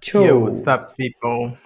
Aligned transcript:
Show. 0.00 0.24
Yo, 0.24 0.38
what's 0.38 0.66
up, 0.68 0.94
people? 0.96 1.58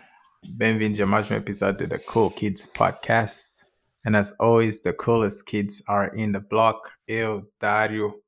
Bem-vindos 0.56 0.98
a 1.00 1.06
mais 1.06 1.30
um 1.30 1.34
episódio 1.34 1.86
da 1.86 1.98
Cool 1.98 2.30
Kids 2.30 2.66
Podcast. 2.66 3.62
And 4.06 4.16
as 4.16 4.32
always, 4.38 4.80
the 4.80 4.94
coolest 4.94 5.44
kids 5.44 5.82
are 5.86 6.10
in 6.16 6.32
the 6.32 6.40
block. 6.40 6.90
Eu, 7.06 7.52
Dário, 7.60 8.22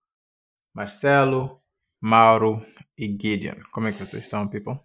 Marcelo, 0.75 1.63
Mauro 2.03 2.63
e 2.99 3.07
Gideon. 3.07 3.63
Como 3.73 3.89
é 3.89 3.93
que 3.93 3.99
vocês 3.99 4.25
estão, 4.25 4.47
people? 4.47 4.79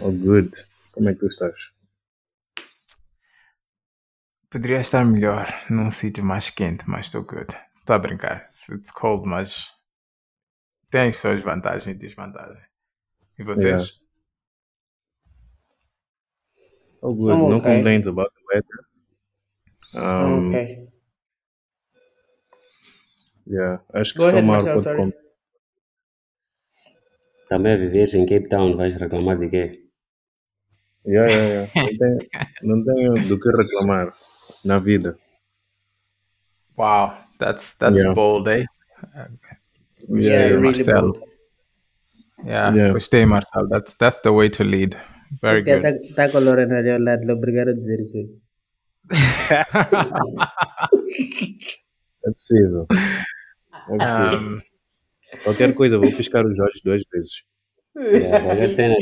Oh, 0.00 0.12
good. 0.12 0.50
Como 0.92 1.08
é 1.08 1.14
que 1.14 1.20
tu 1.20 1.26
estás? 1.26 1.72
Poderia 4.50 4.80
estar 4.80 5.04
melhor 5.04 5.48
num 5.70 5.90
sítio 5.90 6.22
mais 6.22 6.50
quente, 6.50 6.88
mas 6.88 7.06
estou 7.06 7.24
good. 7.24 7.56
Estou 7.78 7.96
a 7.96 7.98
brincar. 7.98 8.46
It's 8.70 8.90
cold, 8.90 9.26
mas 9.26 9.70
tem 10.90 11.08
as 11.08 11.16
suas 11.16 11.40
vantagens 11.40 11.86
e 11.86 11.94
desvantagens. 11.94 12.62
E 13.38 13.42
vocês? 13.42 13.99
Oh, 17.02 17.14
good. 17.14 17.34
Oh, 17.36 17.48
No 17.48 17.56
okay. 17.56 17.74
complaints 17.76 18.08
about 18.08 18.30
the 18.34 18.42
weather. 18.54 18.78
Um, 19.94 20.48
ok. 20.48 20.88
Yeah, 23.46 23.78
acho 23.94 24.12
que 24.14 24.20
Go 24.20 24.30
só 24.30 24.36
ahead, 24.36 24.46
Marcelo, 24.46 24.82
pode 24.84 25.12
Também 27.48 27.76
viveres 27.78 28.14
em 28.14 28.26
Cape 28.26 28.48
Town, 28.48 28.76
vais 28.76 28.94
reclamar 28.94 29.38
de 29.38 29.48
quê? 29.48 29.82
Yeah, 31.04 31.26
yeah, 31.28 31.48
yeah. 31.48 31.66
Não, 31.74 31.98
tenho, 31.98 32.28
não 32.62 32.84
tenho 32.84 33.28
do 33.28 33.40
que 33.40 33.50
reclamar 33.50 34.14
na 34.64 34.78
vida. 34.78 35.18
Wow, 36.76 37.16
that's 37.38 37.74
that's 37.74 38.00
Yeah. 38.00 38.14
bold, 38.14 38.46
eh? 38.48 38.64
Gostei, 40.08 40.28
Yeah, 40.28 40.60
really 40.60 40.84
Marcelo. 40.84 41.12
bold. 41.12 41.24
Yeah, 42.44 42.74
Yeah. 42.74 42.92
gostei, 42.92 43.26
Marcelo. 43.26 43.68
That's 43.68 43.94
that's 43.96 44.20
the 44.20 44.32
way 44.32 44.48
to 44.50 44.64
lead. 44.64 44.96
Very 45.42 45.62
good. 45.62 45.86
Está 45.86 46.26
tá 46.26 46.28
com 46.28 46.38
a 46.38 46.40
Lorena 46.40 46.78
ali 46.78 46.90
ao 46.90 47.00
lado, 47.00 47.30
obrigado 47.32 47.68
a 47.68 47.72
dizer 47.72 48.00
isso. 48.00 48.18
É 52.22 52.30
possível. 52.32 52.86
É 53.88 53.96
possível. 53.96 54.38
Um, 54.38 54.70
Qualquer 55.44 55.74
coisa, 55.74 55.98
vou 55.98 56.10
piscar 56.10 56.44
os 56.44 56.58
olhos 56.58 56.80
duas 56.84 57.02
vezes. 57.12 57.44
Yeah, 57.96 58.44
qualquer 58.44 58.70
cena. 58.70 58.94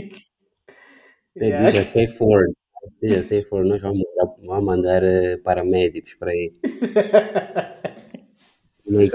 Tem 1.34 1.48
Yeah. 1.48 1.70
diz 1.70 1.80
a 1.80 1.84
safe 1.84 2.16
word. 2.20 2.52
Seja 2.88 3.22
safe 3.22 3.46
word, 3.52 3.68
nós 3.68 3.82
vamos 3.82 3.98
mandar, 3.98 4.34
vamos 4.46 4.64
mandar 4.64 5.02
eh, 5.02 5.36
paramédicos 5.38 6.14
para 6.14 6.30
aí. 6.30 6.52
Em 8.86 9.08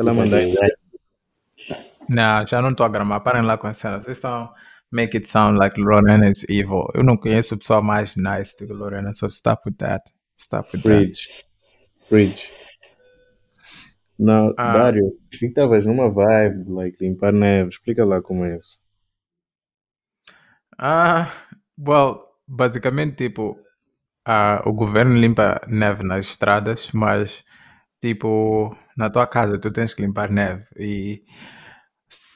não, 2.09 2.45
já 2.45 2.61
não 2.61 2.69
estou 2.69 2.85
a 2.85 2.89
gramar. 2.89 3.21
Parem 3.23 3.41
lá 3.41 3.57
com 3.57 3.67
a 3.67 3.73
cena. 3.73 3.99
Vocês 3.99 4.17
estão 4.17 4.53
make 4.93 5.15
it 5.17 5.27
sound 5.27 5.57
like 5.57 5.79
Lorena 5.79 6.29
is 6.29 6.45
evil. 6.47 6.87
Eu 6.93 7.03
não 7.03 7.17
conheço 7.17 7.57
pessoa 7.57 7.81
mais 7.81 8.15
nice 8.15 8.55
do 8.59 8.67
que 8.67 8.73
Lorena, 8.73 9.13
so 9.13 9.25
stop 9.27 9.63
with 9.67 9.75
that. 9.77 10.03
Stop 10.39 10.69
with 10.73 10.83
that. 10.83 10.89
Preach. 11.05 11.45
Preach. 12.09 12.51
Não, 14.17 14.53
Ah. 14.57 14.73
Dário, 14.73 15.17
vi 15.31 15.39
que 15.39 15.45
estavas 15.47 15.85
numa 15.85 16.07
vibe, 16.09 16.69
like, 16.71 16.97
limpar 17.03 17.33
neve. 17.33 17.69
Explica 17.69 18.05
lá 18.05 18.21
como 18.21 18.45
é 18.45 18.55
isso. 18.57 18.79
Ah, 20.77 21.31
well, 21.77 22.21
basicamente, 22.47 23.15
tipo, 23.15 23.57
ah, 24.25 24.61
o 24.65 24.73
governo 24.73 25.15
limpa 25.15 25.61
neve 25.67 26.03
nas 26.03 26.27
estradas, 26.27 26.91
mas, 26.91 27.43
tipo, 27.99 28.75
na 28.97 29.09
tua 29.09 29.25
casa 29.27 29.59
tu 29.59 29.71
tens 29.71 29.93
que 29.93 30.01
limpar 30.03 30.31
neve. 30.31 30.65
E 30.77 31.23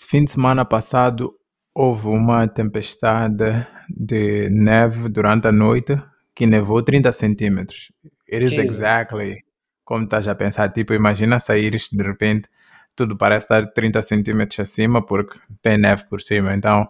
fim 0.08 0.24
de 0.26 0.32
semana 0.32 0.66
passado 0.66 1.37
houve 1.80 2.08
uma 2.08 2.48
tempestade 2.48 3.68
de 3.88 4.50
neve 4.50 5.10
durante 5.10 5.48
a 5.48 5.52
noite 5.52 5.96
que 6.34 6.48
nevou 6.48 6.82
30 6.82 7.12
centímetros. 7.12 7.92
It 8.28 8.44
is 8.44 8.54
exactly 8.54 9.44
como 9.84 10.06
estás 10.06 10.28
a 10.28 10.34
pensar. 10.34 10.74
Tipo, 10.74 10.96
imagina 10.96 11.40
saíres 11.40 11.90
de 11.92 12.04
repente, 12.04 12.50
tudo 12.96 13.16
parece 13.16 13.46
estar 13.46 13.74
30 13.74 14.02
centímetros 14.02 14.60
acima 14.60 15.06
porque 15.06 15.40
tem 15.62 15.78
neve 15.78 16.06
por 16.10 16.20
cima. 16.20 16.56
Então, 16.56 16.90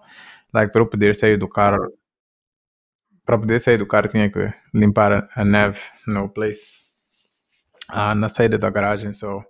like, 0.53 0.71
para 0.71 0.81
eu 0.81 0.87
poder 0.87 1.13
sair 1.13 1.37
do 1.37 1.49
carro, 1.49 1.91
para 3.25 3.37
poder 3.37 3.59
sair 3.59 3.77
do 3.77 3.85
carro 3.85 4.07
tinha 4.07 4.31
que 4.31 4.53
limpar 4.73 5.27
a 5.35 5.43
neve 5.43 5.81
no 6.07 6.29
place, 6.29 6.85
ah, 7.89 8.15
na 8.15 8.29
saída 8.29 8.57
da 8.57 8.69
garagem. 8.69 9.11
So, 9.11 9.43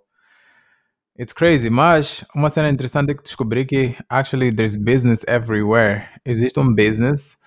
it's 1.18 1.32
crazy. 1.32 1.70
Mas 1.70 2.24
uma 2.34 2.50
cena 2.50 2.68
interessante 2.70 3.10
é 3.10 3.14
que 3.14 3.22
descobri 3.22 3.64
que 3.66 3.96
actually 4.08 4.52
there's 4.52 4.76
business 4.76 5.24
everywhere. 5.26 6.06
Existe 6.24 6.58
um 6.60 6.74
business 6.74 7.38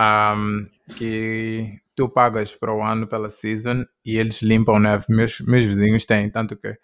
um, 0.00 0.64
que 0.96 1.80
tu 1.96 2.08
pagas 2.08 2.54
para 2.54 2.72
o 2.72 2.82
ano 2.82 3.06
pela 3.06 3.28
season 3.28 3.84
e 4.04 4.16
eles 4.16 4.40
limpam 4.42 4.78
neve. 4.78 5.06
Meus, 5.08 5.40
meus 5.40 5.64
vizinhos 5.64 6.06
têm, 6.06 6.30
tanto 6.30 6.56
que 6.56 6.76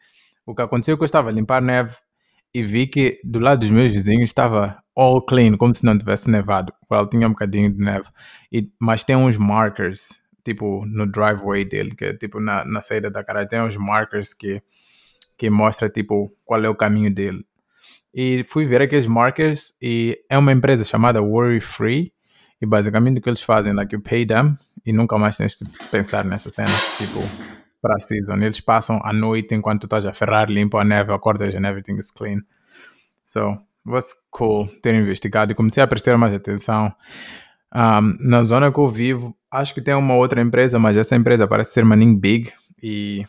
o 0.45 0.55
que 0.55 0.63
aconteceu 0.63 0.95
é 0.95 0.97
que 0.97 1.03
eu 1.03 1.07
estava 1.07 1.31
a 1.31 1.33
limpar 1.33 1.63
neve 1.63 1.97
e 2.53 2.63
vi 2.63 2.87
que 2.87 3.21
do 3.25 3.39
lado 3.39 3.61
dos 3.61 3.71
meus 3.71 3.93
vizinhos 3.93 4.31
estava 4.31 4.79
all 4.97 5.21
clean, 5.25 5.57
como 5.57 5.75
se 5.75 5.85
não 5.85 5.99
tivesse 5.99 6.31
nevado. 6.31 6.73
Well, 6.91 7.07
tinha 7.07 7.27
um 7.27 7.31
bocadinho 7.31 7.73
de 7.73 7.79
neve, 7.79 8.09
e, 8.53 8.71
mas 8.79 9.03
tem 9.03 9.17
uns 9.17 9.37
markers, 9.37 10.21
tipo 10.45 10.85
no 10.87 11.07
driveway 11.07 11.65
dele, 11.65 11.91
que 11.97 12.05
é 12.05 12.15
tipo 12.15 12.39
na, 12.39 12.65
na 12.65 12.81
saída 12.81 13.11
da 13.11 13.23
garagem, 13.23 13.49
tem 13.49 13.61
uns 13.61 13.77
markers 13.77 14.33
que, 14.33 14.63
que 15.37 15.51
mostra 15.51 15.89
tipo 15.89 16.33
qual 16.45 16.65
é 16.65 16.69
o 16.69 16.75
caminho 16.75 17.13
dele. 17.13 17.45
E 18.13 18.45
fui 18.45 18.65
ver 18.65 18.81
aqueles 18.83 19.07
markers 19.07 19.75
e 19.83 20.19
é 20.31 20.39
uma 20.39 20.53
empresa 20.53 20.85
chamada 20.85 21.21
Worry 21.21 21.61
Free 21.61 22.13
e 22.61 22.67
basicamente 22.67 23.19
o 23.19 23.21
que 23.21 23.29
eles 23.29 23.43
fazem, 23.43 23.73
like 23.73 23.95
you 23.95 24.01
pay 24.01 24.25
them 24.25 24.57
e 24.87 24.93
nunca 24.93 25.19
mais 25.19 25.37
tens 25.37 25.59
de 25.59 25.89
pensar 25.89 26.25
nessa 26.25 26.51
cena, 26.51 26.71
tipo, 26.99 27.21
para 27.83 27.97
a 27.97 27.99
season. 27.99 28.37
Eles 28.37 28.61
passam 28.61 29.01
a 29.03 29.13
noite 29.13 29.55
enquanto 29.55 29.81
tu 29.81 29.87
estás 29.87 30.07
a 30.07 30.13
ferrar, 30.13 30.49
limpam 30.49 30.81
a 30.81 30.85
neve, 30.85 31.13
acordas 31.13 31.55
and 31.55 31.67
everything 31.67 31.97
is 31.97 32.11
clean. 32.11 32.41
So, 33.25 33.59
was 33.85 34.15
cool 34.31 34.69
ter 34.81 34.95
investigado 34.95 35.53
e 35.53 35.55
comecei 35.55 35.83
a 35.83 35.87
prestar 35.87 36.17
mais 36.17 36.33
atenção. 36.33 36.95
Um, 37.75 38.13
na 38.21 38.43
zona 38.45 38.71
que 38.73 38.79
eu 38.79 38.89
vivo, 38.89 39.37
acho 39.51 39.75
que 39.75 39.81
tem 39.81 39.95
uma 39.95 40.15
outra 40.15 40.41
empresa, 40.41 40.79
mas 40.79 40.97
essa 40.97 41.17
empresa 41.17 41.49
parece 41.49 41.73
ser 41.73 41.85
maninho 41.85 42.17
big 42.17 42.53
e 42.83 43.27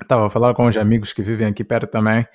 estava 0.00 0.26
a 0.26 0.30
falar 0.30 0.54
com 0.54 0.66
uns 0.66 0.76
amigos 0.76 1.12
que 1.12 1.22
vivem 1.22 1.46
aqui 1.46 1.64
perto 1.64 1.86
também 1.90 2.26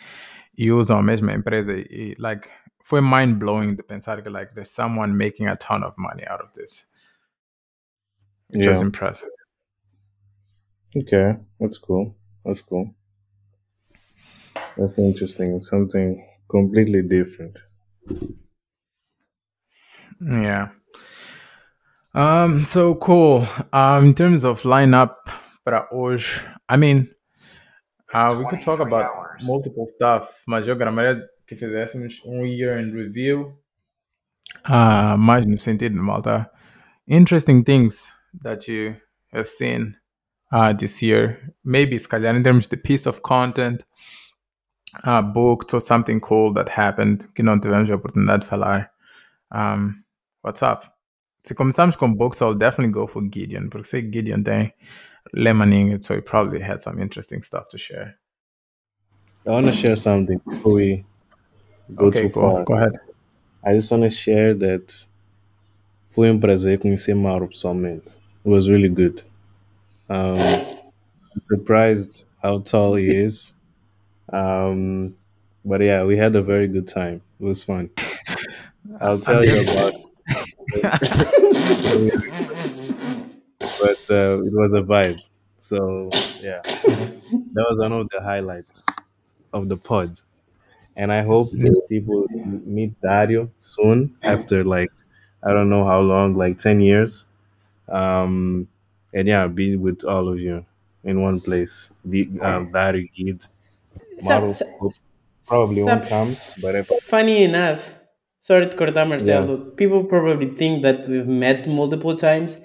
e 0.58 0.72
usam 0.72 0.98
a 1.00 1.04
mesma 1.04 1.34
empresa 1.34 1.74
e, 1.74 2.16
like 2.20 2.50
foi 2.84 3.02
mind 3.02 3.38
blowing 3.38 3.76
de 3.76 3.84
pensar 3.84 4.22
que 4.22 4.30
like 4.30 4.54
there's 4.54 4.70
someone 4.70 5.14
making 5.14 5.48
a 5.48 5.56
ton 5.56 5.84
of 5.84 5.94
money 5.98 6.24
out 6.28 6.44
of 6.44 6.52
this. 6.54 6.86
It 8.52 8.68
was 8.68 8.80
Yeah. 8.80 8.86
impressive. 8.88 9.32
Okay, 10.96 11.38
that's 11.60 11.78
cool. 11.80 12.16
That's 12.46 12.62
cool. 12.62 12.94
That's 14.78 15.00
interesting. 15.00 15.56
It's 15.56 15.70
something 15.70 16.24
completely 16.48 17.02
different. 17.02 17.58
Yeah. 20.22 20.70
Um. 22.14 22.64
So 22.64 22.96
cool. 22.96 23.48
Um. 23.72 24.06
In 24.08 24.14
terms 24.14 24.44
of 24.46 24.62
lineup 24.64 25.16
para 25.66 25.88
hoje, 25.92 26.42
I 26.70 26.78
mean, 26.78 27.10
uh, 28.14 28.36
we 28.38 28.46
could 28.46 28.62
talk 28.62 28.80
about 28.80 29.10
multiple 29.44 29.88
stuff. 29.88 30.44
Mas 30.48 30.68
eu 30.68 30.76
gramaria 30.76 31.22
que 31.48 31.56
fizéssemos 31.56 32.22
um 32.26 32.46
year 32.46 32.80
in 32.80 32.92
review. 32.92 33.54
Uh, 34.66 35.18
mais 35.18 35.46
no 35.46 35.58
sentido, 35.58 35.96
malta. 35.96 36.50
Interesting 37.08 37.64
things 37.64 38.14
that 38.44 38.68
you 38.68 38.96
have 39.34 39.48
seen 39.48 39.96
uh, 40.52 40.74
this 40.74 41.02
year. 41.02 41.54
Maybe, 41.64 41.98
se 41.98 42.08
calhar, 42.08 42.36
in 42.36 42.44
terms 42.44 42.66
of 42.66 42.70
the 42.70 42.78
piece 42.78 43.06
of 43.06 43.22
content, 43.22 43.84
uh, 45.04 45.22
books 45.22 45.74
or 45.74 45.82
something 45.82 46.20
cool 46.20 46.54
that 46.54 46.70
happened 46.70 47.28
que 47.34 47.44
não 47.44 47.60
tivemos 47.60 47.90
a 47.90 47.96
oportunidade 47.96 48.42
de 48.42 48.48
falar. 48.48 48.90
Um, 49.52 50.04
what's 50.44 50.62
up? 50.62 50.88
Se 51.44 51.54
começarmos 51.54 51.98
com 51.98 52.14
books, 52.14 52.42
I'll 52.42 52.56
definitely 52.56 52.94
go 52.94 53.06
for 53.06 53.22
Gideon, 53.22 53.70
porque 53.70 53.88
sei 53.88 54.04
que 54.04 54.14
Gideon 54.14 54.44
tem 54.44 54.74
Lemaning, 55.36 56.04
so 56.04 56.16
he 56.16 56.22
probably 56.22 56.60
had 56.60 56.82
some 56.82 57.00
interesting 57.00 57.42
stuff 57.42 57.70
to 57.70 57.78
share. 57.78 58.18
I 59.48 59.52
want 59.52 59.66
to 59.66 59.72
share 59.72 59.96
something 59.96 60.40
before 60.40 60.74
we 60.74 61.06
go 61.96 62.06
okay, 62.06 62.24
too 62.24 62.30
go, 62.30 62.42
far. 62.42 62.64
go 62.64 62.76
ahead. 62.76 63.00
I 63.66 63.74
just 63.74 63.92
want 63.92 64.04
to 64.04 64.10
share 64.10 64.54
that 64.56 65.08
foi 66.06 66.30
um 66.30 66.40
prazer 66.40 66.78
conhecer 66.78 67.16
Mauro 67.16 67.48
pessoalmente. 67.48 68.16
It 68.46 68.50
was 68.50 68.70
really 68.70 68.90
good. 68.90 69.22
Um, 70.10 70.38
I'm 70.38 71.42
surprised 71.42 72.26
how 72.42 72.60
tall 72.60 72.96
he 72.96 73.10
is. 73.10 73.54
Um, 74.32 75.16
but 75.66 75.82
yeah, 75.82 76.04
we 76.04 76.18
had 76.18 76.36
a 76.36 76.42
very 76.42 76.68
good 76.68 76.88
time. 76.88 77.22
It 77.40 77.44
was 77.44 77.64
fun. 77.64 77.90
I'll 79.02 79.20
tell 79.20 79.44
you 79.44 79.62
about 79.62 79.94
uh, 84.10 84.42
it 84.44 84.54
was 84.54 84.74
a 84.74 84.82
vibe. 84.84 85.22
So 85.60 86.10
yeah, 86.42 86.62
that 86.64 87.66
was 87.70 87.80
one 87.80 87.94
of 87.94 88.10
the 88.10 88.22
highlights 88.22 88.84
of 89.54 89.70
the 89.70 89.78
pod. 89.78 90.20
And 90.96 91.12
I 91.12 91.24
hope 91.24 91.52
that 91.52 91.86
people 91.90 92.26
meet 92.30 93.00
Dario 93.02 93.50
soon 93.60 94.16
after 94.24 94.64
like 94.64 94.92
I 95.44 95.52
don't 95.54 95.70
know 95.70 95.86
how 95.86 96.00
long, 96.02 96.36
like 96.36 96.60
10 96.60 96.82
years. 96.82 97.26
Um, 97.90 98.68
and 99.14 99.28
yeah, 99.28 99.48
be 99.48 99.76
with 99.76 100.06
all 100.06 100.30
of 100.30 100.40
you 100.40 100.66
in 101.04 101.22
one 101.22 101.42
place. 101.42 101.90
The 102.06 102.30
um, 102.42 102.72
Barry 102.72 103.12
Gid. 103.16 103.46
Hope- 104.24 104.94
probably 105.46 105.84
won't 105.84 106.06
come, 106.06 106.36
but 106.62 106.76
if 106.76 106.88
Funny 107.02 107.44
enough, 107.44 107.96
sorry 108.40 108.70
to 108.70 108.76
cortar, 108.78 109.06
Marcelo. 109.06 109.58
People 109.72 110.04
probably 110.06 110.50
think 110.50 110.84
that 110.84 111.08
we've 111.10 111.28
met 111.28 111.68
multiple 111.68 112.16
times. 112.16 112.58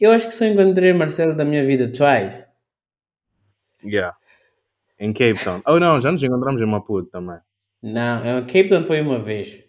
Eu 0.00 0.12
acho 0.12 0.28
que 0.28 0.34
só 0.34 0.46
encontrei 0.46 0.92
Marcelo 0.92 1.36
da 1.36 1.44
minha 1.44 1.64
vida 1.64 1.86
twice. 1.88 2.46
yeah, 3.84 4.16
in 4.98 5.12
Cape 5.12 5.42
Town. 5.42 5.62
Oh 5.66 5.78
não, 5.78 6.00
já 6.00 6.10
nos 6.10 6.22
encontramos 6.22 6.60
em 6.62 6.66
Maputo 6.66 7.10
também. 7.10 7.38
Não, 7.82 8.38
em 8.38 8.42
Cape 8.46 8.68
Town 8.68 8.84
foi 8.84 9.00
uma 9.00 9.18
vez. 9.18 9.62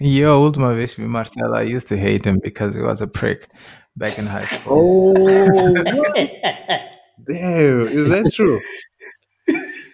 E 0.00 0.20
eu, 0.20 0.32
a 0.32 0.38
última 0.38 0.74
vez 0.74 0.94
que 0.94 1.02
vi 1.02 1.08
Marcelo, 1.08 1.56
I 1.56 1.74
used 1.74 1.88
to 1.88 1.94
hate 1.94 2.28
him 2.28 2.38
because 2.42 2.78
he 2.78 2.82
was 2.82 3.02
a 3.02 3.06
prick 3.06 3.48
back 3.96 4.20
in 4.20 4.26
high 4.26 4.44
school. 4.44 5.14
Oh, 5.16 5.74
damn, 7.26 7.82
is 7.88 8.08
that 8.08 8.30
true? 8.32 8.60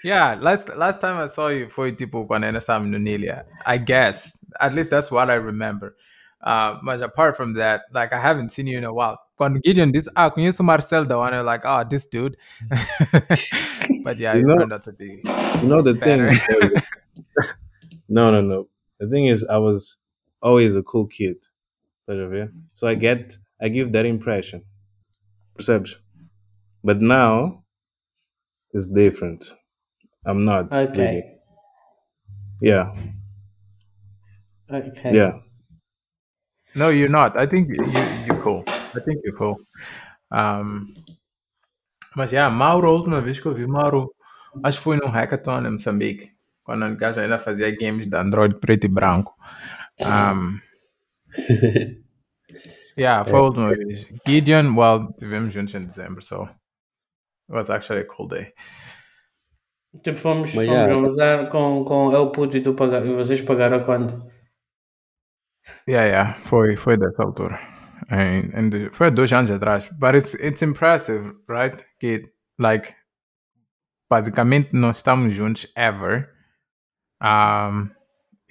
Yeah, 0.04 0.36
last 0.38 0.68
last 0.76 1.00
time 1.00 1.16
I 1.16 1.26
saw 1.28 1.48
you 1.48 1.70
foi 1.70 1.92
tipo 1.92 2.26
quando 2.26 2.44
ainda 2.44 2.58
estávamos 2.58 2.90
no 2.90 2.98
Nilia. 2.98 3.46
I 3.64 3.78
guess. 3.78 4.38
At 4.60 4.74
least 4.74 4.90
that's 4.90 5.10
what 5.10 5.30
I 5.30 5.36
remember. 5.36 5.96
Uh, 6.42 6.76
but 6.84 7.00
apart 7.00 7.38
from 7.38 7.54
that, 7.54 7.84
like 7.90 8.12
I 8.12 8.20
haven't 8.20 8.50
seen 8.50 8.66
you 8.66 8.76
in 8.76 8.84
a 8.84 8.92
while. 8.92 9.18
Quando 9.36 9.60
Gideon 9.64 9.90
this 9.90 10.08
ah, 10.14 10.30
conheço 10.30 10.62
o 10.62 10.64
Marcel 10.66 11.04
da 11.06 11.18
one, 11.18 11.34
I'm 11.34 11.44
like, 11.44 11.66
oh, 11.66 11.82
this 11.84 12.06
dude. 12.06 12.36
but 14.04 14.18
yeah, 14.18 14.34
You 14.34 14.40
it 14.40 14.46
know- 14.46 14.58
turned 14.58 14.72
out 14.72 14.84
to 14.84 14.92
be 14.92 15.20
You 15.62 15.68
know 15.68 15.82
the 15.82 15.94
thing. 15.94 16.20
no, 18.08 18.30
no, 18.30 18.40
no. 18.40 18.68
The 19.00 19.08
thing 19.08 19.26
is, 19.26 19.44
I 19.48 19.58
was 19.58 19.98
always 20.40 20.76
a 20.76 20.82
cool 20.82 21.06
kid. 21.06 21.36
Tá 22.08 22.12
a 22.14 22.28
ver? 22.28 22.52
So 22.74 22.86
I 22.86 22.94
get, 22.94 23.36
I 23.60 23.68
give 23.68 23.92
that 23.92 24.06
impression. 24.06 24.62
perception. 25.56 26.00
But 26.82 27.00
now, 27.00 27.64
it's 28.72 28.88
different. 28.88 29.44
I'm 30.26 30.44
not. 30.44 30.72
Really. 30.72 31.22
Yeah, 32.60 32.92
Ok. 34.70 35.12
yeah. 35.12 35.38
No, 36.74 36.88
you're 36.90 37.08
not. 37.08 37.36
I 37.38 37.46
think 37.46 37.68
you 37.68 37.76
you're 38.26 38.40
cool. 38.42 38.64
I 38.96 39.00
think 39.00 39.20
you're 39.24 39.36
cool. 39.36 39.58
Um, 40.32 40.92
mas 42.16 42.32
yeah, 42.32 42.54
Mauro, 42.54 42.88
a 42.88 42.92
última 42.92 43.20
vez 43.20 43.40
que 43.40 43.46
eu 43.46 43.54
vi 43.54 43.66
Mauro, 43.66 44.14
acho 44.62 44.78
que 44.78 44.84
foi 44.84 44.96
num 44.96 45.08
hackathon 45.08 45.66
em 45.66 45.72
Moçambique, 45.72 46.32
quando 46.62 46.86
o 46.86 46.96
gajo 46.96 47.20
ainda 47.20 47.38
fazia 47.38 47.76
games 47.76 48.06
de 48.06 48.16
Android 48.16 48.56
preto 48.56 48.84
e 48.84 48.88
branco. 48.88 49.34
Um, 50.00 50.58
yeah, 52.96 53.24
foi 53.24 53.38
a 53.38 53.42
última 53.42 53.68
vez. 53.68 54.06
Gideon, 54.26 54.76
well, 54.76 55.12
tivemos 55.18 55.52
juntos 55.52 55.74
em 55.74 55.84
dezembro, 55.84 56.22
so 56.22 56.42
it 56.42 57.52
was 57.52 57.70
actually 57.70 58.02
a 58.02 58.06
cool 58.06 58.28
day. 58.28 58.52
Tipo, 60.02 60.18
fomos, 60.18 60.54
Mas 60.54 60.66
fomos 60.66 60.90
almoçar 60.90 61.48
com, 61.48 61.84
com 61.84 62.12
eu 62.12 62.30
puto 62.32 62.56
e, 62.56 62.62
tu 62.62 62.74
paga, 62.74 62.98
e 62.98 63.14
vocês 63.14 63.40
pagaram 63.40 63.84
quanto? 63.84 64.14
Yeah, 65.88 66.06
yeah, 66.06 66.34
foi, 66.40 66.76
foi 66.76 66.96
dessa 66.96 67.22
altura. 67.22 67.73
And, 68.10 68.52
and 68.54 68.90
foi 68.92 69.10
dois 69.10 69.32
anos 69.32 69.50
atrás. 69.50 69.90
But 69.98 70.14
it's, 70.14 70.34
it's 70.34 70.62
impressive, 70.62 71.32
right? 71.48 71.82
Que, 72.00 72.24
like, 72.58 72.94
basicamente 74.10 74.70
nós 74.74 74.98
estamos 74.98 75.32
juntos 75.32 75.66
ever. 75.76 76.28
Um, 77.20 77.90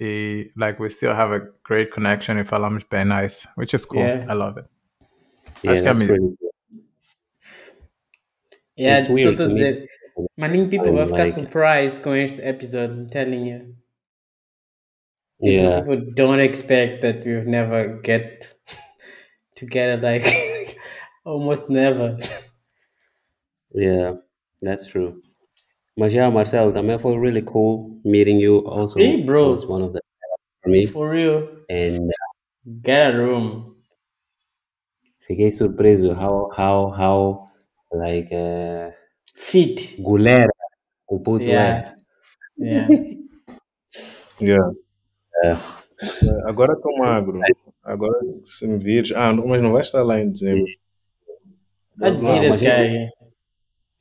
e, 0.00 0.50
like, 0.56 0.80
we 0.80 0.88
still 0.90 1.14
have 1.14 1.32
a 1.32 1.40
great 1.62 1.90
connection 1.92 2.38
e 2.38 2.44
falamos 2.44 2.84
bem 2.88 3.04
nice, 3.04 3.46
which 3.56 3.74
is 3.74 3.84
cool. 3.84 4.00
Yeah. 4.02 4.26
I 4.28 4.34
love 4.34 4.58
it. 4.58 4.66
Yeah, 5.62 5.72
Acho 5.72 5.82
que 5.82 5.88
é 5.88 5.92
really 5.92 6.18
cool. 6.18 6.36
Yeah, 8.76 8.98
It's 8.98 9.08
weird 9.08 9.38
tô 9.38 9.44
a 9.44 9.48
me. 9.48 9.54
dizer. 9.54 9.86
Maninho 10.38 10.68
people 10.68 10.88
I'm 10.88 10.96
vai 10.96 11.06
ficar 11.06 11.24
like- 11.26 11.40
surprised 11.40 12.02
com 12.02 12.14
este 12.14 12.40
episode, 12.42 12.90
I'm 12.92 13.08
telling 13.08 13.46
you. 13.46 13.74
Yeah, 15.40 15.80
People 15.82 16.12
don't 16.14 16.40
expect 16.40 17.02
that 17.02 17.24
we've 17.24 17.46
never 17.46 18.00
get 18.02 18.56
together 19.54 19.96
like 20.02 20.76
almost 21.24 21.68
never. 21.68 22.18
yeah, 23.74 24.14
that's 24.62 24.86
true. 24.86 25.22
Mas 25.96 26.12
yeah, 26.14 26.28
Marcel, 26.30 26.72
também 26.72 26.98
foi 26.98 27.16
really 27.18 27.42
cool 27.42 28.00
meeting 28.04 28.38
you. 28.40 28.64
Also, 28.66 28.98
Hey, 28.98 29.22
bro. 29.22 29.52
was 29.54 29.64
one 29.66 29.82
of 29.82 29.92
the 29.92 30.00
for 30.62 30.70
me. 30.70 30.86
For 30.86 31.08
real. 31.10 31.48
And 31.70 32.10
Get 32.82 33.14
a 33.14 33.18
room. 33.18 33.76
fiquei 35.26 35.50
surpreso 35.52 36.12
how 36.14 36.50
how 36.56 36.90
how 36.90 37.48
like 37.92 38.30
uh, 38.34 38.90
Fit. 39.34 39.96
gulera 40.00 40.50
o 41.08 41.18
puto 41.20 41.44
Yeah. 41.44 41.94
é. 42.58 42.64
Yeah. 42.64 42.88
Yeah. 44.40 44.72
É. 45.44 45.52
Agora 46.48 46.74
estou 46.74 46.92
magro. 46.98 47.38
Agora, 47.84 48.18
se 48.44 48.66
me 48.66 48.78
vires. 48.78 49.12
Ah, 49.12 49.32
não, 49.32 49.46
mas 49.46 49.62
não 49.62 49.72
vai 49.72 49.82
estar 49.82 50.02
lá 50.02 50.20
em 50.20 50.30
dezembro. 50.30 50.64
Há 52.00 52.10
de 52.10 52.16
vir 52.16 52.22
Não, 52.24 52.36
esse 52.36 52.64
gajo. 52.64 53.10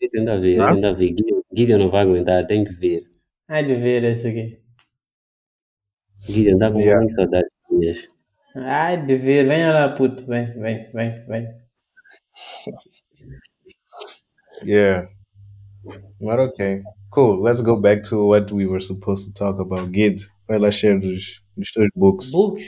Eu 0.01 0.09
tento 0.11 0.41
ver, 0.41 0.61
Hã? 0.61 0.73
tento 0.75 0.95
ver. 0.97 1.07
Gideon, 1.07 1.41
Gideon 1.55 1.77
não 1.79 1.91
vai 1.91 2.01
aguentar, 2.03 2.45
tem 2.45 2.63
que 2.63 2.73
ver. 2.73 3.03
Há 3.47 3.61
de 3.61 3.75
ver 3.75 4.05
esse 4.05 4.27
aqui. 4.27 4.59
Gideon 6.19 6.57
tá 6.57 6.71
com 6.71 6.79
Yeah. 6.79 6.99
muita 7.01 7.15
saudade 7.15 7.47
minhas. 7.69 8.07
Há 8.55 8.95
de 8.95 9.15
ver. 9.15 9.45
Venha 9.47 9.71
lá, 9.73 9.89
puto. 9.95 10.25
Vem, 10.25 10.53
vem, 10.59 10.91
vem, 10.93 11.25
vem. 11.27 11.47
Yeah. 14.63 15.07
But 16.19 16.39
okay. 16.39 16.81
Cool. 17.11 17.41
Let's 17.41 17.61
go 17.61 17.75
back 17.75 18.03
to 18.09 18.25
what 18.25 18.51
we 18.51 18.65
were 18.65 18.79
supposed 18.79 19.27
to 19.27 19.33
talk 19.33 19.59
about. 19.59 19.91
Gid, 19.91 20.21
vai 20.47 20.57
lá 20.59 20.71
share 20.71 20.99
dos, 20.99 21.41
dos 21.57 21.71
teus 21.71 21.89
books. 21.95 22.31
Books. 22.31 22.63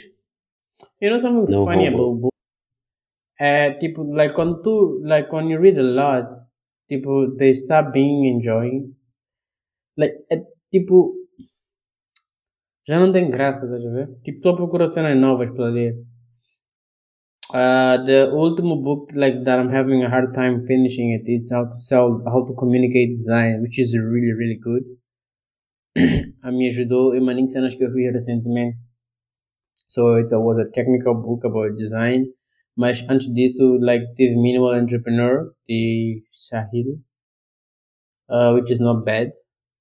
You 1.05 1.11
know 1.11 1.19
something 1.19 1.45
No 1.53 1.65
funny 1.65 1.85
homo. 1.85 1.97
about 1.97 2.21
books? 2.21 2.37
É, 3.39 3.73
tipo, 3.77 4.01
like, 4.01 4.35
on 4.41 4.63
two, 4.63 5.01
like, 5.03 5.31
when 5.31 5.49
you 5.49 5.59
read 5.59 5.77
a 5.77 5.83
lot, 5.83 6.25
tipo, 6.89 7.35
they 7.37 7.53
stop 7.53 7.91
being 7.93 8.25
enjoying. 8.25 8.95
Like, 9.95 10.15
é, 10.31 10.43
tipo, 10.71 11.13
já 12.87 12.99
não 12.99 13.11
tem 13.11 13.29
graça, 13.29 13.65
estás 13.65 13.85
a 13.85 13.89
ver? 13.91 14.07
Tipo, 14.23 14.37
estou 14.37 14.53
à 14.53 14.55
procura 14.55 14.87
de 14.87 14.95
cenas 14.95 15.15
novas 15.15 15.51
para 15.51 15.65
ler. 15.65 15.93
Uh, 17.53 18.03
the 18.07 18.31
ultimate 18.33 18.81
book, 18.81 19.13
like, 19.13 19.43
that 19.43 19.59
I'm 19.59 19.69
having 19.69 20.03
a 20.03 20.09
hard 20.09 20.33
time 20.33 20.65
finishing 20.65 21.13
it, 21.13 21.23
it's 21.27 21.51
how 21.51 21.65
to 21.65 21.77
sell, 21.77 22.23
how 22.25 22.43
to 22.43 22.55
communicate 22.55 23.15
design, 23.15 23.61
which 23.61 23.77
is 23.77 23.93
really, 23.93 24.33
really 24.33 24.57
good. 24.57 24.83
a 26.41 26.47
ah, 26.47 26.51
me 26.51 26.67
ajudou 26.69 27.13
em 27.13 27.21
maninho 27.21 27.47
cenas 27.47 27.75
que 27.75 27.83
eu 27.83 27.93
vi 27.93 28.09
recentemente. 28.09 28.94
So 29.87 30.15
it 30.15 30.27
was 30.31 30.57
a 30.59 30.69
technical 30.71 31.13
book 31.13 31.43
about 31.43 31.77
design. 31.77 32.25
Mas 32.75 33.05
antes 33.09 33.27
disso, 33.33 33.77
like 33.79 34.03
teve 34.17 34.35
Minimal 34.35 34.75
Entrepreneur 34.75 35.53
the 35.67 36.21
Sahil, 36.33 36.99
uh, 38.29 38.53
which 38.53 38.71
is 38.71 38.79
not 38.79 39.05
bad. 39.05 39.31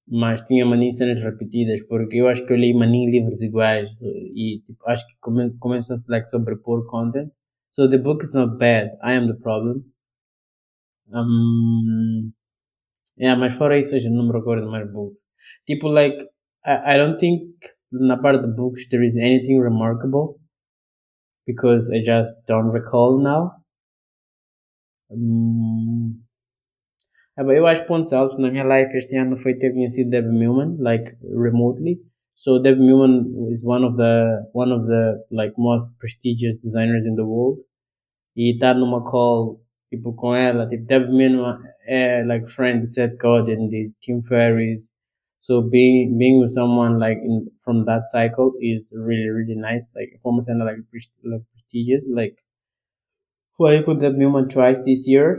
Mas 0.07 0.41
tinha 0.43 0.65
maninho 0.65 0.93
cenas 0.93 1.21
repetidas, 1.23 1.81
porque 1.87 2.17
eu 2.17 2.27
acho 2.27 2.45
que 2.45 2.53
eu 2.53 2.57
li 2.57 2.73
maninho 2.73 3.09
livros 3.11 3.41
iguais 3.41 3.89
e 4.01 4.61
tipo, 4.65 4.87
acho 4.87 5.05
que 5.07 5.13
come, 5.19 5.51
começam 5.57 5.95
a 5.95 5.99
like, 6.11 6.29
sobrepor 6.29 6.85
content. 6.85 7.31
So 7.71 7.89
the 7.89 7.97
book 7.97 8.23
is 8.23 8.33
not 8.33 8.57
bad. 8.59 8.91
I 9.03 9.13
am 9.15 9.27
the 9.27 9.33
problem. 9.33 9.83
Um, 11.11 12.31
yeah, 13.17 13.35
mas 13.39 13.53
fora 13.55 13.77
isso, 13.79 13.95
eu 13.95 14.11
não 14.11 14.27
me 14.27 14.33
recordo 14.33 14.67
mais 14.69 14.91
book. 14.91 15.15
Tipo, 15.67 15.87
like, 15.89 16.17
I, 16.65 16.95
I 16.95 16.97
don't 16.97 17.19
think 17.19 17.53
na 17.99 18.17
parte 18.17 18.41
de 18.41 18.47
books 18.47 18.87
there 18.89 19.03
is 19.03 19.17
anything 19.17 19.59
remarkable 19.59 20.39
because 21.45 21.89
I 21.91 22.01
just 22.03 22.35
don't 22.47 22.71
recall 22.71 23.19
now. 23.19 23.51
Hum, 25.09 26.25
eu 27.37 27.67
acho 27.67 27.81
que 27.81 27.87
pontos 27.87 28.13
altos 28.13 28.37
na 28.37 28.49
minha 28.49 28.63
life 28.63 28.95
este 28.97 29.15
ano 29.17 29.37
foi 29.37 29.55
ter 29.55 29.71
conhecido 29.71 30.09
Deb 30.09 30.25
Millman, 30.25 30.77
like 30.79 31.17
remotely. 31.21 31.99
So 32.33 32.59
Deb 32.59 32.79
Millman 32.79 33.51
is 33.51 33.65
one 33.65 33.85
of 33.85 33.97
the 33.97 34.49
one 34.53 34.71
of 34.71 34.87
the 34.87 35.23
like 35.31 35.53
most 35.57 35.97
prestigious 35.99 36.57
designers 36.61 37.05
in 37.05 37.15
the 37.15 37.23
world. 37.25 37.59
E 38.35 38.53
estar 38.53 38.75
numa 38.75 39.03
call 39.03 39.61
tipo 39.89 40.13
com 40.13 40.33
ela, 40.35 40.67
tipo 40.67 40.85
Deb 40.85 41.09
é 41.87 42.23
like 42.25 42.49
friend 42.49 42.81
de 42.81 42.87
Seth 42.87 43.17
Godin, 43.17 43.67
de 43.69 43.91
Tim 44.01 44.21
Ferriss. 44.23 44.94
So 45.47 45.61
being 45.75 46.17
being 46.21 46.39
with 46.41 46.51
someone 46.59 46.93
like 47.05 47.19
in 47.29 47.35
from 47.63 47.85
that 47.89 48.03
cycle 48.15 48.53
is 48.61 48.93
really 49.07 49.29
really 49.37 49.57
nice. 49.69 49.85
Like 49.95 50.11
for 50.21 50.33
me, 50.33 50.41
like 50.69 50.81
pres- 50.91 51.09
like 51.23 51.43
prestigious. 51.53 52.03
Like 52.21 52.35
foi 53.57 53.81
com 53.85 53.97
Deb 53.99 54.15
Millman 54.17 54.47
twice 54.49 54.79
this 54.85 55.07
year. 55.07 55.29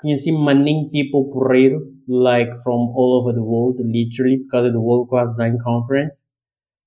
Can 0.00 0.08
you 0.10 0.16
see 0.16 0.32
many 0.32 0.88
people 0.92 1.30
porreiro, 1.32 1.80
like 2.08 2.52
from 2.64 2.80
all 2.98 3.12
over 3.20 3.32
the 3.32 3.42
world, 3.42 3.76
literally 3.78 4.38
because 4.38 4.66
of 4.66 4.72
the 4.72 4.80
World 4.80 5.08
Class 5.10 5.28
Design 5.30 5.58
Conference. 5.62 6.24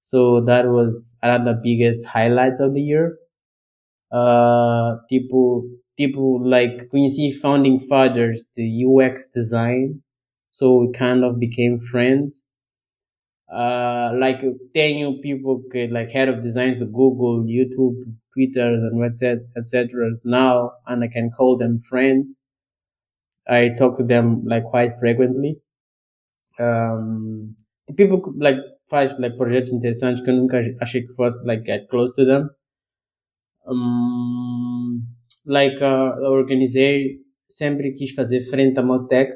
So 0.01 0.41
that 0.41 0.67
was 0.69 1.17
one 1.21 1.33
of 1.41 1.45
the 1.45 1.61
biggest 1.63 2.05
highlights 2.05 2.59
of 2.59 2.73
the 2.73 2.81
year. 2.81 3.17
Uh, 4.11 4.97
tipo, 5.11 5.63
tipo, 5.99 6.39
like, 6.43 6.89
conheci 6.91 7.33
founding 7.41 7.79
fathers 7.79 8.45
the 8.55 8.63
UX 8.85 9.27
design, 9.33 10.01
so 10.51 10.77
we 10.77 10.91
kind 10.93 11.23
of 11.23 11.39
became 11.39 11.79
friends. 11.79 12.43
Uh, 13.53 14.11
like, 14.19 14.41
new 14.73 15.19
people 15.21 15.61
que, 15.71 15.87
like, 15.91 16.09
head 16.09 16.27
of 16.27 16.41
designs 16.41 16.77
to 16.79 16.85
Google, 16.85 17.45
YouTube, 17.45 17.95
Twitter, 18.33 18.73
and 18.73 19.03
etc., 19.03 19.41
etc. 19.55 20.11
now, 20.23 20.71
and 20.87 21.03
I 21.03 21.07
can 21.07 21.29
call 21.29 21.57
them 21.57 21.79
friends. 21.79 22.35
I 23.47 23.69
talk 23.77 23.99
to 23.99 24.03
them, 24.03 24.43
like, 24.45 24.63
quite 24.63 24.97
frequently. 24.99 25.61
Um, 26.57 27.55
people, 27.95 28.21
que, 28.21 28.31
like, 28.39 28.57
faz, 28.89 29.19
like, 29.19 29.37
projetos 29.37 29.71
interessantes 29.71 30.21
que 30.21 30.31
eu 30.31 30.47
achei 30.81 31.05
que 31.05 31.13
fosse, 31.13 31.45
like, 31.45 31.63
get 31.63 31.87
close 31.89 32.11
to 32.15 32.25
them. 32.25 32.49
Um, 33.67 35.03
like, 35.45 35.77
uh, 35.79 36.15
eu 36.23 36.31
organizei, 36.31 37.19
sempre 37.49 37.91
quis 37.93 38.11
fazer 38.15 38.41
frente 38.41 38.79
à 38.79 38.83
Mostec, 38.83 39.31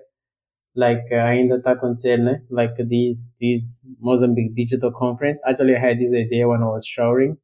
like 0.77 1.12
uh, 1.13 1.25
ainda 1.25 1.55
está 1.57 1.72
acontecendo. 1.74 2.39
Like 2.50 2.75
this 2.88 3.34
this 3.39 3.84
Mozambique 4.00 4.53
Digital 4.53 4.91
Conference. 4.91 5.41
Actually, 5.46 5.75
I 5.75 5.79
had 5.79 5.98
this 6.00 6.13
idea 6.13 6.48
when 6.48 6.62
I 6.62 6.67
was 6.67 6.86
showering. 6.86 7.38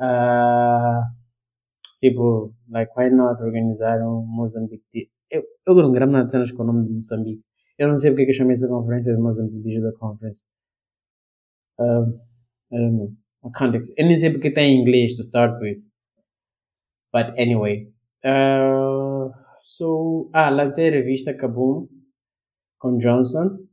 Uh, 0.00 1.02
like 2.70 2.90
why 2.96 3.08
not 3.10 3.40
organizar 3.40 4.00
um 4.02 4.24
Mozambique? 4.26 5.10
Eu, 5.30 5.42
eu 5.66 5.74
não 5.74 5.92
gravo 5.92 6.12
nada 6.12 6.24
de 6.26 6.32
cenas 6.32 6.52
com 6.52 6.62
o 6.62 6.66
nome 6.66 6.86
de 6.86 6.92
Moçambique. 6.94 7.42
Eu 7.78 7.88
não 7.88 7.98
sei 7.98 8.10
porque 8.10 8.26
que 8.26 8.32
chamei 8.32 8.52
essa 8.54 8.68
conferência 8.68 9.14
de 9.14 9.20
Mozambique 9.20 9.62
Digital 9.62 9.92
Conference. 9.98 10.44
Um, 11.78 12.18
I 12.70 12.78
don't 12.78 12.96
know. 12.96 13.12
I 13.44 13.50
can't 13.52 13.76
ex- 13.76 13.92
Eu 13.96 14.06
nem 14.06 14.18
sei 14.18 14.30
porque 14.30 14.48
está 14.48 14.60
em 14.60 14.80
inglês 14.80 15.16
to 15.16 15.22
start 15.22 15.60
with. 15.60 15.82
But 17.12 17.34
anyway. 17.38 17.92
Uh, 18.24 19.30
so, 19.62 20.30
ah, 20.32 20.48
a 20.48 20.64
revista 20.76 21.34
Kaboom 21.34 21.88
com 22.82 22.98
Johnson. 22.98 23.68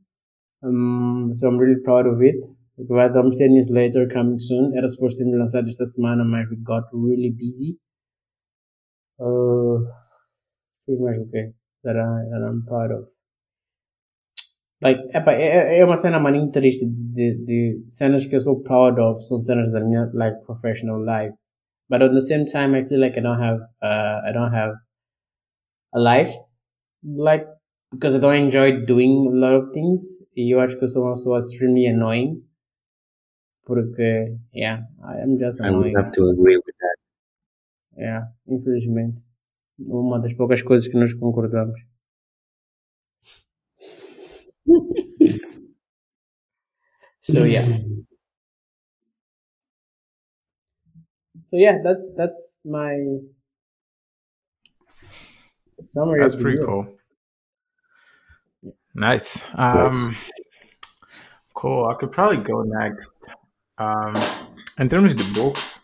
Um, 0.62 1.32
so 1.34 1.48
I'm 1.48 1.58
really 1.58 1.80
proud 1.82 2.06
of 2.06 2.22
it. 2.22 2.36
Dar 2.78 3.26
uns 3.26 3.36
10 3.36 3.52
newsletter 3.52 4.08
coming 4.08 4.38
soon. 4.38 4.72
Era 4.74 4.86
ter 4.88 5.36
lançado 5.36 5.68
esta 5.68 5.84
semana, 5.84 6.24
mas 6.24 6.48
we 6.48 6.56
got 6.56 6.84
really 6.92 7.30
busy. 7.30 7.76
Uh, 9.18 9.84
que 10.86 10.96
mais 10.96 11.18
o 11.18 11.28
quê? 11.28 11.52
That, 11.82 11.96
I, 11.96 12.30
that 12.30 12.42
I'm 12.42 12.64
proud 12.64 12.92
of. 12.92 13.10
Like, 14.82 15.00
é, 15.14 15.80
é 15.80 15.84
uma 15.84 15.98
cena 15.98 16.18
maninho 16.18 16.50
triste 16.50 16.86
de, 16.86 17.34
de 17.44 17.84
cenas 17.90 18.24
que 18.24 18.34
eu 18.34 18.40
sou 18.40 18.62
proud 18.62 18.98
of, 18.98 19.22
são 19.22 19.36
cenas 19.38 19.70
da 19.70 19.80
minha, 19.80 20.10
like, 20.14 20.42
professional 20.46 20.98
life. 20.98 21.36
But 21.90 22.02
at 22.02 22.12
the 22.12 22.22
same 22.22 22.46
time, 22.46 22.74
I 22.74 22.84
feel 22.86 23.00
like 23.00 23.18
I 23.18 23.20
don't 23.20 23.42
have, 23.42 23.60
uh, 23.82 24.26
I 24.26 24.32
don't 24.32 24.54
have 24.54 24.74
a 25.92 25.98
life. 25.98 26.32
Like, 27.02 27.46
because 27.92 28.14
I 28.14 28.18
don't 28.18 28.34
enjoy 28.34 28.84
doing 28.84 29.28
a 29.32 29.36
lot 29.36 29.54
of 29.54 29.72
things. 29.72 30.18
E 30.36 30.52
eu 30.54 30.60
acho 30.60 30.76
que 30.78 30.84
eu 30.84 30.88
sou 30.88 31.02
uma 31.04 31.12
pessoa 31.12 31.38
extremely 31.38 31.86
annoying. 31.86 32.42
Porque, 33.64 34.36
yeah, 34.52 34.82
I 35.02 35.20
am 35.22 35.38
just 35.38 35.60
I 35.60 35.70
would 35.70 35.70
annoying. 35.70 35.96
have 35.96 36.12
to 36.12 36.28
agree 36.28 36.56
with 36.56 36.76
that. 36.80 36.96
Yeah, 37.96 38.22
infelizmente. 38.48 39.22
Uma 39.78 40.18
das 40.20 40.34
poucas 40.34 40.62
coisas 40.62 40.88
que 40.88 40.98
nós 40.98 41.14
concordamos. 41.14 41.80
so 47.22 47.44
yeah. 47.44 47.66
So 51.50 51.56
yeah, 51.56 51.78
that's 51.82 52.06
that's 52.16 52.56
my 52.64 52.96
summary. 55.82 56.20
That's 56.20 56.34
pretty 56.34 56.58
cool. 56.64 56.99
Nice. 59.00 59.44
Um, 59.54 60.14
cool. 61.54 61.88
I 61.88 61.94
could 61.94 62.12
probably 62.12 62.36
go 62.36 62.62
next. 62.62 63.10
Um, 63.78 64.14
in 64.78 64.90
terms 64.90 65.14
of 65.14 65.18
the 65.18 65.32
books, 65.32 65.80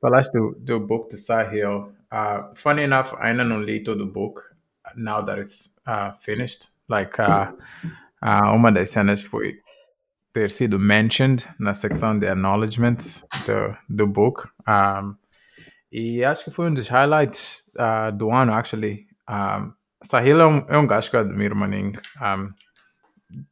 falaste 0.00 0.32
do, 0.32 0.56
do 0.64 0.80
book 0.80 1.08
to 1.10 1.16
Sahil. 1.16 1.92
Uh, 2.10 2.52
funny 2.54 2.82
enough, 2.82 3.14
I 3.14 3.32
li 3.32 3.84
todo 3.84 3.98
the 3.98 4.06
book 4.06 4.56
now 4.96 5.20
that 5.20 5.38
it's 5.38 5.68
uh, 5.86 6.12
finished. 6.18 6.68
Like, 6.88 7.20
uh, 7.20 7.52
uh, 8.22 8.52
uma 8.52 8.72
das 8.72 8.90
cenas 8.90 9.22
foi 9.22 9.60
ter 10.34 10.50
sido 10.50 10.80
mentioned 10.80 11.48
na 11.60 11.72
secção 11.72 12.18
de 12.18 12.26
acknowledgements 12.26 13.24
do, 13.46 13.76
do 13.88 14.06
book. 14.08 14.48
Um, 14.66 15.16
e 15.92 16.24
acho 16.24 16.44
que 16.44 16.50
foi 16.50 16.68
um 16.68 16.74
dos 16.74 16.88
highlights 16.88 17.62
uh, 17.78 18.10
do 18.10 18.32
ano, 18.32 18.52
actually. 18.52 19.06
Um, 19.28 19.77
Sahil 20.02 20.40
é 20.40 20.46
um, 20.46 20.64
é 20.68 20.78
um 20.78 20.86
gajo 20.86 21.10
que 21.10 21.16
eu 21.16 21.20
admiro, 21.20 21.56
maninho. 21.56 21.92
Um, 22.20 22.52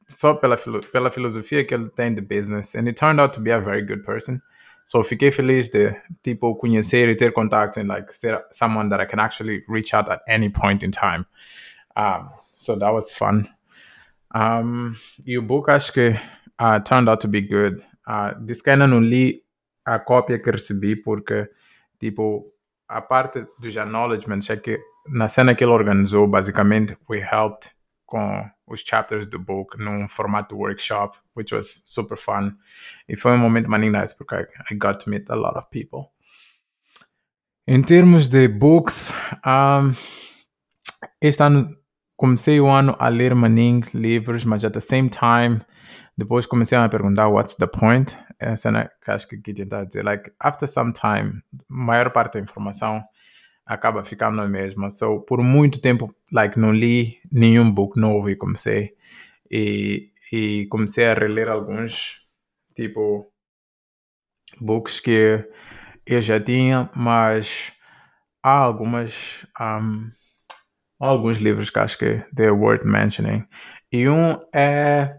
só 0.09 0.35
pela, 0.35 0.57
filo- 0.57 0.87
pela 0.91 1.11
filosofia 1.11 1.65
que 1.65 1.75
ele 1.75 1.91
tem 1.91 2.15
de 2.15 2.21
business. 2.21 2.75
And 2.75 2.87
it 2.87 2.95
turned 2.95 3.21
out 3.21 3.35
to 3.35 3.41
be 3.41 3.53
a 3.53 3.59
very 3.59 3.83
good 3.83 4.03
person. 4.03 4.41
So 4.85 5.03
fiquei 5.03 5.33
feliz 5.33 5.69
de, 5.69 6.00
tipo, 6.23 6.55
conhecer 6.55 7.09
e 7.09 7.17
ter 7.17 7.33
contato 7.33 7.81
and, 7.81 7.88
like, 7.88 8.12
ser 8.15 8.45
someone 8.53 8.88
that 8.91 9.03
I 9.03 9.07
can 9.07 9.19
actually 9.19 9.65
reach 9.69 9.93
out 9.93 10.09
at 10.09 10.23
any 10.29 10.49
point 10.49 10.85
in 10.85 10.93
time. 10.93 11.26
Um, 11.97 12.31
so 12.53 12.76
that 12.79 12.93
was 12.93 13.12
fun. 13.12 13.49
Um, 14.33 14.95
e 15.26 15.37
o 15.37 15.43
book 15.43 15.69
acho 15.71 15.93
que 15.93 16.17
uh, 16.61 16.79
turned 16.85 17.09
out 17.09 17.21
to 17.21 17.29
be 17.29 17.41
good. 17.41 17.83
Uh, 18.07 18.35
disse 18.45 18.62
que 18.62 18.71
ainda 18.71 18.87
não 18.87 19.00
li 19.00 19.43
a 19.85 19.99
cópia 19.99 20.38
que 20.38 20.53
recebi 20.53 20.95
porque, 20.95 21.49
tipo, 21.99 22.53
a 22.88 23.00
parte 23.00 23.45
dos 23.59 23.76
acknowledgements 23.76 24.49
é 24.50 24.57
que 24.57 24.79
na 25.08 25.28
cena 25.28 25.54
que 25.54 25.64
ele 25.64 25.72
organizou, 25.72 26.26
basicamente, 26.26 26.96
we 27.08 27.18
helped 27.20 27.70
com 28.06 28.48
os 28.66 28.80
chapters 28.80 29.26
do 29.26 29.38
book 29.38 29.76
num 29.78 30.08
formato 30.08 30.56
workshop, 30.56 31.18
which 31.34 31.54
was 31.54 31.82
super 31.84 32.16
fun. 32.16 32.56
E 33.08 33.16
foi 33.16 33.32
um 33.32 33.38
momento 33.38 33.68
maninho 33.68 33.92
nice 33.92 34.14
porque 34.16 34.34
I, 34.34 34.46
I 34.70 34.76
got 34.76 35.04
to 35.04 35.10
meet 35.10 35.30
a 35.30 35.34
lot 35.34 35.56
of 35.56 35.68
people. 35.70 36.10
Em 37.66 37.82
termos 37.82 38.28
de 38.28 38.46
books, 38.48 39.12
um, 39.44 39.92
este 41.20 41.42
ano 41.42 41.76
comecei 42.16 42.60
o 42.60 42.68
ano 42.68 42.96
a 42.98 43.08
ler 43.08 43.34
maninho 43.34 43.82
livros, 43.92 44.44
mas 44.44 44.64
at 44.64 44.72
the 44.72 44.80
same 44.80 45.08
time, 45.08 45.60
depois 46.16 46.46
comecei 46.46 46.78
a 46.78 46.82
me 46.82 46.88
perguntar 46.88 47.28
what's 47.28 47.56
the 47.56 47.66
point? 47.66 48.16
É 48.38 48.50
a 48.50 48.56
cena 48.56 48.90
que 49.02 49.10
acho 49.10 49.26
que 49.28 49.36
aqui 49.36 49.52
tentar 49.52 49.84
dizer, 49.84 50.04
like, 50.04 50.30
after 50.38 50.68
some 50.68 50.92
time, 50.92 51.42
maior 51.68 52.10
parte 52.10 52.34
da 52.34 52.40
informação 52.40 53.02
acaba 53.66 54.04
ficando 54.04 54.40
a 54.40 54.49
mesma. 54.49 54.90
So, 54.90 55.20
por 55.20 55.42
muito 55.42 55.80
tempo, 55.80 56.14
like, 56.32 56.58
não 56.58 56.73
li 56.73 57.18
nenhum 57.30 57.70
book 57.70 57.99
novo 57.99 58.30
e 58.30 58.37
comecei. 58.37 58.94
E, 59.50 60.12
e 60.32 60.66
comecei 60.70 61.06
a 61.06 61.14
reler 61.14 61.49
alguns, 61.49 62.26
tipo, 62.75 63.30
books 64.61 65.00
que 65.00 65.44
eu 66.06 66.20
já 66.20 66.40
tinha, 66.40 66.88
mas 66.94 67.73
há 68.42 68.56
algumas, 68.56 69.44
um, 69.61 70.11
alguns 71.00 71.38
livros 71.38 71.68
que 71.68 71.78
acho 71.80 71.99
que 71.99 72.25
they're 72.35 72.52
worth 72.52 72.85
mentioning. 72.85 73.44
E 73.90 74.08
um 74.08 74.38
é 74.54 75.16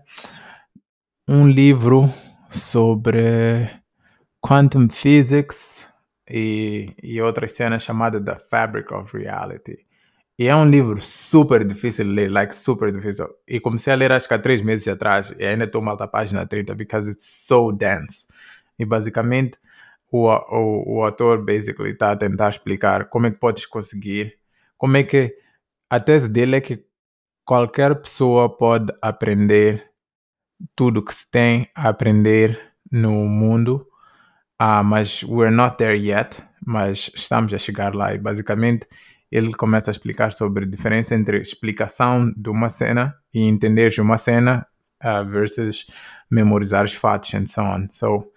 um 1.27 1.48
livro 1.48 2.12
sobre 2.50 3.70
quantum 4.39 4.89
physics 4.89 5.92
e, 6.30 6.94
e 7.02 7.22
outras 7.22 7.54
cenas 7.54 7.84
chamada 7.84 8.24
The 8.24 8.36
Fabric 8.36 8.94
of 8.94 9.16
Reality. 9.16 9.86
E 10.40 10.48
é 10.48 10.56
um 10.56 10.70
livro 10.70 11.02
super 11.02 11.66
difícil 11.66 12.06
de 12.06 12.12
ler, 12.12 12.32
like 12.32 12.56
super 12.56 12.92
difícil. 12.92 13.28
E 13.48 13.60
comecei 13.60 13.92
a 13.92 13.96
ler 13.96 14.12
acho 14.12 14.28
que 14.28 14.34
há 14.36 14.40
três 14.40 14.62
meses 14.62 14.88
atrás 14.88 15.34
e 15.38 15.44
ainda 15.44 15.64
estou 15.64 15.82
mal 15.82 15.98
da 15.98 16.08
página 16.08 16.46
30 16.46 16.76
because 16.76 17.10
it's 17.10 17.26
so 17.26 17.72
dense. 17.72 18.28
E 18.78 18.86
basicamente 18.86 19.58
o, 20.12 20.28
o, 20.28 20.98
o 20.98 21.04
autor 21.04 21.44
basically 21.44 21.92
está 21.92 22.12
a 22.12 22.16
tentar 22.16 22.50
explicar 22.50 23.10
como 23.10 23.26
é 23.26 23.32
que 23.32 23.40
podes 23.40 23.66
conseguir, 23.66 24.38
como 24.78 24.96
é 24.98 25.04
que 25.04 25.36
a 25.90 26.00
tese 26.00 26.30
dele 26.30 26.58
é 26.58 26.62
que 26.62 26.86
qualquer 27.44 27.96
pessoa 27.96 28.56
pode 28.56 28.94
aprender 29.02 29.90
tudo 30.76 31.04
que 31.04 31.14
se 31.14 31.30
tem 31.30 31.68
a 31.74 31.90
aprender 31.90 32.60
no 32.92 33.12
mundo, 33.26 33.87
ah, 34.60 34.84
mas 34.84 35.24
we're 35.24 35.56
not 35.56 35.78
there 35.78 35.98
yet, 35.98 36.42
mas 36.66 37.12
estamos 37.16 37.54
a 37.54 37.58
chegar 37.58 37.94
lá 37.96 38.14
e 38.14 38.18
basicamente 38.18 38.88
ele 39.32 39.54
começa 39.54 39.90
a 39.90 39.94
explicar 39.94 40.32
sobre 40.32 40.66
a 40.66 40.68
diferença 40.68 41.14
entre 41.14 41.40
explicação 41.40 42.32
de 42.36 42.50
uma 42.50 42.70
cena 42.70 43.16
e 43.34 43.42
entender 43.42 43.90
de 43.90 44.02
uma 44.02 44.18
cena 44.18 44.66
ah, 45.00 45.24
versus 45.24 45.86
memorizar 46.30 46.86
os 46.86 46.94
fatos 46.94 47.34
and 47.34 47.46
so 47.46 47.62
on. 47.62 47.88
So, 47.90 48.32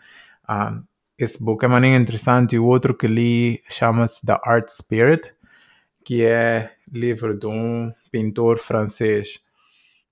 ah, 0.47 0.81
esse 1.19 1.43
book 1.43 1.65
é 1.65 1.69
maneiro 1.69 2.01
interessante. 2.01 2.57
E 2.57 2.59
o 2.59 2.65
outro 2.65 2.95
que 2.95 3.07
li 3.07 3.63
chama-se 3.69 4.25
The 4.27 4.39
Art 4.43 4.69
Spirit, 4.69 5.35
que 6.05 6.25
é 6.25 6.73
livro 6.91 7.39
de 7.39 7.47
um 7.47 7.93
pintor 8.11 8.59
francês. 8.59 9.41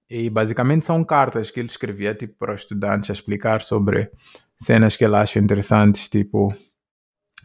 E 0.09 0.31
basicamente 0.31 0.85
são 0.85 1.05
cartas 1.05 1.51
que 1.51 1.61
ele 1.61 1.69
escrevia 1.69 2.15
tipo, 2.15 2.35
para 2.39 2.55
os 2.55 2.61
estudantes 2.61 3.11
a 3.11 3.13
explicar 3.13 3.63
sobre 3.63 4.11
cenas 4.59 4.97
que 4.97 5.05
ele 5.05 5.17
acha 5.17 5.39
interessantes, 5.39 6.09
tipo. 6.09 6.55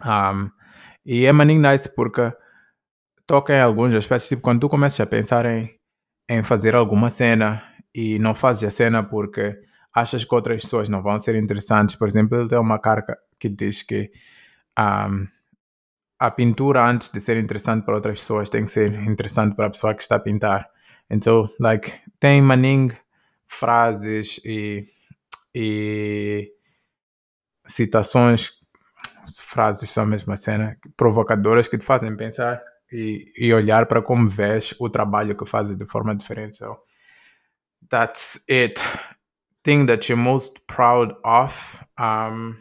Um, 0.04 0.50
E 1.06 1.26
é 1.26 1.32
maninho 1.34 1.62
nice 1.62 1.94
porque 1.94 2.32
toca 3.28 3.54
em 3.54 3.62
alguns 3.62 3.94
aspectos, 3.94 4.30
tipo, 4.30 4.42
quando 4.42 4.62
tu 4.62 4.70
começas 4.70 5.00
a 5.00 5.06
pensar 5.06 5.46
em, 5.46 5.70
em 6.30 6.42
fazer 6.44 6.76
alguma 6.76 7.10
cena 7.10 7.62
e 7.94 8.18
não 8.20 8.34
fazes 8.34 8.64
a 8.64 8.70
cena 8.70 9.04
porque 9.04 9.60
achas 9.94 10.24
que 10.24 10.34
outras 10.34 10.62
pessoas 10.62 10.90
não 10.90 11.02
vão 11.04 11.20
ser 11.20 11.36
interessantes. 11.36 11.96
Por 11.96 12.08
exemplo, 12.08 12.38
ele 12.40 12.50
tem 12.50 12.58
uma 12.58 12.80
carta 12.80 13.18
que 13.38 13.50
diz 13.50 13.82
que 13.84 14.12
um, 14.80 15.28
a 16.20 16.32
pintura, 16.32 16.86
antes 16.90 17.10
de 17.10 17.20
ser 17.20 17.38
interessante 17.38 17.84
para 17.86 17.96
outras 17.96 18.20
pessoas, 18.20 18.50
tem 18.50 18.64
que 18.64 18.72
ser 18.72 18.94
interessante 19.04 19.56
para 19.56 19.68
a 19.68 19.70
pessoa 19.70 19.94
que 19.94 20.02
está 20.02 20.16
a 20.16 20.20
pintar. 20.20 20.70
Então, 21.10 21.50
like, 21.60 21.94
tem 22.18 22.42
maning 22.42 22.92
frases 23.46 24.40
e, 24.46 24.88
e 25.54 26.50
citações, 27.66 28.52
frases 29.40 29.90
são 29.90 30.04
a 30.04 30.08
mesma 30.08 30.38
cena, 30.38 30.78
provocadoras 30.98 31.68
que 31.68 31.78
te 31.78 31.86
fazem 31.86 32.16
pensar 32.16 32.62
e, 32.92 33.32
e 33.38 33.54
olhar 33.54 33.86
para 33.86 34.02
como 34.02 34.28
vês 34.28 34.76
o 34.80 34.90
trabalho 34.90 35.36
que 35.36 35.46
fazes 35.46 35.78
de 35.78 35.86
forma 35.86 36.16
diferente. 36.16 36.58
So, 36.58 36.78
that's 37.90 38.40
it. 38.50 38.82
Thing 39.64 39.86
that 39.86 40.12
you're 40.12 40.22
most 40.22 40.62
proud 40.68 41.16
of. 41.24 41.84
Um, 41.98 42.58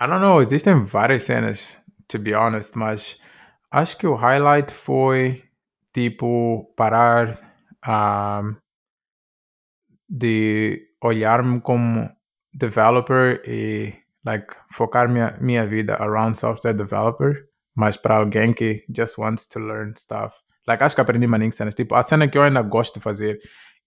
I 0.00 0.06
don't 0.06 0.20
know, 0.20 0.42
existem 0.42 0.84
várias 0.84 1.24
cenas, 1.24 1.78
to 2.08 2.18
be 2.18 2.34
honest, 2.34 2.76
mas 2.76 3.18
acho 3.70 3.96
que 3.96 4.06
o 4.06 4.16
highlight 4.16 4.72
foi 4.72 5.44
tipo 5.92 6.74
parar 6.76 7.38
um, 7.86 8.56
de 10.08 10.88
olhar-me 11.00 11.60
como 11.60 12.13
developer 12.54 13.42
e 13.46 13.94
like 14.24 14.54
focar 14.70 15.08
minha 15.08 15.36
minha 15.40 15.66
vida 15.66 15.96
around 15.96 16.36
software 16.36 16.74
developer, 16.74 17.46
mas 17.74 17.96
para 17.96 18.16
alguém 18.16 18.52
que 18.54 18.84
just 18.94 19.18
wants 19.18 19.46
to 19.46 19.58
learn 19.60 19.92
stuff. 19.96 20.36
Like 20.66 20.82
acho 20.82 20.94
que 20.94 21.00
aprendi 21.00 21.26
maninho 21.26 21.52
cenas, 21.52 21.74
tipo 21.74 21.94
a 21.94 22.02
cena 22.02 22.28
que 22.28 22.38
eu 22.38 22.42
ainda 22.42 22.62
gosto 22.62 22.94
de 22.94 23.00
fazer 23.00 23.38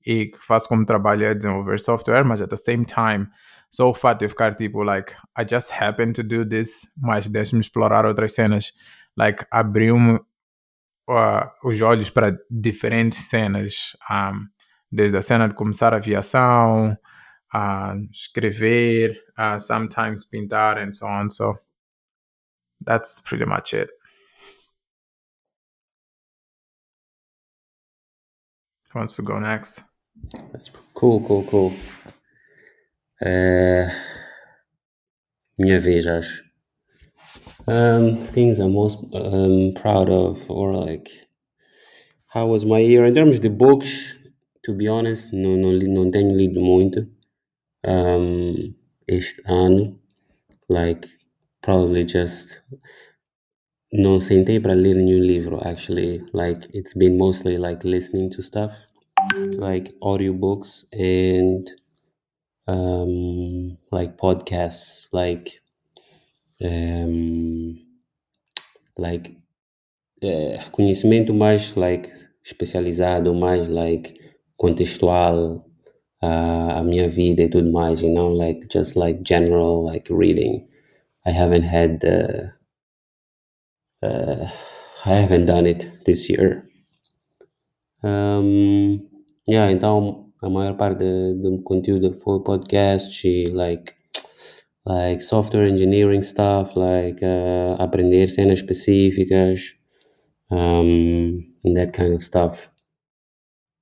e 0.06 0.32
faço 0.38 0.68
como 0.68 0.86
trabalho 0.86 1.26
é 1.26 1.34
desenvolver 1.34 1.80
software, 1.80 2.24
mas 2.24 2.42
at 2.42 2.50
the 2.50 2.58
same 2.58 2.86
time 2.86 3.28
só 3.70 3.90
o 3.90 3.94
fato 3.94 4.20
de 4.20 4.30
ficar 4.30 4.56
tipo 4.56 4.84
like 4.84 5.14
I 5.38 5.46
just 5.50 5.72
happen 5.74 6.14
to 6.14 6.24
do 6.24 6.48
this, 6.48 6.94
mas 6.98 7.28
deixe-me 7.28 7.62
explorar 7.62 8.06
outras 8.06 8.34
cenas, 8.34 8.74
like 9.18 9.46
abriu-me 9.50 10.20
uh, 11.10 11.50
os 11.64 11.82
olhos 11.82 12.10
para 12.10 12.38
diferentes 12.50 13.18
cenas, 13.30 13.96
um, 14.10 14.46
desde 14.92 15.18
a 15.18 15.22
cena 15.22 15.48
de 15.48 15.56
começar 15.56 15.94
a 15.94 15.98
aviação, 15.98 16.98
a 17.54 17.96
escrever, 18.12 19.16
uh, 19.38 19.60
sometimes 19.60 20.26
pintar 20.26 20.78
and 20.78 20.94
so 20.94 21.08
on. 21.08 21.30
So 21.30 21.60
that's 22.82 23.20
pretty 23.20 23.46
much 23.46 23.74
it. 23.74 23.90
Who 28.92 29.00
wants 29.00 29.16
to 29.18 29.22
go 29.22 29.40
next? 29.40 29.84
That's 30.52 30.72
cool, 30.94 31.22
cool, 31.22 31.44
cool. 31.44 31.74
Uh, 33.22 33.90
minha 35.58 35.80
vez, 35.80 36.06
acho. 36.06 36.42
Um, 37.68 38.16
things 38.28 38.60
I'm 38.60 38.74
most 38.74 39.00
um, 39.14 39.74
proud 39.76 40.10
of, 40.10 40.50
or 40.50 40.74
like, 40.74 41.10
how 42.30 42.48
was 42.48 42.64
my 42.66 42.80
year? 42.80 43.06
In 43.06 43.14
terms 43.14 43.40
de 43.40 43.50
books, 43.50 44.16
to 44.64 44.74
be 44.74 44.88
honest, 44.88 45.34
não, 45.34 45.58
não, 45.58 45.74
não 45.74 46.12
tenho 46.12 46.36
lido 46.36 46.62
muito 46.62 47.08
um, 47.86 48.74
este 49.08 49.42
ano. 49.46 50.00
Like, 50.70 51.08
probably 51.62 52.04
just 52.06 52.62
não 53.92 54.20
sentei 54.20 54.60
para 54.60 54.74
ler 54.74 54.96
nenhum 54.96 55.20
livro, 55.22 55.60
actually. 55.66 56.24
Like, 56.34 56.68
it's 56.74 56.94
been 56.94 57.18
mostly 57.18 57.58
like 57.58 57.84
listening 57.84 58.30
to 58.32 58.42
stuff, 58.42 58.74
like 59.58 59.94
audiobooks 60.02 60.86
and 60.92 61.70
um, 62.68 63.78
like 63.92 64.18
podcasts, 64.18 65.08
like 65.14 65.62
um, 66.62 67.80
like 68.98 69.38
eh, 70.22 70.60
conhecimento 70.72 71.34
mais 71.34 71.74
like 71.76 72.12
especializado, 72.44 73.34
mais 73.34 73.70
like 73.70 74.20
contextual 74.58 75.67
à, 76.22 76.80
à 76.80 76.84
minha 76.84 77.08
vida 77.08 77.44
e 77.44 77.50
tudo 77.50 77.72
mais, 77.72 78.02
you 78.02 78.10
know, 78.14 78.30
like 78.30 78.68
just 78.70 78.96
like 78.96 79.22
general 79.24 79.84
like 79.86 80.12
reading. 80.14 80.68
I 81.26 81.32
haven't 81.32 81.64
had 81.64 82.00
the 82.00 82.54
uh, 84.04 84.50
I 85.06 85.16
haven't 85.16 85.46
done 85.46 85.66
it 85.68 85.88
this 86.06 86.30
year. 86.30 86.68
Um, 88.04 89.08
yeah, 89.48 89.72
então 89.72 90.32
a 90.42 90.50
maior 90.50 90.76
parte 90.78 91.04
do 91.04 91.62
conteúdo 91.64 92.14
foi 92.14 92.42
podcasts 92.44 93.24
e 93.26 93.46
like 93.52 93.96
like 94.86 95.22
software 95.22 95.68
engineering 95.68 96.24
stuff, 96.24 96.76
like 96.78 97.22
uh, 97.24 97.76
aprender 97.80 98.28
cenas 98.28 98.60
específicas, 98.60 99.76
um, 100.52 101.44
and 101.66 101.76
that 101.76 101.92
kind 101.94 102.14
of 102.14 102.24
stuff. 102.24 102.70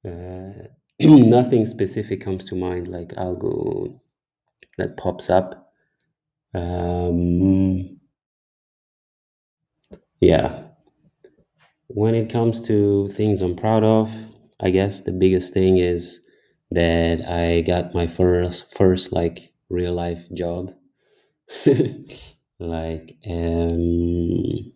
Uh, 0.03 0.74
nothing 0.99 1.65
specific 1.65 2.21
comes 2.21 2.43
to 2.45 2.55
mind, 2.55 2.87
like 2.87 3.09
algo 3.09 3.99
that 4.77 4.97
pops 4.97 5.29
up. 5.29 5.73
Um, 6.53 7.99
yeah. 10.19 10.63
When 11.87 12.15
it 12.15 12.29
comes 12.29 12.59
to 12.67 13.09
things 13.09 13.41
I'm 13.41 13.55
proud 13.55 13.83
of, 13.83 14.11
I 14.59 14.69
guess 14.69 15.01
the 15.01 15.11
biggest 15.11 15.53
thing 15.53 15.77
is 15.77 16.21
that 16.71 17.27
I 17.27 17.61
got 17.61 17.93
my 17.93 18.07
first 18.07 18.73
first 18.75 19.11
like 19.11 19.53
real 19.69 19.93
life 19.93 20.27
job. 20.33 20.73
like 22.59 23.17
um 23.27 24.73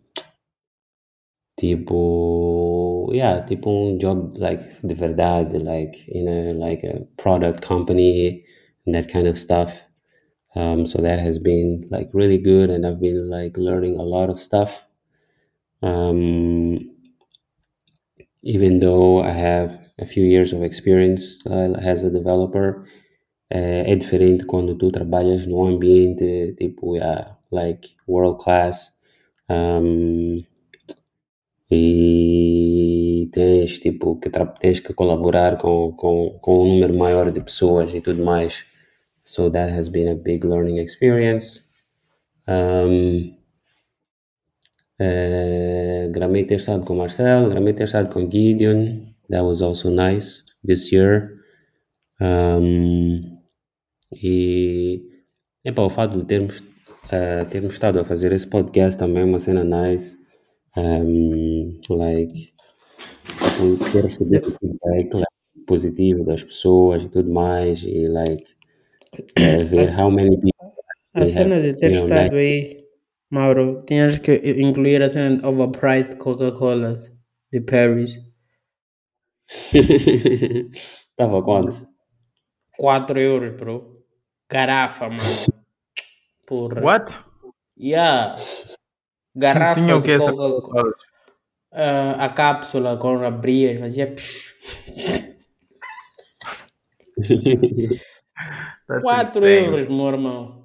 tipo 1.60 3.12
yeah, 3.12 3.40
tipo 3.46 3.70
um 3.70 3.98
job 3.98 4.32
like 4.38 4.62
de 4.82 4.94
verdade, 4.94 5.52
like 5.62 5.96
in 6.08 6.28
a 6.28 6.52
like 6.54 6.82
a 6.84 7.00
product 7.16 7.60
company 7.62 8.44
and 8.86 8.94
that 8.94 9.08
kind 9.12 9.26
of 9.28 9.38
stuff. 9.38 9.86
Um, 10.56 10.86
so 10.86 11.02
that 11.02 11.20
has 11.20 11.38
been 11.38 11.86
like 11.90 12.10
really 12.14 12.38
good, 12.38 12.70
and 12.70 12.86
I've 12.86 13.00
been 13.00 13.30
like 13.30 13.56
learning 13.58 13.96
a 13.98 14.04
lot 14.04 14.30
of 14.30 14.40
stuff. 14.40 14.86
Um, 15.82 16.90
even 18.42 18.80
though 18.80 19.22
I 19.22 19.30
have 19.30 19.78
a 19.98 20.06
few 20.06 20.24
years 20.24 20.52
of 20.52 20.62
experience 20.62 21.44
uh, 21.46 21.74
as 21.80 22.02
a 22.02 22.10
developer, 22.10 22.84
eh, 23.50 23.84
é 23.86 23.96
diferente 23.96 24.44
quando 24.46 24.76
tu 24.76 24.90
trabalhas 24.90 25.46
num 25.46 25.66
ambiente 25.66 26.54
tipo, 26.58 26.96
yeah, 26.96 27.34
like 27.50 27.90
world 28.06 28.38
class, 28.38 28.92
um, 29.48 30.44
e 31.70 33.30
tens 33.32 33.78
tipo 33.78 34.18
que 34.18 34.30
tens 34.60 34.80
que 34.80 34.92
colaborar 34.92 35.56
com, 35.56 35.92
com, 35.92 36.38
com 36.40 36.64
um 36.64 36.68
número 36.74 36.94
maior 36.94 37.30
de 37.30 37.40
pessoas 37.40 37.94
e 37.94 38.00
tudo 38.00 38.24
mais. 38.24 38.64
So 39.24 39.50
that 39.50 39.72
has 39.72 39.88
been 39.88 40.08
a 40.08 40.14
big 40.14 40.44
learning 40.44 40.78
experience. 40.78 41.62
Um, 42.48 43.36
eh, 44.98 46.08
gramei 46.10 46.44
ter 46.44 46.56
estado 46.56 46.84
com 46.84 46.96
Marcel, 46.96 47.48
gramei 47.48 47.72
ter 47.72 47.84
estado 47.84 48.12
com 48.12 48.28
Gideon. 48.30 49.06
That 49.30 49.44
was 49.44 49.62
also 49.62 49.90
nice 49.90 50.44
this 50.66 50.90
year. 50.90 51.38
Um, 52.20 53.38
e 54.12 55.02
epá, 55.64 55.82
o 55.82 55.90
fato 55.90 56.18
de 56.18 56.24
termos, 56.26 56.62
eh, 57.12 57.44
termos 57.44 57.74
estado 57.74 58.00
a 58.00 58.04
fazer 58.04 58.32
esse 58.32 58.46
podcast 58.46 58.98
também 58.98 59.22
é 59.22 59.24
uma 59.24 59.38
cena 59.38 59.64
nice. 59.64 60.19
Um, 60.76 61.80
like, 61.90 62.52
tipo, 63.38 63.90
ter 63.92 64.04
recebido 64.04 64.56
feedback 64.58 65.14
like, 65.14 65.26
positivo 65.66 66.24
das 66.24 66.44
pessoas 66.44 67.02
e 67.02 67.08
tudo 67.08 67.30
mais. 67.32 67.82
E 67.82 68.08
like, 68.08 68.44
eh, 69.36 69.58
ver 69.64 69.98
how 69.98 70.10
many 70.10 70.36
people 70.36 70.70
A 71.12 71.26
cena 71.26 71.56
have, 71.56 71.72
de 71.72 71.78
ter 71.78 71.90
you 71.90 71.96
know, 71.96 72.06
estado 72.06 72.30
nice 72.30 72.40
aí, 72.40 72.84
Mauro, 73.30 73.82
tinhas 73.84 74.18
que 74.18 74.32
incluir 74.60 75.02
a 75.02 75.10
cena 75.10 75.38
de 75.38 75.46
overpriced 75.46 76.16
Coca-Cola 76.18 76.98
de 77.52 77.60
Paris. 77.60 78.18
Tava 81.16 81.42
quanto? 81.42 81.88
4 82.78 83.18
euros, 83.18 83.50
bro. 83.50 84.04
Garrafa, 84.48 85.08
mano. 85.08 85.22
Porra. 86.46 86.80
What? 86.80 87.18
Yeah. 87.76 88.36
Garrafa 89.40 89.80
Tinha 89.80 89.96
o 89.96 90.00
de 90.00 90.06
que 90.06 90.12
essa 90.12 90.32
Coca-Cola. 90.32 90.92
Ah, 91.72 92.24
a 92.26 92.28
cápsula 92.28 92.96
com 92.98 93.24
abria, 93.24 93.78
fazia. 93.78 94.14
psh. 94.14 94.54
That's 98.88 99.02
4 99.02 99.38
insane. 99.38 99.66
euros, 99.66 99.86
meu 99.88 100.06
irmão. 100.08 100.64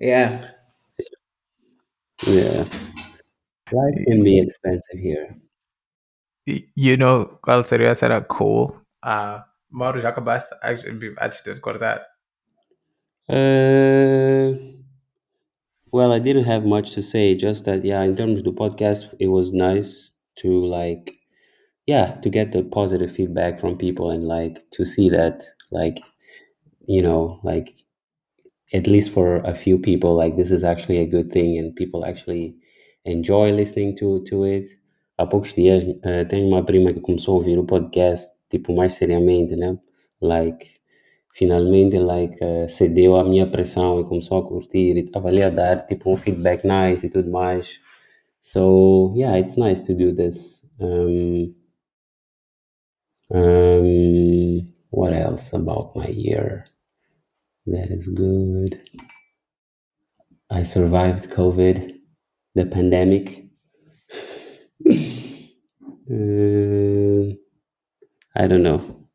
Yeah. 0.00 0.40
Yeah, 2.26 2.64
life 3.70 4.04
can 4.06 4.22
be 4.22 4.38
expensive 4.40 4.98
here. 4.98 5.36
You 6.46 6.96
know 6.96 7.38
qual 7.42 7.64
seria 7.64 7.88
essa 7.90 8.06
era 8.06 8.20
cool? 8.22 8.80
Ah, 9.02 9.44
Mauro, 9.70 10.00
já 10.00 10.08
acabaste? 10.08 10.54
Actually, 10.62 11.14
Antes 11.20 11.42
de 11.42 11.50
eu 11.50 11.54
te 11.54 11.60
cortar. 11.60 12.06
Uh, 13.28 14.73
well, 15.94 16.12
I 16.12 16.18
didn't 16.18 16.46
have 16.46 16.66
much 16.66 16.92
to 16.94 17.02
say. 17.02 17.36
Just 17.36 17.66
that, 17.66 17.84
yeah, 17.84 18.02
in 18.02 18.16
terms 18.16 18.38
of 18.38 18.44
the 18.44 18.52
podcast, 18.52 19.14
it 19.20 19.28
was 19.28 19.52
nice 19.52 20.10
to 20.38 20.66
like, 20.66 21.16
yeah, 21.86 22.14
to 22.22 22.28
get 22.30 22.50
the 22.50 22.64
positive 22.64 23.12
feedback 23.12 23.60
from 23.60 23.78
people 23.78 24.10
and 24.10 24.24
like 24.24 24.68
to 24.72 24.84
see 24.84 25.08
that, 25.10 25.44
like, 25.70 26.00
you 26.88 27.00
know, 27.00 27.38
like 27.44 27.76
at 28.72 28.88
least 28.88 29.12
for 29.12 29.36
a 29.36 29.54
few 29.54 29.78
people, 29.78 30.16
like 30.16 30.36
this 30.36 30.50
is 30.50 30.64
actually 30.64 30.98
a 30.98 31.06
good 31.06 31.30
thing 31.30 31.58
and 31.58 31.76
people 31.76 32.04
actually 32.04 32.56
enjoy 33.04 33.52
listening 33.52 33.96
to 33.98 34.24
to 34.24 34.42
it. 34.42 34.66
Há 35.16 35.30
poucos 35.30 35.52
dias 35.52 35.84
uh, 35.84 36.24
tenho 36.28 36.48
uma 36.48 36.64
prima 36.64 36.92
que 36.92 37.00
começou 37.00 37.34
a 37.34 37.38
ouvir 37.38 37.56
o 37.56 37.64
podcast 37.64 38.26
tipo 38.50 38.74
mais 38.74 38.94
seriamente, 38.94 39.54
né? 39.54 39.78
Like 40.20 40.66
finalmente 41.34 41.98
like 41.98 42.38
uh, 42.42 42.68
cedeu 42.68 43.16
à 43.16 43.24
minha 43.24 43.46
pressão 43.46 44.00
e 44.00 44.04
começou 44.04 44.38
a 44.38 44.46
curtir 44.46 44.96
e 44.96 45.00
estava 45.00 45.30
a 45.30 45.50
dar 45.50 45.84
tipo 45.84 46.10
um 46.12 46.16
feedback 46.16 46.64
nice 46.64 47.06
e 47.06 47.10
tudo 47.10 47.30
mais. 47.30 47.80
So 48.40 49.12
yeah, 49.16 49.38
it's 49.38 49.56
nice 49.56 49.82
to 49.82 49.94
do 49.94 50.14
this. 50.14 50.64
Um, 50.78 51.54
um, 53.30 54.66
what 54.90 55.12
else 55.12 55.54
about 55.54 55.98
my 55.98 56.08
year? 56.08 56.64
That 57.66 57.92
is 57.92 58.06
good. 58.06 58.78
I 60.50 60.62
survived 60.62 61.30
COVID, 61.30 61.94
the 62.54 62.66
pandemic. 62.66 63.44
Uh, 66.06 67.32
I 68.36 68.46
don't 68.46 68.62
know. 68.62 69.08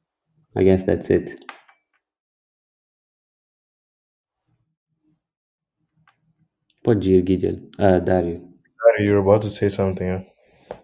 I 0.55 0.63
guess 0.63 0.85
that's 0.85 1.11
it. 1.11 1.48
Pode 6.89 7.07
ir, 7.11 7.21
Gideon. 7.21 7.69
Uh, 7.77 7.99
Dario. 7.99 8.41
You're 8.99 9.19
about 9.19 9.43
to 9.43 9.49
say 9.49 9.69
something, 9.69 10.09
huh? 10.09 10.75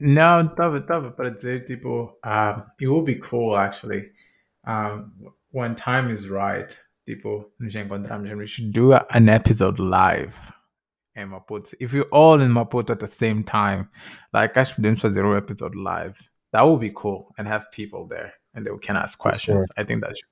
Não, 0.00 0.48
tava, 0.56 0.80
tava 0.80 1.12
para 1.12 1.30
dizer, 1.30 1.64
tipo, 1.64 2.10
um, 2.24 2.62
it 2.80 2.88
would 2.88 3.04
be 3.04 3.14
cool, 3.20 3.56
actually, 3.56 4.10
um, 4.66 5.12
when 5.52 5.76
time 5.76 6.10
is 6.10 6.28
right, 6.28 6.76
tipo, 7.06 7.52
nos 7.60 7.72
encontramos, 7.76 8.36
we 8.36 8.46
should 8.46 8.72
do 8.72 8.92
a- 8.94 9.06
an 9.14 9.28
episode 9.28 9.78
live 9.78 10.52
em 11.14 11.26
Maputo. 11.26 11.72
If 11.78 11.92
you're 11.94 12.08
all 12.10 12.40
in 12.42 12.50
Maputo 12.50 12.90
at 12.90 12.98
the 12.98 13.06
same 13.06 13.44
time, 13.44 13.88
like, 14.34 14.58
acho 14.58 14.74
que 14.74 14.82
podemos 14.82 15.00
fazer 15.00 15.24
um 15.24 15.36
episode 15.36 15.76
live. 15.76 16.18
That 16.52 16.62
would 16.66 16.80
be 16.80 16.90
cool, 16.92 17.32
and 17.38 17.46
have 17.46 17.66
people 17.70 18.08
there, 18.08 18.32
and 18.56 18.66
they 18.66 18.76
can 18.78 18.96
ask 18.96 19.16
questions. 19.20 19.68
I 19.78 19.84
think 19.84 20.00
that 20.02 20.16
should 20.16 20.28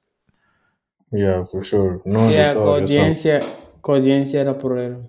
Yeah, 1.13 1.45
for 1.45 1.63
sure. 1.65 2.03
No, 2.05 2.29
Yeah, 2.29 2.55
no, 2.55 2.61
com 2.65 2.75
a 2.75 2.79
it's 2.83 2.93
some- 2.93 3.05
audiência, 3.05 3.41
com 3.41 3.70
a 3.89 3.95
audiência 3.95 4.39
era 4.39 4.55
por 4.55 4.79
ele. 4.79 5.05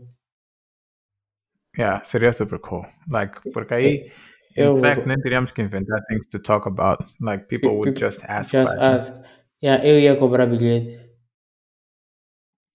Yeah, 1.77 2.03
seria 2.03 2.33
super 2.33 2.59
cool. 2.59 2.85
Like, 3.09 3.39
porque 3.53 3.73
aí, 3.73 4.11
in 4.57 4.63
Eu- 4.63 4.77
fact, 4.77 5.05
nem 5.07 5.17
teríamos 5.21 5.51
que 5.53 5.61
inventar 5.61 6.01
things 6.09 6.27
to 6.27 6.39
talk 6.41 6.67
about. 6.67 7.05
Like, 7.19 7.47
people 7.47 7.77
would 7.77 7.97
just 7.97 8.23
ask 8.27 8.51
Just 8.51 8.75
questions. 8.75 9.09
ask. 9.09 9.23
Yeah, 9.63 9.81
eu 9.85 9.99
ia 9.99 10.15
cobrar 10.17 10.47
bilhete. 10.47 10.99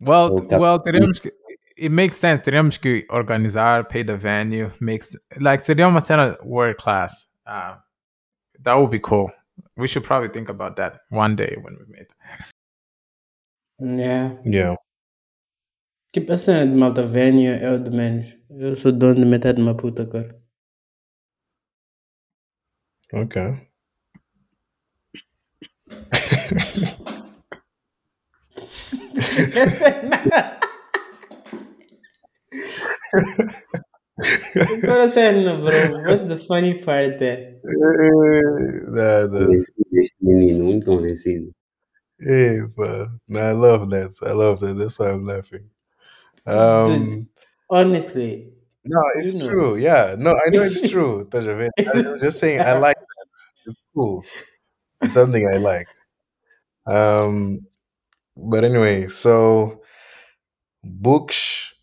well, 0.00 0.32
Okay. 0.34 0.58
well, 0.58 0.80
teríamos 0.82 1.20
que. 1.20 1.32
It 1.76 1.90
makes 1.92 2.16
sense. 2.18 2.42
Teríamos 2.42 2.78
que 2.80 3.06
organizar, 3.08 3.84
pay 3.88 4.02
the 4.02 4.16
venue, 4.16 4.70
makes 4.80 5.16
like 5.38 5.62
seria 5.62 5.86
uma 5.88 6.00
cena 6.00 6.36
world 6.42 6.76
class. 6.76 7.26
Uh, 7.46 7.76
that 8.62 8.74
would 8.74 8.90
be 8.90 8.98
cool. 9.00 9.30
We 9.76 9.86
should 9.86 10.04
probably 10.04 10.28
think 10.28 10.48
about 10.50 10.76
that 10.76 11.00
one 11.10 11.36
day 11.36 11.56
when 11.62 11.76
we 11.78 11.84
meet. 11.88 12.08
Yeah. 13.80 14.40
Yeah. 14.44 14.76
Tipo, 16.12 16.32
a 16.32 16.36
cena 16.36 16.66
de 16.66 16.76
malta 16.76 17.02
venue 17.02 17.46
é 17.46 17.70
o 17.70 17.78
de 17.78 17.90
menos. 17.90 18.36
Eu 18.50 18.76
sou 18.76 18.92
dono 18.92 19.14
de 19.14 19.24
metade 19.24 19.56
de 19.56 19.62
uma 19.62 19.76
puta, 19.76 20.06
cara. 20.06 20.38
Okay. 23.12 23.70
Agora 34.84 35.08
sério, 35.08 35.60
bro. 35.60 36.02
What's 36.04 36.24
the 36.26 36.36
funny 36.36 36.80
part 36.82 37.18
there? 37.18 37.58
the, 37.64 39.28
the, 39.32 39.38
Convencido, 39.46 40.00
este 40.02 40.16
menino, 40.20 40.64
muito 40.64 40.86
convencido. 40.86 41.52
Hey, 42.20 42.60
but 42.76 43.08
no, 43.28 43.40
I 43.40 43.52
love 43.52 43.90
that. 43.90 44.16
I 44.22 44.32
love 44.32 44.60
that. 44.60 44.74
That's 44.74 44.98
why 44.98 45.10
I'm 45.10 45.26
laughing. 45.26 45.70
Um, 46.46 47.28
Honestly. 47.68 48.52
no, 48.84 49.00
it's 49.16 49.34
you 49.34 49.44
know. 49.44 49.50
true. 49.50 49.76
Yeah, 49.76 50.16
no, 50.18 50.30
I 50.32 50.50
know 50.50 50.62
it's 50.62 50.88
true. 50.90 51.28
I'm 51.34 52.20
just 52.20 52.38
saying, 52.38 52.60
I 52.60 52.72
like 52.78 52.96
that. 52.96 53.26
It's 53.66 53.80
cool. 53.94 54.24
It's 55.02 55.14
something 55.14 55.48
I 55.52 55.56
like. 55.58 55.86
Um, 56.86 57.66
but 58.36 58.64
anyway, 58.64 59.08
so 59.08 59.82
books. 60.82 61.74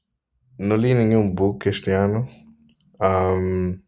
No 0.60 0.76
li 0.76 0.94
nenhum 0.94 1.36
book 1.36 1.68
este 1.68 1.94
ano. 1.94 2.28
Um, 3.00 3.84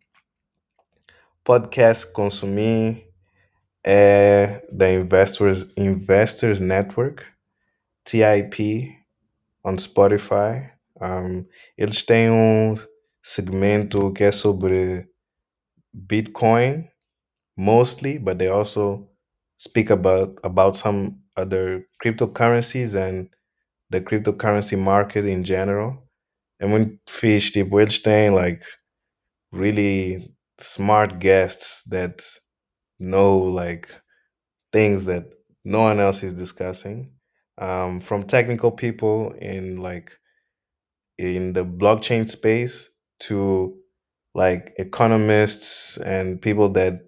podcast 1.44 2.14
consumi 2.14 3.09
é 3.84 4.66
da 4.72 4.90
Investors 4.92 5.72
Investors 5.78 6.60
Network, 6.60 7.24
TIP, 8.06 8.96
on 9.64 9.78
Spotify. 9.78 10.72
Um, 11.02 11.46
eles 11.78 12.04
têm 12.04 12.30
um 12.30 12.76
segmento 13.24 14.12
que 14.14 14.24
é 14.24 14.32
sobre 14.32 15.08
Bitcoin, 15.94 16.90
mostly, 17.56 18.20
but 18.20 18.38
they 18.38 18.48
also 18.50 19.10
speak 19.58 19.92
about 19.92 20.38
about 20.44 20.78
some 20.78 21.22
other 21.36 21.86
cryptocurrencies 22.02 22.96
and 22.96 23.30
the 23.90 24.02
cryptocurrency 24.02 24.78
market 24.78 25.26
in 25.26 25.44
general. 25.44 25.98
É 26.62 26.68
muito 26.68 27.00
fixe, 27.08 27.52
tipo, 27.52 27.80
eles 27.80 28.00
têm 28.02 28.32
like 28.32 28.66
really 29.54 30.34
smart 30.60 31.18
guests 31.20 31.84
that 31.90 32.22
know 33.00 33.38
like 33.38 33.90
things 34.74 35.06
that 35.06 35.26
no 35.66 35.82
one 35.82 36.00
else 36.00 36.24
is 36.24 36.34
discussing. 36.34 37.12
Um, 37.60 38.00
from 38.02 38.24
technical 38.24 38.72
people 38.72 39.34
in 39.34 39.78
like 39.78 40.12
in 41.18 41.54
the 41.54 41.66
blockchain 41.66 42.28
space 42.30 42.90
to 43.20 43.76
like 44.34 44.74
economists 44.78 45.98
and 45.98 46.42
people 46.42 46.70
that 46.70 47.02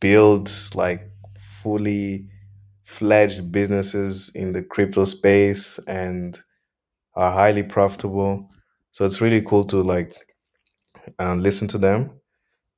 build 0.00 0.50
like 0.74 1.10
fully 1.62 2.28
fledged 2.84 3.52
businesses 3.52 4.30
in 4.34 4.52
the 4.52 4.62
crypto 4.62 5.04
space 5.04 5.78
and 5.88 6.40
are 7.16 7.32
highly 7.32 7.62
profitable. 7.64 8.50
So 8.92 9.06
it's 9.06 9.20
really 9.20 9.42
cool 9.42 9.64
to 9.66 9.82
like 9.82 10.14
um, 11.18 11.40
listen 11.40 11.68
to 11.68 11.78
them. 11.78 12.17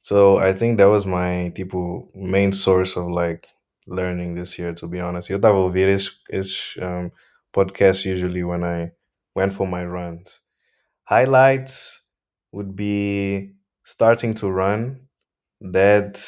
So 0.02 0.38
I 0.38 0.52
think 0.52 0.78
that 0.78 0.88
was 0.88 1.04
my 1.06 1.52
tipo 1.54 2.08
main 2.14 2.52
source 2.52 2.96
of 2.96 3.08
like 3.10 3.48
learning 3.86 4.34
this 4.34 4.58
year. 4.58 4.72
To 4.74 4.86
be 4.86 5.00
honest, 5.00 5.30
eu 5.30 5.36
estava 5.38 5.56
a 5.58 5.62
ouvir 5.64 5.88
esse 6.30 6.78
um, 6.80 7.10
podcast 7.52 8.04
usually 8.04 8.42
when 8.44 8.64
I 8.64 8.92
went 9.34 9.54
for 9.54 9.66
my 9.66 9.84
runs. 9.84 10.40
Highlights 11.04 12.02
would 12.52 12.76
be 12.76 13.54
starting 13.84 14.34
to 14.36 14.50
run. 14.50 15.08
That 15.60 16.20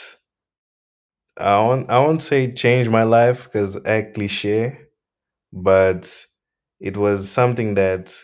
I 1.38 1.58
won't 1.58 1.90
I 1.90 1.98
won't 1.98 2.22
say 2.22 2.52
change 2.52 2.88
my 2.88 3.02
life 3.04 3.44
because 3.44 3.76
a 3.84 4.02
cliche, 4.14 4.78
but 5.52 6.26
it 6.80 6.96
was 6.96 7.30
something 7.30 7.74
that 7.74 8.14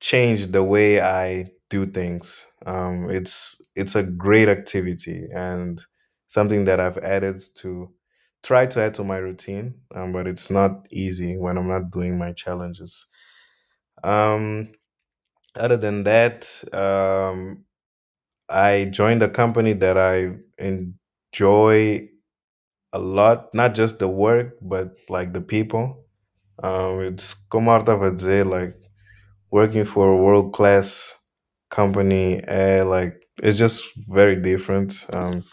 changed 0.00 0.52
the 0.52 0.64
way 0.64 1.00
I 1.00 1.52
do 1.70 1.86
things. 1.86 2.46
Um, 2.66 3.10
it's 3.10 3.62
it's 3.76 3.96
a 3.96 4.04
great 4.04 4.48
activity 4.48 5.28
and 5.34 5.82
something 6.28 6.64
that 6.66 6.80
I've 6.80 6.98
added 6.98 7.40
to 7.56 7.90
try 8.42 8.66
to 8.66 8.80
add 8.82 8.94
to 8.96 9.04
my 9.04 9.18
routine. 9.18 9.74
Um, 9.94 10.12
but 10.12 10.26
it's 10.28 10.50
not 10.50 10.86
easy 10.90 11.36
when 11.36 11.58
I'm 11.58 11.68
not 11.68 11.90
doing 11.92 12.18
my 12.18 12.32
challenges. 12.32 13.06
Um, 14.02 14.72
other 15.56 15.76
than 15.76 16.04
that, 16.04 16.48
um, 16.74 17.64
I 18.48 18.86
joined 18.90 19.22
a 19.22 19.30
company 19.30 19.74
that 19.74 19.98
I 19.98 20.36
enjoy 20.58 22.08
a 22.92 22.98
lot, 23.00 23.54
not 23.54 23.74
just 23.74 23.98
the 23.98 24.08
work, 24.08 24.56
but 24.62 24.94
like 25.08 25.32
the 25.32 25.40
people. 25.40 26.04
Um, 26.62 27.00
it's 27.02 27.36
eu 27.52 27.60
estava 27.60 28.08
a 28.08 28.12
dizer, 28.16 28.44
like 28.44 28.76
working 29.52 29.84
for 29.86 30.08
a 30.12 30.16
world 30.16 30.54
class 30.54 31.19
company, 31.70 32.44
uh, 32.46 32.84
like 32.86 33.22
it's 33.42 33.58
just 33.58 33.84
very 34.10 34.36
different. 34.36 35.06
Um, 35.12 35.44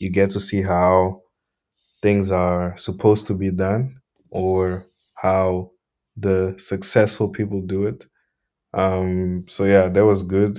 you 0.00 0.10
get 0.10 0.30
to 0.30 0.40
see 0.40 0.62
how 0.62 1.22
things 2.02 2.30
are 2.30 2.76
supposed 2.76 3.26
to 3.28 3.34
be 3.34 3.50
done 3.50 3.96
or 4.30 4.86
how 5.16 5.72
the 6.16 6.54
successful 6.58 7.28
people 7.30 7.60
do 7.62 7.86
it. 7.86 8.04
Um, 8.74 9.46
so 9.48 9.64
yeah, 9.64 9.88
that 9.88 10.04
was 10.04 10.22
good. 10.22 10.58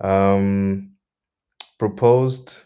Um, 0.00 0.92
proposed, 1.78 2.64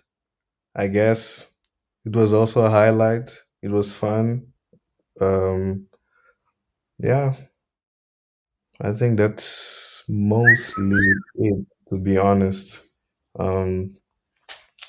I 0.77 0.89
guess 0.89 1.57
it 2.05 2.15
was 2.17 2.33
also 2.33 2.65
a 2.67 2.71
highlight. 2.71 3.37
It 3.63 3.71
was 3.71 3.95
fun. 3.95 4.49
Um, 5.21 5.89
yeah, 6.99 7.35
I 8.83 8.93
think 8.93 9.17
that's 9.17 10.05
mostly 10.09 10.99
it, 11.37 11.67
to 11.93 11.99
be 12.01 12.19
honest. 12.19 12.87
Um, 13.39 13.97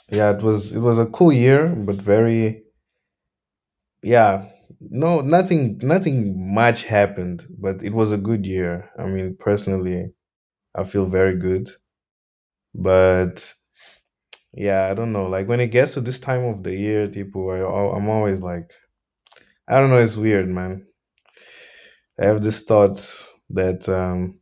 yeah, 0.09 0.31
it 0.31 0.41
was 0.41 0.73
it 0.75 0.79
was 0.79 0.97
a 0.99 1.07
cool 1.07 1.33
year, 1.33 1.67
but 1.67 1.95
very 1.95 2.63
yeah, 4.01 4.49
no, 4.79 5.21
nothing 5.21 5.77
nothing 5.81 6.53
much 6.53 6.83
happened, 6.83 7.45
but 7.59 7.81
it 7.83 7.93
was 7.93 8.11
a 8.11 8.17
good 8.17 8.45
year. 8.45 8.89
I 8.99 9.05
mean, 9.05 9.35
personally, 9.39 10.11
I 10.75 10.83
feel 10.85 11.07
very 11.07 11.37
good. 11.37 11.69
But 12.75 13.53
yeah, 14.53 14.87
I 14.89 14.93
don't 14.93 15.11
know. 15.13 15.27
Like 15.27 15.47
when 15.47 15.59
it 15.59 15.67
gets 15.67 15.93
to 15.95 16.01
this 16.01 16.19
time 16.19 16.43
of 16.45 16.63
the 16.63 16.75
year, 16.75 17.07
people, 17.07 17.49
I, 17.49 17.59
I'm 17.97 18.09
always 18.09 18.41
like, 18.41 18.71
I 19.67 19.79
don't 19.79 19.89
know. 19.89 19.97
It's 20.01 20.17
weird, 20.17 20.49
man. 20.49 20.85
I 22.19 22.25
have 22.25 22.41
these 22.43 22.63
thoughts 22.63 23.29
that 23.53 23.87
um, 23.89 24.39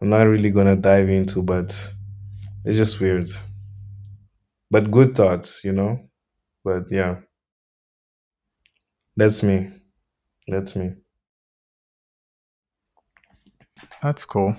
I'm 0.00 0.08
not 0.08 0.24
really 0.24 0.50
gonna 0.50 0.76
dive 0.76 1.08
into, 1.08 1.42
but 1.42 1.70
it's 2.64 2.76
just 2.76 3.00
weird. 3.00 3.30
But 4.70 4.90
good 4.90 5.14
thoughts, 5.14 5.64
you 5.64 5.72
know. 5.72 6.08
But 6.64 6.84
yeah, 6.90 7.20
that's 9.16 9.42
me. 9.42 9.70
That's 10.48 10.76
me. 10.76 10.94
That's 14.02 14.24
cool. 14.24 14.56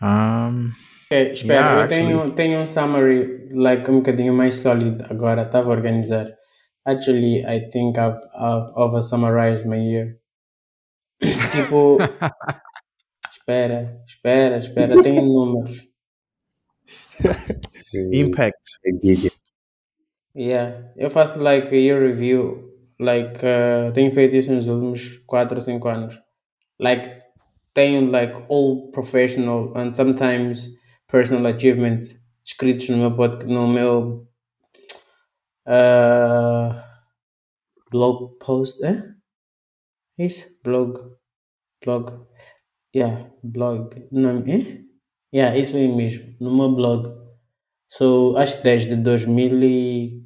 Um, 0.00 0.74
Ok, 1.10 1.32
espera, 1.32 1.54
Yeah, 1.54 1.82
eu 1.82 1.88
tenho, 1.88 2.16
actually- 2.22 2.34
tenho 2.34 2.60
um 2.60 2.66
summary 2.66 3.48
like 3.52 3.88
um 3.88 3.98
bocadinho 4.00 4.32
mais 4.32 4.56
sólido 4.56 5.04
agora, 5.10 5.42
estava 5.42 5.68
a 5.68 5.70
organizar. 5.70 6.32
Actually, 6.86 7.44
I 7.46 7.68
think 7.70 7.96
I've, 7.98 8.18
I've 8.34 8.66
over 8.76 9.00
summarized 9.02 9.66
my 9.66 9.76
year. 9.78 10.18
tipo, 11.52 11.98
espera, 13.44 14.02
espera, 14.06 14.56
espera, 14.58 15.02
tenho 15.02 15.22
números. 15.22 15.86
Impact. 18.12 18.80
Yeah, 20.34 20.92
eu 20.96 21.10
faço 21.10 21.38
like 21.38 21.68
a 21.68 21.78
year 21.78 22.00
review, 22.00 22.72
like 22.98 23.38
uh, 23.38 23.92
tenho 23.92 24.10
feito 24.12 24.34
isso 24.34 24.52
nos 24.52 24.66
últimos 24.66 25.18
4 25.26 25.56
ou 25.56 25.62
5 25.62 25.88
anos. 25.88 26.20
Like 26.80 27.22
tenho 27.74 28.10
like 28.10 28.34
all 28.48 28.90
professional 28.90 29.72
and 29.76 29.94
sometimes 29.94 30.70
personal 31.06 31.46
achievements 31.46 32.18
escritos 32.44 32.88
no 32.88 32.98
meu 32.98 33.14
pod, 33.14 33.44
no 33.46 33.68
meu 33.68 34.28
uh, 35.66 36.74
blog 37.90 38.36
post, 38.38 38.82
eh? 38.82 39.14
Isso, 40.18 40.48
blog, 40.62 40.98
blog, 41.84 42.26
yeah, 42.94 43.30
blog, 43.42 44.06
não, 44.10 44.44
eh? 44.46 44.82
Yeah, 45.34 45.58
isso 45.58 45.76
aí 45.76 45.88
mesmo, 45.88 46.34
no 46.40 46.56
meu 46.56 46.74
blog. 46.74 47.08
So, 47.88 48.36
acho 48.36 48.58
que 48.58 48.64
desde 48.64 48.96
2000 48.96 49.62
e... 49.62 50.24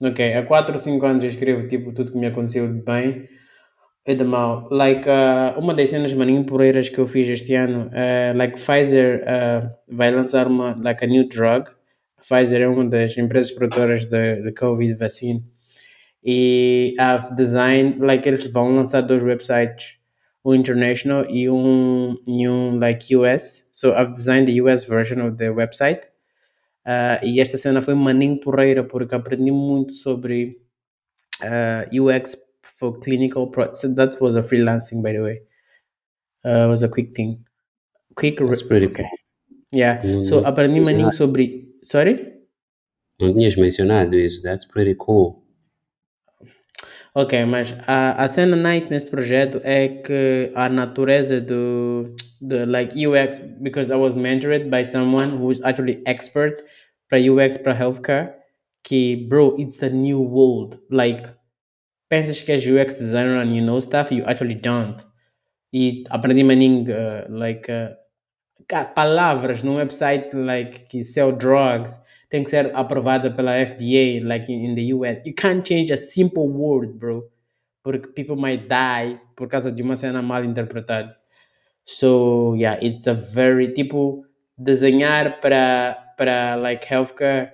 Ok, 0.00 0.34
há 0.34 0.44
4 0.44 0.72
ou 0.74 0.78
5 0.78 1.06
anos 1.06 1.24
eu 1.24 1.30
escrevo 1.30 1.66
tipo 1.66 1.92
tudo 1.92 2.12
que 2.12 2.18
me 2.18 2.26
aconteceu 2.26 2.70
de 2.70 2.82
bem 2.82 3.28
e 4.06 4.14
de 4.14 4.24
mal. 4.24 4.68
Like, 4.70 5.08
uh, 5.08 5.58
uma 5.58 5.74
das 5.74 5.90
cenas 5.90 6.12
maninho 6.12 6.44
poreiras 6.44 6.88
que 6.88 6.98
eu 6.98 7.06
fiz 7.06 7.28
este 7.28 7.54
ano, 7.54 7.88
uh, 7.88 8.36
like 8.36 8.54
Pfizer 8.54 9.24
uh, 9.24 9.70
vai 9.88 10.10
lançar 10.10 10.46
uma, 10.46 10.78
like 10.82 11.04
a 11.04 11.08
new 11.08 11.28
drug. 11.28 11.70
Pfizer 12.20 12.62
é 12.62 12.68
uma 12.68 12.84
das 12.88 13.16
empresas 13.18 13.52
produtoras 13.52 14.04
de, 14.04 14.42
de 14.42 14.52
Covid 14.52 14.94
vaccine. 14.94 15.44
E 16.24 16.94
I've 16.98 17.34
designed, 17.36 18.00
like 18.00 18.28
eles 18.28 18.46
vão 18.50 18.74
lançar 18.74 19.00
dois 19.00 19.22
websites, 19.22 19.95
um 20.46 20.54
international 20.54 21.26
e 21.28 21.48
um, 21.50 22.16
e 22.26 22.48
um 22.48 22.78
like 22.78 23.14
US. 23.16 23.66
So 23.72 23.92
I've 23.94 24.14
designed 24.14 24.46
the 24.46 24.60
US 24.62 24.84
version 24.84 25.20
of 25.20 25.36
the 25.36 25.48
website. 25.50 26.02
Uh, 26.86 27.18
e 27.24 27.40
esta 27.40 27.58
cena 27.58 27.82
foi 27.82 27.94
maninho 27.94 28.38
porreira 28.38 28.84
porque 28.84 29.12
aprendi 29.14 29.50
muito 29.50 29.92
sobre 29.92 30.56
uh, 31.42 32.00
UX 32.00 32.36
for 32.62 33.00
clinical 33.00 33.50
so 33.74 33.92
that 33.92 34.16
was 34.20 34.36
a 34.36 34.42
freelancing 34.42 35.02
by 35.02 35.12
the 35.12 35.20
way 35.20 35.42
uh, 36.44 36.68
was 36.68 36.84
a 36.84 36.88
quick 36.88 37.12
thing 37.12 37.42
quick 38.14 38.38
That's 38.38 38.62
pretty 38.62 38.86
okay. 38.86 39.02
cool. 39.02 39.18
yeah 39.72 40.00
Não- 40.04 40.22
so 40.22 40.46
aprendi 40.46 40.80
maninho 40.80 41.10
sobre 41.10 41.74
sorry 41.82 42.34
Não 43.20 43.32
tinhas 43.32 43.56
mencionado 43.56 44.14
isso. 44.14 44.42
That's 44.42 44.64
pretty 44.66 44.94
cool. 44.94 45.42
Ok, 47.18 47.32
mas 47.46 47.74
a, 47.86 48.24
a 48.24 48.28
cena 48.28 48.54
nice 48.56 48.90
neste 48.90 49.10
projeto 49.10 49.58
é 49.64 49.88
que 49.88 50.52
a 50.54 50.68
natureza 50.68 51.40
do, 51.40 52.14
do 52.42 52.66
like 52.66 52.92
UX, 52.94 53.38
because 53.58 53.90
I 53.90 53.96
was 53.96 54.14
mentored 54.14 54.68
by 54.68 54.84
someone 54.84 55.30
who 55.30 55.50
is 55.50 55.58
actually 55.62 56.02
expert 56.04 56.62
para 57.08 57.18
UX 57.18 57.56
para 57.56 57.72
healthcare, 57.72 58.34
que 58.84 59.16
bro, 59.30 59.54
it's 59.56 59.82
a 59.82 59.88
new 59.88 60.20
world. 60.20 60.78
Like, 60.90 61.26
pensas 62.10 62.42
que 62.42 62.52
és 62.52 62.66
UX 62.66 62.96
designer 62.96 63.40
and 63.40 63.56
you 63.56 63.62
know 63.62 63.80
stuff, 63.80 64.12
you 64.12 64.22
actually 64.26 64.56
don't. 64.56 65.02
E 65.72 66.04
aprendi 66.10 66.44
maninho, 66.44 66.84
uh, 66.90 67.24
like, 67.30 67.72
uh, 67.72 67.94
palavras 68.94 69.62
num 69.62 69.76
website 69.76 70.34
like 70.34 70.86
que 70.90 71.02
sell 71.02 71.32
drugs 71.32 71.98
tem 72.28 72.42
que 72.42 72.50
ser 72.50 72.74
aprovada 72.74 73.30
pela 73.30 73.52
FDA 73.52 74.20
like 74.24 74.52
in, 74.52 74.74
the 74.74 74.92
US 74.94 75.22
you 75.24 75.34
can't 75.34 75.66
change 75.66 75.92
a 75.92 75.96
simple 75.96 76.48
word 76.48 76.98
bro. 76.98 77.24
Porque 77.82 78.08
people 78.08 78.36
might 78.36 78.68
die 78.68 79.20
por 79.36 79.48
causa 79.48 79.70
de 79.70 79.82
uma 79.82 79.96
cena 79.96 80.20
mal 80.20 80.44
interpretada. 80.44 81.16
So 81.84 82.54
yeah 82.54 82.78
it's 82.82 83.06
a 83.06 83.14
very 83.14 83.72
tipo 83.72 84.24
desenhar 84.58 85.40
para 85.40 85.96
para 86.16 86.56
like 86.56 86.84
healthcare 86.84 87.52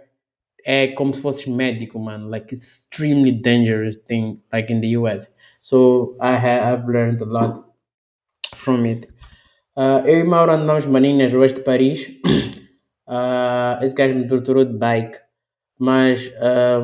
é 0.65 0.89
como 0.89 1.13
se 1.13 1.21
fosse 1.21 1.51
médico 1.51 1.99
mano. 1.99 2.29
Like 2.29 2.55
extremely 2.55 3.33
dangerous 3.33 3.97
thing 3.97 4.41
like 4.53 4.73
in 4.73 4.81
the 4.81 4.97
US 4.97 5.35
so 5.63 6.17
I 6.21 6.37
have 6.37 6.89
learned 6.89 7.23
a 7.23 7.25
lot 7.25 7.65
from 8.57 8.85
it. 8.85 9.07
Uh, 9.77 10.03
eu 10.05 10.21
e 10.21 10.25
Mauro 10.25 10.53
andamos 10.53 10.87
maninho 10.87 11.19
nas 11.19 11.33
ruas 11.33 11.53
de 11.55 11.61
Paris. 11.61 12.11
Uh, 13.05 13.42
esse 13.85 13.95
gajo 13.95 14.15
me 14.15 14.27
torturou 14.27 14.65
de 14.65 14.73
bike. 14.77 15.19
Mas, 15.79 16.33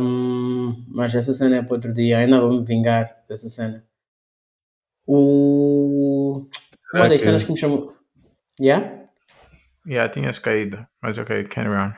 um, 0.00 0.84
mas 0.88 1.14
essa 1.14 1.32
cena 1.32 1.56
é 1.58 1.62
para 1.62 1.74
outro 1.74 1.92
dia. 1.92 2.18
Ainda 2.18 2.40
vou 2.40 2.52
me 2.60 2.64
vingar 2.64 3.24
dessa 3.28 3.48
cena. 3.48 3.84
O... 5.06 6.46
Uma 6.92 7.02
Será 7.02 7.08
das 7.08 7.18
que- 7.20 7.24
cenas 7.26 7.44
que 7.44 7.52
me 7.52 7.58
chamou. 7.58 7.96
Yeah? 8.60 9.06
yeah, 9.86 10.10
tinhas 10.12 10.38
caído, 10.38 10.84
mas 11.00 11.16
ok, 11.18 11.44
carry 11.44 11.68
on. 11.68 11.92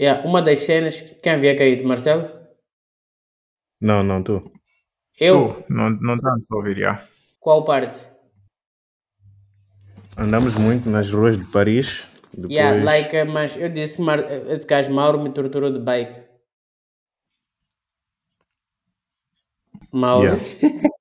Yeah. 0.00 0.26
Uma 0.26 0.40
das 0.40 0.60
cenas. 0.60 1.00
Quem 1.22 1.32
havia 1.32 1.56
caído? 1.56 1.86
Marcelo? 1.86 2.30
Não, 3.80 4.02
não, 4.02 4.22
tu. 4.22 4.50
Eu? 5.20 5.62
Tu, 5.66 5.72
não, 5.72 5.90
não 5.90 6.14
estamos 6.14 6.44
a 6.50 6.56
ouvir, 6.56 6.78
já. 6.78 7.06
Qual 7.40 7.64
parte? 7.64 7.98
Andamos 10.16 10.54
muito 10.54 10.88
nas 10.88 11.12
ruas 11.12 11.36
de 11.36 11.44
Paris. 11.44 12.08
Depois... 12.38 12.52
Yeah, 12.52 12.84
like, 12.84 13.16
uh, 13.16 13.26
mas 13.26 13.56
eu 13.56 13.68
disse 13.68 13.96
que 13.96 14.02
Mar... 14.02 14.20
esse 14.50 14.66
gajo 14.66 14.92
Mauro 14.92 15.20
me 15.20 15.30
torturou 15.30 15.72
de 15.72 15.80
bike. 15.80 16.22
Mauro? 19.92 20.24
Yeah. 20.24 20.38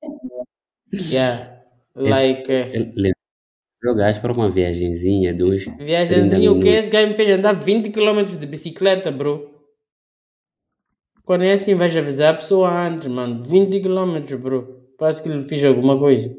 Yeah. 0.94 1.64
Like. 1.94 2.50
Ele 2.50 2.94
levou 2.96 3.94
o 3.94 3.96
gajo 3.96 4.22
para 4.22 4.32
uma 4.32 4.50
viagenzinha 4.50 5.34
de 5.34 5.44
uns 5.44 5.66
30 5.66 5.84
Viagemzinho, 5.84 6.54
o 6.54 6.60
que 6.62 6.70
esse 6.70 6.90
gajo 6.90 7.10
me 7.10 7.14
fez 7.14 7.30
andar 7.30 7.54
20 7.54 7.92
km 7.92 8.24
de 8.24 8.46
bicicleta, 8.48 9.12
bro. 9.12 9.54
Quando 11.26 11.44
é 11.44 11.52
assim, 11.52 11.76
vais 11.76 11.96
avisar 11.96 12.34
a 12.34 12.38
pessoa 12.38 12.72
antes, 12.72 13.08
mano. 13.08 13.44
20 13.44 13.82
km, 13.82 14.38
bro. 14.38 14.88
Parece 14.98 15.22
que 15.22 15.28
ele 15.28 15.44
fez 15.44 15.64
alguma 15.66 16.00
coisa. 16.00 16.34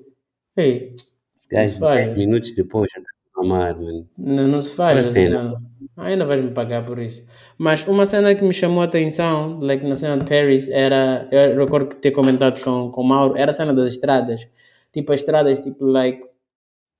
Ei, 0.56 0.96
Esse 1.37 1.48
gajo, 1.48 1.78
Vai. 1.78 2.06
10 2.06 2.18
minutos 2.18 2.54
depois, 2.54 2.90
já 2.90 3.00
mano. 3.44 4.09
não, 4.16 4.48
não 4.48 4.62
se 4.62 4.74
faz. 4.74 4.98
Assim, 5.09 5.29
não. 5.29 5.57
Ainda 5.96 6.24
vais 6.24 6.42
me 6.44 6.53
pagar 6.53 6.85
por 6.87 6.98
isso. 6.98 7.24
Mas 7.59 7.87
uma 7.87 8.07
cena 8.07 8.35
que 8.35 8.44
me 8.44 8.53
chamou 8.53 8.83
a 8.83 8.85
atenção, 8.85 9.59
like 9.61 9.85
na 9.87 9.96
cena 9.96 10.16
de 10.16 10.24
Paris, 10.24 10.68
era. 10.68 11.29
Eu 11.33 11.59
recordo 11.59 11.88
que 11.88 11.96
ter 11.96 12.12
comentado 12.12 12.62
com, 12.62 12.90
com 12.90 13.01
o 13.03 13.05
Mauro, 13.09 13.37
era 13.37 13.51
a 13.51 13.55
cena 13.55 13.74
das 13.74 13.88
estradas. 13.88 14.48
Tipo, 14.92 15.12
as 15.12 15.20
estradas, 15.20 15.61
tipo, 15.61 15.85
like. 15.85 16.22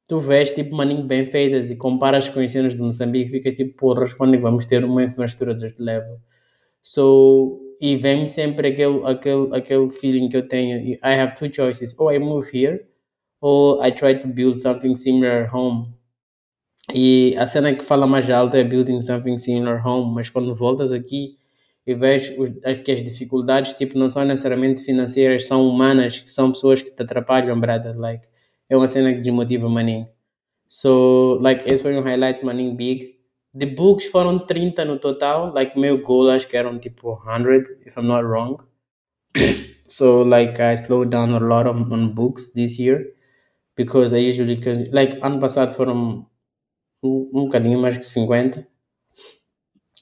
tu 0.09 0.21
vês 0.21 0.51
tipo 0.53 0.75
maninho 0.77 1.05
bem 1.05 1.27
feitas 1.27 1.71
e 1.71 1.77
comparas 1.77 2.29
com 2.29 2.41
as 2.41 2.53
cenas 2.53 2.75
de 2.75 2.83
Moçambique, 2.83 3.31
fica 3.31 3.53
tipo, 3.53 3.77
porra, 3.77 4.07
quando 4.17 4.33
que 4.33 4.39
vamos 4.39 4.67
ter 4.67 4.85
uma 4.85 5.05
infraestrutura 5.05 5.55
deste 5.55 5.81
level? 5.83 6.19
So, 6.83 7.61
e 7.81 7.97
vem 7.97 8.27
sempre 8.27 8.69
aquele, 8.69 9.05
aquele, 9.05 9.57
aquele 9.57 9.91
feeling 9.91 10.29
que 10.29 10.37
eu 10.37 10.49
tenho. 10.49 10.79
I 10.79 10.99
have 11.03 11.35
two 11.35 11.53
choices. 11.53 11.95
Or 11.99 12.13
I 12.15 12.19
move 12.19 12.49
here, 12.53 12.87
or 13.41 13.85
I 13.85 13.93
try 13.93 14.15
to 14.19 14.29
build 14.29 14.59
something 14.59 14.95
similar 14.97 15.45
at 15.45 15.55
home. 15.55 15.95
E 16.95 17.37
a 17.37 17.47
cena 17.47 17.75
que 17.75 17.85
fala 17.85 18.07
mais 18.07 18.29
alta 18.31 18.59
é 18.59 18.65
building 18.65 19.03
something 19.03 19.37
similar 19.37 19.87
home, 19.87 20.15
mas 20.15 20.31
quando 20.31 20.55
voltas 20.55 20.91
aqui 20.93 21.37
e 21.87 21.95
vês 21.95 22.31
que 22.85 22.93
as 22.93 23.03
dificuldades 23.03 23.73
tipo, 23.75 23.99
não 23.99 24.11
são 24.11 24.25
necessariamente 24.25 24.83
financeiras, 24.83 25.47
são 25.47 25.67
humanas, 25.67 26.21
que 26.21 26.31
são 26.31 26.53
pessoas 26.53 26.83
que 26.83 26.91
te 26.91 27.03
atrapalham, 27.03 27.59
brother. 27.59 27.99
Like, 27.99 28.27
é 28.69 28.77
uma 28.77 28.87
cena 28.87 29.13
que 29.13 29.21
desmotiva 29.21 29.69
maninho. 29.69 30.07
So, 30.69 31.39
like, 31.41 31.67
esse 31.67 31.83
foi 31.83 31.97
um 31.97 32.03
highlight 32.03 32.45
maninho 32.45 32.75
big. 32.75 33.17
The 33.59 33.67
books 33.67 34.07
foram 34.07 34.39
30 34.39 34.85
no 34.85 34.99
total. 34.99 35.53
Like, 35.55 35.79
meu 35.79 36.03
goal 36.03 36.31
acho 36.31 36.47
que 36.47 36.57
eram 36.59 36.79
tipo 36.79 37.19
100, 37.25 37.87
if 37.87 37.97
I'm 37.97 38.07
not 38.07 38.23
wrong. 38.23 38.59
so, 39.89 40.23
like, 40.25 40.61
I 40.61 40.77
slowed 40.77 41.11
down 41.11 41.33
a 41.35 41.41
lot 41.41 41.67
on, 41.67 41.91
on 41.91 42.15
books 42.15 42.53
this 42.53 42.79
year. 42.79 43.15
Because 43.75 44.13
I 44.15 44.19
usually, 44.19 44.61
like, 44.93 45.19
ano 45.23 45.41
passado 45.41 45.73
foram 45.75 46.28
um, 47.03 47.31
um 47.35 47.45
bocadinho 47.45 47.81
mais 47.81 47.97
que 47.97 48.05
50. 48.07 48.67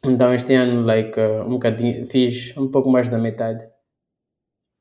Então 0.03 0.33
este 0.33 0.55
ano, 0.55 0.81
like, 0.87 1.21
uh, 1.21 1.43
um 1.45 1.51
bocadinho, 1.51 2.07
fiz 2.07 2.57
um 2.57 2.71
pouco 2.71 2.91
mais 2.91 3.11
da 3.11 3.19
metade. 3.19 3.63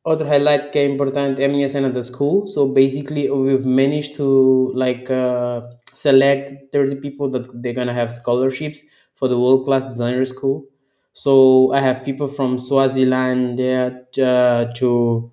Outro 0.04 0.28
highlight 0.28 0.70
que 0.72 0.80
é 0.80 0.86
importante 0.86 1.42
é 1.42 1.46
a 1.46 1.50
minha 1.50 1.68
cena 1.68 1.90
da 1.90 2.02
school. 2.04 2.46
So 2.48 2.68
basically, 2.68 3.30
we've 3.30 3.66
managed 3.68 4.16
to 4.18 4.72
like 4.76 5.12
uh, 5.12 5.62
select 5.90 6.72
30 6.72 6.98
people 6.98 7.30
that 7.32 7.46
they're 7.62 7.74
gonna 7.74 7.94
have 7.94 8.12
scholarships 8.14 8.82
for 9.16 9.28
the 9.28 9.38
world 9.38 9.66
class 9.66 9.84
designer 9.84 10.24
school. 10.26 10.68
So 11.14 11.72
I 11.74 11.80
have 11.80 12.04
people 12.04 12.28
from 12.28 12.60
Swaziland 12.60 13.60
uh, 13.60 14.66
to 14.76 15.32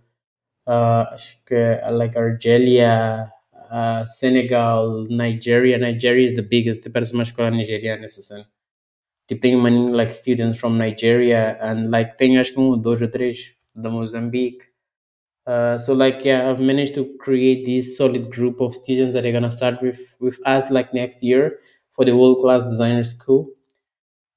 uh, 0.66 1.04
like 1.90 2.14
Argelia, 2.16 3.30
uh, 3.72 4.06
Senegal, 4.06 5.06
Nigeria. 5.08 5.78
Nigeria 5.78 6.26
is 6.26 6.34
the 6.34 6.42
biggest, 6.42 6.82
parece 6.92 7.14
uma 7.14 7.22
escola 7.22 7.50
nigeriana. 7.50 8.06
Tipo, 9.26 9.40
tem 9.40 9.56
many 9.56 9.90
like 9.90 10.12
students 10.12 10.58
from 10.58 10.76
Nigeria 10.76 11.58
and 11.62 11.90
like 11.90 12.16
tem 12.18 12.38
acho 12.38 12.52
que 12.52 12.60
um, 12.60 12.78
dois 12.78 13.00
ou 13.00 13.08
três 13.08 13.54
Mozambique. 13.74 14.66
Uh, 15.46 15.78
so 15.78 15.94
like 15.94 16.24
yeah, 16.24 16.50
I've 16.50 16.60
managed 16.60 16.94
to 16.94 17.16
create 17.18 17.64
this 17.64 17.96
solid 17.96 18.30
group 18.30 18.60
of 18.60 18.74
students 18.74 19.14
that 19.14 19.24
are 19.24 19.32
gonna 19.32 19.50
start 19.50 19.80
with 19.82 19.98
with 20.20 20.38
us 20.46 20.70
like 20.70 20.92
next 20.92 21.22
year 21.22 21.58
for 21.96 22.04
the 22.04 22.14
world 22.14 22.40
class 22.40 22.62
designer 22.68 23.04
school. 23.04 23.56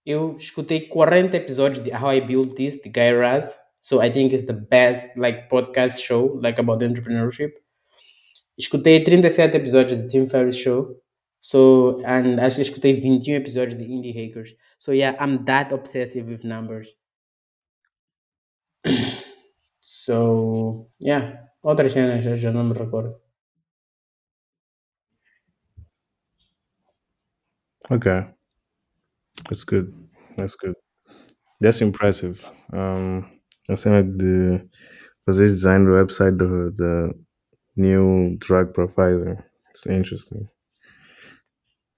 Eu 0.06 0.36
escutei 0.38 0.88
40 0.88 1.36
episódios 1.36 1.84
de 1.84 1.92
How 1.92 2.12
I 2.12 2.22
Built 2.22 2.56
This, 2.56 2.80
the 2.82 2.90
Guy 2.90 3.12
Raz. 3.12 3.58
So 3.82 4.02
I 4.02 4.10
think 4.12 4.34
it's 4.34 4.46
the 4.46 4.54
best 4.54 5.16
like 5.18 5.50
podcast 5.50 6.00
show 6.00 6.40
like 6.42 6.60
about 6.60 6.82
entrepreneurship. 6.82 7.54
Escutei 8.58 9.04
37 9.04 9.58
episódios 9.58 9.98
de 9.98 10.08
Tim 10.08 10.28
Ferriss 10.28 10.58
Show. 10.58 11.02
So, 11.42 12.02
and 12.06 12.40
acho 12.40 12.56
que 12.56 12.62
escutei 12.64 12.94
21 12.94 13.36
episódios 13.36 13.76
de 13.76 13.84
Indie 13.84 14.12
Hackers. 14.12 14.56
So 14.80 14.92
yeah, 14.94 15.16
I'm 15.20 15.46
that 15.46 15.74
obsessive 15.74 16.28
with 16.28 16.44
numbers. 16.44 16.96
so, 19.80 20.90
yeah. 21.00 21.46
Outras 21.64 21.94
cenas 21.94 22.24
já, 22.24 22.52
não 22.52 22.64
me 22.64 22.74
recordo. 22.74 23.20
Okay. 27.92 28.26
That's 29.48 29.64
good. 29.64 29.94
That's 30.36 30.56
good. 30.56 30.76
That's 31.62 31.82
impressive. 31.82 32.44
Um, 32.74 33.26
a 33.70 33.76
cena 33.76 34.04
de 34.04 34.68
fazer 35.26 35.46
design 35.46 35.86
do 35.86 35.92
website 35.92 36.38
do, 36.38 36.72
the 36.72 37.25
new 37.78 38.38
drug 38.38 38.74
profiler. 38.74 39.44
It's 39.72 39.88
interesting. 39.88 40.50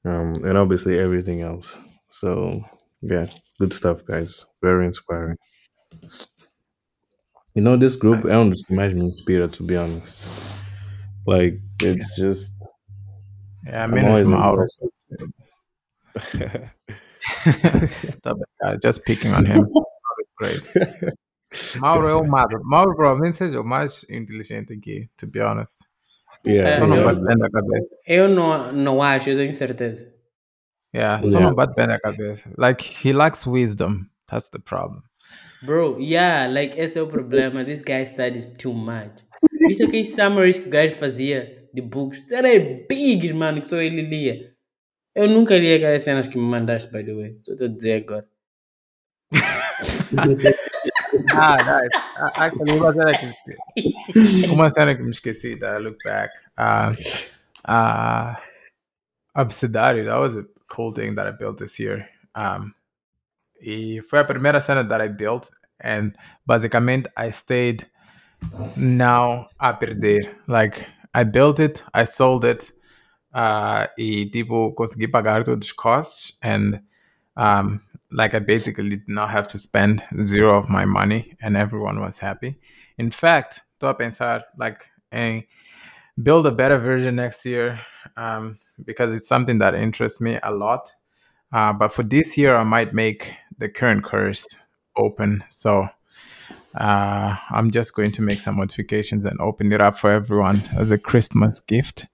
Um, 0.05 0.33
and 0.43 0.57
obviously 0.57 0.97
everything 0.99 1.41
else. 1.41 1.77
So 2.09 2.63
yeah, 3.01 3.27
good 3.59 3.73
stuff, 3.73 4.05
guys. 4.05 4.45
Very 4.61 4.85
inspiring. 4.87 5.37
You 7.55 7.61
know, 7.61 7.75
this 7.75 7.95
group, 7.97 8.23
I 8.25 8.29
don't 8.29 8.55
imagine 8.69 9.01
inspired 9.01 9.51
to 9.53 9.63
be 9.63 9.75
honest. 9.75 10.29
Like 11.25 11.59
it's 11.81 12.15
just 12.17 12.55
Yeah, 13.65 13.85
I 13.85 13.87
I'm 13.91 13.91
mean, 13.93 14.05
it's 14.05 14.23
Mauro. 14.23 14.65
Stop 17.21 18.37
it, 18.41 18.49
guys. 18.61 18.77
Just 18.81 19.05
picking 19.05 19.33
on 19.33 19.45
him. 19.45 19.67
Great. 20.37 20.61
Mauro 21.79 22.07
é 22.07 22.15
o 22.15 22.25
Mauro. 22.25 22.59
Mauro 22.65 22.95
provavelmente 22.95 23.37
seja 23.37 23.59
o 23.61 23.63
mais 23.65 24.05
inteligente 24.09 24.73
aqui, 24.73 25.09
to 25.17 25.27
be 25.27 25.39
honest. 25.41 25.79
yeah, 26.45 26.77
Só 26.77 26.87
não 26.87 26.97
eu- 26.97 27.03
bate 27.05 27.21
bem 27.21 27.37
na 27.37 27.49
cabeça. 27.49 27.87
Eu 28.07 28.29
não, 28.29 28.71
não 28.71 29.01
acho, 29.01 29.29
eu 29.29 29.37
tenho 29.37 29.53
certeza. 29.53 30.13
Yeah, 30.95 31.21
só 31.23 31.29
Yeah. 31.31 31.49
não 31.49 31.55
bate 31.55 31.75
bem 31.75 31.87
na 31.87 31.99
cabeça. 31.99 32.49
Like, 32.57 33.07
he 33.07 33.11
lacks 33.13 33.45
wisdom. 33.45 34.05
That's 34.27 34.49
the 34.49 34.59
problem. 34.59 35.01
Bro, 35.63 35.97
yeah, 35.99 36.47
like 36.51 36.79
esse 36.79 36.97
é 36.97 37.01
o 37.01 37.07
problema. 37.07 37.63
This 37.65 37.81
guy 37.81 38.05
studies 38.05 38.47
too 38.57 38.73
much. 38.73 39.23
Visto 39.67 39.83
aqueles 39.85 40.13
summaries 40.13 40.59
que 40.59 40.67
o 40.67 40.69
gajo 40.71 40.95
fazia 40.95 41.67
de 41.73 41.81
books, 41.81 42.31
era 42.31 42.49
big, 42.87 43.33
mano, 43.33 43.59
que 43.61 43.67
só 43.67 43.77
ele 43.81 44.01
lia. 44.01 44.53
Eu 45.15 45.27
nunca 45.27 45.57
li 45.57 45.73
aquelas 45.73 46.03
cenas 46.03 46.27
que 46.27 46.37
me 46.37 46.43
mandaste, 46.43 46.91
by 46.91 47.03
the 47.03 47.13
way. 47.13 47.37
Estou 47.47 47.65
a 47.67 47.69
dizer 47.69 48.03
agora. 48.03 48.27
ah, 51.37 51.57
nice. 51.57 51.89
Ah, 52.17 52.45
Actually, 52.45 52.79
uma 52.79 52.93
cena 52.93 53.13
que, 53.17 54.49
uma 54.51 54.69
cena 54.69 54.95
que 54.95 55.03
me 55.03 55.11
esqueci 55.11 55.55
that 55.59 55.75
I 55.75 55.77
look 55.79 55.97
back. 56.03 56.31
Uh, 56.57 56.93
uh, 57.65 58.35
Abcedário, 59.35 60.05
that 60.05 60.17
was 60.17 60.35
a 60.35 60.45
cool 60.67 60.91
thing 60.91 61.15
that 61.15 61.27
I 61.27 61.31
built 61.31 61.57
this 61.59 61.79
year. 61.79 62.09
Um, 62.35 62.73
e 63.61 64.01
foi 64.01 64.19
a 64.19 64.25
primeira 64.25 64.59
cena 64.61 64.83
that 64.83 65.01
I 65.01 65.07
built. 65.07 65.49
And 65.79 66.15
basicamente, 66.45 67.07
I 67.15 67.29
stayed 67.31 67.85
now 68.75 69.47
a 69.59 69.73
perder. 69.73 70.35
Like, 70.47 70.87
I 71.13 71.23
built 71.23 71.59
it, 71.59 71.83
I 71.93 72.03
sold 72.05 72.45
it, 72.45 72.71
uh, 73.33 73.85
e 73.97 74.25
tipo, 74.29 74.73
consegui 74.73 75.07
pagar 75.07 75.43
todos 75.43 75.67
os 75.67 75.71
costs. 75.71 76.37
And 76.41 76.81
um, 77.35 77.79
like 78.11 78.33
I 78.33 78.39
basically 78.39 78.89
did 78.89 79.07
not 79.07 79.29
have 79.29 79.47
to 79.49 79.57
spend 79.57 80.03
zero 80.21 80.57
of 80.57 80.69
my 80.69 80.85
money, 80.85 81.35
and 81.41 81.57
everyone 81.57 81.99
was 81.99 82.19
happy. 82.19 82.59
In 82.97 83.11
fact, 83.11 83.61
a 83.81 83.93
pensar 83.93 84.43
like 84.57 84.89
em 85.11 85.43
build 86.21 86.47
a 86.47 86.51
better 86.51 86.79
version 86.79 87.15
next 87.15 87.45
year 87.45 87.79
um, 88.15 88.57
because 88.83 89.13
it's 89.13 89.27
something 89.27 89.59
that 89.59 89.75
interests 89.75 90.19
me 90.19 90.39
a 90.41 90.51
lot. 90.51 90.91
Uh, 91.53 91.73
but 91.73 91.93
for 91.93 92.03
this 92.03 92.37
year, 92.37 92.55
I 92.55 92.63
might 92.63 92.93
make 92.93 93.35
the 93.57 93.69
current 93.69 94.03
course 94.03 94.45
open. 94.95 95.43
So 95.49 95.87
uh, 96.75 97.35
I'm 97.51 97.71
just 97.71 97.95
going 97.95 98.11
to 98.13 98.21
make 98.21 98.39
some 98.39 98.55
modifications 98.55 99.25
and 99.25 99.39
open 99.39 99.71
it 99.71 99.81
up 99.81 99.95
for 99.95 100.11
everyone 100.11 100.63
as 100.75 100.91
a 100.91 100.97
Christmas 100.97 101.59
gift. 101.59 102.07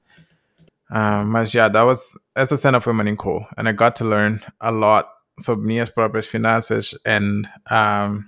Uh, 0.92 1.24
mas 1.24 1.56
yeah, 1.56 1.70
that 1.70 1.84
was 1.84 2.16
essa 2.36 2.56
cena 2.56 2.80
foi 2.80 2.94
muito 2.94 3.18
cool, 3.18 3.48
and 3.58 3.68
I 3.68 3.72
got 3.72 3.96
to 3.96 4.06
learn 4.06 4.42
a 4.62 4.72
lot 4.72 5.08
sobre 5.40 5.66
minhas 5.66 5.90
próprias 5.90 6.28
finanças 6.28 6.96
and 7.06 7.44
um, 7.72 8.24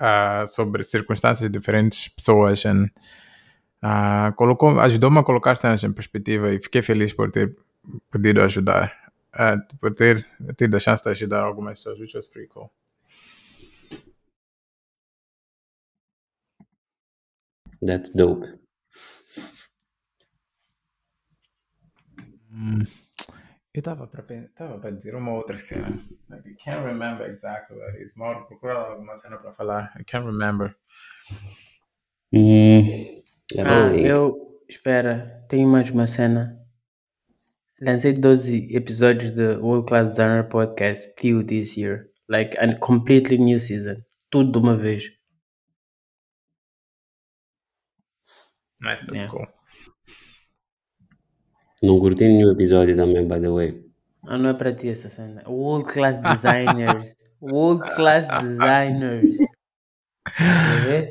uh, 0.00 0.46
sobre 0.46 0.82
circunstâncias 0.82 1.50
de 1.50 1.58
diferentes 1.58 2.08
pessoas 2.08 2.64
and 2.64 2.90
uh, 3.82 4.32
colocou, 4.36 4.80
ajudou-me 4.80 5.18
a 5.18 5.22
colocar 5.22 5.56
cenas 5.56 5.82
em 5.84 5.92
perspectiva 5.92 6.52
e 6.52 6.60
fiquei 6.60 6.82
feliz 6.82 7.12
por 7.12 7.30
ter 7.30 7.56
podido 8.10 8.42
ajudar, 8.42 8.92
uh, 9.34 9.78
por 9.78 9.94
ter 9.94 10.26
tido 10.56 10.76
a 10.76 10.80
chance 10.80 11.02
de 11.02 11.10
ajudar 11.10 11.42
algumas 11.42 11.78
pessoas, 11.78 11.98
which 11.98 12.16
was 12.16 12.26
pretty 12.26 12.48
cool. 12.48 12.70
That's 17.84 18.12
dope. 18.12 18.46
Eu 23.74 23.78
estava 23.80 24.06
para 24.06 24.22
tava 24.54 24.78
para 24.78 24.90
dizer 24.90 25.14
uma 25.14 25.32
outra 25.32 25.56
cena. 25.58 25.88
Like, 26.28 26.50
I 26.50 26.54
can't 26.56 26.84
remember 26.84 27.26
exactly 27.30 27.78
what 27.78 27.96
it 27.96 28.04
is. 28.04 28.14
Mauro, 28.14 28.44
procura 28.46 28.74
alguma 28.74 29.16
cena 29.16 29.38
para 29.38 29.52
falar. 29.54 29.94
I 29.98 30.04
can't 30.04 30.26
remember. 30.26 30.76
Mm, 32.32 32.82
me 32.82 33.24
Ah, 33.64 33.94
eu. 33.96 34.52
Espera, 34.68 35.44
tenho 35.48 35.68
mais 35.68 35.90
uma 35.90 36.06
cena. 36.06 36.58
Lancei 37.80 38.12
12 38.12 38.74
episódios 38.74 39.30
do 39.32 39.60
World 39.64 39.86
Class 39.86 40.08
Designer 40.10 40.48
Podcast 40.48 41.10
still 41.12 41.44
this 41.44 41.76
year. 41.76 42.10
Like 42.28 42.56
a 42.58 42.74
completely 42.78 43.38
new 43.38 43.58
season. 43.58 44.04
Tudo 44.30 44.52
de 44.52 44.58
uma 44.58 44.76
vez. 44.76 45.04
Nice, 48.80 49.04
that's 49.06 49.24
Yeah. 49.24 49.30
cool. 49.30 49.46
Não 51.82 51.98
curti 51.98 52.28
nenhum 52.28 52.52
episódio 52.52 52.96
também, 52.96 53.26
by 53.26 53.40
the 53.40 53.48
way. 53.48 53.84
Ah, 54.24 54.38
não 54.38 54.50
é 54.50 54.54
para 54.54 54.72
ti 54.72 54.88
essa 54.88 55.08
cena. 55.08 55.42
World 55.48 55.92
class 55.92 56.18
designers. 56.18 57.16
World 57.42 57.82
class 57.96 58.26
designers. 58.40 59.36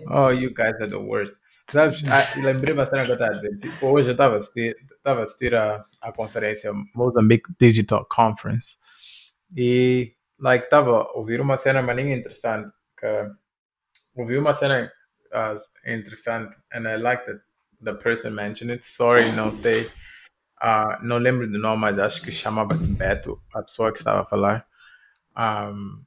Oh, 0.10 0.30
you 0.30 0.54
guys 0.54 0.80
are 0.80 0.88
the 0.88 0.96
worst. 0.96 1.42
Sabes, 1.70 2.02
ah, 2.10 2.40
lembrei 2.42 2.74
uma 2.74 2.86
cena 2.86 3.04
que 3.04 3.12
eu 3.12 3.16
estava 3.16 3.32
a 3.32 3.36
dizer. 3.36 3.58
Tipo, 3.60 3.88
hoje 3.88 4.10
eu 4.10 4.14
estava 4.14 4.36
a 4.36 4.38
assistir, 4.38 4.78
estava 4.96 5.20
a, 5.20 5.24
assistir 5.24 5.54
a, 5.54 5.86
a 6.02 6.12
conferência 6.14 6.72
Mozambique 6.96 7.54
Digital 7.60 8.06
Conference 8.06 8.78
e, 9.56 10.16
like, 10.40 10.66
estava 10.66 11.02
a 11.02 11.12
ouvir 11.18 11.42
uma 11.42 11.58
cena 11.58 11.82
maninha 11.82 12.16
interessante. 12.16 12.72
Que, 12.98 13.30
ouvi 14.16 14.38
uma 14.38 14.54
cena 14.54 14.92
uh, 15.34 15.58
interessante 15.90 16.56
and 16.74 16.88
I 16.88 16.98
like 16.98 17.26
that 17.26 17.42
the 17.84 17.94
person 17.94 18.32
mentioned 18.32 18.72
it. 18.72 18.86
Sorry, 18.86 19.32
não 19.34 19.52
sei. 19.52 19.90
Uh, 20.62 21.04
não 21.04 21.18
lembro 21.18 21.50
do 21.50 21.58
nome, 21.58 21.82
mas 21.82 21.98
acho 21.98 22.22
que 22.22 22.32
chamava-se 22.32 22.88
Beto, 22.94 23.42
a 23.54 23.64
pessoa 23.64 23.92
que 23.92 23.98
estava 23.98 24.22
a 24.22 24.26
falar. 24.26 24.66
Um, 25.36 26.04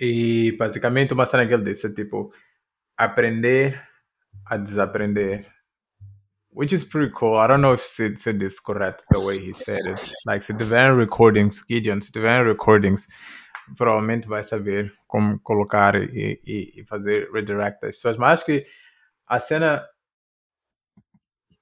e 0.00 0.56
basicamente 0.58 1.12
uma 1.12 1.26
cena 1.26 1.46
que 1.46 1.54
ele 1.54 1.64
disse 1.64 1.92
tipo 1.92 2.32
aprender 2.96 3.80
a 4.46 4.56
desaprender. 4.56 5.46
Which 6.50 6.74
is 6.74 6.82
pretty 6.82 7.12
cool. 7.12 7.38
I 7.38 7.46
don't 7.46 7.60
know 7.60 7.74
if 7.74 7.82
Sid 7.82 8.18
said 8.18 8.40
this 8.40 8.58
correct 8.58 9.04
the 9.10 9.20
way 9.20 9.38
he 9.38 9.54
said 9.54 9.86
it. 9.86 10.12
Like, 10.26 10.44
se 10.44 10.54
tiverem 10.54 10.96
recordings, 10.96 11.62
Gideon, 11.68 12.00
se 12.00 12.10
tiverem 12.10 12.48
recordings, 12.48 13.06
provavelmente 13.76 14.26
vai 14.26 14.42
saber 14.42 14.92
como 15.06 15.38
colocar 15.40 15.94
e, 15.94 16.40
e, 16.44 16.80
e 16.80 16.84
fazer 16.84 17.30
redirect 17.32 17.84
as 17.86 17.96
pessoas. 17.96 18.16
Mas 18.16 18.40
acho 18.40 18.46
que 18.46 18.66
a 19.28 19.38
cena. 19.38 19.86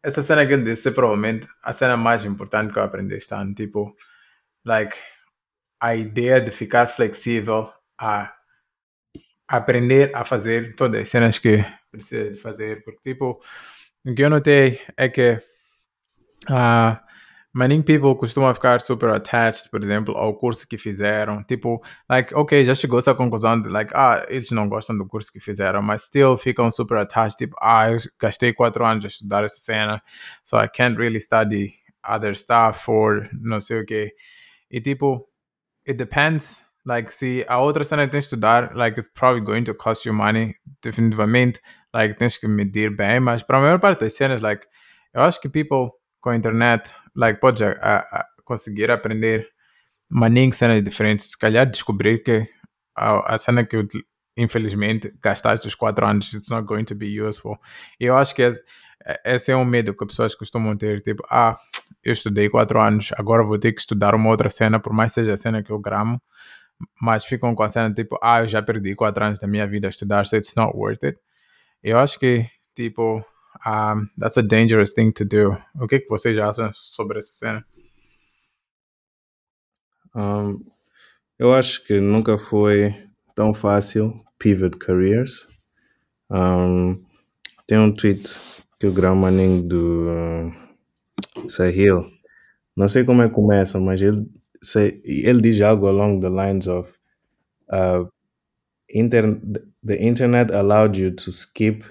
Essa 0.07 0.23
cena 0.23 0.47
que 0.47 0.53
ele 0.53 0.63
disse 0.63 0.89
é 0.89 0.93
provavelmente 0.93 1.49
a 1.61 1.73
cena 1.73 1.97
mais 1.97 2.25
importante 2.25 2.73
que 2.73 2.79
eu 2.79 2.85
aprendi 2.85 3.17
este 3.17 3.35
ano. 3.35 3.53
Tipo, 3.53 3.97
like, 4.65 4.97
a 5.81 5.97
ideia 5.97 6.41
de 6.41 6.53
ficar 6.53 6.87
flexível 6.87 7.73
a 7.99 8.33
aprender 9.49 10.15
a 10.15 10.25
fazer 10.25 10.77
todas 10.77 11.03
as 11.03 11.09
cenas 11.09 11.41
que 11.41 11.65
precisa 11.91 12.31
de 12.31 12.39
fazer. 12.39 12.85
Porque, 12.85 13.01
tipo, 13.15 13.41
o 14.05 14.15
que 14.15 14.23
eu 14.23 14.31
notei 14.31 14.81
é 14.97 15.09
que 15.09 15.43
uh, 16.51 17.06
many 17.57 17.83
people 17.83 18.15
costumam 18.15 18.53
ficar 18.55 18.83
super 18.83 19.09
attached, 19.09 19.71
por 19.71 19.83
exemplo, 19.83 20.15
ao 20.15 20.37
curso 20.37 20.69
que 20.69 20.77
fizeram. 20.77 21.43
Tipo, 21.43 21.83
like, 22.09 22.35
ok, 22.35 22.63
já 22.67 22.75
chegou 22.75 22.99
essa 22.99 23.15
conclusão 23.15 23.59
de, 23.59 23.71
like, 23.71 23.91
ah, 23.95 24.27
eles 24.29 24.51
não 24.51 24.69
gostam 24.69 24.97
do 24.99 25.07
curso 25.07 25.33
que 25.33 25.41
fizeram, 25.41 25.81
mas 25.81 26.03
still 26.03 26.37
ficam 26.37 26.71
super 26.71 26.99
attached. 26.99 27.39
Tipo, 27.39 27.57
ah, 27.59 27.91
eu 27.91 27.97
gastei 28.21 28.53
quatro 28.53 28.85
anos 28.85 29.05
a 29.05 29.09
estudar 29.09 29.43
essa 29.43 29.59
cena, 29.59 30.03
so 30.45 30.59
I 30.59 30.69
can't 30.69 30.99
really 30.99 31.19
study 31.19 31.73
other 32.07 32.37
stuff 32.37 32.91
or 32.91 33.27
não 33.33 33.59
sei 33.59 33.81
o 33.81 33.87
que. 33.87 34.13
E, 34.71 34.79
tipo, 34.79 35.27
it 35.89 35.97
depends 35.97 36.63
like 36.85 37.11
se 37.11 37.43
a 37.49 37.59
outra 37.59 37.85
cena 37.85 38.05
que 38.05 38.13
tens 38.13 38.25
de 38.25 38.35
estudar, 38.35 38.77
like 38.77 38.99
it's 38.99 39.09
probably 39.09 39.41
going 39.41 39.65
to 39.65 39.75
cost 39.75 40.05
you 40.05 40.13
money, 40.13 40.55
definitivamente, 40.83 41.59
like 41.95 42.17
tens 42.19 42.37
que 42.37 42.47
medir 42.47 42.95
bem, 42.95 43.19
mas 43.19 43.43
para 43.43 43.59
a 43.59 43.61
maior 43.63 43.81
parte 43.81 44.01
das 44.01 44.13
cenas, 44.13 44.43
like 44.43 44.67
eu 45.15 45.23
acho 45.23 45.41
que 45.41 45.49
people 45.49 45.91
com 46.21 46.31
a 46.31 46.37
internet, 46.37 46.93
like 47.17 47.41
pode 47.41 47.65
a, 47.65 47.73
a, 47.81 48.27
conseguir 48.45 48.91
aprender 48.91 49.49
maninho 50.09 50.53
cenas 50.53 50.83
diferentes, 50.83 51.31
se 51.31 51.39
calhar 51.39 51.67
descobrir 51.67 52.23
que 52.23 52.49
a, 52.95 53.35
a 53.35 53.39
cena 53.39 53.65
que 53.65 53.77
infelizmente 54.37 55.13
gastaste 55.23 55.67
os 55.67 55.75
quatro 55.75 56.07
anos, 56.07 56.33
it's 56.35 56.51
not 56.51 56.67
going 56.67 56.85
to 56.85 56.95
be 56.95 57.21
useful. 57.21 57.59
Eu 57.99 58.17
acho 58.17 58.35
que 58.35 58.43
esse, 58.43 58.63
esse 59.25 59.51
é 59.51 59.57
um 59.57 59.65
medo 59.65 59.95
que 59.95 60.05
as 60.05 60.09
pessoas 60.09 60.35
costumam 60.35 60.77
ter, 60.77 61.01
tipo, 61.01 61.25
ah, 61.31 61.59
eu 62.05 62.13
estudei 62.13 62.49
quatro 62.49 62.81
anos, 62.81 63.11
agora 63.17 63.43
vou 63.43 63.59
ter 63.59 63.73
que 63.73 63.81
estudar 63.81 64.15
uma 64.15 64.29
outra 64.29 64.51
cena, 64.51 64.79
por 64.79 64.93
mais 64.93 65.13
seja 65.13 65.35
a 65.35 65.37
cena 65.37 65.63
que 65.63 65.71
eu 65.71 65.79
gramo, 65.79 66.21
mas 67.01 67.25
ficam 67.25 67.55
com 67.55 67.63
a 67.63 67.69
cena 67.69 67.93
tipo, 67.93 68.19
ah, 68.23 68.43
eu 68.43 68.49
já 68.49 68.63
perdi 68.63 68.95
quatro 68.95 69.25
anos 69.25 69.39
da 69.41 69.47
minha 69.47 69.67
vida 69.67 69.89
a 69.89 69.91
estudar, 69.91 70.27
so 70.27 70.37
it's 70.37 70.55
not 70.55 70.77
worth 70.77 71.03
it. 71.05 71.19
Eu 71.83 71.99
acho 71.99 72.19
que, 72.19 72.47
tipo, 72.75 73.25
um, 73.67 74.07
that's 74.17 74.37
a 74.37 74.43
dangerous 74.43 74.93
thing 74.93 75.11
to 75.13 75.25
do. 75.25 75.57
O 75.81 75.89
que, 75.89 76.01
que 76.01 76.09
vocês 76.09 76.39
acham 76.39 76.71
sobre 76.73 77.19
essa 77.19 77.33
cena? 77.33 77.65
Um, 80.15 80.65
eu 81.39 81.53
acho 81.53 81.85
que 81.85 82.01
nunca 82.01 82.39
foi 82.39 82.95
tão 83.35 83.53
fácil 83.53 84.25
pivot 84.39 84.79
careers. 84.79 85.49
Um, 86.31 87.03
tem 87.67 87.79
um 87.79 87.93
tweet 87.93 88.39
que 88.79 88.87
o 88.87 88.93
Gramaning 88.93 89.67
do 89.67 90.07
uh, 90.09 91.49
Sahil, 91.49 92.11
não 92.77 92.89
sei 92.89 93.05
como 93.05 93.23
é 93.23 93.29
que 93.29 93.35
começa, 93.35 93.81
mas 93.81 94.01
ele 94.01 94.27
ele 95.05 95.41
diz 95.43 95.61
algo 95.61 95.87
along 95.87 96.21
the 96.21 96.29
lines 96.29 96.67
of 96.67 96.99
uh, 97.71 98.09
inter- 98.89 99.39
the 99.85 99.97
internet 99.97 100.53
allowed 100.53 101.01
you 101.01 101.15
to 101.15 101.31
skip 101.31 101.85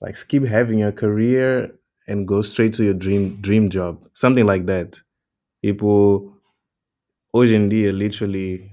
like 0.00 0.16
skip 0.16 0.44
having 0.44 0.82
a 0.82 0.92
career 0.92 1.74
and 2.06 2.26
go 2.26 2.42
straight 2.42 2.72
to 2.74 2.84
your 2.84 2.94
dream 2.94 3.36
dream 3.40 3.68
job. 3.68 3.98
Something 4.12 4.46
like 4.46 4.66
that. 4.66 5.02
Tipo 5.64 6.32
hoje 7.32 7.56
em 7.56 7.68
dia 7.68 7.92
literally 7.92 8.70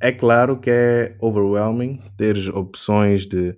é 0.00 0.12
claro 0.12 0.60
que 0.60 0.70
é 0.70 1.16
overwhelming 1.20 2.00
ter 2.16 2.36
opções 2.54 3.26
de 3.26 3.56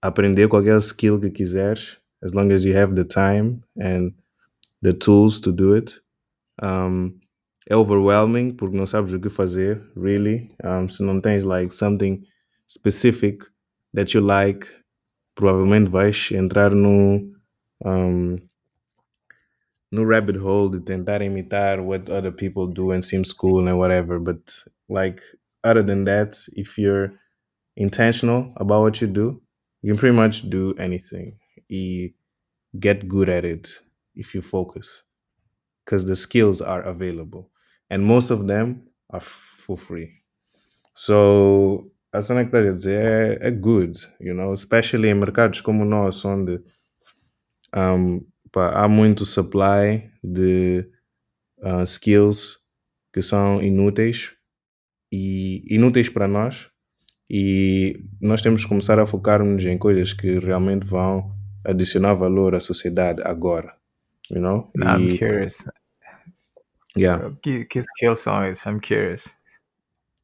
aprender 0.00 0.48
qualquer 0.48 0.78
skill 0.78 1.20
que 1.20 1.30
quiseres 1.30 1.98
as 2.22 2.32
long 2.32 2.50
as 2.52 2.64
you 2.64 2.76
have 2.76 2.94
the 2.94 3.04
time 3.04 3.62
and 3.78 4.12
the 4.82 4.92
tools 4.92 5.40
to 5.40 5.52
do 5.52 5.74
it. 5.74 6.00
Um, 6.62 7.18
é 7.68 7.76
overwhelming 7.76 8.52
porque 8.52 8.76
não 8.76 8.86
sabes 8.86 9.12
o 9.12 9.20
que 9.20 9.28
fazer, 9.28 9.82
really. 9.96 10.50
Um, 10.64 10.88
se 10.88 11.02
não 11.02 11.20
tens 11.20 11.44
like 11.44 11.74
something 11.74 12.22
specific 12.68 13.44
that 13.94 14.16
you 14.16 14.24
like, 14.24 14.66
provavelmente 15.36 15.90
vais 15.90 16.32
entrar 16.32 16.74
no 16.74 17.20
um, 17.84 18.38
no 19.92 20.02
rabbit 20.04 20.36
hole 20.36 20.68
de 20.70 20.80
tentar 20.80 21.22
imitar 21.22 21.80
what 21.80 22.10
other 22.10 22.32
people 22.32 22.66
do 22.66 22.90
and 22.92 23.04
seems 23.04 23.32
cool 23.32 23.68
and 23.68 23.78
whatever. 23.78 24.18
But 24.18 24.64
like 24.88 25.22
other 25.62 25.82
than 25.84 26.04
that, 26.06 26.36
if 26.54 26.78
you're 26.78 27.12
intentional 27.76 28.52
about 28.56 28.82
what 28.82 29.00
you 29.00 29.08
do, 29.08 29.42
you 29.82 29.92
can 29.92 29.98
pretty 29.98 30.16
much 30.16 30.50
do 30.50 30.74
anything. 30.78 31.38
E 31.68 32.10
get 32.78 33.08
good 33.08 33.28
at 33.28 33.44
it 33.44 33.80
if 34.14 34.34
you 34.34 34.42
focus 34.42 35.04
because 35.84 36.06
the 36.06 36.16
skills 36.16 36.60
are 36.62 36.82
available 36.82 37.50
and 37.90 38.04
most 38.04 38.30
of 38.30 38.46
them 38.46 38.82
are 39.10 39.20
for 39.20 39.76
free. 39.76 40.10
So 40.94 41.90
a 42.18 42.22
cena 42.22 42.40
que 42.42 42.48
estás 42.48 42.66
a 42.66 42.72
dizer 42.72 43.04
é, 43.42 43.48
é 43.48 43.50
good, 43.50 43.98
you 44.20 44.34
know, 44.34 44.52
especially 44.52 45.08
em 45.08 45.14
mercados 45.14 45.60
como 45.60 45.82
o 45.82 45.86
nosso, 45.88 46.28
onde 46.28 46.60
um, 47.74 48.24
pá, 48.52 48.70
há 48.84 48.88
muito 48.88 49.24
supply 49.24 50.10
de 50.22 50.88
uh, 51.58 51.82
skills 51.82 52.58
que 53.12 53.22
são 53.22 53.60
inúteis 53.62 54.34
e 55.12 55.64
inúteis 55.74 56.08
para 56.08 56.26
nós 56.28 56.68
e 57.28 58.04
nós 58.20 58.40
temos 58.42 58.62
que 58.62 58.68
começar 58.68 58.98
a 58.98 59.06
focar-nos 59.06 59.64
em 59.64 59.76
coisas 59.78 60.12
que 60.12 60.38
realmente 60.38 60.86
vão 60.86 61.34
adicionar 61.64 62.14
valor 62.14 62.54
à 62.54 62.60
sociedade 62.60 63.20
agora, 63.24 63.74
you 64.30 64.40
know? 64.40 64.70
I'm 64.76 65.12
E- 65.14 65.18
curious. 65.18 65.64
yeah. 66.96 67.32
Que, 67.42 67.64
que 67.64 67.80
skills 67.80 68.20
são 68.20 68.44
esses? 68.44 68.64
I'm 68.64 68.80
curious. 68.80 69.34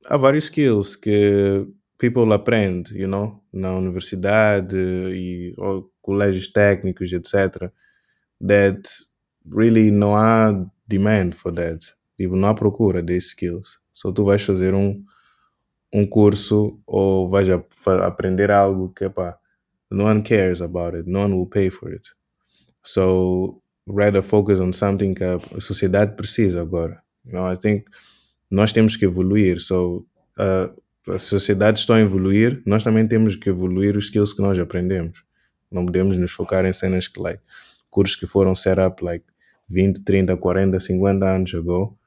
há 0.06 0.16
vários 0.16 0.44
skills 0.44 0.96
que 0.96 1.66
people 2.02 2.32
aprende, 2.34 2.98
you 2.98 3.06
know, 3.08 3.40
na 3.52 3.72
universidade 3.76 4.76
e 4.76 5.54
ou 5.56 5.88
colégios 6.02 6.48
técnicos, 6.52 7.12
etc. 7.12 7.72
That 8.46 8.82
really 9.48 9.90
não 9.92 10.16
há 10.16 10.52
demand 10.88 11.34
for 11.34 11.52
that. 11.54 11.94
Tipo, 12.18 12.36
não 12.36 12.48
há 12.48 12.54
procura 12.54 13.02
desses 13.02 13.30
skills. 13.30 13.78
So 13.92 14.12
tu 14.12 14.24
vais 14.24 14.42
fazer 14.42 14.74
um, 14.74 15.02
um 15.92 16.06
curso 16.06 16.80
ou 16.86 17.28
vais 17.28 17.48
a- 17.50 18.06
aprender 18.06 18.50
algo 18.50 18.90
que, 18.90 19.08
pá, 19.10 19.38
no 19.90 20.06
one 20.06 20.22
cares 20.22 20.60
about 20.62 20.96
it. 20.96 21.08
No 21.10 21.20
one 21.22 21.34
will 21.36 21.46
pay 21.48 21.70
for 21.70 21.92
it. 21.92 22.08
So 22.84 23.62
rather 23.86 24.22
focus 24.22 24.60
on 24.60 24.72
something 24.72 25.14
que 25.14 25.24
a 25.24 25.40
sociedade 25.60 26.16
precisa 26.16 26.62
agora. 26.62 27.02
You 27.24 27.32
know, 27.34 27.46
I 27.52 27.56
think 27.56 27.86
nós 28.50 28.72
temos 28.72 28.96
que 28.96 29.06
evoluir. 29.06 29.60
So, 29.60 30.06
uh, 30.38 30.70
a 31.08 31.18
sociedade 31.18 31.80
está 31.80 31.96
a 31.96 32.00
evoluir, 32.00 32.62
nós 32.64 32.84
também 32.84 33.06
temos 33.06 33.34
que 33.34 33.48
evoluir 33.48 33.96
os 33.96 34.04
skills 34.04 34.32
que 34.32 34.42
nós 34.42 34.58
aprendemos. 34.58 35.24
Não 35.70 35.84
podemos 35.84 36.16
nos 36.16 36.32
focar 36.32 36.64
em 36.64 36.72
cenas 36.72 37.08
que, 37.08 37.20
like, 37.20 37.42
cursos 37.90 38.16
que 38.16 38.26
foram 38.26 38.54
set 38.54 38.78
up, 38.78 39.02
like, 39.02 39.24
20, 39.68 40.00
30, 40.00 40.36
40, 40.36 40.78
50 40.78 41.26
anos 41.26 41.54
ago, 41.54 41.98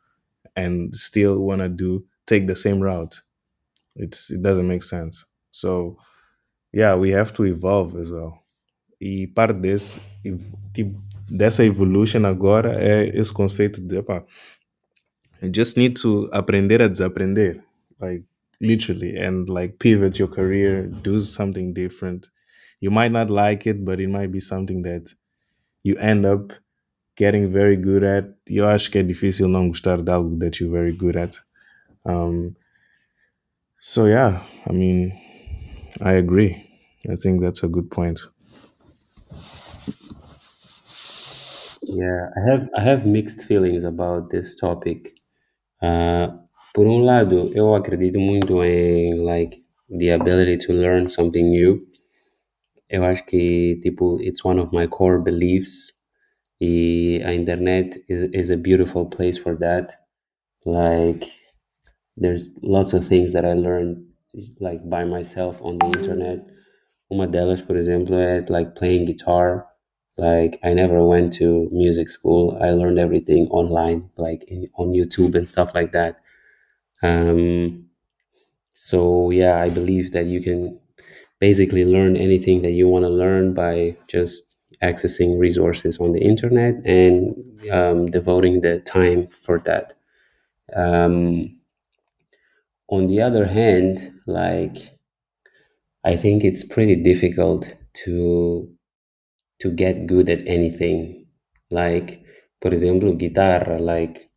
and 0.58 0.90
still 0.94 1.38
wanna 1.38 1.68
do, 1.68 2.06
take 2.26 2.46
the 2.46 2.56
same 2.56 2.82
route. 2.82 3.22
It's, 3.96 4.30
it 4.30 4.42
doesn't 4.42 4.68
make 4.68 4.84
sense. 4.84 5.26
So, 5.52 5.98
yeah, 6.74 6.96
we 6.96 7.12
have 7.12 7.34
to 7.34 7.46
evolve 7.46 8.00
as 8.00 8.10
well. 8.10 8.44
E 9.00 9.28
parte 9.28 9.60
desse, 9.60 10.00
tipo, 10.74 11.02
dessa 11.30 11.66
evolution 11.66 12.26
agora 12.26 12.76
é 12.82 13.18
esse 13.18 13.34
conceito 13.34 13.82
de, 13.82 13.98
epá, 13.98 14.24
you 15.42 15.52
just 15.54 15.78
need 15.78 16.00
to 16.02 16.30
aprender 16.32 16.82
a 16.82 16.88
desaprender. 16.88 17.62
Like, 18.00 18.26
literally, 18.62 19.16
and 19.18 19.50
like 19.50 19.80
pivot 19.80 20.20
your 20.20 20.28
career, 20.28 20.88
do 20.88 21.20
something 21.20 21.74
different. 21.74 22.30
You 22.82 22.92
might 22.92 23.12
not 23.12 23.30
like 23.30 23.68
it, 23.68 23.86
but 23.86 24.00
it 24.00 24.10
might 24.10 24.32
be 24.32 24.40
something 24.40 24.84
that 24.84 25.14
you 25.84 25.98
end 25.98 26.26
up 26.26 26.54
getting 27.18 27.52
very 27.52 27.78
good 27.78 28.04
at. 28.04 28.26
Eu 28.48 28.68
acho 28.68 28.92
que 28.92 29.00
é 29.00 29.04
difícil 29.04 29.48
não 29.48 29.70
gostar 29.70 30.02
de 30.02 30.12
algo 30.12 30.38
that 30.40 30.60
you're 30.62 30.72
very 30.72 30.94
good 30.94 31.18
at. 31.18 31.38
Um, 32.06 32.56
so 33.80 34.06
yeah, 34.06 34.44
I 34.68 34.74
mean, 34.74 35.14
I 36.02 36.14
agree. 36.14 36.54
I 37.10 37.16
think 37.16 37.42
that's 37.42 37.64
a 37.64 37.68
good 37.70 37.90
point. 37.92 38.20
Yeah, 41.84 42.30
I 42.36 42.52
have 42.52 42.70
I 42.78 42.82
have 42.82 43.06
mixed 43.06 43.44
feelings 43.44 43.84
about 43.84 44.30
this 44.30 44.56
topic. 44.56 45.14
Uh, 45.82 46.30
por 46.76 46.86
um 46.88 47.00
lado, 47.00 47.50
eu 47.56 47.74
acredito 47.74 48.20
muito 48.20 48.62
em 48.62 49.16
like 49.24 49.66
the 49.98 50.12
ability 50.12 50.58
to 50.58 50.74
learn 50.74 51.08
something 51.08 51.50
new. 51.50 51.82
Eu 52.90 53.06
acho 53.06 53.26
que 53.26 53.80
tipo 53.82 54.20
it's 54.22 54.44
one 54.44 54.60
of 54.60 54.76
my 54.76 54.86
core 54.86 55.24
beliefs. 55.24 55.94
E 56.60 57.22
a 57.24 57.34
internet 57.34 57.96
is, 58.10 58.30
is 58.34 58.52
a 58.52 58.58
beautiful 58.58 59.06
place 59.06 59.38
for 59.38 59.58
that. 59.58 59.94
Like 60.66 61.26
there's 62.18 62.52
lots 62.62 62.94
of 62.94 63.08
things 63.08 63.32
that 63.32 63.46
I 63.46 63.54
learned 63.54 64.04
like 64.60 64.82
by 64.90 65.06
myself 65.06 65.62
on 65.62 65.78
the 65.78 65.88
internet. 65.98 66.46
Uma 67.10 67.26
delas, 67.26 67.62
por 67.62 67.78
exemplo, 67.78 68.16
é 68.18 68.46
like 68.50 68.76
playing 68.76 69.06
guitar. 69.06 69.66
Like 70.18 70.60
I 70.62 70.74
never 70.74 71.02
went 71.08 71.38
to 71.40 71.70
music 71.72 72.10
school. 72.10 72.58
I 72.62 72.72
learned 72.72 73.00
everything 73.00 73.48
online, 73.50 74.10
like 74.18 74.44
in, 74.50 74.68
on 74.78 74.92
YouTube 74.92 75.36
and 75.36 75.48
stuff 75.48 75.74
like 75.74 75.94
that. 75.94 76.18
Um, 77.04 77.86
so 78.74 79.32
yeah, 79.32 79.62
I 79.62 79.70
believe 79.70 80.12
that 80.14 80.26
you 80.28 80.42
can 80.42 80.80
basically 81.40 81.86
learn 81.86 82.18
anything 82.18 82.62
that 82.64 82.72
you 82.72 82.88
want 82.88 83.06
to 83.06 83.10
learn 83.10 83.54
by 83.54 83.98
just 84.08 84.44
accessing 84.84 85.40
resources 85.40 86.00
on 86.00 86.12
the 86.12 86.22
internet 86.22 86.76
and 86.86 87.36
um, 87.72 88.12
devoting 88.12 88.62
the 88.62 88.80
time 88.82 89.28
for 89.28 89.60
that. 89.62 89.94
Um, 90.76 91.60
on 92.90 93.08
the 93.08 93.22
other 93.22 93.46
hand, 93.46 94.12
like 94.26 94.98
I 96.06 96.16
think 96.16 96.44
it's 96.44 96.64
pretty 96.64 96.96
difficult 96.96 97.74
to 98.06 98.70
to 99.60 99.72
get 99.72 100.08
good 100.08 100.30
at 100.30 100.48
anything. 100.48 101.28
Like, 101.72 102.24
por 102.62 102.72
ejemplo, 102.72 103.18
guitar, 103.18 103.80
like 103.80 104.30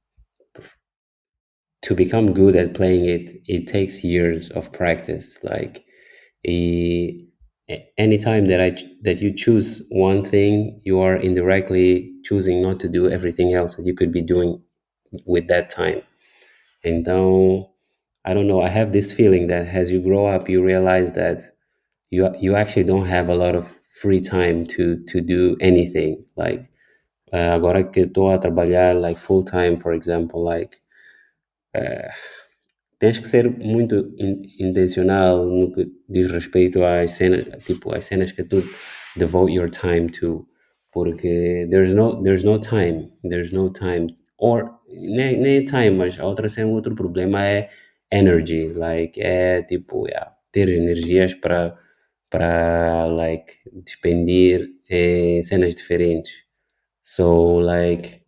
to 1.83 1.95
become 1.95 2.35
good 2.35 2.57
at 2.57 2.75
playing 2.75 3.07
it, 3.07 3.43
it 3.47 3.67
takes 3.69 4.05
years 4.05 4.51
of 4.51 4.73
practice. 4.73 5.39
Like, 5.43 5.85
any 7.99 8.19
time 8.19 8.47
that 8.47 8.61
I 8.61 8.75
that 9.03 9.21
you 9.21 9.35
choose 9.35 9.87
one 9.91 10.25
thing, 10.25 10.81
you 10.85 11.01
are 11.01 11.17
indirectly 11.17 12.13
choosing 12.25 12.63
not 12.63 12.81
to 12.81 12.89
do 12.89 13.11
everything 13.11 13.53
else 13.55 13.77
that 13.77 13.85
you 13.85 13.95
could 13.95 14.13
be 14.13 14.23
doing 14.23 14.63
with 15.27 15.49
that 15.49 15.71
time. 15.71 16.03
Então, 16.85 17.69
I 18.25 18.35
don't 18.35 18.49
know. 18.49 18.63
I 18.63 18.69
have 18.69 18.93
this 18.93 19.13
feeling 19.13 19.49
that 19.49 19.69
as 19.69 19.91
you 19.93 20.01
grow 20.01 20.27
up, 20.27 20.49
you 20.49 20.63
realize 20.65 21.13
that 21.15 21.43
you 22.11 22.29
you 22.41 22.57
actually 22.57 22.85
don't 22.85 23.07
have 23.07 23.29
a 23.29 23.35
lot 23.35 23.55
of 23.55 23.69
free 24.01 24.21
time 24.21 24.67
to 24.69 25.03
to 25.09 25.21
do 25.21 25.57
anything. 25.61 26.25
Like 26.37 26.71
uh, 27.33 27.55
agora 27.57 27.85
que 27.85 28.07
estou 28.07 28.31
a 28.35 28.39
trabalhar 28.39 28.95
like 28.95 29.19
full 29.19 29.45
time, 29.45 29.79
for 29.79 29.93
example, 29.95 30.45
like 30.45 30.77
uh, 31.77 32.13
tens 32.99 33.19
que 33.19 33.29
ser 33.29 33.49
muito 33.51 34.15
in, 34.19 34.43
intencional 34.59 35.47
no 35.47 35.73
que 35.73 35.89
diz 36.09 36.31
respeito 36.31 36.85
às 36.85 37.13
cenas, 37.13 37.45
tipo 37.65 37.95
às 37.95 38.05
cenas 38.05 38.33
que 38.33 38.45
tu 38.45 38.63
devote 39.17 39.53
your 39.53 39.71
time 39.71 40.09
to, 40.09 40.47
porque 40.93 41.67
there's 41.71 41.95
no 41.95 42.23
there's 42.23 42.45
no 42.45 42.59
time, 42.59 43.11
there's 43.23 43.53
no 43.53 43.71
time 43.71 44.09
or 44.39 44.79
nem, 44.89 45.41
nem 45.41 45.65
time, 45.65 45.91
mas 45.91 46.19
outra 46.19 46.49
cena, 46.49 46.69
outro 46.69 46.95
problema 46.95 47.45
é 47.47 47.69
energy, 48.11 48.73
like 48.75 49.21
é 49.21 49.63
tipo 49.63 50.09
yeah, 50.09 50.33
ter 50.53 50.69
energias 50.69 51.35
para 51.35 51.77
para 52.31 53.07
like 53.07 53.55
despendir 53.85 54.69
em 54.91 55.43
cenas 55.43 55.75
diferentes. 55.75 56.45
So 57.03 57.59
like 57.59 58.23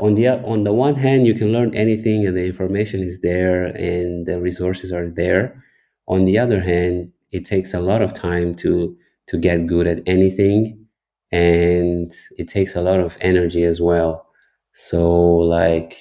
on 0.00 0.14
the 0.14 0.28
on 0.28 0.64
the 0.64 0.72
one 0.72 0.94
hand 0.94 1.26
you 1.26 1.34
can 1.34 1.52
learn 1.52 1.74
anything 1.74 2.26
and 2.26 2.36
the 2.36 2.44
information 2.44 3.00
is 3.02 3.20
there 3.20 3.64
and 3.66 4.26
the 4.26 4.40
resources 4.40 4.92
are 4.92 5.08
there. 5.08 5.62
On 6.08 6.24
the 6.24 6.38
other 6.38 6.60
hand, 6.60 7.12
it 7.32 7.44
takes 7.44 7.74
a 7.74 7.80
lot 7.80 8.02
of 8.02 8.14
time 8.14 8.54
to 8.56 8.96
to 9.28 9.38
get 9.38 9.66
good 9.66 9.86
at 9.86 10.02
anything 10.06 10.86
and 11.32 12.12
it 12.38 12.48
takes 12.48 12.76
a 12.76 12.80
lot 12.82 13.00
of 13.00 13.16
energy 13.20 13.64
as 13.64 13.80
well. 13.80 14.26
So 14.72 15.02
like 15.36 15.96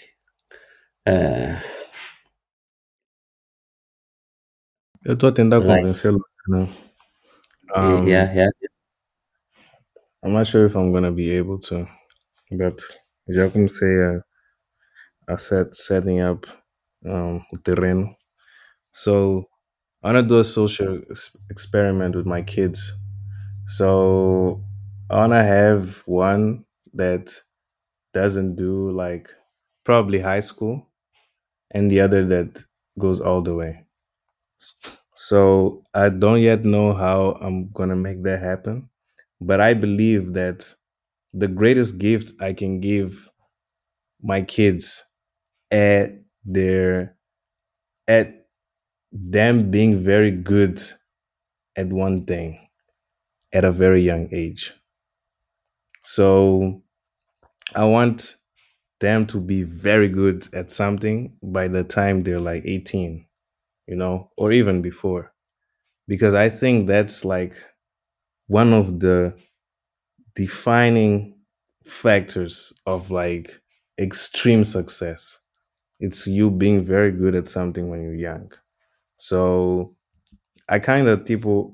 uh, 1.07 1.55
Eu 5.05 5.15
tô 5.17 5.27
a 5.27 5.31
tentar 5.31 5.59
Like- 5.59 5.81
convencê-lo. 5.81 6.19
Um, 7.75 8.07
yeah, 8.07 8.31
yeah. 8.33 8.49
I'm 10.23 10.33
not 10.33 10.47
sure 10.47 10.65
if 10.65 10.75
I'm 10.75 10.91
gonna 10.91 11.11
be 11.11 11.31
able 11.31 11.59
to, 11.69 11.87
but 12.51 12.79
já 13.29 13.49
comecei 13.49 14.01
a, 14.03 14.23
a 15.27 15.37
set, 15.37 15.73
setting 15.75 16.21
up 16.21 16.45
um, 17.05 17.37
o 17.53 17.57
terreno. 17.63 18.15
So 18.93 19.45
I 20.03 20.09
wanna 20.09 20.23
do 20.23 20.39
a 20.39 20.43
social 20.45 21.01
ex- 21.11 21.37
experiment 21.51 22.15
with 22.15 22.25
my 22.27 22.43
kids. 22.43 22.93
So 23.67 24.63
I 25.09 25.17
wanna 25.17 25.43
have 25.43 26.03
one 26.07 26.65
that 26.93 27.31
doesn't 28.13 28.55
do 28.55 28.91
like 28.91 29.29
probably 29.85 30.19
high 30.21 30.41
school, 30.41 30.87
and 31.71 31.91
the 31.91 32.01
other 32.01 32.25
that 32.27 32.63
goes 32.99 33.21
all 33.21 33.41
the 33.41 33.55
way. 33.55 33.85
So 35.15 35.83
I 35.93 36.09
don't 36.09 36.41
yet 36.41 36.65
know 36.65 36.93
how 36.93 37.37
I'm 37.41 37.69
gonna 37.71 37.95
make 37.95 38.23
that 38.23 38.39
happen, 38.41 38.89
but 39.41 39.61
I 39.61 39.73
believe 39.73 40.33
that 40.33 40.73
the 41.35 41.49
greatest 41.49 41.99
gift 41.99 42.41
I 42.41 42.53
can 42.53 42.81
give 42.81 43.29
my 44.21 44.41
kids 44.41 45.03
at 45.71 46.11
their 46.45 47.17
at 48.07 48.47
them 49.11 49.71
being 49.71 49.99
very 49.99 50.31
good 50.31 50.81
at 51.77 51.87
one 51.87 52.25
thing 52.25 52.59
at 53.53 53.65
a 53.65 53.71
very 53.71 54.01
young 54.01 54.29
age. 54.33 54.73
So 56.03 56.81
I 57.75 57.85
want 57.85 58.35
them 59.01 59.25
to 59.27 59.41
be 59.41 59.63
very 59.63 60.09
good 60.09 60.47
at 60.53 60.71
something 60.71 61.37
by 61.43 61.67
the 61.69 61.83
time 61.83 62.23
they're 62.23 62.41
like 62.41 62.63
18, 62.65 63.27
you 63.87 63.95
know, 63.97 64.31
or 64.37 64.51
even 64.53 64.81
before. 64.81 65.33
Because 66.07 66.33
I 66.35 66.49
think 66.49 66.87
that's 66.87 67.25
like 67.25 67.55
one 68.47 68.73
of 68.73 68.99
the 68.99 69.35
defining 70.35 71.35
factors 71.85 72.73
of 72.85 73.11
like 73.11 73.61
extreme 73.99 74.63
success. 74.63 75.39
It's 75.99 76.27
you 76.27 76.51
being 76.51 76.85
very 76.85 77.11
good 77.11 77.35
at 77.35 77.47
something 77.47 77.89
when 77.89 78.03
you're 78.03 78.15
young. 78.15 78.51
So 79.19 79.95
I 80.69 80.79
kind 80.79 81.07
of 81.07 81.25
people 81.25 81.73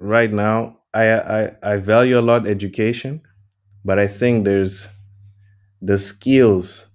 right 0.00 0.32
now 0.32 0.78
I, 0.94 1.12
I 1.12 1.52
I 1.62 1.76
value 1.78 2.18
a 2.18 2.22
lot 2.22 2.48
education, 2.48 3.22
but 3.84 3.98
I 3.98 4.06
think 4.08 4.44
there's 4.44 4.88
the 5.82 5.98
skills 5.98 6.86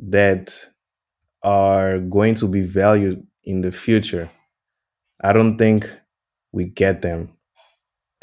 that 0.00 0.66
are 1.42 1.98
going 1.98 2.34
to 2.36 2.48
be 2.48 2.62
valued 2.62 3.26
in 3.44 3.62
the 3.62 3.72
future. 3.72 4.30
I 5.22 5.32
don't 5.32 5.58
think 5.58 5.90
we 6.52 6.66
get 6.66 7.02
them 7.02 7.30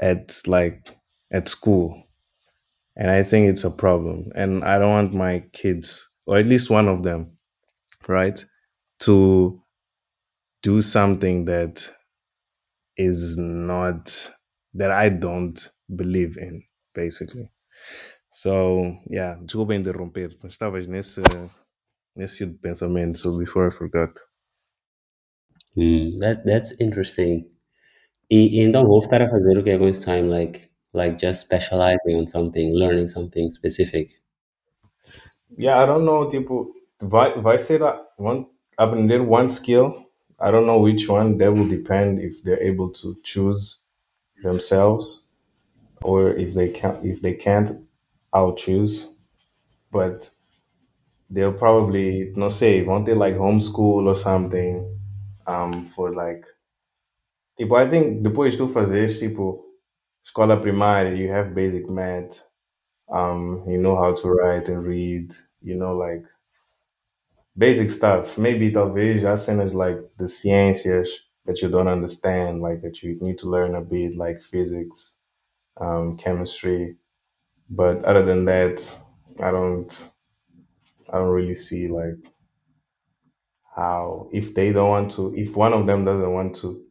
at 0.01 0.41
like 0.47 0.97
at 1.32 1.47
school. 1.47 2.03
And 2.95 3.09
I 3.09 3.23
think 3.23 3.49
it's 3.49 3.63
a 3.63 3.71
problem. 3.71 4.32
And 4.36 4.63
I 4.63 4.77
don't 4.77 4.91
want 4.91 5.13
my 5.13 5.43
kids, 5.53 6.09
or 6.25 6.38
at 6.38 6.47
least 6.47 6.69
one 6.69 6.88
of 6.88 7.03
them, 7.03 7.38
right, 8.07 8.43
to 9.01 9.61
do 10.61 10.82
something 10.82 11.45
that 11.45 11.89
is 12.97 13.38
not 13.38 14.30
that 14.73 14.91
I 14.91 15.09
don't 15.09 15.57
believe 15.95 16.38
in, 16.38 16.63
basically. 16.93 17.49
So, 18.32 18.97
yeah, 19.09 19.38
desculpa 19.45 19.73
interromper, 19.73 20.36
mas 20.43 20.53
estavas 20.53 20.88
nesse, 20.88 21.21
nesse 22.15 22.38
fio 22.38 22.47
de 22.47 22.57
pensamento, 22.59 23.17
so 23.17 23.38
before 23.38 23.67
I 23.67 23.71
forgot. 23.71 24.19
Hmm, 25.75 26.19
that 26.19 26.43
that's 26.45 26.71
interesting. 26.80 27.49
E, 28.30 28.59
e 28.59 28.59
então 28.61 28.86
vou 28.86 29.01
ficar 29.01 29.21
a 29.21 29.30
fazer 29.30 29.57
o 29.57 29.63
que 29.63 29.71
é 29.71 29.77
com 29.77 29.88
esse 29.88 30.03
time, 30.03 30.30
like 30.30 30.69
like 30.93 31.17
just 31.19 31.41
specializing 31.41 32.15
on 32.17 32.27
something, 32.27 32.73
learning 32.73 33.09
something 33.09 33.51
specific. 33.51 34.21
Yeah, 35.57 35.79
I 35.79 35.85
don't 35.85 36.05
know, 36.05 36.29
tipo, 36.29 36.71
vai, 37.01 37.39
vai 37.41 37.57
ser 37.57 37.83
a- 37.83 38.05
one, 38.17 38.45
aprender 38.77 39.23
one 39.23 39.49
skill. 39.49 40.05
I 40.39 40.51
don't 40.51 40.65
know 40.65 40.79
which 40.79 41.09
one. 41.09 41.37
That 41.37 41.53
will 41.53 41.67
depend 41.67 42.19
if 42.21 42.43
they're 42.43 42.61
able 42.63 42.89
to 43.01 43.17
choose 43.23 43.83
themselves 44.43 45.27
or 46.03 46.31
if 46.31 46.53
they 46.53 46.69
can't. 46.69 47.05
If 47.05 47.21
they 47.21 47.33
can't, 47.35 47.79
I'll 48.33 48.55
choose. 48.55 49.09
But 49.91 50.29
they'll 51.29 51.53
probably 51.53 52.31
not 52.35 52.53
say 52.53 52.83
won't 52.83 53.05
they 53.05 53.13
like 53.13 53.35
homeschool 53.35 54.05
or 54.07 54.15
something 54.15 54.97
um 55.47 55.85
for 55.87 56.13
like 56.13 56.45
tipo 57.57 57.75
I 57.75 57.87
think 57.89 58.23
depois 58.23 58.57
tu 58.57 58.67
fazes 58.67 59.19
tipo 59.19 59.45
escola 60.30 60.57
primária 60.61 61.15
you 61.17 61.30
have 61.32 61.53
basic 61.55 61.89
math 61.89 62.47
um 63.11 63.63
you 63.67 63.77
know 63.82 63.95
how 63.95 64.13
to 64.15 64.30
write 64.30 64.69
and 64.69 64.84
read 64.86 65.34
you 65.61 65.75
know 65.75 65.95
like 65.97 66.23
basic 67.57 67.91
stuff. 67.91 68.38
Maybe 68.38 68.71
talvez 68.71 69.21
já 69.21 69.38
cenas 69.38 69.73
like 69.73 69.99
the 70.17 70.25
ciências 70.27 71.09
that 71.45 71.61
you 71.61 71.69
don't 71.69 71.88
understand 71.88 72.61
like 72.61 72.82
that 72.82 73.01
you 73.03 73.17
need 73.21 73.38
to 73.39 73.49
learn 73.49 73.75
a 73.75 73.82
bit 73.82 74.15
like 74.15 74.41
physics 74.41 75.17
um 75.82 76.17
chemistry. 76.17 76.97
But 77.69 78.05
other 78.05 78.25
than 78.25 78.45
that 78.45 78.77
I 79.41 79.51
don't 79.51 79.91
I 81.11 81.17
don't 81.19 81.30
really 81.30 81.55
see 81.55 81.88
like 81.88 82.17
how 83.75 84.30
if 84.34 84.53
they 84.53 84.71
don't 84.71 84.89
want 84.89 85.11
to 85.11 85.34
if 85.36 85.55
one 85.55 85.73
of 85.73 85.86
them 85.86 86.05
doesn't 86.05 86.34
want 86.34 86.55
to 86.55 86.86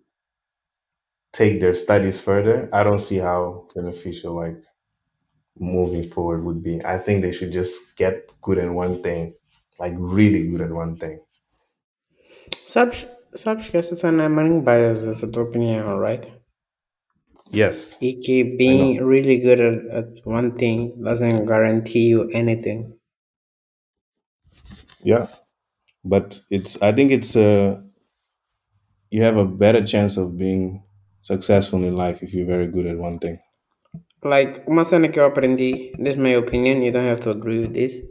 take 1.33 1.61
their 1.61 1.74
studies 1.74 2.20
further 2.20 2.68
i 2.72 2.83
don't 2.83 3.01
see 3.01 3.18
how 3.18 3.66
beneficial 3.74 4.35
like 4.35 4.62
moving 5.59 6.07
forward 6.07 6.45
would 6.45 6.62
be 6.62 6.85
i 6.85 6.99
think 6.99 7.22
they 7.22 7.33
should 7.33 7.53
just 7.53 7.97
get 7.97 8.31
good 8.43 8.59
at 8.59 8.70
one 8.70 9.03
thing 9.03 9.35
like 9.79 9.95
really 9.99 10.47
good 10.49 10.61
at 10.61 10.70
one 10.70 10.97
thing 10.97 11.18
Sabes, 12.66 13.07
sabes 13.35 13.68
que 13.70 13.79
essa 13.79 13.97
cena 13.97 14.24
é 14.24 14.29
muito 14.29 14.61
biased, 14.61 15.07
essa 15.09 15.26
tua 15.26 15.45
opinião, 15.45 15.99
right? 15.99 16.26
yes 17.51 17.97
E 18.01 18.14
que 18.20 18.45
being 18.45 18.99
really 19.03 19.39
good 19.39 19.61
at, 19.61 19.87
at 19.91 20.26
one 20.26 20.51
thing 20.53 20.93
doesn't 21.03 21.47
guarantee 21.47 22.09
you 22.09 22.29
anything. 22.33 22.93
yeah 25.03 25.26
but 26.05 26.41
it's 26.51 26.81
i 26.83 26.93
think 26.93 27.11
it's 27.11 27.37
uh 27.37 27.81
you 29.11 29.22
have 29.22 29.37
a 29.37 29.45
better 29.45 29.85
chance 29.85 30.16
of 30.18 30.37
being 30.37 30.83
successful 31.21 31.85
in 31.85 31.97
life 31.97 32.23
if 32.23 32.33
you're 32.33 32.47
very 32.47 32.66
good 32.66 32.87
at 32.87 32.97
one 32.97 33.19
thing 33.19 33.39
Like, 34.25 34.62
uma 34.66 34.85
cena 34.85 35.09
que 35.09 35.21
eu 35.21 35.27
aprendi, 35.27 35.93
this 35.97 36.14
is 36.14 36.16
my 36.16 36.35
opinion, 36.35 36.83
you 36.83 36.91
don't 36.91 37.07
have 37.07 37.21
to 37.21 37.31
agree 37.31 37.61
with 37.61 37.73
this, 37.73 38.03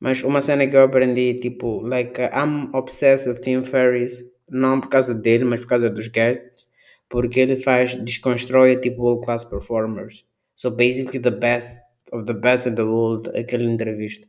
mas 0.00 0.22
uma 0.22 0.40
cena 0.40 0.66
que 0.66 0.74
eu 0.74 0.82
aprendi, 0.82 1.34
tipo, 1.34 1.82
like, 1.82 2.18
I'm 2.32 2.70
obsessed 2.74 3.28
with 3.28 3.42
Tim 3.42 3.62
Ferriss, 3.62 4.24
não 4.48 4.80
por 4.80 4.88
causa 4.88 5.14
dele, 5.14 5.44
mas 5.44 5.60
por 5.60 5.66
causa 5.68 5.90
dos 5.90 6.08
guests, 6.08 6.64
porque 7.10 7.40
ele 7.40 7.56
faz, 7.56 7.94
desconstrói, 7.94 8.76
tipo, 8.76 9.02
world 9.02 9.22
class 9.22 9.44
performers. 9.44 10.24
So, 10.54 10.70
basically, 10.70 11.20
the 11.20 11.30
best 11.30 11.78
of 12.10 12.24
the 12.24 12.34
best 12.34 12.66
in 12.66 12.74
the 12.74 12.82
world, 12.84 13.28
aquela 13.36 13.64
entrevista. 13.64 14.26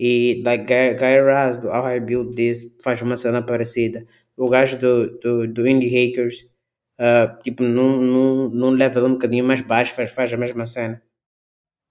E, 0.00 0.42
like, 0.42 0.64
Guy, 0.64 0.94
Guy 0.94 1.20
Raz, 1.20 1.58
do 1.58 1.68
How 1.68 1.86
I 1.88 2.00
Built 2.00 2.34
This, 2.34 2.64
faz 2.82 3.02
uma 3.02 3.18
cena 3.18 3.42
parecida. 3.42 4.06
O 4.38 4.48
gajo 4.48 4.78
do, 4.78 5.18
do, 5.18 5.46
do 5.46 5.68
Indie 5.68 5.90
Hackers, 5.90 6.46
ah, 7.04 7.36
tipo, 7.42 7.64
num, 7.64 8.70
level 8.70 9.06
um 9.06 9.12
bocadinho 9.14 9.44
mais 9.44 9.60
baixo, 9.60 9.92
faz, 9.92 10.12
faz 10.12 10.32
a 10.32 10.36
mesma 10.36 10.66
cena. 10.66 11.02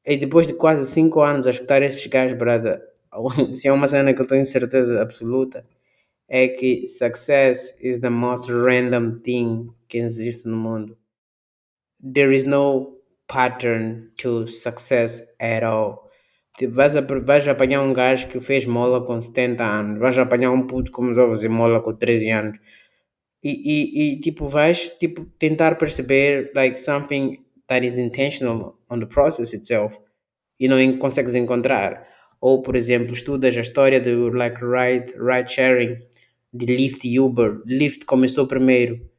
E 0.05 0.15
depois 0.15 0.47
de 0.47 0.53
quase 0.53 0.89
5 0.89 1.21
anos 1.21 1.47
a 1.47 1.49
escutar 1.49 1.83
esses 1.83 2.07
gajos, 2.07 2.37
brother, 2.37 2.81
se 3.53 3.67
é 3.67 3.73
uma 3.73 3.87
cena 3.87 4.13
que 4.13 4.21
eu 4.21 4.25
tenho 4.25 4.45
certeza 4.45 5.01
absoluta, 5.01 5.65
é 6.29 6.47
que 6.47 6.87
success 6.87 7.75
is 7.81 7.99
the 7.99 8.09
most 8.09 8.49
random 8.49 9.17
thing 9.17 9.69
que 9.89 9.97
existe 9.97 10.47
no 10.47 10.55
mundo. 10.55 10.97
There 12.01 12.33
is 12.33 12.45
no 12.45 12.97
pattern 13.27 14.07
to 14.21 14.47
success 14.47 15.27
at 15.41 15.63
all. 15.63 16.09
Tipo, 16.57 16.73
vais, 16.73 16.95
a, 16.95 17.01
vais 17.01 17.47
apanhar 17.49 17.81
um 17.81 17.91
gajo 17.93 18.29
que 18.29 18.39
fez 18.39 18.65
mola 18.65 19.03
com 19.05 19.21
70 19.21 19.61
anos, 19.61 19.99
vais 19.99 20.17
apanhar 20.17 20.51
um 20.51 20.65
puto 20.65 20.89
começou 20.89 21.25
a 21.25 21.29
fazer 21.29 21.49
mola 21.49 21.81
com 21.81 21.93
13 21.93 22.29
anos, 22.29 22.59
e, 23.43 23.49
e, 23.49 24.13
e 24.13 24.19
tipo 24.19 24.47
vais 24.47 24.89
tipo 24.99 25.25
tentar 25.39 25.75
perceber 25.75 26.51
like 26.55 26.79
something 26.79 27.43
that 27.67 27.85
is 27.85 27.97
intentional 27.97 28.77
on 28.89 28.99
the 28.99 29.05
process 29.05 29.53
itself 29.53 29.99
e 30.59 30.67
não 30.67 30.97
consegues 30.97 31.33
encontrar. 31.33 32.07
Ou 32.39 32.61
por 32.61 32.75
exemplo 32.75 33.13
estudas 33.13 33.57
a 33.57 33.61
história 33.61 33.99
do 33.99 34.29
like 34.29 34.59
ride 34.63 35.13
ride 35.17 35.51
sharing 35.51 35.99
de 36.53 36.65
Lyft 36.65 37.07
e 37.07 37.19
Uber. 37.19 37.61
Lyft 37.65 38.05
começou 38.05 38.47
primeiro. 38.47 39.09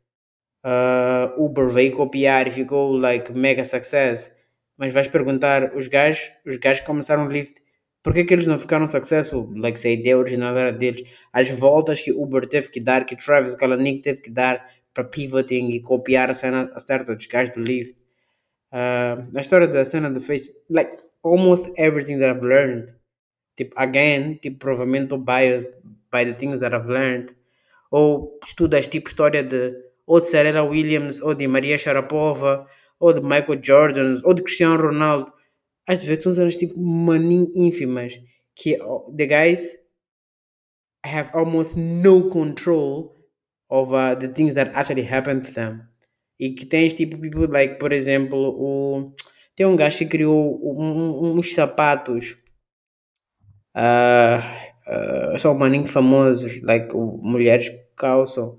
Uh, 0.64 1.44
Uber 1.44 1.68
veio 1.68 1.92
copiar 1.92 2.46
e 2.46 2.50
ficou 2.50 2.92
like 2.92 3.32
mega 3.32 3.64
success. 3.64 4.30
Mas 4.76 4.92
vais 4.92 5.08
perguntar 5.08 5.76
os 5.76 5.88
gajos 5.88 6.30
os 6.46 6.56
gajos 6.56 6.84
começaram 6.84 7.26
Lyft 7.26 7.60
por 8.02 8.12
que, 8.12 8.24
que 8.24 8.34
eles 8.34 8.46
não 8.46 8.58
ficaram 8.58 8.88
successful? 8.88 9.52
Like, 9.54 9.78
se 9.78 9.88
a 9.88 9.92
ideia 9.92 10.18
original 10.18 10.56
era 10.56 10.72
deles. 10.72 11.02
As 11.32 11.48
voltas 11.50 12.00
que 12.00 12.10
Uber 12.10 12.46
teve 12.46 12.70
que 12.70 12.80
dar, 12.80 13.04
que 13.06 13.16
Travis 13.16 13.54
Kalanick 13.54 14.02
teve 14.02 14.20
que 14.20 14.30
dar 14.30 14.66
para 14.92 15.04
pivoting 15.04 15.70
e 15.70 15.80
copiar 15.80 16.28
a 16.28 16.34
cena 16.34 16.70
certa 16.80 17.14
dos 17.14 17.26
gajos 17.26 17.54
do 17.54 17.60
Lyft. 17.60 17.96
Uh, 18.72 19.36
a 19.36 19.40
história 19.40 19.68
da 19.68 19.84
cena 19.84 20.10
do 20.10 20.20
Facebook, 20.20 20.58
like, 20.68 20.96
almost 21.22 21.70
everything 21.76 22.18
that 22.18 22.34
I've 22.34 22.44
learned. 22.44 22.92
Tipo, 23.56 23.74
again, 23.76 24.38
tipo, 24.40 24.58
provavelmente 24.58 25.16
biased 25.18 25.72
by 26.10 26.24
the 26.24 26.34
things 26.34 26.58
that 26.58 26.74
I've 26.74 26.88
learned. 26.88 27.34
Ou 27.90 28.38
estudas, 28.44 28.88
tipo, 28.88 29.08
história 29.08 29.42
de 29.42 29.74
ou 30.06 30.20
de 30.20 30.26
Serena 30.26 30.62
Williams, 30.62 31.20
ou 31.22 31.34
de 31.34 31.46
Maria 31.46 31.78
Sharapova, 31.78 32.66
ou 32.98 33.12
de 33.12 33.20
Michael 33.20 33.60
Jordan, 33.62 34.20
ou 34.24 34.34
de 34.34 34.42
Cristiano 34.42 34.82
Ronaldo. 34.82 35.32
Has 35.88 36.00
de 36.02 36.06
ver 36.08 36.16
que 36.16 36.22
são 36.24 36.32
cenas 36.32 36.56
tipo 36.56 36.78
maninho 36.80 37.50
ínfimas 37.54 38.14
que 38.54 38.76
the 39.16 39.26
guys 39.26 39.76
have 41.04 41.30
almost 41.34 41.76
no 41.76 42.28
control 42.30 43.16
over 43.70 44.14
the 44.14 44.28
things 44.28 44.54
that 44.54 44.68
actually 44.74 45.02
happen 45.04 45.40
to 45.42 45.52
them. 45.52 45.88
E 46.38 46.50
que 46.54 46.64
tens 46.66 46.94
tipo 46.94 47.18
people 47.18 47.46
like, 47.46 47.78
por 47.78 47.92
exemplo, 47.92 48.38
o 48.38 49.12
tem 49.54 49.66
um 49.66 49.76
gajo 49.76 49.98
que 49.98 50.06
criou 50.06 50.58
um- 50.64 51.38
uns 51.38 51.54
sapatos 51.54 52.36
ah, 53.74 54.42
ah, 54.86 55.38
são 55.38 55.54
maninho 55.54 55.86
famosos, 55.86 56.60
like 56.62 56.94
mulheres 56.94 57.70
calçam. 57.96 58.58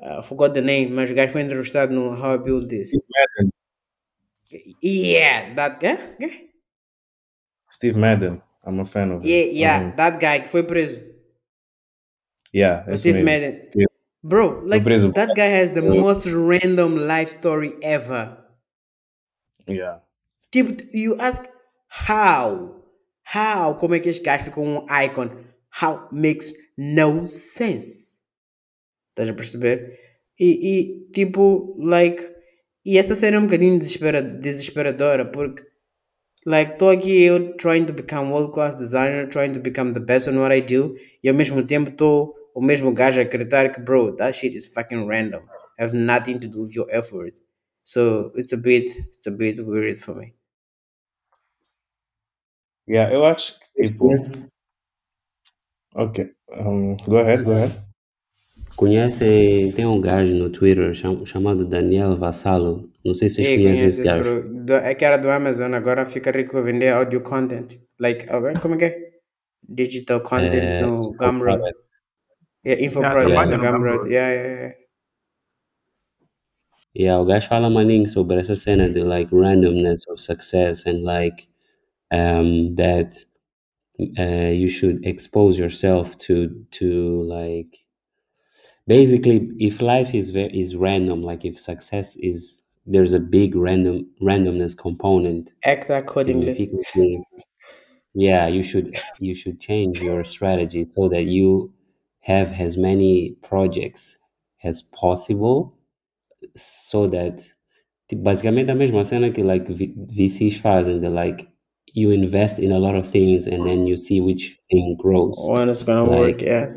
I 0.00 0.22
forgot 0.24 0.54
the 0.54 0.62
name, 0.62 0.90
mas 0.92 1.10
o 1.10 1.14
gajo 1.14 1.32
foi 1.32 1.42
entrevistado 1.42 1.94
no 1.94 2.10
How 2.12 2.36
I 2.36 2.38
Built 2.38 2.68
This. 2.68 2.90
Madden. 4.56 4.74
Yeah, 4.82 5.54
that 5.54 5.80
guy. 5.80 5.96
Okay. 6.14 6.42
steve 7.70 7.96
madden 7.96 8.40
i'm 8.64 8.80
a 8.80 8.84
fan 8.84 9.10
of 9.10 9.22
him 9.22 9.28
Yeah, 9.28 9.44
yeah, 9.52 9.90
that 9.96 10.20
guy 10.20 10.40
que 10.40 10.48
foi 10.48 10.62
preso. 10.62 11.00
yeah 12.52 12.84
Steve 12.94 13.16
me. 13.16 13.22
Madden. 13.22 13.68
Yeah. 13.74 13.86
Bro, 14.22 14.62
like 14.66 14.82
that 15.14 15.34
guy 15.36 15.46
has 15.46 15.70
the 15.70 15.82
most 15.82 16.26
random 16.26 16.96
life 16.96 17.28
story 17.30 17.72
ever. 17.82 18.36
yeah 19.68 19.98
Tipo, 20.50 20.82
you 20.92 21.16
ask 21.20 21.42
how? 21.88 22.74
How? 23.22 23.74
Como 23.74 23.94
é 23.94 24.00
que 24.00 24.08
este 24.08 24.22
gajo 24.22 24.44
ficou 24.44 24.64
um 24.64 24.86
icon? 24.88 25.30
How 25.70 26.08
makes 26.12 26.52
no 26.78 27.26
sense. 27.28 28.14
Estás 29.10 29.28
a 29.28 29.34
perceber? 29.34 29.98
E, 30.38 30.46
e 30.46 31.10
tipo, 31.12 31.74
like, 31.78 32.22
e 32.86 32.98
essa 32.98 33.14
cena 33.16 33.36
é 33.38 33.40
um 33.40 33.44
bocadinho 33.46 33.78
desespera, 33.78 34.22
desesperadora 34.22 35.24
porque, 35.26 35.64
like, 36.46 36.72
estou 36.74 36.90
aqui 36.90 37.22
eu 37.22 37.56
trying 37.56 37.86
to 37.86 37.92
become 37.92 38.30
world 38.32 38.52
class 38.52 38.74
designer, 38.76 39.28
trying 39.28 39.52
to 39.52 39.60
become 39.60 39.92
the 39.92 40.00
best 40.00 40.28
on 40.28 40.38
what 40.38 40.54
I 40.56 40.60
do, 40.62 40.96
e 41.22 41.28
ao 41.28 41.34
mesmo 41.34 41.66
tempo 41.66 41.90
estou 41.90 42.34
o 42.54 42.62
mesmo 42.62 42.92
gajo 42.92 43.20
a 43.20 43.24
acreditar 43.24 43.70
que, 43.72 43.80
bro, 43.80 44.16
that 44.16 44.34
shit 44.36 44.56
is 44.56 44.66
fucking 44.66 45.06
random. 45.06 45.42
Have 45.78 45.94
nothing 45.96 46.38
to 46.40 46.48
do 46.48 46.62
with 46.62 46.74
your 46.74 46.88
effort. 46.90 47.34
So 47.84 48.32
it's 48.36 48.52
a 48.54 48.56
bit, 48.58 48.86
it's 49.16 49.26
a 49.28 49.30
bit 49.32 49.60
weird 49.64 49.98
for 50.00 50.14
me. 50.16 50.34
yeah 52.86 53.12
eu 53.12 53.24
acho 53.24 53.58
que 53.74 53.82
tipo 53.82 54.08
ok 55.94 56.32
um, 56.52 56.96
go 57.06 57.18
ahead 57.18 57.42
go 57.44 57.52
ahead 57.52 57.85
Conhecem, 58.76 59.72
tem 59.72 59.86
um 59.86 60.00
gajo 60.00 60.34
no 60.34 60.50
Twitter 60.50 60.94
cham- 60.94 61.24
chamado 61.24 61.64
Daniel 61.64 62.16
Vassalo. 62.16 62.90
Não 63.04 63.14
sei 63.14 63.28
se 63.28 63.36
vocês 63.36 63.48
Ei, 63.48 63.58
conhecem 63.62 63.88
esse 63.88 64.02
gajo. 64.02 64.42
Do- 64.64 64.74
É 64.74 64.94
que 64.94 65.04
era 65.04 65.16
do 65.16 65.30
Amazon, 65.30 65.72
agora 65.74 66.04
fica 66.04 66.30
rico 66.30 66.58
a 66.58 66.60
vender 66.60 66.90
audio 66.90 67.22
content. 67.22 67.78
Like, 67.98 68.26
okay, 68.30 68.60
como 68.60 68.74
é 68.74 68.78
que 68.78 68.84
é? 68.84 69.10
Digital 69.68 70.20
content 70.20 70.54
É, 70.74 70.80
no 70.82 71.12
Gumroad. 71.14 71.62
Yeah, 72.64 72.84
info 72.84 73.00
Yeah, 73.00 73.46
no. 73.46 73.58
Gumroad. 73.62 74.08
Yeah, 74.10 74.32
yeah, 74.32 74.60
yeah. 74.60 74.74
Yeah, 76.94 77.20
o 77.20 77.24
gajo 77.24 77.48
fala 77.48 77.68
maninho 77.70 78.06
sobre 78.08 78.38
essa 78.38 78.56
cena 78.56 78.88
de 78.88 79.02
like 79.02 79.34
randomness 79.34 80.06
of 80.08 80.20
success 80.20 80.86
and 80.86 81.02
like 81.04 81.46
um, 82.12 82.74
that 82.76 83.12
uh, 84.18 84.52
you 84.52 84.68
should 84.68 85.04
expose 85.06 85.58
yourself 85.58 86.16
to 86.18 86.48
to 86.78 87.22
like 87.24 87.85
basically 88.86 89.50
if 89.58 89.80
life 89.80 90.14
is 90.14 90.30
very 90.30 90.56
is 90.58 90.76
random 90.76 91.22
like 91.22 91.44
if 91.44 91.58
success 91.58 92.16
is 92.16 92.62
there's 92.86 93.12
a 93.12 93.18
big 93.20 93.54
random 93.56 94.06
randomness 94.22 94.76
component 94.76 95.52
Act 95.64 95.90
accordingly. 95.90 96.70
yeah 98.14 98.46
you 98.46 98.62
should 98.62 98.94
you 99.20 99.34
should 99.34 99.60
change 99.60 100.00
your 100.00 100.24
strategy 100.24 100.84
so 100.84 101.08
that 101.08 101.24
you 101.24 101.72
have 102.20 102.52
as 102.60 102.76
many 102.76 103.36
projects 103.42 104.18
as 104.64 104.82
possible 104.82 105.74
so 106.54 107.06
that 107.06 107.42
basicamente 108.22 108.70
a 108.70 108.74
mesma 108.74 109.04
cena 109.04 109.30
que 109.30 109.42
like 109.44 109.66
V- 109.68 109.94
VCs 109.96 110.58
fazem 110.60 111.00
de 111.00 111.08
like 111.10 111.48
you 111.92 112.10
invest 112.10 112.58
in 112.58 112.72
a 112.72 112.78
lot 112.78 112.94
of 112.94 113.08
things 113.08 113.46
and 113.46 113.66
then 113.66 113.86
you 113.86 113.96
see 113.96 114.20
which 114.20 114.58
thing 114.70 114.96
grows 115.00 115.38
When 115.48 115.68
it's 115.70 115.82
gonna 115.82 116.04
Like, 116.04 116.36
work, 116.36 116.42
yeah. 116.42 116.70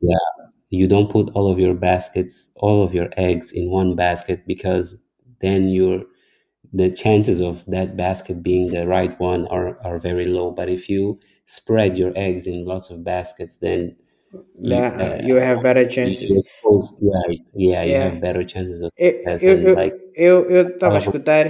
yeah 0.00 0.33
you 0.80 0.86
don't 0.88 1.10
put 1.10 1.30
all 1.34 1.50
of 1.52 1.58
your 1.58 1.74
baskets 1.74 2.50
all 2.56 2.82
of 2.84 2.94
your 2.94 3.08
eggs 3.16 3.52
in 3.52 3.70
one 3.70 3.94
basket 3.96 4.46
because 4.46 4.98
then 5.40 5.68
you're 5.68 6.02
the 6.72 6.90
chances 6.90 7.40
of 7.40 7.64
that 7.66 7.96
basket 7.96 8.42
being 8.42 8.70
the 8.70 8.86
right 8.86 9.18
one 9.20 9.46
are, 9.48 9.78
are 9.86 9.98
very 9.98 10.26
low 10.26 10.50
but 10.50 10.68
if 10.68 10.88
you 10.88 11.18
spread 11.46 11.96
your 11.96 12.12
eggs 12.16 12.46
in 12.46 12.64
lots 12.64 12.90
of 12.90 13.04
baskets 13.04 13.58
then 13.58 13.94
you, 14.60 14.72
Yeah, 14.74 14.88
uh, 15.04 15.18
you 15.28 15.36
have 15.36 15.62
better 15.62 15.82
you 15.82 15.88
chances. 15.90 16.36
expose 16.36 16.86
yeah 17.00 17.22
yeah 17.54 17.82
you 17.84 17.94
have 18.06 18.20
better 18.20 18.42
chances 18.44 18.82
of 18.82 18.90
Eu, 18.98 19.12
success 19.12 19.42
eu, 19.44 19.52
and 19.54 19.62
eu, 19.68 19.74
like 19.74 19.94
eu, 20.16 20.50
eu 20.50 20.78
tava 20.78 20.96
a 20.96 20.98
escutar. 20.98 21.46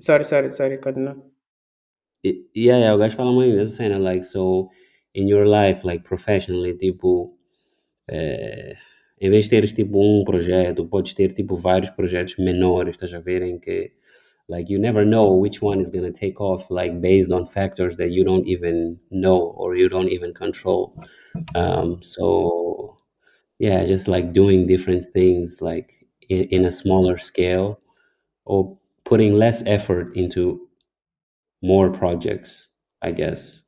Sorry, 0.00 0.24
sorry, 0.24 0.52
sorry, 0.52 0.78
continua. 0.78 1.16
I- 2.24 2.44
yeah, 2.54 2.78
yeah, 2.78 2.94
o 2.94 2.98
gajo 2.98 3.16
fala 3.16 3.32
muito 3.32 3.56
dessa 3.56 3.76
cena, 3.76 3.98
like, 3.98 4.24
so, 4.24 4.68
in 5.14 5.28
your 5.28 5.46
life, 5.46 5.84
like, 5.86 6.04
professionally, 6.04 6.74
tipo, 6.76 7.36
eh, 8.10 8.76
em 9.20 9.30
vez 9.30 9.44
de 9.46 9.50
teres, 9.50 9.72
tipo, 9.72 10.00
um 10.02 10.24
projeto, 10.24 10.86
podes 10.86 11.14
ter, 11.14 11.32
tipo, 11.32 11.56
vários 11.56 11.90
projetos 11.90 12.36
menores, 12.38 12.96
estás 12.96 13.14
a 13.14 13.20
ver, 13.20 13.42
em 13.42 13.58
que, 13.58 13.92
like, 14.48 14.72
you 14.72 14.80
never 14.80 15.04
know 15.06 15.38
which 15.40 15.62
one 15.64 15.80
is 15.82 15.90
gonna 15.90 16.12
take 16.12 16.42
off, 16.42 16.68
like, 16.70 16.96
based 17.00 17.32
on 17.32 17.46
factors 17.46 17.96
that 17.96 18.10
you 18.10 18.24
don't 18.24 18.46
even 18.48 18.98
know 19.10 19.54
or 19.56 19.76
you 19.76 19.88
don't 19.88 20.10
even 20.10 20.32
control. 20.34 20.94
Um, 21.54 22.02
so, 22.02 22.96
yeah, 23.58 23.84
just, 23.86 24.08
like, 24.08 24.32
doing 24.32 24.66
different 24.66 25.06
things, 25.08 25.60
like, 25.62 26.06
in, 26.28 26.44
in 26.50 26.64
a 26.66 26.72
smaller 26.72 27.18
scale 27.18 27.78
or 28.46 28.78
putting 29.04 29.34
less 29.34 29.64
effort 29.66 30.16
into 30.16 30.68
more 31.62 31.90
projects, 31.90 32.68
I 33.02 33.12
guess. 33.12 33.64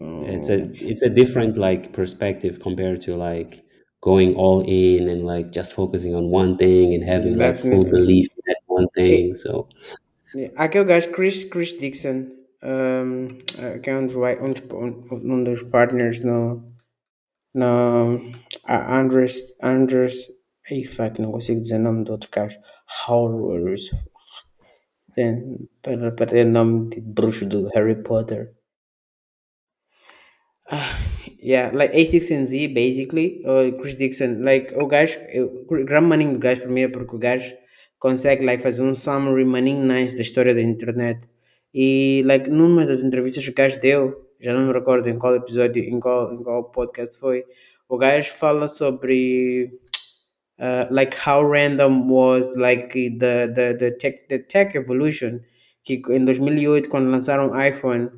It's 0.00 0.48
a 0.50 0.58
it's 0.90 1.02
a 1.02 1.08
different 1.10 1.56
like 1.56 1.92
perspective 1.92 2.60
compared 2.60 3.00
to 3.02 3.16
like 3.16 3.62
going 4.02 4.34
all 4.34 4.60
in 4.66 5.08
and 5.08 5.24
like 5.24 5.52
just 5.52 5.74
focusing 5.74 6.14
on 6.14 6.30
one 6.30 6.56
thing 6.56 6.94
and 6.94 7.02
having 7.04 7.38
like 7.38 7.56
full 7.56 7.82
Definitely. 7.82 7.90
belief 7.90 8.28
in 8.36 8.42
that 8.46 8.62
one 8.66 8.88
thing. 8.94 9.34
So 9.34 9.68
Há 10.56 10.64
aquele 10.64 10.84
gajo, 10.84 11.12
Chris, 11.12 11.44
Chris 11.44 11.72
Dixon, 11.78 12.30
um, 12.62 13.28
eh, 13.58 13.78
que 13.78 13.90
é 13.90 13.96
um 13.96 14.06
dos, 14.06 14.16
wi- 14.16 14.38
um 14.42 14.52
dos, 14.52 14.62
um, 14.70 15.32
um 15.32 15.44
dos 15.44 15.62
partners 15.62 16.20
no, 16.20 16.62
no 17.54 18.30
a 18.64 18.98
Andres, 19.00 19.56
Andres, 19.62 20.28
ai 20.70 20.84
fuck, 20.84 21.20
não 21.22 21.32
consigo 21.32 21.60
dizer 21.60 21.76
o 21.76 21.78
nome 21.78 22.04
do 22.04 22.12
outro 22.12 22.28
gajo, 22.30 22.58
Howlers, 23.08 23.90
Tem- 25.14 25.68
para, 25.82 26.12
para 26.12 26.26
ter 26.26 26.44
nome 26.44 26.90
de 26.90 27.00
bruxo 27.00 27.46
do 27.46 27.68
Harry 27.74 28.02
Potter. 28.02 28.54
Ah, 30.70 30.98
yeah, 31.42 31.70
like 31.74 31.92
A6NZ, 31.92 32.74
basically, 32.74 33.42
or 33.44 33.72
Chris 33.80 33.96
Dixon, 33.96 34.42
like, 34.42 34.74
o 34.76 34.86
gajo, 34.86 35.18
grande 35.84 36.06
maninho 36.06 36.32
do 36.34 36.38
gajo 36.38 36.62
é 36.62 36.88
porque 36.88 37.16
o 37.16 37.18
gajo 37.18 37.54
consegue, 37.98 38.44
like, 38.44 38.62
fazer 38.62 38.82
um 38.82 38.94
summary 38.94 39.44
maninho 39.44 39.84
nice 39.84 40.16
da 40.16 40.22
história 40.22 40.54
da 40.54 40.60
internet. 40.60 41.28
E, 41.72 42.22
like, 42.24 42.50
numa 42.50 42.84
das 42.86 43.02
entrevistas 43.02 43.44
que 43.44 43.50
o 43.50 43.54
gajo 43.54 43.80
deu, 43.80 44.26
já 44.40 44.52
não 44.52 44.66
me 44.66 44.72
recordo 44.72 45.08
em 45.08 45.18
qual 45.18 45.34
episódio, 45.36 45.82
em 45.82 46.00
qual, 46.00 46.32
em 46.32 46.42
qual 46.42 46.64
podcast 46.70 47.18
foi, 47.18 47.44
o 47.88 47.96
gajo 47.96 48.32
fala 48.34 48.66
sobre 48.68 49.70
uh, 50.58 50.86
like 50.90 51.14
how 51.14 51.42
random 51.42 52.08
was 52.08 52.48
like 52.56 52.92
the 53.18 53.46
the 53.48 53.74
the 53.74 53.90
tech 53.92 54.26
the 54.28 54.38
tech 54.38 54.76
evolution 54.76 55.40
que 55.84 56.02
em 56.10 56.24
2008 56.24 56.88
quando 56.88 57.10
lançaram 57.10 57.50
o 57.50 57.60
iPhone 57.60 58.10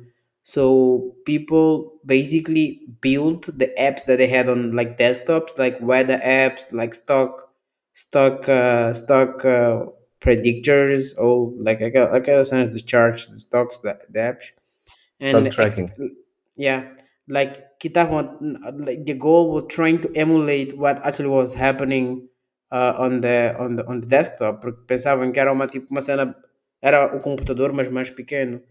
so 0.49 1.13
people 1.25 1.93
basically 2.03 2.81
built 3.01 3.45
the 3.55 3.69
apps 3.77 4.03
that 4.05 4.17
they 4.17 4.25
had 4.27 4.49
on 4.49 4.75
like 4.75 4.97
desktops 4.97 5.59
like 5.59 5.79
weather 5.79 6.17
apps 6.25 6.73
like 6.73 6.95
stock 6.95 7.53
stock 7.93 8.49
uh, 8.49 8.91
stock 8.91 9.45
uh, 9.45 9.85
predictors 10.19 11.13
or 11.19 11.53
like 11.67 11.83
I 11.83 11.89
got 11.89 12.27
I 12.27 12.39
was 12.39 12.49
the 12.49 12.81
charts 12.83 13.27
the 13.27 13.39
stocks 13.39 13.77
the, 13.79 13.99
the 14.09 14.19
apps. 14.19 14.45
And 15.19 15.37
Stock 15.37 15.53
tracking. 15.53 15.89
ex- 15.91 16.17
yeah 16.55 16.93
like 17.27 17.77
kita 17.79 18.09
want 18.09 18.41
like 18.87 19.05
the 19.05 19.13
goal 19.13 19.53
was 19.53 19.65
trying 19.69 19.99
to 19.99 20.09
emulate 20.15 20.75
what 20.75 21.05
actually 21.05 21.29
was 21.29 21.53
happening 21.53 22.27
uh, 22.71 22.95
on 22.97 23.21
the 23.21 23.53
on 23.59 23.75
the 23.75 23.85
on 23.85 24.01
the 24.01 24.07
desktop. 24.07 24.61
Porque 24.61 24.81
pensavam 24.87 25.31
que 25.31 25.39
era 25.39 25.53
uma 25.53 25.67
tipo 25.67 25.91
uma 25.91 26.01
cena 26.01 26.35
era 26.81 27.15
o 27.15 27.19
computador 27.19 27.71
mas 27.71 27.87
mais 27.87 28.09
pequeno 28.09 28.63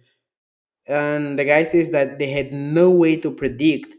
and 0.88 1.38
the 1.38 1.44
guy 1.44 1.64
says 1.64 1.90
that 1.90 2.18
they 2.18 2.30
had 2.30 2.52
no 2.52 2.90
way 2.90 3.16
to 3.16 3.30
predict 3.30 3.94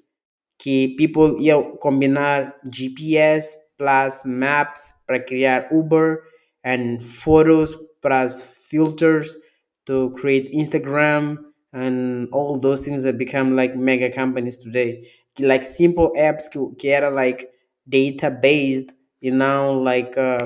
que 0.57 0.95
people 0.97 1.37
iam 1.39 1.77
combinar 1.81 2.53
GPS 2.67 3.53
plus 3.77 4.25
maps 4.25 4.93
para 5.07 5.19
criar 5.19 5.67
Uber 5.71 6.23
and 6.63 7.01
photos 7.01 7.77
plus 8.01 8.43
filters 8.69 9.37
to 9.85 10.11
create 10.17 10.51
Instagram 10.51 11.37
and 11.71 12.27
all 12.31 12.59
those 12.59 12.83
things 12.83 13.03
that 13.03 13.17
become 13.17 13.55
like 13.55 13.75
mega 13.75 14.11
companies 14.11 14.57
today. 14.57 15.07
Like 15.39 15.63
simple 15.63 16.11
apps 16.17 16.49
que, 16.51 16.59
que 16.77 16.91
era 16.91 17.09
like 17.09 17.47
data 17.87 18.29
based 18.29 18.91
e 19.21 19.31
não 19.31 19.83
like 19.83 20.17
uh, 20.17 20.45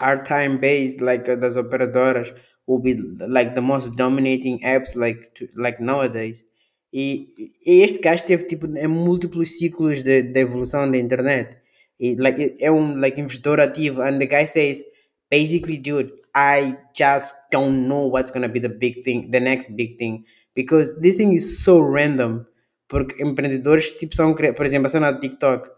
are 0.00 0.22
time 0.22 0.58
based 0.58 1.00
like 1.00 1.28
uh, 1.28 1.36
das 1.36 1.56
operadoras 1.56 2.32
will 2.70 2.80
be 2.80 2.94
like 3.26 3.54
the 3.54 3.60
most 3.60 3.96
dominating 3.96 4.60
apps 4.62 4.94
like 4.94 5.32
to, 5.34 5.48
like 5.56 5.82
nowadays 5.82 6.44
e, 6.92 7.28
e 7.66 7.82
este 7.82 8.00
gajo 8.00 8.24
teve 8.24 8.44
tipo 8.44 8.66
em 8.66 8.86
múltiplos 8.86 9.58
ciclos 9.58 10.02
de, 10.02 10.22
de 10.22 10.40
evolução 10.40 10.90
da 10.90 10.98
internet 10.98 11.56
e 11.98 12.14
like 12.16 12.56
é 12.60 12.70
um 12.70 12.96
like 12.96 13.20
investidor 13.20 13.60
ativo 13.60 14.02
and 14.02 14.18
the 14.18 14.26
guy 14.26 14.46
says 14.46 14.82
basically 15.30 15.78
dude 15.78 16.12
I 16.34 16.76
just 16.96 17.34
don't 17.50 17.88
know 17.88 18.08
what's 18.08 18.30
gonna 18.30 18.48
be 18.48 18.60
the 18.60 18.68
big 18.68 19.02
thing 19.02 19.30
the 19.30 19.40
next 19.40 19.72
big 19.74 19.96
thing 19.96 20.24
because 20.54 21.00
this 21.00 21.16
thing 21.16 21.34
is 21.34 21.62
so 21.64 21.80
random 21.80 22.46
porque 22.88 23.22
empreendedores 23.22 23.92
tipo 23.98 24.14
são 24.14 24.34
por 24.34 24.66
exemplo 24.66 24.86
a 24.86 24.90
cena 24.90 25.10
do 25.12 25.20
TikTok 25.20 25.68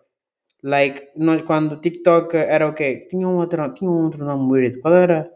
Like, 0.65 1.09
nós, 1.17 1.43
quando 1.43 1.73
o 1.73 1.81
TikTok 1.81 2.37
era 2.37 2.69
o 2.69 2.73
quê? 2.73 3.01
Tinha 3.11 3.27
um 3.27 3.37
outro, 3.37 3.69
tinha 3.73 3.91
um 3.91 4.05
outro 4.05 4.25
nome 4.25 4.53
weird. 4.53 4.81
Qual 4.81 4.95
era? 4.95 5.29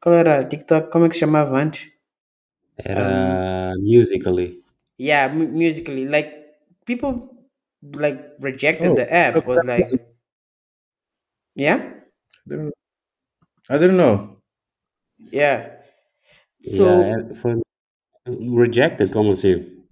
Qual 0.00 0.14
era? 0.14 0.44
TikTok, 0.44 0.90
como 0.90 1.06
é 1.06 1.08
que 1.08 1.14
se 1.14 1.20
chamava 1.20 1.56
antes? 1.56 1.90
era 2.76 3.74
musically. 3.78 4.62
Yeah, 4.98 5.28
mu- 5.28 5.48
musically. 5.52 6.06
Like, 6.06 6.32
people, 6.84 7.30
like, 7.82 8.18
rejected 8.40 8.90
Oh, 8.90 8.94
the 8.96 9.12
app. 9.12 9.46
Was 9.46 9.64
like, 9.64 9.86
yeah? 11.54 11.76
I 11.76 12.48
didn't, 12.48 12.74
I 13.70 13.78
didn't 13.78 13.96
know. 13.96 14.38
Yeah. 15.32 15.70
So, 16.62 16.84
yeah, 17.02 17.34
foi 17.34 17.60
rejected, 18.56 19.10
como 19.12 19.32
assim? 19.32 19.82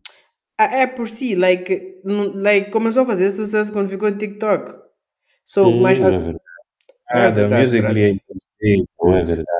a 0.59 0.65
app 0.83 0.97
por 0.97 1.09
si, 1.09 1.35
like, 1.37 2.01
like, 2.35 2.71
começou 2.71 3.03
a 3.03 3.07
fazer 3.07 3.31
sucesso 3.33 3.73
quando 3.73 3.91
ficou 3.91 4.11
no 4.11 4.19
TikTok. 4.19 4.75
So, 5.45 5.71
Hum, 5.71 5.83
mas... 5.83 5.99
é 5.99 6.46
Ah, 7.13 7.31
the 7.31 7.49
That's 7.49 7.73
music 7.73 7.85
right. 7.85 7.95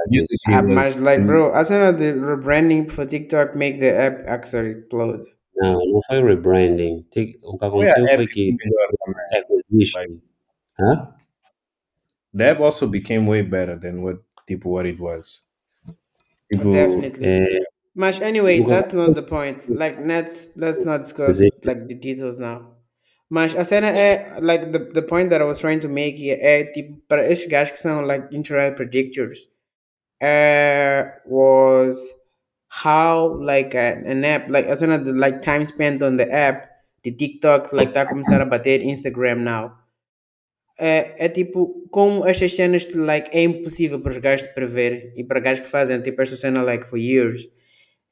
music 0.09 0.41
much 0.49 0.97
like, 0.97 1.27
bro, 1.27 1.51
asana 1.53 1.97
the 1.97 2.15
rebranding 2.15 2.91
for 2.91 3.05
TikTok 3.05 3.55
make 3.55 3.81
the 3.81 3.93
app 3.95 4.17
actually 4.27 4.71
explode. 4.71 5.27
na 5.57 5.69
for 6.07 6.21
rebranding 6.23 7.05
Take- 7.11 7.39
Where 7.43 7.95
acquisition 9.39 10.23
huh? 10.79 10.97
the 12.33 12.45
app 12.45 12.61
also 12.61 12.87
became 12.89 13.27
way 13.27 13.43
better 13.43 13.77
than 13.77 14.03
what 14.03 14.23
people 14.47 14.71
what 14.73 14.87
it 14.87 14.99
was. 15.01 15.43
People 16.51 16.73
Definitely. 16.73 17.59
Much 17.95 18.21
anyway, 18.21 18.61
that's 18.61 18.93
not 18.93 19.15
the 19.15 19.23
point. 19.23 19.69
Like, 19.71 19.99
let's 20.05 20.49
let's 20.57 20.81
not 20.85 20.99
discuss 21.03 21.41
like 21.65 21.89
the 21.89 21.95
details 21.95 22.39
now. 22.39 22.76
Mas 23.29 23.57
a 23.57 23.65
cena 23.65 23.89
é, 23.89 24.39
like, 24.41 24.67
the, 24.67 24.79
the 24.79 25.03
point 25.03 25.31
that 25.31 25.43
I 25.43 25.45
was 25.45 25.59
trying 25.59 25.81
to 25.81 25.89
make 25.89 26.31
é, 26.31 26.65
tipo, 26.65 26.97
para 27.09 27.29
esses 27.31 27.49
gajos 27.49 27.73
que 27.73 27.79
são, 27.79 28.03
like, 28.03 28.35
internet 28.35 28.77
predictors, 28.77 29.49
uh, 30.23 31.11
was 31.27 31.99
how, 32.85 33.37
like, 33.41 33.77
a, 33.77 33.99
an 34.07 34.25
app, 34.25 34.51
like, 34.51 34.69
a 34.71 34.77
cena 34.77 34.99
de, 34.99 35.13
like, 35.13 35.41
time 35.41 35.67
spent 35.67 36.03
on 36.03 36.17
the 36.17 36.31
app, 36.31 36.69
de 37.03 37.11
TikTok, 37.13 37.75
like, 37.75 37.93
tá 37.93 38.03
a 38.03 38.07
começar 38.07 38.41
a 38.41 38.45
bater 38.45 38.81
Instagram 38.83 39.37
now. 39.37 39.73
É, 40.79 41.27
é 41.27 41.29
tipo, 41.29 41.89
como 41.91 42.27
estas 42.27 42.55
cenas, 42.55 42.87
like, 42.95 43.31
é 43.37 43.43
impossível 43.43 44.01
para 44.01 44.13
os 44.13 44.19
gajos 44.19 44.47
de 44.47 44.55
prever, 44.55 45.13
e 45.17 45.25
para 45.25 45.41
gajos 45.41 45.65
que 45.65 45.71
fazem, 45.71 46.01
tipo, 46.01 46.23
esta 46.23 46.37
cena, 46.37 46.63
like, 46.63 46.87
for 46.87 46.99
years, 46.99 47.49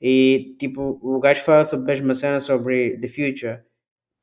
e, 0.00 0.56
tipo, 0.58 0.98
o 1.02 1.20
gajo 1.20 1.42
fala 1.42 1.64
sobre 1.64 1.84
a 1.84 1.88
mesma 1.94 2.14
cena 2.14 2.40
sobre 2.40 2.98
the 2.98 3.08
future, 3.08 3.62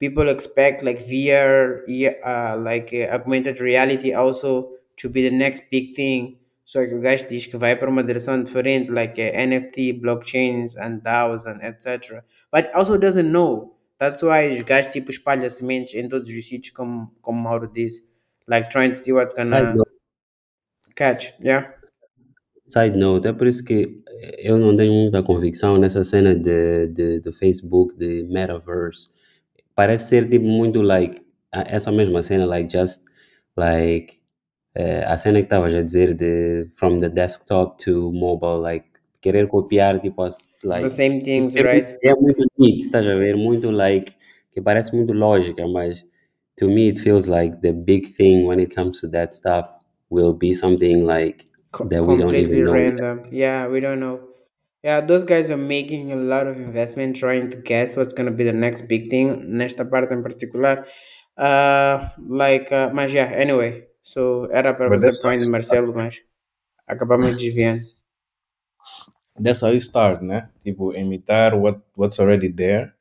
people 0.02 0.28
expect 0.30 0.84
like 0.84 1.00
VR, 1.00 1.86
uh, 2.26 2.58
like 2.58 2.92
uh, 2.92 3.14
augmented 3.14 3.62
reality 3.62 4.14
also 4.14 4.72
to 4.98 5.08
be 5.08 5.30
the 5.30 5.36
next 5.36 5.70
big 5.72 5.96
thing. 5.96 6.38
Só 6.66 6.86
que 6.86 6.96
o 6.96 7.02
gajo 7.02 7.28
diz 7.28 7.46
que 7.46 7.58
vai 7.58 7.76
para 7.76 7.90
uma 7.90 8.04
direção 8.04 8.42
diferente, 8.44 8.92
like 8.92 9.22
uh, 9.22 9.32
NFT, 9.38 9.94
blockchains 9.94 10.76
and 10.76 11.02
DAOs 11.04 11.46
and 11.46 11.62
etc. 11.62 12.24
But 12.52 12.74
also 12.74 12.98
doesn't 12.98 13.32
know. 13.32 13.76
That's 14.00 14.22
why 14.24 14.58
os 14.58 14.64
gajos 14.64 14.92
tipo 14.92 15.12
espalha 15.12 15.50
sementes 15.50 15.94
em 15.94 16.10
todos 16.10 16.28
os 16.28 16.48
sítios, 16.48 16.74
como, 16.74 17.14
como 17.22 17.40
Mauro 17.40 17.68
disse. 17.68 18.04
Like 18.48 18.70
trying 18.70 18.90
to 18.90 18.96
see 18.96 19.14
what's 19.14 19.36
Side 19.36 19.50
gonna 19.50 19.74
note, 19.76 19.92
catch, 20.96 21.34
yeah? 21.40 21.74
side 22.66 22.98
note, 22.98 23.28
é 23.28 23.34
por 23.34 23.48
isso 23.48 23.64
que 23.64 24.02
eu 24.40 24.58
não 24.58 24.76
tenho 24.76 24.94
muita 24.94 25.22
convicção 25.22 25.78
nessa 25.78 26.04
cena 26.04 26.36
de, 26.36 26.88
de, 26.88 27.20
do 27.20 27.32
Facebook, 27.32 27.96
de 27.98 28.24
metaverse. 28.24 29.10
Parece 29.76 30.10
ser 30.10 30.30
tipo 30.30 30.46
muito 30.46 30.82
like, 30.82 31.22
essa 31.52 31.92
mesma 31.92 32.22
cena, 32.24 32.46
like 32.46 32.70
just 32.72 33.04
like 33.58 34.16
eh, 34.76 35.04
a 35.06 35.18
cena 35.18 35.40
que 35.40 35.44
estavas 35.46 35.74
a 35.76 35.82
dizer 35.82 36.14
de 36.14 36.66
from 36.76 37.00
the 37.00 37.10
desktop 37.10 37.78
to 37.84 38.12
mobile, 38.12 38.62
like 38.62 38.86
querer 39.22 39.48
copiar 39.48 40.00
tipo 40.00 40.24
as, 40.24 40.38
like 40.64 40.84
The 40.84 40.90
same 40.90 41.22
things, 41.22 41.56
é, 41.56 41.62
right? 41.64 41.88
muito- 41.88 42.00
é 42.04 42.16
muito 42.16 42.46
neat, 42.58 42.80
estás 42.86 43.08
a 43.08 43.16
ver? 43.16 43.36
Muito 43.36 43.70
like, 43.72 44.14
que 44.54 44.62
parece 44.62 44.96
muito 44.96 45.14
lógica, 45.14 45.68
mas 45.68 46.06
to 46.58 46.68
me 46.68 46.90
it 46.90 47.00
feels 47.00 47.28
like 47.28 47.58
the 47.62 47.72
big 47.74 48.08
thing 48.16 48.46
when 48.46 48.60
it 48.60 48.74
comes 48.74 49.00
to 49.02 49.10
that 49.10 49.34
stuff 49.34 49.68
will 50.10 50.34
be 50.34 50.54
something 50.54 51.04
like 51.06 51.46
Co- 51.72 51.88
that 51.88 52.02
we 52.04 52.18
don't 52.18 52.36
even 52.36 52.64
know. 52.66 52.74
random. 52.74 53.24
Yeah, 53.32 53.68
we 53.70 53.80
don't 53.80 54.00
know. 54.00 54.20
Yeah, 54.84 55.02
those 55.02 55.24
guys 55.24 55.50
are 55.52 55.58
making 55.58 56.12
a 56.12 56.16
lot 56.16 56.48
of 56.48 56.60
investment 56.60 57.16
trying 57.16 57.50
to 57.52 57.58
guess 57.58 57.96
what's 57.96 58.14
gonna 58.14 58.32
be 58.32 58.44
the 58.44 58.52
next 58.54 58.88
big 58.88 59.10
thing 59.10 59.58
nesta 59.58 59.86
parte 59.86 60.12
em 60.12 60.24
particular. 60.24 60.86
Uh, 61.38 62.10
like, 62.28 62.72
uh, 62.72 62.90
mas 62.94 63.14
yeah, 63.14 63.30
anyway. 63.32 63.86
So 64.02 64.46
era 64.52 64.74
para 64.74 64.90
But 64.90 64.96
fazer 64.98 65.06
that's 65.06 65.22
how 65.22 65.30
point 65.30 65.42
de 65.46 65.52
Marcelo, 65.52 65.94
mas 65.94 66.18
acabamos 66.88 67.38
desviando. 67.38 67.86
That's 69.40 69.62
how 69.62 69.70
you 69.70 69.80
start, 69.80 70.22
né? 70.22 70.50
Tipo, 70.64 70.94
imitar 70.94 71.54
what, 71.56 71.80
what's 71.96 72.20
already 72.20 72.50
there 72.50 72.94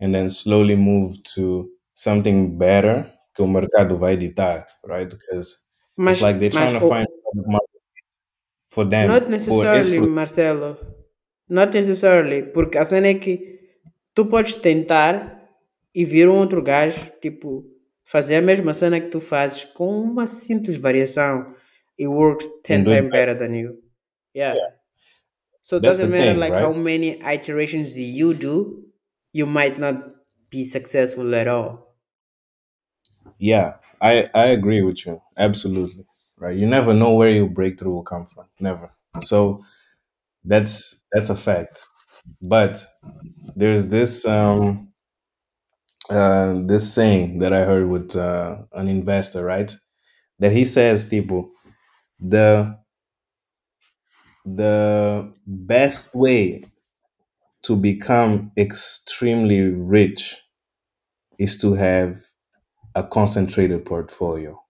and 0.00 0.12
then 0.14 0.30
slowly 0.30 0.76
move 0.76 1.22
to 1.34 1.70
something 1.94 2.58
better 2.58 3.10
que 3.34 3.42
o 3.42 3.46
mercado 3.46 3.96
vai 3.96 4.14
editar, 4.14 4.66
right? 4.84 5.08
Because 5.08 5.66
Mas, 5.96 6.16
it's 6.16 6.22
like 6.22 6.38
they're 6.38 6.50
mas 6.52 6.70
trying 6.70 6.80
to 6.80 6.88
find 6.88 7.06
product 7.06 7.48
market 7.48 7.80
for 8.68 8.84
them. 8.84 9.08
not 9.08 9.22
For 9.22 9.30
esse 9.30 9.90
necessarily. 9.90 10.00
Marcelo. 10.00 10.97
Not 11.48 11.72
necessarily, 11.72 12.42
porque 12.42 12.76
a 12.78 12.84
cena 12.84 13.08
é 13.08 13.14
que 13.14 13.58
tu 14.14 14.26
podes 14.26 14.54
tentar 14.54 15.38
e 15.94 16.04
vir 16.04 16.28
um 16.28 16.36
outro 16.36 16.62
gajo, 16.62 17.10
tipo, 17.20 17.64
fazer 18.04 18.36
a 18.36 18.42
mesma 18.42 18.74
cena 18.74 19.00
que 19.00 19.08
tu 19.08 19.20
fazes 19.20 19.64
com 19.64 20.00
uma 20.00 20.26
simples 20.26 20.76
variação. 20.76 21.54
It 21.98 22.08
works 22.08 22.46
10 22.64 22.80
And 22.80 22.84
do 22.84 22.92
it 22.92 23.00
times 23.00 23.10
better 23.10 23.36
than 23.36 23.54
you. 23.54 23.78
Yeah. 24.34 24.54
So 25.62 25.76
it 25.76 25.82
doesn't 25.82 26.10
matter 26.10 26.32
thing, 26.32 26.40
like 26.40 26.52
right? 26.52 26.62
how 26.62 26.72
many 26.72 27.20
iterations 27.20 27.96
you 27.96 28.34
do, 28.34 28.84
you 29.32 29.46
might 29.46 29.78
not 29.78 29.96
be 30.50 30.64
successful 30.64 31.34
at 31.34 31.48
all. 31.48 31.96
Yeah, 33.38 33.74
I, 34.00 34.30
I 34.34 34.46
agree 34.46 34.82
with 34.82 35.04
you. 35.06 35.20
Absolutely. 35.36 36.06
Right. 36.38 36.56
You 36.56 36.66
never 36.66 36.94
know 36.94 37.12
where 37.12 37.30
your 37.30 37.48
breakthrough 37.48 37.92
will 37.92 38.04
come 38.04 38.26
from. 38.26 38.46
Never. 38.60 38.90
So 39.22 39.64
that's 40.48 41.04
that's 41.12 41.30
a 41.30 41.36
fact. 41.36 41.84
But 42.42 42.84
there's 43.56 43.86
this 43.88 44.26
um 44.26 44.90
uh 46.10 46.54
this 46.66 46.92
saying 46.92 47.38
that 47.40 47.52
I 47.52 47.64
heard 47.64 47.88
with 47.88 48.16
uh, 48.16 48.62
an 48.72 48.88
investor, 48.88 49.44
right? 49.44 49.74
That 50.40 50.52
he 50.52 50.64
says, 50.64 51.10
tipo, 51.10 51.50
the 52.20 52.78
the 54.44 55.32
best 55.46 56.14
way 56.14 56.64
to 57.62 57.76
become 57.76 58.52
extremely 58.56 59.62
rich 59.62 60.36
is 61.38 61.58
to 61.58 61.74
have 61.74 62.18
a 62.96 63.04
concentrated 63.04 63.86
portfolio. 63.86 64.62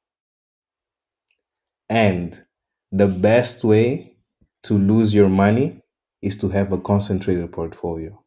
And 1.90 2.44
the 2.92 3.08
best 3.08 3.64
way 3.64 4.17
to 4.68 4.74
lose 4.74 5.14
your 5.14 5.28
money 5.28 5.80
is 6.20 6.36
to 6.38 6.48
have 6.50 6.72
a 6.72 6.78
concentrated 6.78 7.50
portfolio. 7.52 8.22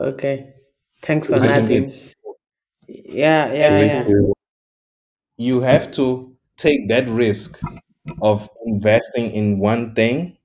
Okay. 0.00 0.54
Thanks 1.02 1.28
for 1.28 1.38
nothing. 1.38 1.92
Yeah, 2.88 3.52
yeah, 3.52 3.80
yeah. 3.80 4.08
you, 5.36 5.60
have 5.60 5.90
to 5.92 6.34
take 6.56 6.88
that 6.88 7.06
risk 7.08 7.60
of 8.22 8.48
investing 8.64 9.30
in 9.30 9.58
one 9.58 9.94
thing, 9.94 10.38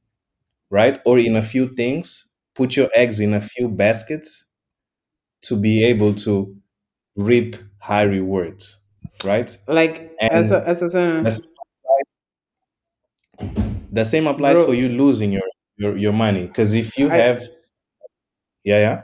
right? 0.70 1.00
Or 1.06 1.18
in 1.18 1.38
a 1.38 1.42
few 1.42 1.74
things, 1.76 2.30
put 2.56 2.76
your 2.76 2.90
eggs 2.94 3.22
in 3.22 3.34
a 3.34 3.42
few 3.42 3.70
baskets 3.70 4.46
to 5.44 5.56
be 5.56 5.86
able 5.86 6.14
to 6.16 6.56
reap 7.16 7.56
high 7.80 8.04
rewards, 8.04 8.80
right? 9.24 9.58
Like 9.68 10.12
as 10.20 10.52
a 10.52 10.68
as 10.68 10.96
a 10.96 11.32
the 13.92 14.04
same 14.04 14.28
applies 14.28 14.64
for 14.64 14.74
you 14.74 14.90
losing 14.90 15.32
your 15.32 15.44
your, 15.78 15.98
your 15.98 16.14
money 16.14 16.48
because 16.48 16.76
if 16.76 16.98
you 16.98 17.10
I 17.10 17.16
have 17.16 17.42
yeah 18.64 18.80
yeah 18.80 19.02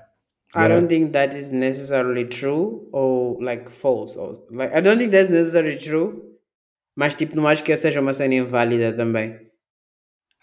I 0.55 0.67
don't 0.67 0.87
think 0.87 1.13
that 1.13 1.33
is 1.33 1.51
necessarily 1.51 2.25
true 2.25 2.87
or 2.91 3.37
like 3.41 3.69
false 3.69 4.15
or 4.15 4.39
like 4.49 4.73
I 4.73 4.81
don't 4.81 4.97
think 4.97 5.11
that's 5.11 5.29
necessarily 5.29 5.77
true, 5.77 6.23
mas 6.95 7.13
tipo 7.13 7.35
não 7.35 7.47
acho 7.47 7.63
que 7.63 7.77
seja 7.77 8.01
uma 8.01 8.13
cena 8.13 8.33
inválida 8.33 8.91
também. 8.91 9.37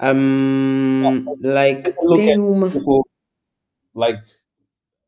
Um, 0.01 1.25
like 1.41 1.83
Take 1.83 1.99
a 1.99 2.05
look 2.05 2.19
tem 2.19 2.39
uma 2.39 2.71
people 2.71 3.03
like 3.95 4.21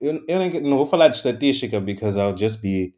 eu, 0.00 0.20
eu 0.26 0.38
nem, 0.38 0.60
não 0.62 0.78
vou 0.78 0.86
falar 0.86 1.08
de 1.08 1.16
estatística 1.16 1.80
because 1.80 2.18
I'll 2.18 2.36
just 2.36 2.60
be 2.60 2.94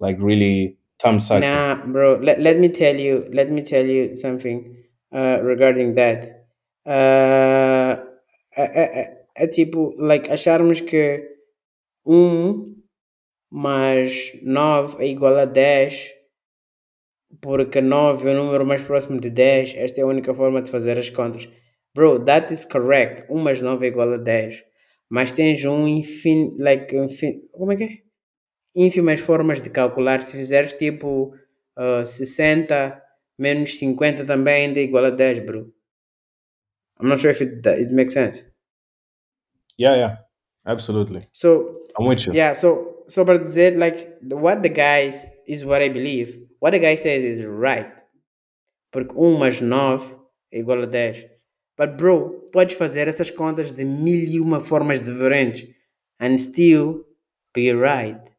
like 0.00 0.20
really 0.20 0.76
thumb 0.98 1.20
sucking 1.20 1.48
Nah, 1.48 1.86
bro. 1.86 2.16
Let, 2.16 2.40
let 2.40 2.58
me 2.58 2.68
tell 2.68 2.96
you. 2.96 3.28
Let 3.30 3.50
me 3.50 3.62
tell 3.62 3.86
you 3.86 4.16
something 4.16 4.83
uh, 5.14 5.46
regarding 5.46 5.94
that. 5.94 6.26
Uh, 6.86 7.96
é, 8.56 8.62
é, 8.62 9.00
é, 9.00 9.26
é 9.36 9.46
tipo, 9.46 9.94
like, 9.96 10.30
acharmos 10.30 10.80
que 10.80 11.26
1 12.06 12.74
mais 13.50 14.32
9 14.42 15.02
é 15.02 15.08
igual 15.08 15.36
a 15.38 15.44
10, 15.44 16.12
porque 17.40 17.80
9 17.80 18.28
é 18.28 18.32
o 18.32 18.44
número 18.44 18.66
mais 18.66 18.82
próximo 18.82 19.20
de 19.20 19.30
10. 19.30 19.74
Esta 19.76 20.00
é 20.00 20.04
a 20.04 20.06
única 20.06 20.34
forma 20.34 20.60
de 20.60 20.70
fazer 20.70 20.98
as 20.98 21.08
contas. 21.08 21.48
Bro, 21.94 22.24
that 22.24 22.52
is 22.52 22.64
correct. 22.64 23.24
1 23.30 23.38
mais 23.38 23.62
9 23.62 23.86
é 23.86 23.88
igual 23.88 24.12
a 24.12 24.18
10. 24.18 24.62
Mas 25.08 25.32
tens 25.32 25.64
um 25.64 25.86
infin... 25.86 26.56
Like, 26.58 26.94
infin... 26.96 27.48
Como 27.52 27.72
é 27.72 27.76
que 27.76 27.84
é? 27.84 28.04
ínfimas 28.74 29.20
formas 29.20 29.62
de 29.62 29.70
calcular. 29.70 30.22
Se 30.22 30.36
fizeres 30.36 30.74
tipo 30.74 31.34
uh, 31.78 32.04
60 32.04 33.00
menos 33.38 33.78
50 33.78 34.24
também 34.24 34.66
ainda 34.66 34.80
é 34.80 34.82
igual 34.84 35.04
a 35.04 35.10
10, 35.10 35.40
bro. 35.40 35.72
I'm 37.00 37.08
not 37.08 37.20
sure 37.20 37.30
if 37.32 37.40
it, 37.42 37.66
it 37.66 37.92
makes 37.92 38.14
sense. 38.14 38.44
yeah 39.76 39.96
yeah 39.96 40.18
absolutely 40.64 41.26
So, 41.32 41.82
I'm 41.98 42.06
with 42.06 42.26
you 42.26 42.32
yeah, 42.32 42.54
so, 42.54 43.04
so 43.08 43.24
para 43.24 43.38
dizer, 43.38 43.76
like, 43.76 44.18
what 44.22 44.62
the 44.62 44.68
guys 44.68 45.26
is 45.46 45.64
what 45.64 45.82
I 45.82 45.88
believe. 45.88 46.38
What 46.60 46.72
the 46.72 46.78
guy 46.78 46.96
says 46.96 47.24
is 47.24 47.44
right. 47.44 47.90
Porque 48.92 49.12
1 49.14 49.38
mais 49.38 49.60
9 49.60 50.14
é 50.52 50.58
igual 50.60 50.82
a 50.82 50.86
10. 50.86 51.26
But, 51.76 51.96
bro, 51.96 52.48
podes 52.52 52.76
fazer 52.76 53.08
essas 53.08 53.30
contas 53.30 53.72
de 53.72 53.84
mil 53.84 54.22
e 54.22 54.40
uma 54.40 54.60
formas 54.60 55.00
diferentes 55.00 55.68
and 56.20 56.38
still 56.38 57.04
be 57.52 57.72
right. 57.72 58.32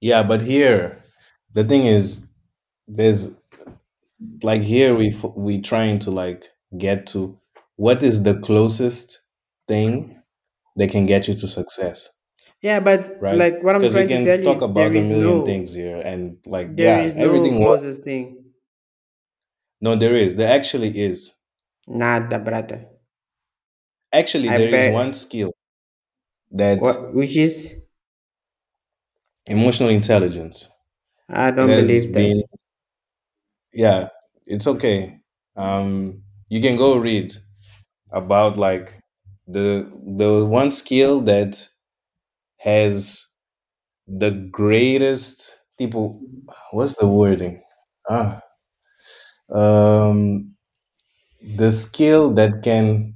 yeah 0.00 0.22
but 0.22 0.42
here 0.42 0.98
the 1.54 1.64
thing 1.64 1.84
is 1.86 2.26
there's 2.88 3.34
like 4.42 4.62
here 4.62 4.94
we 4.94 5.08
f- 5.08 5.34
we 5.36 5.60
trying 5.60 5.98
to 6.00 6.10
like 6.10 6.48
get 6.78 7.06
to 7.08 7.38
what 7.76 8.02
is 8.02 8.22
the 8.22 8.38
closest 8.40 9.20
thing 9.68 10.22
that 10.76 10.90
can 10.90 11.06
get 11.06 11.28
you 11.28 11.34
to 11.34 11.48
success, 11.48 12.10
Yeah, 12.62 12.80
but 12.80 13.00
right? 13.20 13.30
like 13.30 13.62
what 13.62 13.76
I'm 13.76 13.88
trying 13.88 14.08
to 14.10 14.18
tell 14.18 14.38
can 14.38 14.40
you 14.40 14.44
talk 14.44 14.56
is 14.56 14.62
about 14.62 14.92
there 14.92 14.92
a 14.96 15.02
million 15.02 15.42
no 15.42 15.44
things 15.44 15.74
here, 15.74 16.00
and 16.00 16.38
like 16.46 16.76
there 16.76 16.96
yeah, 16.96 16.98
is 16.98 17.14
no 17.16 17.26
everything. 17.26 17.58
Closest 17.60 18.02
thing. 18.04 18.54
no, 19.80 19.94
there 19.96 20.16
is. 20.16 20.34
There 20.36 20.50
actually 20.50 20.98
is. 20.98 21.36
Nada, 22.00 22.38
brother. 22.38 22.80
Actually, 24.14 24.48
I 24.48 24.56
there 24.56 24.70
is 24.70 24.86
one 24.86 25.12
skill 25.12 25.52
that 26.52 26.78
What 26.78 27.14
which 27.14 27.36
is 27.36 27.74
emotional 29.46 29.88
intelligence. 29.88 30.68
I 31.28 31.50
It 31.56 31.56
don't 31.56 31.68
has 31.68 31.86
believe 31.86 32.12
that. 32.14 32.30
been 32.30 32.42
yeah, 33.72 34.08
it's 34.46 34.66
okay. 34.66 35.18
Um, 35.56 36.22
you 36.48 36.60
can 36.60 36.76
go 36.76 36.96
read 36.96 37.34
about 38.12 38.56
like 38.56 39.00
the 39.46 39.90
the 40.18 40.44
one 40.46 40.70
skill 40.70 41.20
that 41.22 41.68
has 42.58 43.26
the 44.06 44.30
greatest 44.50 45.56
people. 45.78 46.20
What's 46.72 46.96
the 46.96 47.08
wording? 47.08 47.62
Ah, 48.08 48.40
um, 49.50 50.54
the 51.56 51.70
skill 51.72 52.34
that 52.34 52.62
can. 52.62 53.14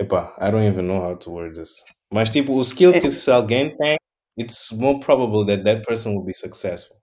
Epa, 0.00 0.32
I 0.38 0.50
don't 0.50 0.64
even 0.64 0.86
know 0.86 1.00
how 1.00 1.14
to 1.14 1.30
word 1.30 1.54
this. 1.56 1.84
Mas 2.12 2.30
tipo, 2.30 2.54
o 2.56 2.64
skill 2.64 2.92
que 2.92 3.08
Eh, 3.08 3.10
se 3.10 3.30
alguém 3.30 3.74
tem, 3.76 3.96
it's 4.36 4.72
more 4.72 4.98
probable 5.00 5.44
that 5.44 5.64
that 5.64 5.84
person 5.84 6.14
will 6.14 6.24
be 6.24 6.32
successful. 6.32 6.96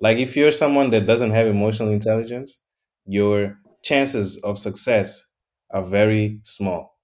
Like 0.00 0.18
if 0.18 0.36
you're 0.36 0.52
someone 0.52 0.90
that 0.90 1.06
doesn't 1.06 1.30
have 1.30 1.46
emotional 1.46 1.90
intelligence, 1.90 2.60
your 3.06 3.56
chances 3.82 4.38
of 4.42 4.58
success 4.58 5.34
are 5.70 5.84
very 5.84 6.40
small. 6.44 6.98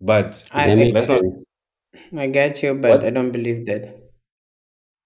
But 0.00 0.46
I, 0.52 0.66
That 0.66 0.78
I 0.78 0.90
let's 0.90 1.08
not. 1.08 1.22
I 2.16 2.26
get 2.26 2.62
you, 2.62 2.74
but 2.74 3.04
I 3.04 3.10
don't 3.10 3.32
believe 3.32 3.66
that. 3.66 3.96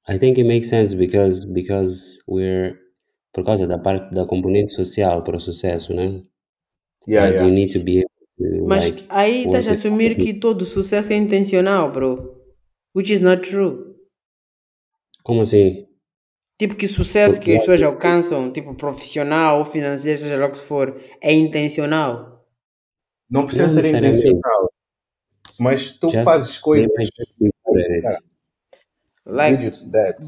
I 0.06 0.18
think 0.18 0.38
it 0.38 0.44
makes 0.44 0.68
sense 0.68 0.94
because 0.94 1.44
because 1.46 2.20
we're 2.26 2.78
por 3.34 3.44
causa 3.44 3.66
da 3.66 3.78
parte 3.78 4.10
da 4.10 4.24
componente 4.26 4.72
social 4.72 5.22
para 5.22 5.36
o 5.36 5.40
sucesso, 5.40 5.94
né? 5.94 6.22
Yeah, 7.06 7.30
That 7.30 7.44
you 7.44 7.50
need 7.50 7.72
to 7.72 7.84
be 7.84 7.98
able 7.98 8.10
to 8.38 8.66
Mas 8.66 8.84
like 8.84 9.04
aí 9.08 9.44
estás 9.44 9.66
work 9.66 9.68
a 9.68 9.70
with 9.70 9.78
assumir 9.78 10.12
other 10.12 10.24
que 10.24 10.34
todo 10.34 10.64
sucesso 10.64 11.12
é 11.12 11.16
intencional, 11.16 11.90
bro. 11.92 12.37
Which 12.98 13.12
is 13.12 13.20
not 13.20 13.48
true. 13.48 13.94
Como 15.22 15.42
assim? 15.42 15.86
Tipo 16.58 16.74
que 16.74 16.88
sucesso 16.88 17.36
Por- 17.36 17.44
que 17.44 17.52
as 17.54 17.60
pessoas 17.60 17.82
alcançam, 17.84 18.52
tipo 18.52 18.74
profissional 18.74 19.60
ou 19.60 19.64
financeiro, 19.64 20.18
seja 20.18 20.36
lá 20.36 20.46
o 20.46 20.50
que 20.50 20.58
for, 20.58 21.00
é 21.20 21.32
intencional. 21.32 22.44
Não 23.30 23.44
precisa 23.46 23.62
Não 23.66 23.68
ser 23.68 23.82
necessariamente. 23.82 24.18
intencional, 24.18 24.72
mas 25.60 25.90
tu 25.96 26.10
Just 26.10 26.24
fazes 26.24 26.58
coisas. 26.58 26.88
might 26.96 27.12
just 27.16 27.32
be 27.38 27.50
good 27.64 27.80
at 27.80 27.90
it. 27.92 28.02
Cara, 28.02 28.18
Like, 29.26 29.70
that. 29.92 30.18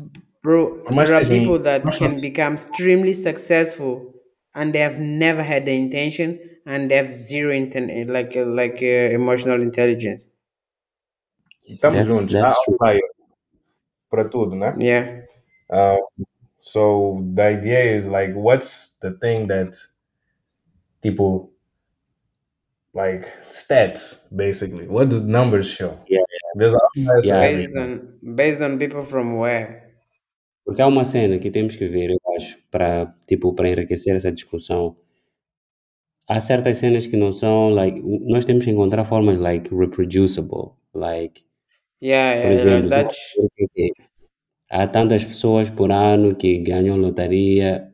bro, 0.41 0.85
Por 0.85 0.95
there 0.95 1.15
are 1.17 1.27
people 1.27 1.59
that 1.65 1.85
mas 1.85 1.99
can 1.99 2.21
become 2.21 2.55
extremely 2.55 3.15
successful 3.15 4.15
and 4.55 4.71
they 4.73 4.83
have 4.83 5.01
never 5.01 5.43
had 5.43 5.65
the 5.65 5.73
intention 5.75 6.39
and 6.67 6.89
they 6.89 6.99
have 6.99 7.11
zero 7.11 7.51
inten- 7.53 8.07
like 8.09 8.37
like 8.37 8.81
uh, 8.81 9.13
emotional 9.13 9.61
intelligence. 9.61 10.29
Estamos 11.71 11.99
That's 11.99 12.09
juntos. 12.09 12.35
Há 12.35 12.41
that's 12.43 12.69
outliers 12.69 13.21
para 14.11 14.25
tudo, 14.29 14.57
né? 14.57 14.75
Yeah. 14.79 15.23
Um, 15.71 16.27
so 16.61 17.25
the 17.35 17.43
idea 17.43 17.97
is 17.97 18.09
like, 18.09 18.35
what's 18.35 18.99
the 19.01 19.13
thing 19.13 19.47
that 19.47 19.77
people 21.01 21.53
like 22.93 23.29
stats 23.51 24.29
basically? 24.35 24.89
What 24.89 25.11
do 25.11 25.21
numbers 25.21 25.67
show? 25.67 25.97
Yeah, 26.09 26.21
There's 26.57 26.75
yeah. 27.23 27.41
Based 27.41 27.77
on 27.77 28.19
based 28.35 28.61
on 28.61 28.79
people 28.79 29.05
from 29.05 29.39
where? 29.39 29.87
Porque 30.65 30.83
há 30.83 30.87
uma 30.87 31.05
cena 31.05 31.39
que 31.39 31.51
temos 31.51 31.75
que 31.75 31.89
ver, 31.89 32.11
eu 32.11 32.19
acho, 32.37 32.59
para 32.71 33.15
tipo 33.27 33.55
para 33.55 33.69
enriquecer 33.69 34.15
essa 34.15 34.31
discussão. 34.31 34.97
Há 36.29 36.39
certas 36.41 36.79
cenas 36.79 37.07
que 37.07 37.17
não 37.17 37.33
são 37.33 37.71
like 37.71 38.01
nós 38.03 38.45
temos 38.45 38.65
que 38.65 38.71
encontrar 38.71 39.05
formas 39.05 39.39
like 39.39 39.73
reproducible, 39.75 40.73
like 40.95 41.43
Yeah, 42.01 42.35
por 42.43 42.51
yeah, 42.53 42.55
exemplo, 42.55 42.91
porque 43.57 43.93
há 44.71 44.87
tantas 44.89 45.25
pessoas 45.25 45.71
por 45.71 45.93
ano 45.93 46.37
que 46.37 46.59
ganham 46.59 46.97
lotaria, 46.97 47.91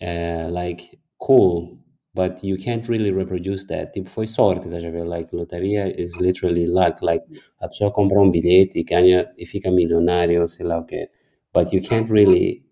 eh, 0.00 0.48
like 0.50 0.98
cool, 1.18 1.78
but 2.14 2.42
you 2.44 2.58
can't 2.58 2.88
really 2.88 3.10
reproduce 3.12 3.66
that. 3.68 3.92
Tipo, 3.92 4.10
foi 4.10 4.26
sorte, 4.28 4.66
estás 4.68 4.84
a 4.84 4.90
ver? 4.90 5.04
Like, 5.06 5.34
lotaria 5.34 5.88
is 6.00 6.18
literally 6.20 6.66
luck. 6.66 7.02
Like, 7.02 7.24
a 7.60 7.68
pessoa 7.68 7.92
compra 7.92 8.20
um 8.20 8.30
bilhete 8.30 8.78
e 8.80 8.84
ganha 8.84 9.30
e 9.38 9.46
fica 9.46 9.70
milionário, 9.70 10.46
sei 10.48 10.66
lá 10.66 10.78
o 10.80 10.84
quê. 10.84 11.08
But 11.54 11.72
you 11.74 11.82
can't 11.82 12.10
really, 12.10 12.64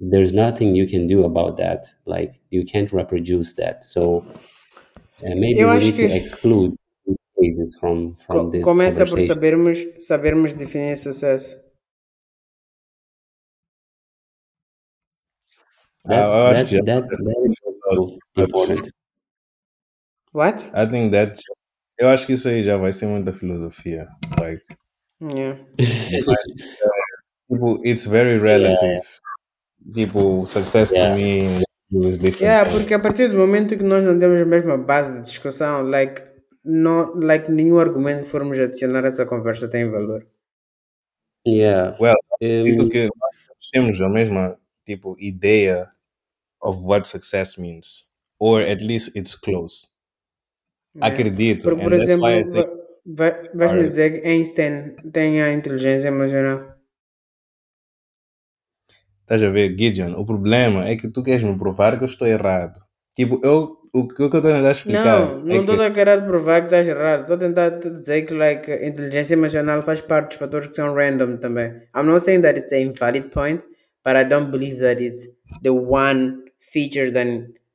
there's 0.00 0.32
nothing 0.32 0.76
you 0.76 0.88
can 0.88 1.06
do 1.08 1.24
about 1.24 1.56
that. 1.58 1.82
Like, 2.06 2.40
you 2.50 2.64
can't 2.64 2.92
reproduce 2.92 3.54
that. 3.56 3.84
So, 3.84 4.24
uh, 5.22 5.34
maybe 5.36 5.60
Eu 5.60 5.70
we 5.70 5.78
need 5.78 5.92
to 5.92 5.96
que 5.96 6.04
exclude 6.16 6.74
these 7.38 7.56
cases 7.56 7.76
from, 7.78 8.14
from 8.16 8.46
co- 8.46 8.50
this 8.50 8.62
começa 8.64 9.04
por 9.06 9.20
sabermos 9.20 9.78
sabermos 10.00 10.54
definir 10.54 10.96
sucesso. 10.96 11.56
That's, 16.04 16.32
acho 16.32 16.84
that, 16.84 16.86
that, 16.86 17.08
that 17.08 17.50
is 17.50 17.62
also 17.66 18.18
important. 18.36 18.90
What? 20.32 20.64
I 20.74 20.86
think 20.86 21.12
that 21.12 21.38
eu 21.98 22.08
acho 22.08 22.26
que 22.26 22.34
isso 22.34 22.48
aí 22.48 22.62
já 22.62 22.76
vai 22.76 22.92
ser 22.92 23.06
muita 23.06 23.32
filosofia. 23.32 24.08
Like, 24.40 24.62
Yeah. 25.18 25.56
people, 27.50 27.80
it's 27.84 28.04
very 28.04 28.38
relative. 28.38 29.00
People, 29.94 30.46
success 30.46 30.92
Yeah. 30.92 31.08
to 31.08 31.14
me 31.16 31.62
is 32.10 32.18
different. 32.18 32.42
Yeah, 32.42 32.64
porque 32.70 32.92
a 32.94 32.98
partir 32.98 33.28
do 33.28 33.38
momento 33.38 33.76
que 33.78 33.82
nós 33.82 34.04
não 34.04 34.18
temos 34.18 34.40
a 34.40 34.44
mesma 34.44 34.76
base 34.76 35.14
de 35.14 35.20
discussão, 35.22 35.82
like, 35.88 36.22
não, 36.66 37.14
like 37.14 37.50
nenhum 37.50 37.78
argumento 37.78 38.24
que 38.24 38.30
formos 38.30 38.58
adicionar 38.58 39.04
a 39.04 39.08
essa 39.08 39.24
conversa 39.24 39.68
tem 39.68 39.90
valor. 39.90 40.26
Yeah. 41.46 41.96
Well, 42.00 42.16
Sinto 42.42 42.82
Um, 42.84 42.88
que 42.88 43.04
nós 43.04 43.68
temos 43.72 44.00
a 44.00 44.08
mesma 44.08 44.58
tipo 44.84 45.16
ideia 45.18 45.90
of 46.60 46.80
what 46.82 47.06
success 47.06 47.56
means, 47.56 48.10
or 48.40 48.62
at 48.62 48.82
least 48.82 49.16
it's 49.16 49.34
close. 49.34 49.88
Yeah. 50.96 51.12
Acredito, 51.14 51.76
Por, 51.76 51.92
exemplo, 51.92 52.26
va- 53.06 53.42
vais-me 53.54 53.86
dizer 53.86 54.10
que 54.20 54.28
Einstein 54.28 54.96
tem 55.12 55.40
a 55.42 55.52
inteligência 55.52 56.08
emocional. 56.08 56.74
Estás 59.22 59.42
a 59.42 59.50
ver, 59.50 59.76
Gideon? 59.78 60.14
O 60.14 60.24
problema 60.24 60.86
é 60.88 60.96
que 60.96 61.08
tu 61.08 61.22
queres 61.22 61.42
me 61.42 61.58
provar 61.58 61.98
que 61.98 62.04
eu 62.04 62.08
estou 62.08 62.26
errado. 62.26 62.78
Tipo, 63.14 63.40
eu, 63.44 63.85
o 63.98 64.08
que 64.08 64.20
eu 64.20 64.26
estou 64.26 64.40
a 64.40 64.42
tentar 64.42 64.70
explicar 64.70 65.20
Não, 65.20 65.42
não 65.42 65.54
é 65.54 65.90
que 65.90 66.00
a 66.00 66.04
querer 66.04 66.26
provar 66.26 66.60
que 66.60 66.66
estás 66.66 66.86
errado. 66.86 67.22
Estou 67.22 67.36
a 67.36 67.38
tentar 67.38 67.70
dizer 67.70 68.22
que 68.26 68.34
like, 68.34 68.70
inteligência 68.70 69.34
emocional 69.34 69.80
faz 69.80 70.00
parte 70.02 70.28
dos 70.30 70.38
fatores 70.38 70.68
que 70.68 70.76
são 70.76 70.94
random 70.94 71.38
também. 71.38 71.68
I'm 71.94 72.04
not 72.04 72.22
saying 72.22 72.42
that 72.42 72.58
it's 72.58 72.72
an 72.72 72.80
invalid 72.80 73.30
point, 73.30 73.62
but 74.04 74.16
I 74.16 74.24
don't 74.24 74.50
believe 74.50 74.80
that 74.80 75.02
it's 75.02 75.26
the 75.62 75.70
one 75.70 76.44
feature 76.60 77.10
that 77.10 77.26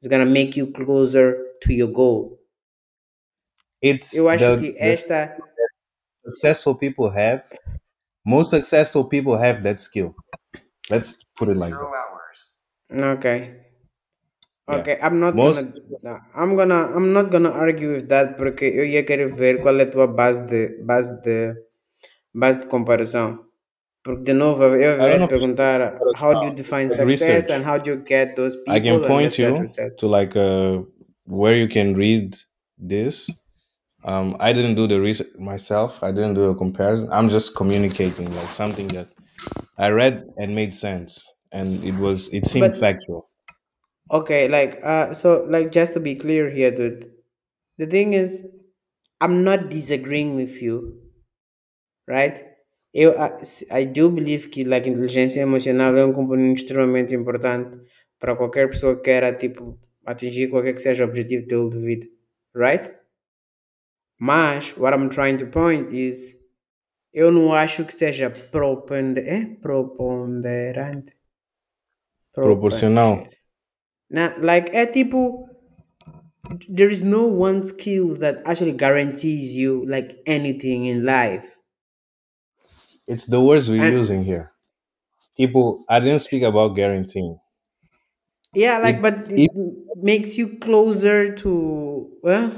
is 0.02 0.08
gonna 0.08 0.26
make 0.26 0.60
you 0.60 0.68
closer 0.72 1.38
to 1.62 1.74
your 1.74 1.92
goal. 1.92 2.40
it's 3.82 4.14
Eu 4.14 4.30
acho 4.30 4.58
the, 4.58 4.74
que 4.74 4.76
esta. 4.80 5.36
successful 6.24 6.76
people 6.76 7.10
have, 7.10 7.44
most 8.24 8.52
successful 8.52 9.06
people 9.06 9.38
have 9.38 9.64
that 9.64 9.80
skill. 9.80 10.16
Let's 10.90 11.24
put 11.36 11.50
it 11.50 11.58
like 11.58 11.74
that. 11.74 13.04
Okay. 13.18 13.61
Okay, 14.70 14.98
I'm 15.02 15.20
not 15.20 15.36
Most- 15.36 15.66
gonna. 15.66 16.20
I'm 16.36 16.56
gonna. 16.56 16.96
I'm 16.96 17.12
not 17.14 17.30
gonna 17.32 17.50
argue 17.52 17.94
with 17.94 18.08
that 18.08 18.38
porque 18.38 18.66
eu 18.66 18.86
ia 18.86 19.04
querer 19.04 19.28
ver 19.28 19.62
qual 19.62 19.78
é 19.80 19.84
a 19.84 19.90
tua 19.90 20.08
base 20.08 20.46
de 20.46 20.82
base 20.84 21.20
de 21.22 21.56
base 22.34 22.62
de 22.62 22.68
comparação. 22.68 23.40
Porque 24.04 24.24
de 24.24 24.34
novo 24.34 24.64
eu 24.64 24.76
I 24.76 24.82
ia 24.84 24.98
don't 24.98 25.20
know 25.20 25.28
te 25.28 25.34
if 25.36 25.42
it's 25.42 25.42
perguntar 25.42 26.00
how 26.20 26.34
do 26.40 26.46
you 26.46 26.54
define 26.54 26.90
success 26.90 27.06
research. 27.06 27.52
and 27.52 27.64
how 27.66 27.78
do 27.78 27.90
you 27.92 28.04
get 28.08 28.36
those 28.36 28.56
people 28.56 28.74
I 28.74 28.80
can 28.80 28.96
and 28.96 29.06
point 29.06 29.38
you 29.40 29.48
etc. 29.56 29.96
to 29.98 30.08
like 30.08 30.36
uh, 30.40 30.84
where 31.28 31.56
you 31.56 31.68
can 31.68 31.94
read 31.96 32.36
this. 32.78 33.30
Um, 34.04 34.36
I 34.40 34.54
didn't 34.54 34.76
do 34.76 34.88
the 34.88 35.00
research 35.00 35.28
myself. 35.38 36.02
I 36.02 36.12
didn't 36.12 36.34
do 36.36 36.46
a 36.50 36.56
comparison. 36.56 37.10
I'm 37.12 37.30
just 37.30 37.56
communicating 37.56 38.34
like 38.36 38.52
something 38.52 38.88
that 38.96 39.10
I 39.78 39.90
read 39.90 40.24
and 40.38 40.56
made 40.56 40.74
sense, 40.74 41.26
and 41.52 41.84
it 41.84 41.96
was 42.00 42.30
it 42.34 42.48
seemed 42.48 42.72
But- 42.72 42.80
factual. 42.80 43.28
Okay, 44.12 44.50
like 44.50 44.80
uh, 44.84 45.14
so 45.14 45.46
like 45.48 45.72
just 45.72 45.94
to 45.94 46.02
be 46.02 46.16
clear 46.16 46.50
here, 46.50 46.72
dude. 46.72 47.10
The 47.78 47.88
thing 47.88 48.14
is, 48.14 48.46
I'm 49.22 49.44
not 49.44 49.70
disagreeing 49.70 50.36
with 50.36 50.62
you, 50.62 51.00
right? 52.08 52.44
Eu, 52.94 53.16
I, 53.18 53.40
I 53.72 53.86
do 53.86 54.10
believe 54.10 54.50
que 54.50 54.66
like 54.66 54.90
inteligência 54.90 55.40
emocional 55.40 55.96
é 55.96 56.04
um 56.04 56.12
componente 56.12 56.64
extremamente 56.64 57.16
importante 57.16 57.80
para 58.20 58.36
qualquer 58.36 58.70
pessoa 58.70 58.98
que 58.98 59.04
queira 59.04 59.34
tipo 59.34 59.80
atingir 60.06 60.50
qualquer 60.50 60.74
que 60.74 60.82
seja 60.82 61.06
o 61.06 61.08
objetivo 61.08 61.48
dele 61.48 61.70
de 61.70 61.78
vida, 61.78 62.08
right? 62.54 62.94
Mas, 64.20 64.76
what 64.78 64.94
I'm 64.94 65.10
trying 65.10 65.38
to 65.38 65.48
point 65.48 65.94
is, 65.94 66.36
eu 67.14 67.32
não 67.32 67.54
acho 67.54 67.86
que 67.86 67.94
seja 67.94 68.30
propende, 68.30 69.22
é? 69.22 69.46
proponderante. 69.62 71.16
Proporcional. 72.34 73.28
Nah, 74.12 74.34
like, 74.40 74.70
é 74.76 74.86
tipo, 74.86 75.48
there 76.68 76.90
is 76.92 77.02
no 77.02 77.28
one 77.28 77.64
skill 77.66 78.14
that 78.20 78.42
actually 78.46 78.74
guarantees 78.74 79.56
you 79.56 79.86
like 79.88 80.18
anything 80.26 80.86
in 80.86 81.06
life. 81.06 81.58
It's 83.08 83.26
the 83.26 83.40
words 83.42 83.70
we're 83.70 83.84
And- 83.84 83.94
using 83.96 84.24
here. 84.24 84.52
People, 85.38 85.86
I 85.90 86.00
didn't 86.00 86.20
speak 86.20 86.44
about 86.44 86.76
guaranteeing. 86.76 87.40
Yeah, 88.54 88.80
like, 88.80 88.98
It- 88.98 89.02
but 89.02 89.16
it 89.32 89.52
makes 90.04 90.38
you 90.38 90.60
closer 90.60 91.34
to, 91.36 92.10
well, 92.22 92.52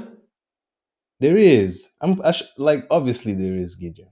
There 1.20 1.38
is. 1.38 1.88
I'm 2.02 2.20
I 2.24 2.32
sh- 2.32 2.42
like 2.58 2.84
obviously 2.90 3.32
there 3.34 3.54
is 3.56 3.76
Gideon. 3.76 4.10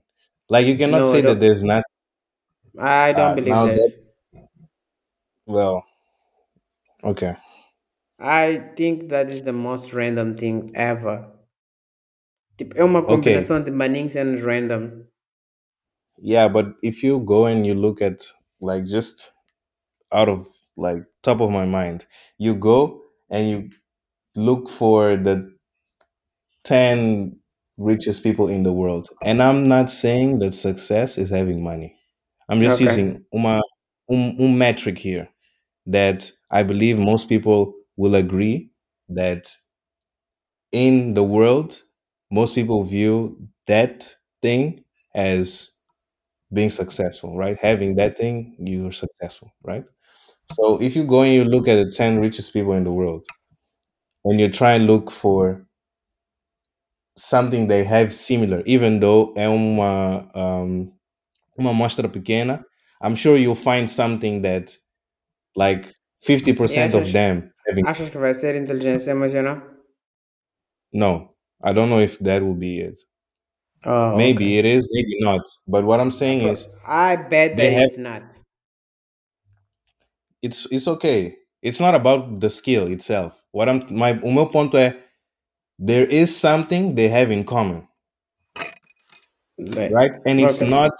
Like 0.49 0.65
you 0.65 0.77
cannot 0.77 0.99
No, 1.01 1.09
I 1.09 1.11
say 1.11 1.21
don't- 1.21 1.35
that 1.35 1.39
there's 1.41 1.61
not. 1.61 1.83
I 2.79 3.11
don't 3.13 3.31
Uh, 3.31 3.35
believe 3.35 3.53
now 3.53 3.65
that. 3.67 3.75
that- 3.75 4.47
Well, 5.45 5.83
okay. 7.03 7.35
I 8.17 8.71
think 8.75 9.09
that 9.09 9.29
is 9.29 9.43
the 9.43 9.53
most 9.53 9.93
random 9.93 10.35
thing 10.35 10.71
ever. 10.75 11.29
Tipo, 12.57 12.75
é 12.75 12.83
uma 12.83 13.05
combinação 13.05 13.61
de 13.63 13.69
and 13.69 14.43
random. 14.43 15.05
Yeah, 16.17 16.47
but 16.47 16.75
if 16.83 17.03
you 17.03 17.19
go 17.19 17.45
and 17.45 17.65
you 17.65 17.73
look 17.73 18.01
at 18.01 18.25
like 18.61 18.85
just 18.85 19.33
out 20.11 20.29
of 20.29 20.45
like 20.77 21.03
top 21.23 21.41
of 21.41 21.51
my 21.51 21.65
mind, 21.65 22.07
you 22.37 22.55
go 22.55 23.03
and 23.29 23.49
you 23.49 23.69
look 24.35 24.69
for 24.69 25.17
the 25.17 25.55
10 26.63 27.39
richest 27.77 28.23
people 28.23 28.47
in 28.49 28.63
the 28.63 28.73
world. 28.73 29.09
And 29.23 29.41
I'm 29.43 29.67
not 29.67 29.91
saying 29.91 30.39
that 30.39 30.53
success 30.53 31.17
is 31.17 31.29
having 31.31 31.63
money. 31.63 31.97
I'm 32.49 32.61
just 32.61 32.79
Okay. 32.79 32.81
using 32.81 33.25
uma, 33.33 33.61
um, 34.11 34.37
um 34.39 34.57
metric 34.57 34.97
here 34.99 35.29
that 35.87 36.31
I 36.51 36.63
believe 36.63 36.97
most 36.99 37.29
people 37.29 37.73
will 37.97 38.15
agree 38.15 38.71
that 39.09 39.53
in 40.71 41.13
the 41.13 41.23
world, 41.23 41.81
most 42.31 42.55
people 42.55 42.83
view 42.83 43.37
that 43.67 44.13
thing 44.41 44.83
as 45.15 45.79
being 46.53 46.71
successful, 46.71 47.37
right? 47.37 47.57
Having 47.59 47.95
that 47.97 48.17
thing, 48.17 48.55
you're 48.59 48.91
successful, 48.93 49.53
right? 49.63 49.85
So 50.53 50.81
if 50.81 50.95
you 50.95 51.05
go 51.05 51.23
and 51.23 51.33
you 51.33 51.45
look 51.45 51.67
at 51.67 51.75
the 51.83 51.91
10 51.91 52.19
richest 52.19 52.53
people 52.53 52.73
in 52.73 52.83
the 52.85 52.91
world 52.91 53.25
and 54.25 54.39
you 54.39 54.49
try 54.49 54.73
and 54.73 54.87
look 54.87 55.11
for 55.11 55.65
something 57.15 57.67
they 57.67 57.83
have 57.83 58.13
similar, 58.13 58.61
even 58.65 58.99
though 58.99 59.33
é 59.35 59.47
uma, 59.49 60.27
um, 60.35 60.91
uma 61.57 61.71
amostra 61.71 62.09
pequena, 62.09 62.65
I'm 63.01 63.15
sure 63.15 63.37
you'll 63.37 63.55
find 63.55 63.89
something 63.89 64.41
that 64.43 64.75
like 65.55 65.85
50% 66.25 66.93
of 66.93 67.11
them 67.11 67.51
having. 67.67 67.85
Achas 67.85 68.09
que 68.09 68.17
vai 68.17 68.33
ser 68.33 68.55
inteligência 68.55 69.11
emocional? 69.11 69.61
No, 70.91 71.35
I 71.63 71.73
don't 71.73 71.89
know 71.89 71.99
if 71.99 72.19
that 72.19 72.41
will 72.43 72.55
be 72.55 72.79
it. 72.79 72.99
Oh, 73.85 74.15
Maybe 74.15 74.45
okay. 74.45 74.57
it 74.59 74.65
is, 74.65 74.87
maybe 74.93 75.17
not. 75.19 75.41
But 75.67 75.83
what 75.83 75.99
I'm 75.99 76.11
saying 76.11 76.47
is 76.47 76.73
I 76.85 77.15
bet 77.17 77.57
they 77.57 77.69
that 77.69 77.73
have- 77.73 77.83
it's 77.87 77.97
not. 77.97 78.23
it's 80.41 80.67
it's 80.71 80.87
okay. 80.87 81.35
It's 81.61 81.79
not 81.79 81.95
about 81.95 82.39
the 82.41 82.49
skill 82.49 82.87
itself. 82.91 83.43
What 83.51 83.69
I'm 83.69 83.85
my 83.89 84.19
o 84.23 84.31
meu 84.31 84.47
ponto 84.47 84.77
é 84.77 84.97
there 85.79 86.05
is 86.05 86.35
something 86.35 86.95
they 86.95 87.07
have 87.09 87.31
in 87.31 87.43
common, 87.43 87.87
Like, 89.57 89.91
right? 89.91 90.11
And 90.25 90.39
it's 90.39 90.61
Okay. 90.61 90.69
not 90.69 90.91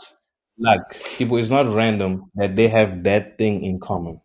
luck. 0.58 0.82
People, 1.18 1.38
it's 1.38 1.50
not 1.50 1.68
random 1.74 2.24
that 2.36 2.56
they 2.56 2.68
have 2.68 3.04
that 3.04 3.38
thing 3.38 3.64
in 3.64 3.80
common. 3.80 4.20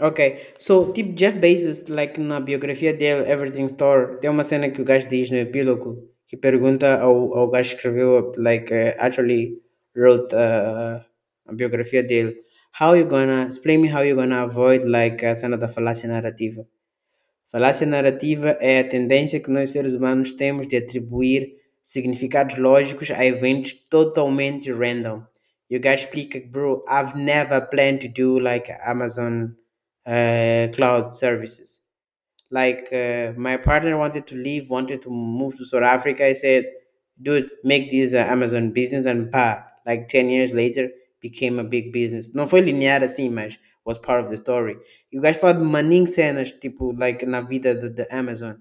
Ok, 0.00 0.18
so 0.58 0.92
tipo 0.92 1.12
Jeff 1.12 1.36
Bezos, 1.36 1.86
like 1.88 2.18
na 2.18 2.40
biografia 2.40 2.94
dele, 2.94 3.30
Everything 3.30 3.66
Store, 3.66 4.18
tem 4.18 4.30
uma 4.30 4.42
cena 4.42 4.70
que 4.70 4.80
o 4.80 4.84
gajo 4.84 5.06
diz 5.06 5.30
no 5.30 5.36
epílogo 5.36 6.08
que 6.26 6.38
pergunta 6.38 6.98
ao, 7.00 7.36
ao 7.36 7.50
gajo 7.50 7.70
que 7.70 7.76
escreveu, 7.76 8.32
like 8.38 8.72
uh, 8.72 8.94
actually 8.98 9.60
wrote 9.94 10.34
uh, 10.34 11.04
a 11.44 11.52
biografia 11.52 12.02
dele, 12.02 12.34
how 12.80 12.94
you 12.96 13.04
gonna, 13.04 13.44
explain 13.46 13.82
me 13.82 13.92
how 13.92 14.02
you 14.02 14.16
gonna 14.16 14.42
avoid 14.42 14.84
like 14.84 15.22
a 15.26 15.34
cena 15.34 15.58
da 15.58 15.68
falácia 15.68 16.08
narrativa. 16.08 16.66
Falácia 17.52 17.86
narrativa 17.86 18.56
é 18.58 18.78
a 18.78 18.88
tendência 18.88 19.38
que 19.38 19.50
nós 19.50 19.70
seres 19.70 19.94
humanos 19.94 20.32
temos 20.32 20.66
de 20.66 20.78
atribuir 20.78 21.56
significados 21.82 22.56
lógicos 22.56 23.10
a 23.10 23.22
eventos 23.22 23.74
totalmente 23.90 24.72
random. 24.72 25.24
E 25.68 25.76
o 25.76 25.80
gajo 25.80 26.04
explica 26.04 26.40
que, 26.40 26.46
bro, 26.46 26.82
I've 26.88 27.18
never 27.18 27.60
planned 27.68 28.00
to 28.00 28.08
do 28.08 28.38
like 28.38 28.72
Amazon 28.82 29.59
uh, 30.06 30.68
cloud 30.74 31.14
services. 31.14 31.80
Like 32.50 32.88
uh, 32.92 33.32
my 33.36 33.56
partner 33.56 33.96
wanted 33.96 34.26
to 34.28 34.36
leave, 34.36 34.70
wanted 34.70 35.02
to 35.02 35.10
move 35.10 35.56
to 35.58 35.64
South 35.64 35.82
Africa. 35.84 36.26
I 36.26 36.32
said, 36.34 36.66
dude, 37.20 37.50
make 37.62 37.90
this 37.90 38.12
uh, 38.14 38.18
Amazon 38.18 38.70
business 38.72 39.06
and 39.06 39.30
pa, 39.30 39.62
like 39.86 40.08
10 40.08 40.28
years 40.28 40.52
later, 40.52 40.90
became 41.20 41.58
a 41.58 41.64
big 41.64 41.92
business. 41.92 42.30
Não 42.34 42.48
foi 42.48 42.60
linear 42.60 43.00
assim, 43.02 43.30
mas 43.30 43.56
was 43.84 43.98
part 43.98 44.20
of 44.24 44.30
the 44.30 44.36
story. 44.36 44.76
E 45.12 45.18
o 45.18 45.20
gajo 45.22 45.38
fala 45.38 45.54
de 45.54 45.64
maninho 45.64 46.06
cenas, 46.06 46.50
tipo, 46.52 46.92
like, 46.92 47.24
na 47.26 47.40
vida 47.40 47.74
da 47.74 48.04
Amazon. 48.10 48.56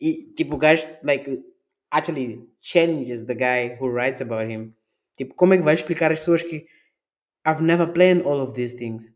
E, 0.00 0.32
tipo, 0.36 0.56
o 0.56 0.58
gajo, 0.58 0.86
like, 1.02 1.38
actually 1.90 2.46
challenges 2.60 3.24
the 3.26 3.34
guy 3.34 3.76
who 3.78 3.88
writes 3.88 4.20
about 4.22 4.50
him. 4.50 4.74
Tipo, 5.18 5.34
como 5.34 5.54
é 5.54 5.58
que 5.58 5.62
vai 5.64 5.74
explicar 5.74 6.10
às 6.12 6.18
pessoas 6.20 6.42
que 6.42 6.66
I've 7.46 7.62
never 7.62 7.86
planned 7.92 8.22
all 8.24 8.40
of 8.40 8.54
these 8.54 8.74
things? 8.74 9.12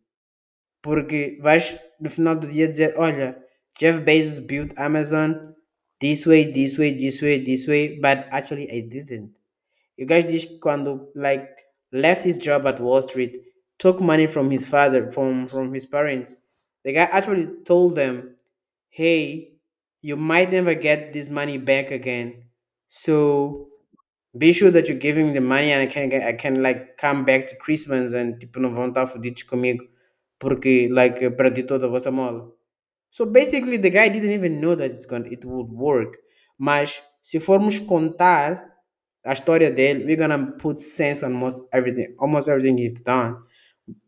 Porque 0.82 1.38
vais, 1.40 1.78
no 2.00 2.08
final 2.08 2.36
do 2.36 2.46
dia, 2.46 2.68
dizer, 2.68 2.94
olha, 2.96 3.36
Jeff 3.78 4.00
Bezos 4.00 4.40
built 4.40 4.72
Amazon 4.78 5.54
this 6.00 6.26
way, 6.26 6.44
this 6.44 6.78
way, 6.78 6.92
this 6.92 7.20
way, 7.20 7.38
this 7.38 7.66
way, 7.66 7.98
but 8.00 8.26
actually 8.30 8.70
I 8.70 8.80
didn't. 8.80 9.32
You 9.96 10.06
guys 10.06 10.24
diz 10.24 10.44
que 10.46 10.58
quando 10.60 11.08
like 11.14 11.48
left 11.92 12.24
his 12.24 12.38
job 12.38 12.66
at 12.66 12.80
Wall 12.80 13.02
Street, 13.02 13.42
took 13.78 14.00
money 14.00 14.26
from 14.26 14.50
his 14.50 14.66
father, 14.66 15.10
from 15.10 15.48
from 15.48 15.74
his 15.74 15.86
parents. 15.86 16.36
The 16.84 16.92
guy 16.92 17.08
actually 17.10 17.48
told 17.64 17.96
them, 17.96 18.36
"Hey, 18.90 19.54
you 20.02 20.16
might 20.16 20.52
never 20.52 20.74
get 20.74 21.12
this 21.12 21.28
money 21.28 21.58
back 21.58 21.90
again, 21.90 22.44
so 22.88 23.68
be 24.36 24.52
sure 24.52 24.70
that 24.70 24.88
you 24.88 24.94
give 24.94 25.18
him 25.18 25.32
the 25.34 25.40
money, 25.40 25.72
and 25.72 25.82
I 25.82 25.86
can 25.92 26.12
I 26.12 26.32
can 26.34 26.62
like 26.62 26.96
come 26.96 27.24
back 27.24 27.46
to 27.48 27.56
Christmas 27.56 28.14
and 28.14 28.38
tipo 28.38 28.60
não 28.60 28.72
vão 28.72 28.88
estar 28.88 29.06
fodidos 29.06 29.42
comigo 29.42 29.84
porque 30.38 30.88
like 30.90 31.22
eu 31.24 31.32
perdi 31.32 31.62
toda 31.62 31.86
a 31.86 31.88
vossa 31.90 32.10
mola." 32.10 32.50
So 33.10 33.24
basically, 33.26 33.78
the 33.78 33.90
guy 33.90 34.08
didn't 34.08 34.32
even 34.32 34.60
know 34.60 34.76
that 34.76 34.90
it's 34.92 35.06
going 35.06 35.26
it 35.32 35.44
would 35.44 35.70
work. 35.72 36.18
Mas 36.58 37.02
se 37.22 37.40
formos 37.40 37.78
contar 37.78 38.74
a 39.24 39.32
história 39.32 39.70
dele, 39.70 40.04
we're 40.04 40.16
gonna 40.16 40.52
put 40.58 40.80
sense 40.80 41.24
on 41.24 41.32
most 41.32 41.60
everything, 41.72 42.14
almost 42.18 42.48
everything 42.48 42.78
he's 42.78 43.00
done. 43.00 43.36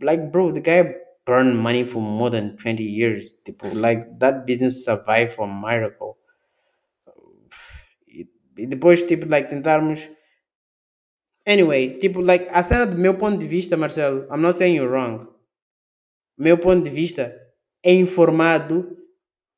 Like, 0.01 0.31
bro, 0.31 0.53
the 0.53 0.61
guy 0.61 0.95
burned 1.25 1.57
money 1.59 1.85
for 1.85 2.01
more 2.01 2.31
than 2.31 2.57
20 2.57 2.83
years. 2.85 3.35
Tipo, 3.45 3.73
like, 3.75 4.19
that 4.19 4.47
business 4.47 4.85
survived 4.85 5.33
from 5.33 5.61
miracle. 5.61 6.19
E 8.57 8.67
depois, 8.67 9.03
tipo, 9.03 9.27
like, 9.27 9.49
tentarmos. 9.49 10.09
Anyway, 11.47 11.99
tipo, 11.99 12.21
like, 12.21 12.49
a 12.53 12.63
cena 12.63 12.87
do 12.87 12.97
meu 12.99 13.15
ponto 13.15 13.39
de 13.39 13.47
vista, 13.47 13.77
Marcelo, 13.77 14.27
I'm 14.31 14.43
not 14.43 14.57
saying 14.57 14.77
you're 14.77 14.91
wrong. 14.91 15.29
Meu 16.41 16.57
ponto 16.57 16.83
de 16.85 16.89
vista 16.89 17.37
é 17.85 17.93
informado 17.93 18.97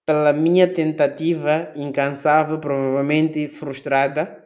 pela 0.05 0.33
minha 0.33 0.67
tentativa 0.67 1.73
incansável, 1.77 2.59
provavelmente 2.59 3.47
frustrada, 3.47 4.45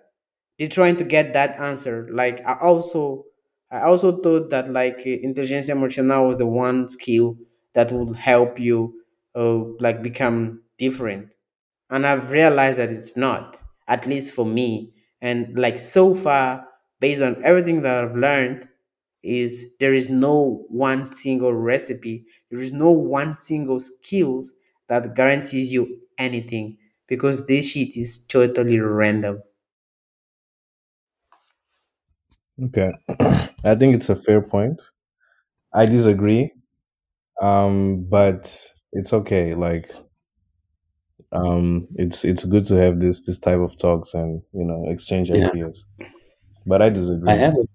de 0.58 0.68
trying 0.68 0.94
to 0.96 1.04
get 1.08 1.32
that 1.32 1.58
answer. 1.58 2.06
Like 2.10 2.42
I 2.42 2.58
also, 2.60 3.24
I 3.72 3.84
also 3.84 4.12
thought 4.20 4.50
that 4.50 4.70
like 4.70 5.02
inteligência 5.24 5.72
emocional 5.72 6.26
was 6.26 6.36
the 6.36 6.44
one 6.44 6.86
skill 6.88 7.38
that 7.72 7.90
would 7.90 8.14
help 8.16 8.58
you, 8.60 8.92
uh, 9.34 9.64
like 9.80 10.02
become 10.02 10.60
different. 10.78 11.30
And 11.88 12.06
I've 12.06 12.30
realized 12.30 12.78
that 12.78 12.90
it's 12.90 13.16
not, 13.16 13.56
at 13.88 14.06
least 14.06 14.34
for 14.34 14.44
me. 14.44 14.92
And 15.22 15.58
like 15.58 15.78
so 15.78 16.14
far, 16.14 16.66
based 17.00 17.22
on 17.22 17.42
everything 17.42 17.80
that 17.80 18.04
I've 18.04 18.14
learned, 18.14 18.68
is 19.26 19.74
there 19.80 19.94
is 19.94 20.08
no 20.08 20.64
one 20.68 21.12
single 21.12 21.52
recipe, 21.54 22.26
there 22.50 22.60
is 22.60 22.72
no 22.72 22.90
one 22.90 23.36
single 23.38 23.80
skills 23.80 24.54
that 24.88 25.14
guarantees 25.14 25.72
you 25.72 26.02
anything 26.18 26.78
because 27.06 27.46
this 27.46 27.70
shit 27.72 27.96
is 27.96 28.24
totally 28.26 28.78
random. 28.80 29.42
Okay. 32.62 32.92
I 33.64 33.74
think 33.74 33.94
it's 33.94 34.08
a 34.08 34.16
fair 34.16 34.40
point. 34.42 34.80
I 35.74 35.86
disagree. 35.86 36.52
Um, 37.40 38.04
but 38.04 38.66
it's 38.92 39.12
okay. 39.12 39.54
Like 39.54 39.90
um, 41.32 41.88
it's 41.96 42.24
it's 42.24 42.44
good 42.44 42.64
to 42.66 42.76
have 42.76 43.00
this 43.00 43.22
this 43.24 43.38
type 43.38 43.58
of 43.60 43.76
talks 43.78 44.14
and 44.14 44.42
you 44.52 44.64
know 44.64 44.84
exchange 44.88 45.30
Yeah. 45.30 45.50
ideas. 45.52 45.84
But 46.66 46.82
I 46.82 46.90
I 47.26 47.34
disagree. 47.34 47.36
have, 47.36 47.54
a, 47.54 47.66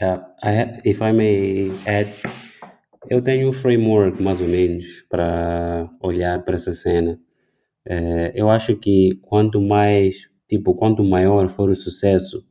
yeah, 0.00 0.18
I 0.42 0.52
ha- 0.52 0.80
if 0.84 1.02
I 1.02 1.12
may 1.12 1.70
add, 1.86 2.08
eu 3.10 3.22
tenho 3.22 3.48
um 3.50 3.52
framework 3.52 4.22
mais 4.22 4.40
ou 4.40 4.48
menos 4.48 5.02
para 5.08 5.90
olhar 6.02 6.44
para 6.44 6.56
essa 6.56 6.72
cena. 6.72 7.20
Eh, 7.86 8.32
eu 8.34 8.50
acho 8.50 8.76
que 8.76 9.16
quanto 9.22 9.60
mais, 9.60 10.30
tipo, 10.48 10.74
quanto 10.74 11.04
maior 11.04 11.48
for 11.48 11.70
o 11.70 11.76
sucesso, 11.76 12.44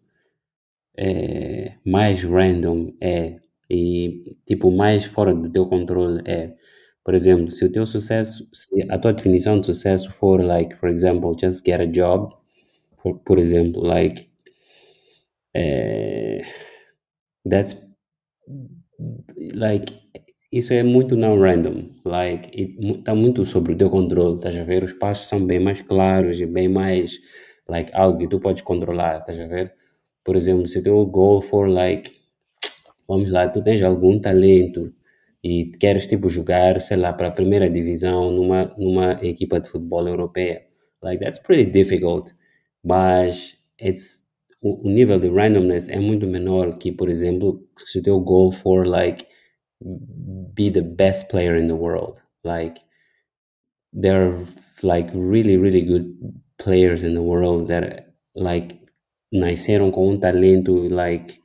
eh, 0.98 1.74
mais 1.86 2.24
random 2.24 2.94
é 3.02 3.40
e 3.70 4.38
tipo 4.46 4.70
mais 4.72 5.06
fora 5.06 5.34
do 5.34 5.50
teu 5.52 5.66
controle 5.68 6.22
é. 6.26 6.54
Por 7.04 7.14
exemplo, 7.14 7.52
se 7.52 7.66
o 7.66 7.72
teu 7.72 7.86
sucesso, 7.86 8.48
se 8.54 8.84
a 8.90 8.98
tua 8.98 9.14
definição 9.14 9.60
de 9.60 9.66
sucesso 9.68 10.12
for 10.12 10.42
like, 10.44 10.76
for 10.76 10.90
example, 10.90 11.36
just 11.40 11.64
get 11.66 11.80
a 11.80 11.86
job, 11.86 12.34
por, 13.02 13.20
por 13.20 13.40
exemplo, 13.40 13.82
like 13.84 14.30
eh, 15.54 16.44
that's 17.46 17.76
like 19.54 19.94
isso 20.52 20.74
é 20.74 20.84
muito 20.84 21.16
não 21.16 21.38
random. 21.40 21.90
Like 22.06 22.50
está 23.00 23.14
muito 23.16 23.44
sobre 23.46 23.74
o 23.74 23.78
teu 23.78 23.90
controle 23.90 24.38
estás 24.38 24.58
a 24.58 24.64
ver? 24.64 24.84
Os 24.84 24.94
passos 24.94 25.28
são 25.28 25.46
bem 25.46 25.60
mais 25.60 25.82
claros 25.82 26.40
e 26.40 26.46
bem 26.46 26.70
mais 26.70 27.20
like 27.68 27.92
algo 27.94 28.20
que 28.20 28.28
tu 28.28 28.40
podes 28.40 28.62
controlar 28.64 29.20
estás 29.20 29.40
a 29.40 29.48
ver? 29.48 29.74
Por 30.24 30.36
exemplo 30.36 30.68
se 30.68 30.82
teu 30.82 31.06
goal 31.06 31.42
for 31.42 31.68
like 31.70 32.12
vamos 33.08 33.32
lá 33.32 33.48
tu 33.50 33.64
tens 33.64 33.82
algum 33.84 34.20
talento 34.20 34.94
e 35.44 35.72
queres 35.80 36.08
tipo 36.08 36.30
jogar 36.30 36.82
sei 36.82 36.98
lá 36.98 37.14
para 37.14 37.28
a 37.30 37.32
primeira 37.32 37.70
divisão 37.70 38.32
numa 38.32 38.74
numa 38.78 39.14
equipa 39.24 39.60
de 39.60 39.70
futebol 39.70 40.08
europeia 40.08 40.64
like 41.04 41.24
that's 41.24 41.40
pretty 41.40 41.66
difficult. 41.72 42.32
Mas 42.84 43.58
it's 43.82 44.25
o, 44.62 44.88
o 44.88 44.90
nível 44.90 45.20
de 45.20 45.30
randomness 45.30 45.90
é 45.90 46.00
muito 46.00 46.28
menor 46.28 46.78
que 46.78 46.92
por 46.92 47.10
exemplo 47.10 47.64
se 47.78 48.00
o 48.00 48.04
teu 48.04 48.20
goal 48.20 48.52
for 48.52 48.86
like 48.88 49.26
be 49.82 50.72
the 50.72 50.82
best 50.82 51.30
player 51.30 51.56
in 51.56 51.68
the 51.68 51.76
world. 51.76 52.22
Like 52.44 52.82
there 53.94 54.30
are 54.30 54.46
like 54.84 55.10
really 55.14 55.58
really 55.58 55.82
good 55.82 56.16
players 56.58 57.04
in 57.04 57.14
the 57.14 57.22
world 57.22 57.68
that 57.68 58.14
like 58.36 58.80
nasceram 59.32 59.92
com 59.92 60.10
um 60.10 60.20
talento 60.20 60.88
like 60.90 61.40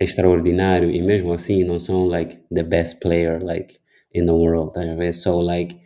extraordinário 0.00 0.90
e 0.90 1.00
mesmo 1.02 1.32
assim 1.32 1.64
não 1.64 1.78
são 1.78 2.06
like 2.06 2.38
the 2.52 2.62
best 2.62 3.00
player 3.00 3.42
like 3.42 3.78
in 4.12 4.26
the 4.26 4.32
world 4.32 4.72
so 5.12 5.40
like 5.40 5.76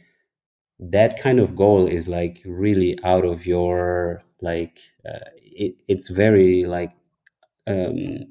that 0.91 1.21
kind 1.23 1.39
of 1.39 1.55
goal 1.55 1.87
is 1.89 2.09
like 2.09 2.43
really 2.45 2.97
out 3.05 3.25
of 3.25 3.47
your 3.47 4.23
like 4.43 4.81
uh, 5.07 5.31
it, 5.53 5.77
it's 5.89 6.09
very 6.11 6.65
like 6.65 6.93
um, 7.69 8.27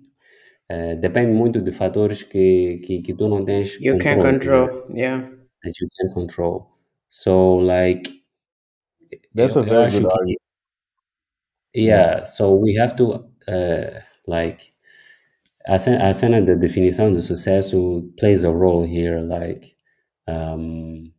uh, 0.72 0.96
depende 1.00 1.34
muito 1.34 1.62
de 1.62 1.72
fatores 1.72 2.24
que, 2.24 2.80
que, 2.86 3.02
que 3.02 3.14
tu 3.16 3.28
não 3.28 3.46
tens 3.46 3.78
You 3.82 3.98
can 3.98 4.20
controle, 4.20 4.34
estás 4.36 4.56
a 4.56 4.62
ver? 4.62 4.70
control. 4.70 4.88
Yeah. 4.96 5.30
that 5.64 5.74
you 5.82 5.90
can 6.00 6.14
control 6.14 6.68
so 7.10 7.56
like 7.58 8.10
That's 9.34 9.56
eu, 9.56 9.62
a 9.62 9.64
very 9.64 9.90
good 9.92 10.02
que 10.02 10.08
argument. 10.08 10.40
Yeah, 11.74 12.24
so 12.24 12.54
we 12.56 12.76
have 12.76 12.96
to, 12.98 13.26
uh, 13.48 14.02
like, 14.28 14.74
a 15.68 15.78
cena, 15.80 16.10
a 16.10 16.14
cena 16.14 16.42
da 16.42 16.56
definição 16.56 17.14
de 17.14 17.22
sucesso 17.22 18.04
plays 18.18 18.44
a 18.44 18.52
role 18.52 18.84
here, 18.86 19.22
like, 19.22 19.76
um, 20.28 21.12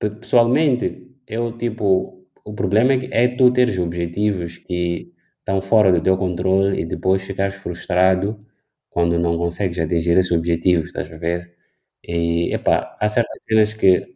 pe- 0.00 0.10
pessoalmente, 0.10 1.10
eu, 1.26 1.52
tipo, 1.58 2.15
o 2.46 2.54
problema 2.54 2.92
é, 2.94 2.98
que 2.98 3.08
é 3.12 3.28
tu 3.28 3.52
teres 3.52 3.78
objetivos 3.78 4.58
que 4.58 5.12
estão 5.40 5.60
fora 5.62 5.92
do 5.92 6.00
teu 6.02 6.16
controle 6.16 6.80
e 6.80 6.84
depois 6.84 7.22
ficares 7.22 7.56
frustrado 7.56 8.38
quando 8.90 9.18
não 9.18 9.36
consegues 9.38 9.78
atingir 9.78 10.16
esses 10.18 10.32
objetivos, 10.32 10.86
estás 10.88 11.10
a 11.12 11.16
ver? 11.18 11.54
E, 12.06 12.52
epá, 12.54 12.96
há 13.00 13.08
certas 13.08 13.42
cenas 13.48 13.72
que 13.74 14.06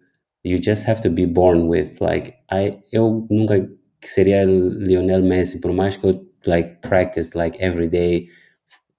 you 0.45 0.59
just 0.63 0.89
have 0.89 1.01
to 1.03 1.11
be 1.11 1.27
born 1.27 1.69
with, 1.69 1.97
like, 2.01 2.35
I, 2.53 2.79
eu 2.93 3.27
nunca 3.31 3.69
seria 4.05 4.45
Lionel 4.45 5.23
Messi, 5.23 5.61
por 5.61 5.73
mais 5.73 5.97
que 5.97 6.07
eu, 6.07 6.27
like, 6.47 6.79
practice, 6.83 7.37
like, 7.37 7.59
every 7.63 7.89
day 7.89 8.29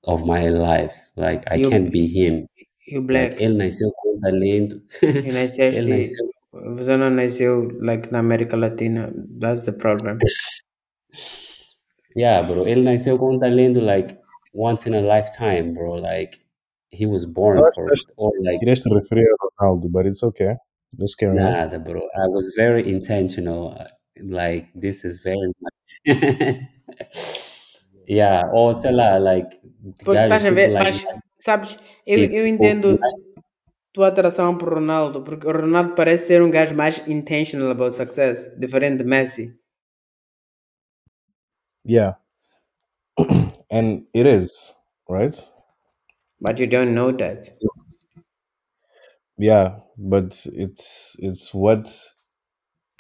of 0.04 0.26
my 0.26 0.50
life, 0.50 0.96
like, 1.18 1.44
I 1.50 1.60
You- 1.62 1.70
can't 1.70 1.90
be 1.92 2.06
him. 2.08 2.48
You 2.88 3.02
Like, 3.14 3.36
black. 3.36 3.44
ele 3.44 3.56
nasceu 3.58 3.92
com 3.94 4.20
talento. 4.22 4.82
E 5.24 5.32
ele 5.72 5.90
nasceu 5.90 6.26
Você 6.54 6.98
não 6.98 7.10
nasceu 7.10 7.70
like 7.80 8.12
na 8.12 8.20
América 8.20 8.58
Latina. 8.58 9.14
That's 9.40 9.66
the 9.66 9.72
problem. 9.74 10.18
Yeah, 12.16 12.44
bro. 12.46 12.68
Ele 12.68 12.84
nasceu 12.84 13.18
com 13.18 13.36
um 13.36 13.40
talento 13.40 13.80
like 13.80 14.18
once 14.54 14.88
in 14.88 14.96
a 14.96 15.02
lifetime, 15.02 15.74
bro. 15.74 15.96
Like 15.96 16.40
he 16.92 17.06
was 17.06 17.26
born 17.26 17.58
Eu 17.60 17.72
for 17.74 17.86
que 17.86 17.94
it. 17.94 18.14
Or 18.18 18.32
like 18.42 18.60
Querias 18.60 18.82
te 18.82 18.90
referir 18.94 19.28
a 19.28 19.64
Ronaldo, 19.64 19.90
but 19.90 20.06
it's 20.06 20.24
okay. 20.24 20.56
Let's 20.98 21.16
carry 21.16 21.38
on. 21.40 21.52
nada, 21.52 21.80
bro. 21.80 22.02
I 22.16 22.28
was 22.28 22.52
very 22.58 22.82
intentional. 22.90 23.72
uh, 23.80 23.86
Like 24.22 24.68
this 24.76 25.04
is 25.06 25.20
very 25.24 25.52
much. 25.62 25.90
yeah. 28.08 28.44
Or 28.54 28.76
sei 28.76 28.92
lá, 28.92 29.18
like 29.18 29.50
Porque 30.04 30.20
gajos 30.20 30.44
estás 30.44 30.46
a 30.46 30.50
tipo 30.50 30.56
ver, 30.56 30.70
like 30.70 30.84
mas 30.84 31.06
sabes, 31.40 31.80
eu, 32.06 32.18
tipo, 32.20 32.34
eu 32.36 32.48
entendo 32.48 33.00
tua 33.94 34.08
atração 34.08 34.58
por 34.58 34.74
Ronaldo, 34.74 35.24
porque 35.24 35.48
o 35.48 35.52
Ronaldo 35.52 35.96
parece 35.96 36.28
ser 36.28 36.42
um 36.42 36.50
gajo 36.50 36.76
mais 36.76 37.06
intentional 37.08 37.70
about 37.72 37.94
success, 37.94 38.50
diferente 38.58 38.98
de 38.98 39.04
Messi. 39.04 39.54
Yeah. 41.86 42.18
and 43.72 44.06
it 44.14 44.26
is, 44.28 44.76
right? 45.10 45.36
But 46.40 46.60
you 46.60 46.68
don't 46.68 46.94
know 46.94 47.12
that. 47.18 47.52
Yeah, 49.38 49.80
but 49.98 50.46
it's 50.54 51.18
it's 51.20 51.54
what 51.54 51.90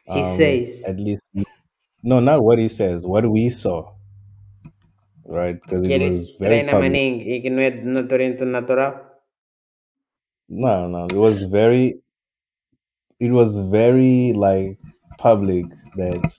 He 0.05 0.19
um, 0.19 0.23
says. 0.23 0.83
at 0.87 0.99
least 0.99 1.29
no, 2.03 2.19
not 2.19 2.43
what 2.43 2.57
he 2.57 2.67
says, 2.67 3.05
what 3.05 3.25
we 3.29 3.49
saw, 3.49 3.93
right? 5.25 5.61
Because 5.61 5.83
it 5.83 6.01
was 6.01 6.37
very 6.39 6.63
treina 6.63 6.97
e 6.97 7.41
que 7.41 7.49
não 7.49 7.61
é 7.61 8.45
natural. 8.45 9.10
No, 10.53 10.87
no, 10.89 11.05
it 11.05 11.15
was 11.15 11.43
very, 11.43 12.01
it 13.19 13.31
was 13.31 13.57
very 13.57 14.33
like 14.33 14.77
public 15.17 15.65
that 15.95 16.37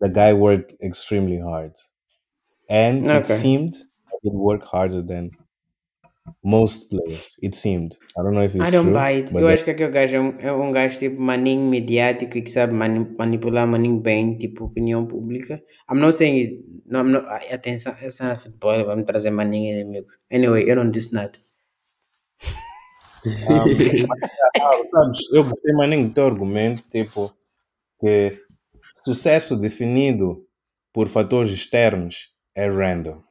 the 0.00 0.08
guy 0.08 0.32
worked 0.34 0.72
extremely 0.80 1.40
hard, 1.40 1.72
and 2.70 3.04
it 3.06 3.10
Okay. 3.24 3.34
seemed 3.34 3.74
he 4.22 4.30
worked 4.30 4.66
harder 4.66 5.02
than 5.02 5.32
most 6.44 6.90
players. 6.90 7.34
It 7.42 7.54
seemed. 7.56 7.96
I 8.16 8.22
don't 8.22 8.34
know 8.34 8.42
if 8.44 8.54
it's 8.54 8.68
I 8.68 8.70
don't 8.70 8.84
true, 8.84 8.94
buy 8.94 9.10
it. 9.18 9.32
but 9.32 9.40
Eu 9.42 9.46
that- 9.48 9.54
acho 9.54 9.64
que 9.64 9.70
aquele 9.72 9.90
gajo 9.90 10.14
é 10.16 10.20
um, 10.20 10.30
é 10.38 10.52
um 10.52 10.70
gajo 10.72 10.98
tipo 10.98 11.20
maninho 11.20 11.68
mediático 11.68 12.38
e 12.38 12.42
que 12.42 12.50
sabe 12.50 12.72
mani- 12.72 13.16
manipular 13.18 13.66
maninho 13.66 13.98
bem, 14.00 14.38
tipo 14.38 14.64
opinião 14.66 15.06
pública. 15.06 15.60
I'm 15.90 15.98
not 15.98 16.14
saying 16.14 16.36
it. 16.38 16.64
No, 16.86 17.00
I'm 17.00 17.10
not, 17.10 17.26
ai, 17.28 17.50
atenção, 17.52 17.94
essa 18.00 18.30
é 18.32 18.36
futebol, 18.36 18.96
me 18.96 19.04
trazer 19.04 19.30
maninho 19.30 19.74
inimigo. 19.74 20.06
Anyway, 20.32 20.70
eu 20.70 20.76
não 20.76 20.90
disse 20.90 21.12
nada. 21.12 21.38
Um, 23.26 23.32
ah, 24.60 24.72
sabes, 24.86 25.18
eu 25.32 25.44
gostei 25.44 25.74
mais 25.74 25.90
nem 25.90 26.08
do 26.08 26.14
teu 26.14 26.26
argumento, 26.26 26.82
tipo, 26.90 27.32
que 28.00 28.40
sucesso 29.04 29.56
definido 29.56 30.46
por 30.92 31.08
fatores 31.08 31.52
externos 31.52 32.34
é 32.54 32.68
random. 32.68 33.22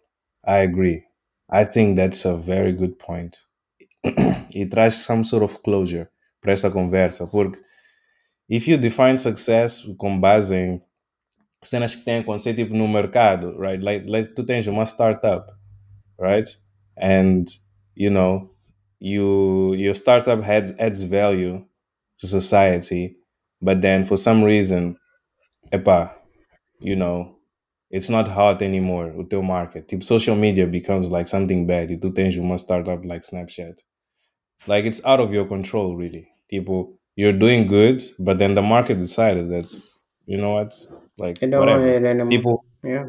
I 0.45 0.61
agree. 0.64 1.03
I 1.51 1.65
think 1.65 1.95
that's 1.95 2.26
a 2.26 2.35
very 2.35 2.73
good 2.73 2.95
point. 2.95 3.38
e 4.53 4.65
traz 4.65 4.95
some 4.95 5.23
sort 5.23 5.43
of 5.43 5.59
closure 5.64 6.07
para 6.41 6.53
esta 6.53 6.69
conversa, 6.69 7.27
porque 7.27 7.59
if 8.49 8.68
you 8.68 8.77
define 8.77 9.18
success 9.18 9.84
com 9.97 10.19
base 10.19 10.53
em 10.53 10.81
cenas 11.64 11.95
que 11.95 12.03
têm 12.03 12.18
a 12.18 12.22
acontecer 12.22 12.53
tipo 12.53 12.73
no 12.73 12.88
mercado, 12.88 13.57
right? 13.59 13.84
Like, 13.84 14.09
like 14.09 14.34
tu 14.34 14.45
tens 14.45 14.68
uma 14.68 14.85
startup, 14.85 15.51
right? 16.19 16.49
And 16.97 17.45
you 17.95 18.09
know, 18.11 18.49
you 18.99 19.73
your 19.73 19.93
startup 19.93 20.43
adds 20.43 20.73
adds 20.79 21.03
value 21.03 21.63
to 22.17 22.27
society, 22.27 23.17
but 23.61 23.81
then 23.81 24.03
for 24.03 24.17
some 24.17 24.43
reason, 24.43 24.97
epa, 25.71 26.11
you 26.79 26.95
know, 26.95 27.37
it's 27.89 28.09
not 28.09 28.27
hot 28.27 28.61
anymore 28.61 29.13
o 29.17 29.23
teu 29.23 29.41
market. 29.41 29.91
Social 30.03 30.35
media 30.35 30.67
becomes 30.67 31.09
like 31.09 31.27
something 31.27 31.65
bad. 31.67 31.91
E 31.91 31.97
tu 31.97 32.11
tens 32.11 32.35
uma 32.37 32.57
startup 32.57 33.05
like 33.05 33.23
Snapchat. 33.23 33.79
Like 34.67 34.85
it's 34.85 35.03
out 35.05 35.19
of 35.19 35.31
your 35.31 35.45
control, 35.45 35.95
really. 35.95 36.27
People, 36.49 36.99
you're 37.15 37.33
doing 37.33 37.67
good, 37.67 38.01
but 38.19 38.39
then 38.39 38.55
the 38.55 38.61
market 38.61 38.99
decided 38.99 39.49
that's 39.49 39.93
you 40.25 40.37
know 40.37 40.53
what, 40.53 40.73
like 41.17 41.41
I 41.41 41.47
don't 41.47 41.65
want 41.65 41.81
whatever. 41.81 42.05
anymore. 42.05 42.61
Yeah. 42.83 43.05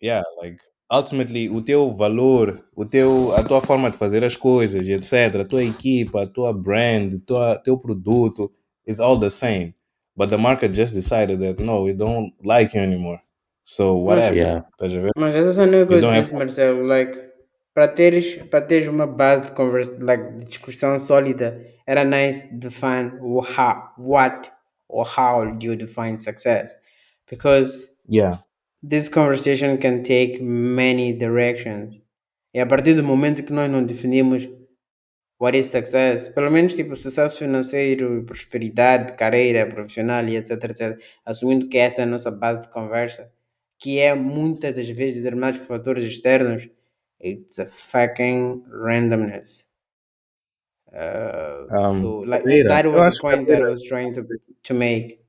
yeah, 0.00 0.22
like 0.40 0.60
ultimately 0.90 1.48
o 1.50 1.60
teu 1.62 1.90
valor, 1.92 2.64
o 2.74 2.84
teu, 2.84 3.34
a 3.36 3.42
tua 3.42 3.60
forma 3.60 3.90
de 3.90 3.96
fazer 3.98 4.22
as 4.24 4.36
coisas, 4.36 4.86
etc., 4.88 5.40
a 5.40 5.44
tua 5.44 5.62
equipa, 5.64 6.22
a 6.22 6.26
tua 6.26 6.52
brand, 6.52 7.18
tua, 7.26 7.56
teu 7.58 7.76
produto, 7.78 8.50
it's 8.86 9.00
all 9.00 9.18
the 9.18 9.30
same. 9.30 9.74
but 10.18 10.30
the 10.30 10.38
market 10.38 10.72
just 10.72 10.94
decided 10.94 11.38
that 11.40 11.62
no, 11.62 11.82
we 11.82 11.92
don't 11.92 12.32
like 12.42 12.74
you 12.74 12.80
anymore. 12.82 13.20
So 13.64 13.92
whatever. 13.96 14.34
Yeah. 14.34 14.62
Mas 15.18 15.34
essa 15.34 15.52
cena 15.52 15.76
é 15.76 15.82
o 15.82 15.86
que 15.86 15.92
eu 15.94 16.00
disse, 16.00 16.30
have- 16.30 16.34
Marcelo, 16.34 16.82
like, 16.86 17.18
para 17.74 17.86
teres, 17.88 18.36
para 18.50 18.62
teres 18.62 18.88
uma 18.88 19.06
base 19.06 19.42
de 19.42 19.52
conversa, 19.52 19.94
like, 20.00 20.38
de 20.38 20.46
discussão 20.46 20.98
sólida, 20.98 21.60
era 21.86 22.02
nice 22.02 22.48
define 22.54 23.12
o 23.20 23.40
how, 23.40 23.90
what 23.98 24.50
or 24.88 25.04
how 25.06 25.44
do 25.54 25.66
you 25.66 25.76
define 25.76 26.18
success. 26.18 26.74
Because 27.28 27.88
Yeah. 28.08 28.38
This 28.82 29.08
conversation 29.08 29.78
can 29.78 30.02
take 30.02 30.40
many 30.42 31.12
directions. 31.12 32.00
E 32.54 32.60
a 32.60 32.66
partir 32.66 32.94
do 32.94 33.02
momento 33.02 33.42
que 33.42 33.52
nós 33.52 33.70
não 33.70 33.84
definimos 33.84 34.48
what 35.38 35.56
is 35.56 35.66
success, 35.66 36.28
pelo 36.28 36.50
menos 36.50 36.74
tipo 36.74 36.96
sucesso 36.96 37.38
financeiro, 37.38 38.24
prosperidade, 38.24 39.12
carreira 39.14 39.66
profissional 39.66 40.26
e 40.26 40.36
etc, 40.36 40.64
etc, 40.70 40.98
assumindo 41.24 41.68
que 41.68 41.78
essa 41.78 42.00
é 42.02 42.04
a 42.04 42.06
nossa 42.06 42.30
base 42.30 42.62
de 42.62 42.68
conversa, 42.70 43.30
que 43.78 43.98
é 43.98 44.14
muitas 44.14 44.74
das 44.74 44.88
vezes 44.88 45.18
determinados 45.18 45.58
por 45.58 45.66
fatores 45.66 46.04
externos, 46.04 46.68
it's 47.20 47.58
a 47.58 47.66
fucking 47.66 48.64
randomness. 48.70 49.66
Uh, 50.88 51.46
Um, 51.70 52.02
so, 52.02 52.18
like, 52.20 52.44
that 52.44 52.86
was 52.86 53.16
the 53.16 53.20
point 53.20 53.48
that 53.48 53.60
I 53.60 53.68
was 53.68 53.82
trying 53.82 54.12
to, 54.14 54.24
to 54.64 54.74
make. 54.74 55.20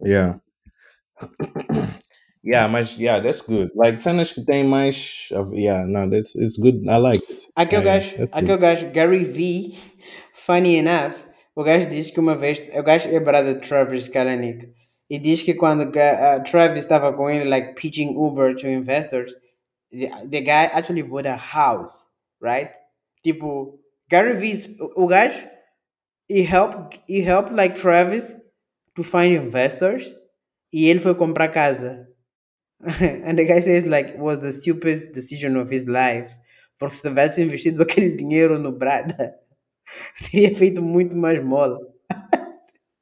Yeah. 0.00 0.41
yeah, 2.42 2.66
my 2.66 2.80
yeah, 2.96 3.20
that's 3.20 3.42
good. 3.42 3.70
Like 3.74 4.00
que 4.00 4.44
tem 4.44 4.64
mais 4.64 5.28
of 5.32 5.52
yeah, 5.54 5.84
no, 5.86 6.08
that's 6.08 6.34
it's 6.36 6.56
good. 6.56 6.86
I 6.88 6.96
like 6.96 7.22
it. 7.30 7.42
Aquele 7.56 7.84
Yeah, 7.84 7.98
gajo, 8.00 8.16
that's 8.16 8.32
aquele 8.32 8.56
good. 8.56 8.60
gajo, 8.60 8.92
Gary 8.92 9.24
V, 9.24 9.78
funny 10.34 10.76
enough, 10.78 11.14
o 11.54 11.62
gajo 11.62 11.86
diz 11.88 12.10
que 12.10 12.20
uma 12.20 12.34
vez, 12.34 12.60
o 12.74 12.82
gajo 12.82 13.08
é 13.08 13.20
brother 13.20 13.60
Travis 13.60 14.08
Kalanick, 14.08 14.72
e 15.10 15.18
diz 15.18 15.42
que 15.42 15.54
quando 15.54 15.82
uh, 15.82 16.42
Travis 16.44 16.84
estava 16.84 17.12
com 17.12 17.28
ele, 17.28 17.44
like, 17.44 17.74
pitching 17.74 18.16
Uber 18.16 18.54
to 18.56 18.66
investors, 18.66 19.34
the, 19.90 20.08
the 20.28 20.40
guy 20.40 20.64
actually 20.72 21.02
bought 21.02 21.26
a 21.26 21.36
house, 21.36 22.06
right? 22.40 22.70
Tipo, 23.22 23.78
Gary 24.08 24.38
V, 24.38 24.76
o, 24.80 25.04
o 25.04 25.06
gajo, 25.06 25.46
he 26.28 26.42
helped, 26.42 26.98
he 27.06 27.20
helped, 27.20 27.52
like, 27.54 27.76
Travis 27.76 28.34
to 28.96 29.02
find 29.02 29.34
investors, 29.34 30.14
e 30.72 30.88
ele 30.88 31.00
foi 31.00 31.14
comprar 31.14 31.48
casa. 31.48 32.08
and 33.24 33.36
the 33.36 33.44
guy 33.44 33.60
says 33.60 33.86
like 33.86 34.16
was 34.18 34.38
the 34.38 34.50
stupidest 34.52 35.12
decision 35.12 35.56
of 35.56 35.70
his 35.72 35.84
life. 35.86 36.34
Porque 36.78 36.96
se 36.96 37.02
tivesse 37.02 37.40
investido 37.42 37.82
aquele 37.84 38.10
dinheiro 38.16 38.58
no 38.58 38.72
Brada, 38.72 39.34
teria 40.30 40.54
feito 40.56 40.82
muito 40.82 41.16
mais 41.16 41.42
mola. 41.42 41.78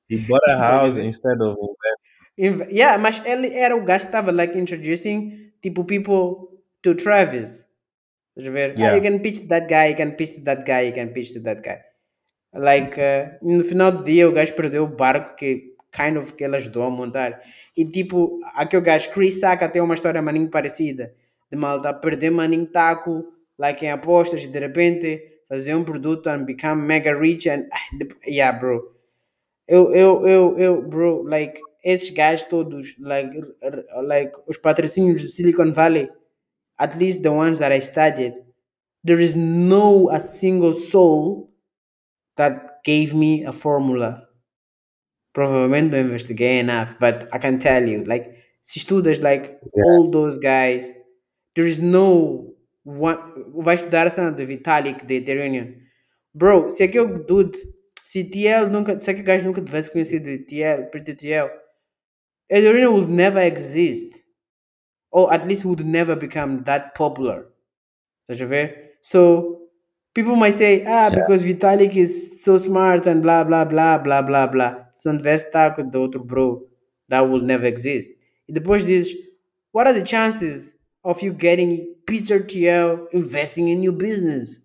He 0.09 0.17
bought 0.27 0.43
a 0.51 0.59
house 0.59 0.99
instead 0.99 1.41
of 1.41 1.57
investing. 1.57 2.11
Inv- 2.39 2.69
Yeah, 2.73 2.99
mas 2.99 3.23
ele 3.25 3.55
era 3.55 3.77
o 3.77 3.85
gajo 3.85 4.07
que 4.07 4.09
estava 4.09 4.33
like 4.33 4.59
introducing 4.59 5.53
tipo 5.63 5.85
people 5.85 6.49
to 6.83 6.95
Travis. 6.95 7.65
Estás 8.37 8.53
ver? 8.53 8.71
Ah, 8.77 8.81
Yeah. 8.81 8.97
you 8.97 9.03
can 9.03 9.21
pitch 9.21 9.41
to 9.43 9.47
that 9.49 9.69
guy, 9.69 9.91
you 9.91 9.97
can 9.97 10.13
pitch 10.17 10.35
to 10.35 10.43
that 10.45 10.65
guy, 10.67 10.89
you 10.89 10.93
can 10.95 11.13
pitch 11.13 11.33
to 11.33 11.41
that 11.43 11.63
guy. 11.63 11.79
Like, 12.53 12.99
uh, 13.01 13.39
no 13.43 13.63
final 13.63 13.93
do 13.93 14.03
dia 14.05 14.29
o 14.29 14.33
gajo 14.33 14.55
perdeu 14.57 14.85
o 14.85 14.89
barco 14.89 15.37
que 15.37 15.75
kind 15.93 16.17
of 16.17 16.35
que 16.35 16.45
ele 16.45 16.57
ajudou 16.57 16.85
a 16.85 16.91
montar. 16.91 17.41
E 17.77 17.85
tipo, 17.85 18.39
aquele 18.55 18.83
gajo, 18.83 19.11
Chris 19.11 19.41
Saka 19.41 19.69
tem 19.69 19.83
uma 19.83 19.95
história 19.95 20.23
maninho 20.23 20.49
parecida. 20.51 21.15
De 21.51 21.57
malta 21.57 21.93
perder 21.93 22.31
maninho 22.31 22.67
taco, 22.67 23.25
like 23.59 23.85
em 23.85 23.91
apostas, 23.91 24.43
e 24.45 24.49
de 24.49 24.59
repente 24.59 25.23
fazer 25.49 25.75
um 25.75 25.85
produto 25.85 26.29
and 26.29 26.45
become 26.45 26.83
mega 26.83 27.13
rich 27.19 27.49
and... 27.49 27.67
ah, 27.73 28.07
Yeah, 28.27 28.57
bro. 28.59 28.95
Eu, 29.69 29.93
eu, 29.95 30.27
eu, 30.27 30.59
eu, 30.59 30.83
bro, 30.83 31.23
like, 31.23 31.61
esses 31.85 32.11
gajos 32.11 32.47
todos, 32.47 32.97
like, 32.99 33.41
like, 34.05 34.33
os 34.49 34.59
patrocínios 34.59 35.21
de 35.21 35.29
Silicon 35.29 35.71
Valley, 35.73 36.11
at 36.79 36.97
least 36.99 37.23
the 37.23 37.31
ones 37.31 37.59
that 37.61 37.73
I 37.73 37.81
studied, 37.81 38.35
there 39.05 39.21
is 39.23 39.35
no 39.37 40.11
a 40.11 40.21
single 40.21 40.73
soul 40.73 41.51
that 42.37 42.81
gave 42.85 43.15
me 43.15 43.45
a 43.45 43.53
formula. 43.53 44.30
Provavelmente 45.33 45.91
não 45.91 46.01
investiguei 46.01 46.59
enough, 46.59 46.95
but 47.01 47.29
I 47.33 47.39
can 47.39 47.59
tell 47.59 47.89
you, 47.89 48.03
like, 48.07 48.31
se 48.63 48.81
estudas, 48.81 49.19
like, 49.21 49.59
all 49.75 50.11
those 50.11 50.39
guys, 50.39 50.93
there 51.55 51.69
is 51.69 51.79
no 51.81 52.55
one. 52.85 53.19
Vai 53.63 53.77
estudar 53.77 54.07
a 54.07 54.11
cena 54.11 54.33
de 54.33 54.45
Vitalik 54.45 55.05
de 55.05 55.15
Ethereum. 55.17 55.75
Bro, 56.35 56.71
se 56.71 56.83
aquele 56.85 57.25
dude, 57.27 57.59
se 58.03 58.25
TL 58.25 58.71
nunca, 58.71 58.99
se 58.99 59.11
aquele 59.11 59.25
gajo 59.25 59.45
nunca 59.45 59.63
tivesse 59.63 59.91
conhecido 59.91 60.29
TL, 60.47 60.91
Pretty 60.91 61.15
TL, 61.15 61.51
Ethereum 62.51 62.93
would 62.95 63.09
never 63.11 63.41
exist. 63.41 64.13
Or 65.13 65.33
at 65.33 65.45
least 65.47 65.65
would 65.65 65.85
never 65.85 66.17
become 66.17 66.63
that 66.65 66.95
popular. 66.95 67.47
Estás 68.29 68.43
a 68.43 68.47
ver? 68.47 68.91
So, 69.03 69.69
people 70.15 70.37
might 70.37 70.55
say, 70.55 70.85
ah, 70.87 71.11
because 71.11 71.43
Vitalik 71.43 71.97
is 71.97 72.45
so 72.45 72.57
smart 72.57 73.07
and 73.07 73.21
blah, 73.21 73.43
blah, 73.43 73.65
blah, 73.65 73.99
blah, 73.99 74.23
blah, 74.23 74.47
blah. 74.47 74.90
Se 75.01 75.09
não 75.09 75.17
tivesse 75.17 75.51
taco 75.51 75.83
do 75.83 76.01
outro 76.01 76.23
bro, 76.23 76.69
that 77.09 77.27
will 77.27 77.43
never 77.43 77.67
exist. 77.67 78.11
E 78.49 78.53
depois 78.53 78.85
diz, 78.85 79.15
what 79.73 79.89
are 79.89 79.99
the 79.99 80.05
chances 80.05 80.75
of 81.03 81.25
you 81.25 81.33
getting 81.33 81.95
Peter 82.07 82.41
TL 82.41 83.09
investing 83.13 83.69
in 83.69 83.83
your 83.83 83.95
business? 83.95 84.63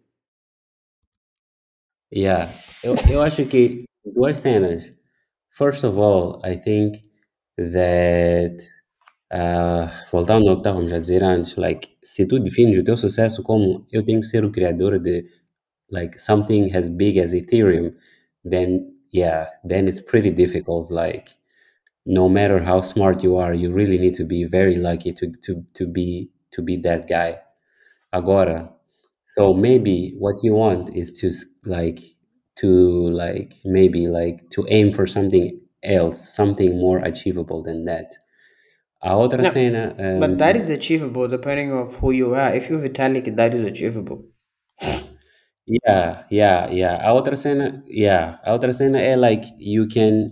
Yeah, 2.11 2.49
eu, 2.83 2.95
eu 3.11 3.21
acho 3.21 3.45
que 3.45 3.85
duas 4.05 4.37
cenas. 4.39 4.93
First 5.49 5.83
of 5.83 5.97
all, 5.97 6.41
I 6.43 6.55
think 6.55 7.03
that 7.57 8.57
uh, 9.31 9.87
voltando 10.11 10.49
ao 10.49 10.55
que 10.55 10.61
estávamos 10.61 10.93
a 10.93 10.99
dizer 10.99 11.23
antes, 11.23 11.55
like 11.55 11.97
se 12.03 12.25
tu 12.25 12.39
defines 12.39 12.77
o 12.77 12.83
teu 12.83 12.97
sucesso 12.97 13.41
como 13.43 13.85
eu 13.91 14.03
tenho 14.03 14.21
que 14.21 14.27
ser 14.27 14.45
o 14.45 14.51
criador 14.51 14.99
de 14.99 15.25
like 15.91 16.19
something 16.19 16.73
as 16.75 16.89
big 16.89 17.19
as 17.19 17.33
Ethereum, 17.33 17.93
then 18.49 18.94
yeah, 19.21 19.41
then 19.63 19.87
it's 19.89 20.01
pretty 20.11 20.31
difficult. 20.31 20.91
Like 20.91 21.29
no 22.05 22.29
matter 22.29 22.59
how 22.69 22.81
smart 22.81 23.23
you 23.23 23.37
are, 23.37 23.53
you 23.53 23.69
really 23.73 23.97
need 23.97 24.15
to 24.15 24.25
be 24.25 24.43
very 24.45 24.75
lucky 24.89 25.11
to 25.19 25.25
to 25.45 25.51
to 25.77 25.87
be 25.97 26.29
to 26.51 26.61
be 26.61 26.75
that 26.87 27.07
guy. 27.09 27.31
Agora, 28.13 28.59
so 29.25 29.53
maybe 29.53 30.15
what 30.19 30.35
you 30.43 30.53
want 30.55 30.95
is 30.95 31.09
to 31.21 31.27
s- 31.27 31.45
like 31.65 31.99
to 32.61 32.69
like 33.23 33.51
maybe 33.65 34.07
like 34.07 34.37
to 34.55 34.65
aim 34.69 34.91
for 34.91 35.05
something 35.07 35.47
else, 35.83 36.17
something 36.41 36.71
more 36.85 36.99
achievable 37.11 37.61
than 37.63 37.85
that. 37.85 38.09
A 39.03 39.09
outra 39.11 39.43
No, 39.43 39.49
cena, 39.49 39.83
um, 39.99 40.19
But 40.19 40.37
that 40.39 40.55
is 40.55 40.69
achievable 40.69 41.27
depending 41.27 41.71
of 41.71 41.95
who 41.97 42.11
you 42.11 42.35
are. 42.35 42.53
If 42.53 42.69
you're 42.69 42.81
Vitalik, 42.81 43.35
that 43.35 43.53
is 43.53 43.63
achievable. 43.63 44.25
Yeah, 45.67 46.25
yeah, 46.29 46.69
yeah. 46.71 46.97
A 47.07 47.13
outra 47.13 47.35
cena, 47.35 47.83
yeah, 47.87 48.39
a 48.43 48.53
outra 48.53 48.73
cena 48.73 48.99
é 49.01 49.15
like 49.15 49.45
you 49.59 49.87
can 49.87 50.31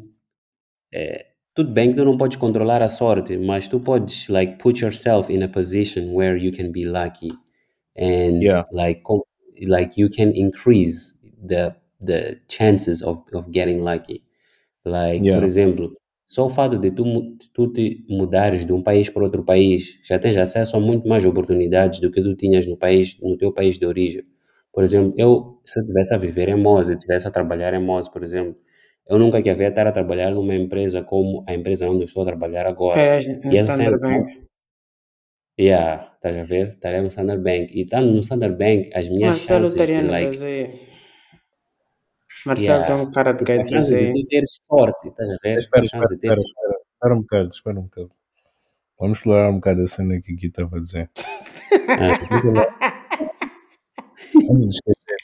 eh, 0.93 1.26
tudo 1.55 1.72
bem 1.73 1.91
que 1.91 1.97
tu 1.97 2.05
não 2.05 2.18
podes 2.18 2.38
controlar 2.38 2.81
a 2.81 2.89
sorte, 2.89 3.38
mas 3.38 3.68
tu 3.68 3.80
podes 3.80 4.27
like 4.30 4.57
put 4.60 4.81
yourself 4.81 5.31
in 5.31 5.43
a 5.43 5.47
position 5.49 6.14
where 6.15 6.38
you 6.38 6.51
can 6.51 6.72
be 6.72 6.85
lucky 6.85 7.31
and 7.97 8.41
Yeah. 8.41 8.64
like 8.72 9.01
com- 9.03 9.23
like 9.68 9.99
you 9.99 10.10
can 10.10 10.31
increase 10.35 11.15
the 11.47 11.76
the 12.01 12.39
chances 12.49 13.01
of, 13.03 13.23
of 13.34 13.51
getting 13.51 13.81
lucky. 13.84 14.23
Like, 14.85 15.31
por 15.34 15.43
Yeah. 15.43 15.45
exemplo, 15.45 15.95
só 16.27 16.45
o 16.47 16.49
fato 16.49 16.77
de 16.80 16.91
tu, 16.91 17.05
mu- 17.05 17.38
tu 17.53 17.72
te 17.73 18.05
mudares 18.10 18.65
de 18.65 18.73
um 18.73 18.81
país 18.84 19.10
para 19.10 19.23
outro 19.23 19.43
país, 19.45 19.99
já 20.03 20.19
tens 20.19 20.38
acesso 20.38 20.77
a 20.77 20.80
muito 20.80 21.07
mais 21.07 21.26
oportunidades 21.26 21.99
do 22.01 22.11
que 22.11 22.22
tu 22.23 22.35
tinhas 22.35 22.65
no 22.65 22.77
país, 22.77 23.18
no 23.22 23.38
teu 23.38 23.53
país 23.53 23.77
de 23.80 23.85
origem. 23.85 24.23
Por 24.73 24.83
exemplo, 24.83 25.13
eu, 25.17 25.61
se 25.63 25.77
eu 25.77 25.81
estivesse 25.81 26.15
a 26.15 26.17
viver 26.17 26.49
em 26.49 26.55
Moz, 26.55 26.87
se 26.87 26.93
eu 26.93 26.97
estivesse 26.97 27.27
a 27.27 27.31
trabalhar 27.31 27.73
em 27.75 27.81
Moz, 27.81 28.09
por 28.09 28.23
exemplo, 28.23 28.57
eu 29.07 29.19
nunca 29.19 29.37
queria 29.37 29.55
ver 29.55 29.69
estar 29.69 29.85
a 29.85 29.91
trabalhar 29.91 30.31
numa 30.31 30.55
empresa 30.55 31.03
como 31.03 31.45
a 31.47 31.53
empresa 31.53 31.87
onde 31.87 31.99
eu 31.99 32.05
estou 32.05 32.23
a 32.23 32.25
trabalhar 32.25 32.65
agora. 32.65 32.95
Pera, 32.95 33.21
no 33.43 33.53
E 33.53 33.57
essa 33.57 33.73
Standard 33.73 34.01
Bank. 34.01 34.47
yeah, 35.59 36.11
estás 36.15 36.37
a 36.37 36.43
ver? 36.43 36.67
Estarei 36.67 37.01
no 37.01 37.07
Standard 37.09 37.41
Bank. 37.43 37.71
E 37.71 37.83
estando 37.83 38.11
no 38.11 38.19
Standard 38.21 38.57
Bank, 38.57 38.89
as 38.95 39.09
minhas 39.09 39.37
Marcelo 39.37 39.65
chances 39.65 39.73
de, 39.75 39.79
estaria 39.79 40.01
no 40.01 40.11
like, 40.11 40.37
Brasil. 40.37 40.79
Marcelo 42.45 42.67
yeah, 42.67 42.87
tem 42.87 42.95
um 42.95 43.11
cara 43.11 43.33
de 43.33 43.43
gato 43.43 43.69
chances 43.69 44.13
de 44.13 44.27
teres 44.27 44.57
sorte, 44.63 45.07
estás 45.07 45.29
a 45.29 45.37
ver? 45.43 45.59
Espera, 45.59 45.83
espera, 45.83 46.03
espera, 46.03 46.33
sorte. 46.35 46.47
espera. 46.47 46.77
Espera 46.93 47.15
um 47.15 47.21
bocado, 47.21 47.49
espera 47.49 47.79
um 47.79 47.83
bocado. 47.83 48.11
Vamos 48.99 49.17
explorar 49.17 49.49
um 49.49 49.55
bocado 49.55 49.81
a 49.81 49.87
cena 49.87 50.19
que 50.21 50.33
aqui 50.33 50.47
estava 50.47 50.77
a 50.77 50.79
dizer. 50.79 51.09
Ah, 51.85 52.92
de 54.31 54.67
esquecer. 54.67 55.23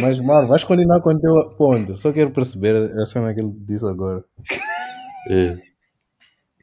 Mas, 0.00 0.20
mano, 0.20 0.46
vais 0.46 0.64
continuar 0.64 1.00
com 1.00 1.10
o 1.10 1.18
teu 1.18 1.50
ponto. 1.56 1.96
Só 1.96 2.12
quero 2.12 2.30
perceber 2.30 2.76
a 2.76 3.06
cena 3.06 3.34
que 3.34 3.40
ele 3.40 3.52
disse 3.66 3.86
agora. 3.86 4.24
É. 5.30 5.56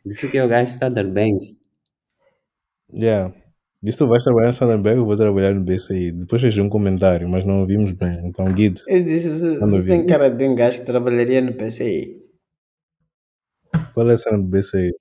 Disse 0.06 0.27
que 0.30 0.38
é 0.38 0.45
o 0.45 0.48
gajo 0.48 0.72
Standard 0.72 1.11
Bank. 1.11 1.57
Yeah. 2.94 3.34
Disse 3.86 3.99
tu 3.99 4.07
vais 4.07 4.23
trabalhar 4.23 4.48
no 4.48 4.53
Sandenberg, 4.53 4.98
eu 4.98 5.06
vou 5.06 5.15
trabalhar 5.15 5.53
no 5.53 5.64
BCI. 5.64 6.11
Depois 6.11 6.41
fez 6.41 6.57
um 6.57 6.69
comentário, 6.69 7.30
mas 7.30 7.45
não 7.45 7.60
ouvimos 7.60 7.91
bem. 7.91 8.19
Então, 8.26 8.45
Guido, 8.52 8.82
Eu 8.88 9.03
disse, 9.03 9.30
você, 9.30 9.60
você 9.60 9.84
tem 9.84 10.07
cara 10.07 10.30
de 10.30 10.48
um 10.48 10.56
gajo 10.56 10.80
que 10.80 10.86
trabalharia 10.86 11.41
no 11.41 11.53
PCI. 11.53 12.19
qual 13.94 14.10
é 14.10 14.14
a 14.14 14.18
cena 14.18 14.38
do 14.40 14.45
BCI? 14.45 14.91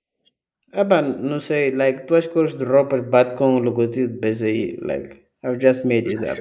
Ah, 0.71 0.85
pá, 0.85 1.01
não 1.01 1.39
sei, 1.39 1.71
like, 1.71 2.05
tuas 2.05 2.27
cores 2.27 2.55
de 2.55 2.63
roupas 2.63 3.01
batem 3.09 3.35
com 3.35 3.55
o 3.55 3.59
logotipo 3.59 4.13
do 4.13 4.19
PCI. 4.19 4.77
Like, 4.81 5.24
I've 5.45 5.59
just 5.59 5.85
made 5.85 6.05
this 6.05 6.21
up. 6.29 6.37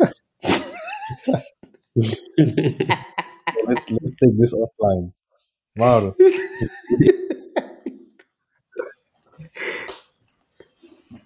Let's, 3.66 3.90
let's 3.90 4.16
take 4.16 4.36
this 4.38 4.54
offline. 4.54 5.12
Mauro, 5.76 6.14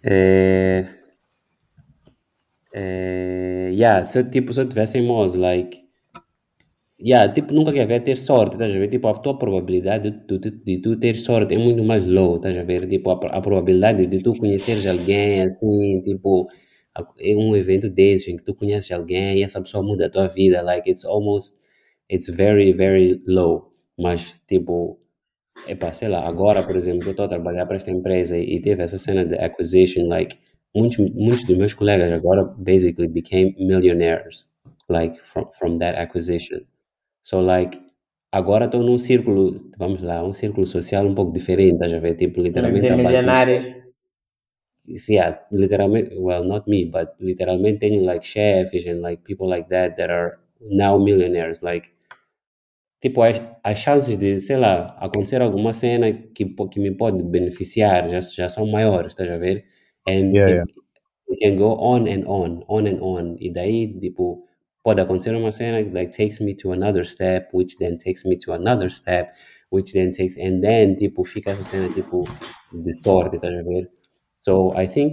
É... 0.03 0.89
É... 2.73 3.71
Yeah, 3.73 4.05
se 4.05 4.19
eu, 4.19 4.31
tipo, 4.31 4.53
se 4.53 4.61
eu 4.61 4.69
tivesse 4.69 4.99
em 4.99 5.03
Moz, 5.07 5.35
like... 5.35 5.79
Yeah, 7.01 7.33
tipo, 7.33 7.55
nunca 7.55 7.73
quer 7.73 7.87
ver 7.87 8.03
ter 8.03 8.17
sorte, 8.19 8.55
estás 8.55 8.75
a 8.75 8.79
ver? 8.79 8.89
Tipo, 8.89 9.07
a 9.09 9.15
tua 9.15 9.39
probabilidade 9.39 10.11
de, 10.11 10.39
de, 10.39 10.51
de 10.51 10.79
tu 10.83 10.99
ter 10.99 11.17
sorte 11.17 11.55
é 11.55 11.59
muito 11.59 11.85
mais 11.85 12.05
low, 12.07 12.37
estás 12.37 12.57
a 12.59 12.65
ver? 12.65 12.89
Tipo, 12.89 13.11
a, 13.11 13.15
a 13.39 13.41
probabilidade 13.41 14.07
de 14.07 14.19
tu 14.23 14.35
conheceres 14.35 14.85
alguém, 14.87 15.43
assim, 15.43 16.03
tipo... 16.03 16.49
É 17.19 17.37
um 17.37 17.57
evento 17.57 17.89
desse 17.89 18.31
em 18.31 18.37
que 18.37 18.45
tu 18.45 18.55
conheces 18.55 18.91
alguém 18.91 19.39
e 19.39 19.43
essa 19.43 19.61
pessoa 19.61 19.83
muda 19.83 20.07
a 20.07 20.11
tua 20.11 20.29
vida, 20.29 20.63
like, 20.63 20.89
it's 20.91 21.05
almost... 21.05 21.57
It's 22.11 22.29
very, 22.29 22.73
very 22.73 23.23
low. 23.27 23.73
Mas, 23.99 24.41
tipo... 24.47 24.99
Epá, 25.67 25.93
sei 25.93 26.09
lá, 26.09 26.27
agora, 26.27 26.63
por 26.63 26.77
exemplo, 26.77 27.07
eu 27.09 27.11
estou 27.11 27.27
a 27.27 27.29
trabalhar 27.29 27.67
para 27.67 27.77
esta 27.77 27.91
empresa 27.91 28.39
e, 28.39 28.59
teve 28.59 28.83
essa 28.83 28.97
cena 28.97 29.23
de 29.23 29.35
acquisition, 29.37 30.09
like, 30.09 30.39
muitos, 30.75 30.97
muitos 31.13 31.45
dos 31.45 31.59
meus 31.59 31.75
colegas 31.75 32.11
agora 32.11 32.43
basically 32.57 33.07
became 33.07 33.55
millionaires, 33.59 34.49
like, 34.89 35.21
from, 35.21 35.51
from 35.53 35.75
that 35.75 35.99
acquisition. 35.99 36.61
So, 37.23 37.43
like, 37.43 37.79
agora 38.33 38.65
estou 38.65 38.83
num 38.83 38.97
círculo, 38.97 39.59
vamos 39.79 40.01
lá, 40.01 40.25
um 40.27 40.33
círculo 40.33 40.67
social 40.67 41.07
um 41.07 41.15
pouco 41.15 41.35
diferente, 41.35 41.75
estás 41.75 41.93
a 41.93 41.99
ver? 41.99 42.15
Tipo, 42.15 42.41
literalmente... 42.41 42.89
de 42.89 42.97
milionários. 42.97 43.88
Chefes. 44.97 45.09
yeah, 45.09 45.39
literalmente, 45.53 46.15
well, 46.17 46.43
not 46.45 46.67
me, 46.67 46.85
but 46.85 47.15
literalmente 47.21 47.81
tenho 47.81 48.03
like 48.03 48.23
chefs 48.23 48.87
and 48.87 49.03
like 49.03 49.23
people 49.25 49.49
like 49.49 49.69
that 49.69 49.97
that 49.97 50.11
are 50.11 50.39
now 50.61 50.99
millionaires, 50.99 51.63
like 51.63 51.93
tipo, 53.01 53.23
as, 53.23 53.41
as 53.63 53.79
chances 53.79 54.17
de, 54.19 54.41
sei 54.41 54.57
lá, 54.57 54.97
acontecer 55.01 55.43
alguma 55.43 55.73
cena 55.73 56.13
que, 56.13 56.45
que 56.71 56.81
me 56.81 56.91
pode 56.91 57.23
beneficiar 57.23 58.09
já, 58.09 58.21
já 58.21 58.49
são 58.49 58.67
maiores, 58.67 59.13
estás 59.13 59.31
a 59.31 59.37
ver? 59.39 59.65
And 60.07 60.35
Yeah, 60.35 60.63
it, 60.63 60.71
it 61.29 61.39
can 61.41 61.57
go 61.57 61.75
on 61.79 62.09
and 62.09 62.25
on, 62.27 62.65
on 62.69 62.87
and 62.87 63.01
on. 63.03 63.37
E 63.41 63.53
daí, 63.53 63.99
tipo, 64.01 64.45
pode 64.83 65.01
acontecer 65.01 65.35
uma 65.35 65.53
cena 65.53 65.83
que 65.85 65.91
like, 65.91 66.11
takes 66.17 66.41
me 66.41 66.55
to 66.57 66.73
another 66.73 67.05
step, 67.05 67.51
which 67.53 67.77
then 67.79 67.99
takes 67.99 68.25
me 68.25 68.37
to 68.39 68.53
another 68.53 68.91
step, 68.91 69.35
which 69.71 69.93
then 69.93 70.11
takes, 70.11 70.37
and 70.39 70.63
then, 70.63 70.97
tipo, 70.97 71.25
fica 71.25 71.51
essa 71.51 71.63
cena, 71.63 71.89
tipo, 71.93 72.25
de 72.73 72.95
sorte, 72.95 73.37
estás 73.37 73.53
a 73.55 73.63
ver? 73.63 73.91
So, 74.49 74.73
I 74.83 74.87
think, 74.87 75.11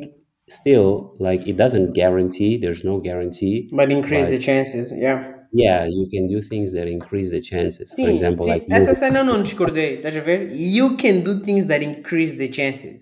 still, 0.48 0.90
like, 1.20 1.42
it 1.52 1.58
doesn't 1.58 1.92
guarantee, 1.94 2.56
there's 2.64 2.84
no 2.86 2.96
guarantee, 3.08 3.68
But 3.80 3.92
increase 3.92 4.28
but 4.28 4.32
the 4.32 4.40
chances, 4.40 4.94
yeah. 4.96 5.20
yeah, 5.52 5.82
you 5.98 6.08
can 6.14 6.28
do 6.34 6.40
things 6.42 6.72
that 6.78 6.88
increase 6.88 7.30
the 7.36 7.42
chances. 7.42 7.92
For 8.00 8.10
example, 8.16 8.46
sim, 8.46 8.54
like 8.54 8.66
essa 8.72 8.94
moving. 8.94 8.96
cena 9.04 9.20
eu 9.20 9.26
não 9.26 9.44
discordei, 9.44 9.98
estás 10.00 10.16
a 10.16 10.22
ver? 10.22 10.40
You 10.56 10.96
can 10.96 11.22
do 11.28 11.34
things 11.48 11.66
that 11.66 11.84
increase 11.84 12.34
the 12.38 12.48
chances. 12.48 12.98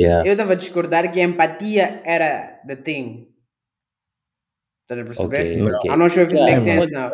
Yeah. 0.00 0.22
Eu 0.26 0.32
estava 0.32 0.52
a 0.52 0.56
discordar 0.56 1.10
que 1.12 1.20
a 1.20 1.24
empatia 1.24 2.00
era 2.04 2.60
the 2.66 2.76
thing. 2.76 3.28
Estás 4.82 4.98
a 5.00 5.04
perceber? 5.04 5.40
Okay. 5.40 5.62
Okay. 5.62 5.90
I'm 5.90 5.98
not 5.98 6.10
sure 6.12 6.24
if 6.24 6.30
it 6.32 6.36
Yeah, 6.38 6.46
makes 6.46 6.62
sense 6.64 6.90
now. 6.90 7.10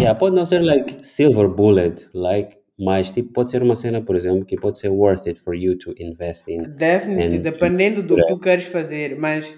yeah, 0.00 0.14
pode 0.14 0.34
não 0.36 0.44
ser 0.46 0.60
like 0.62 1.04
silver 1.04 1.48
bullet, 1.48 2.08
like, 2.12 2.58
mas 2.78 3.10
tipo 3.10 3.32
pode 3.32 3.50
ser 3.50 3.62
uma 3.62 3.74
cena, 3.74 4.02
por 4.02 4.16
exemplo, 4.16 4.44
que 4.44 4.56
pode 4.56 4.78
ser 4.78 4.90
worth 4.90 5.26
it 5.26 5.38
for 5.38 5.54
you 5.54 5.76
to 5.76 5.94
invest 5.98 6.48
in 6.50 6.62
Definitely, 6.62 7.38
dependendo 7.38 8.02
do 8.02 8.16
que 8.16 8.26
tu 8.26 8.38
queres 8.38 8.66
fazer, 8.66 9.16
mas 9.18 9.48
the 9.48 9.56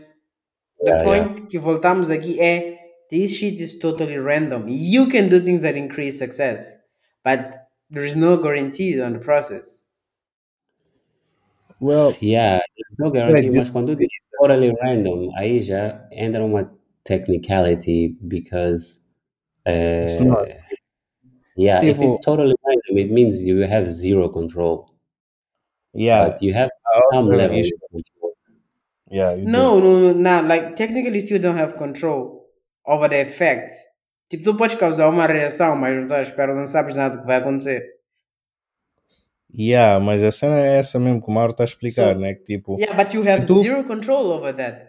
yeah, 0.85 1.03
yeah. 1.05 1.05
point 1.05 1.47
que 1.49 1.59
voltamos 1.59 2.11
aqui 2.11 2.41
é 2.41 2.79
this 3.11 3.33
shit 3.33 3.61
is 3.63 3.79
totally 3.79 4.19
random. 4.19 4.67
You 4.69 5.09
can 5.09 5.29
do 5.29 5.41
things 5.41 5.63
that 5.63 5.77
increase 5.77 6.19
success, 6.19 6.79
but 7.25 7.41
there 7.91 8.07
is 8.07 8.15
no 8.15 8.37
guarantee 8.37 9.01
on 9.01 9.15
the 9.15 9.19
process. 9.19 9.83
well, 11.81 12.15
Yeah, 12.21 12.59
there's 12.77 12.99
no 12.99 13.15
yeah, 13.15 13.27
guarantee, 13.29 13.51
mas 13.51 13.71
quando 13.71 13.97
diz 13.97 14.09
totally 14.39 14.73
random, 14.83 15.31
aí 15.37 15.63
já 15.63 16.07
entra 16.13 16.45
uma 16.45 16.71
technicality 17.05 18.17
because 18.23 19.01
it's 19.67 20.19
not. 20.21 20.49
Yeah, 21.59 21.83
if 21.83 21.99
it's 21.99 22.19
Tipo, 22.19 22.25
totally 22.25 22.55
random, 22.65 22.99
it 22.99 23.11
means 23.11 23.43
you 23.43 23.67
have 23.67 23.91
zero 23.91 24.29
control, 24.29 24.95
yeah, 25.93 26.29
but 26.29 26.41
you 26.41 26.55
have 26.55 26.71
some 27.13 27.27
level 27.27 27.59
of 27.59 27.67
control. 27.91 28.33
Yeah. 29.11 29.35
No, 29.37 29.81
no, 29.81 29.99
no, 29.99 30.13
nah, 30.13 30.41
like 30.41 30.77
technically 30.77 31.21
still 31.21 31.41
don't 31.41 31.57
have 31.57 31.77
control 31.77 32.47
over 32.87 33.09
the 33.09 33.21
effects. 33.21 33.75
Tipo, 34.31 34.45
tu 34.45 34.57
podes 34.57 34.77
causar 34.77 35.09
uma 35.09 35.27
reação, 35.27 35.75
mas 35.75 35.95
não 35.97 36.03
estás 36.03 36.29
espera, 36.29 36.55
não 36.55 36.67
sabes 36.67 36.95
nada 36.95 37.17
do 37.17 37.23
que 37.23 37.27
vai 37.27 37.39
acontecer. 37.39 37.83
Yeah, 39.53 39.99
mas 39.99 40.23
a 40.23 40.31
cena 40.31 40.61
é 40.61 40.77
essa 40.77 40.99
mesmo 40.99 41.23
que 41.23 41.29
o 41.29 41.33
Mauro 41.33 41.53
está 41.53 41.65
a 41.65 41.67
explicar, 41.67 42.15
So, 42.15 42.21
né? 42.21 42.35
Que 42.35 42.45
tipo, 42.45 42.77
yeah, 42.79 42.95
but 43.03 43.15
you 43.15 43.27
have 43.27 43.47
tu. 43.47 43.61
zero 43.61 43.83
control 43.85 44.31
over 44.31 44.55
that. 44.55 44.89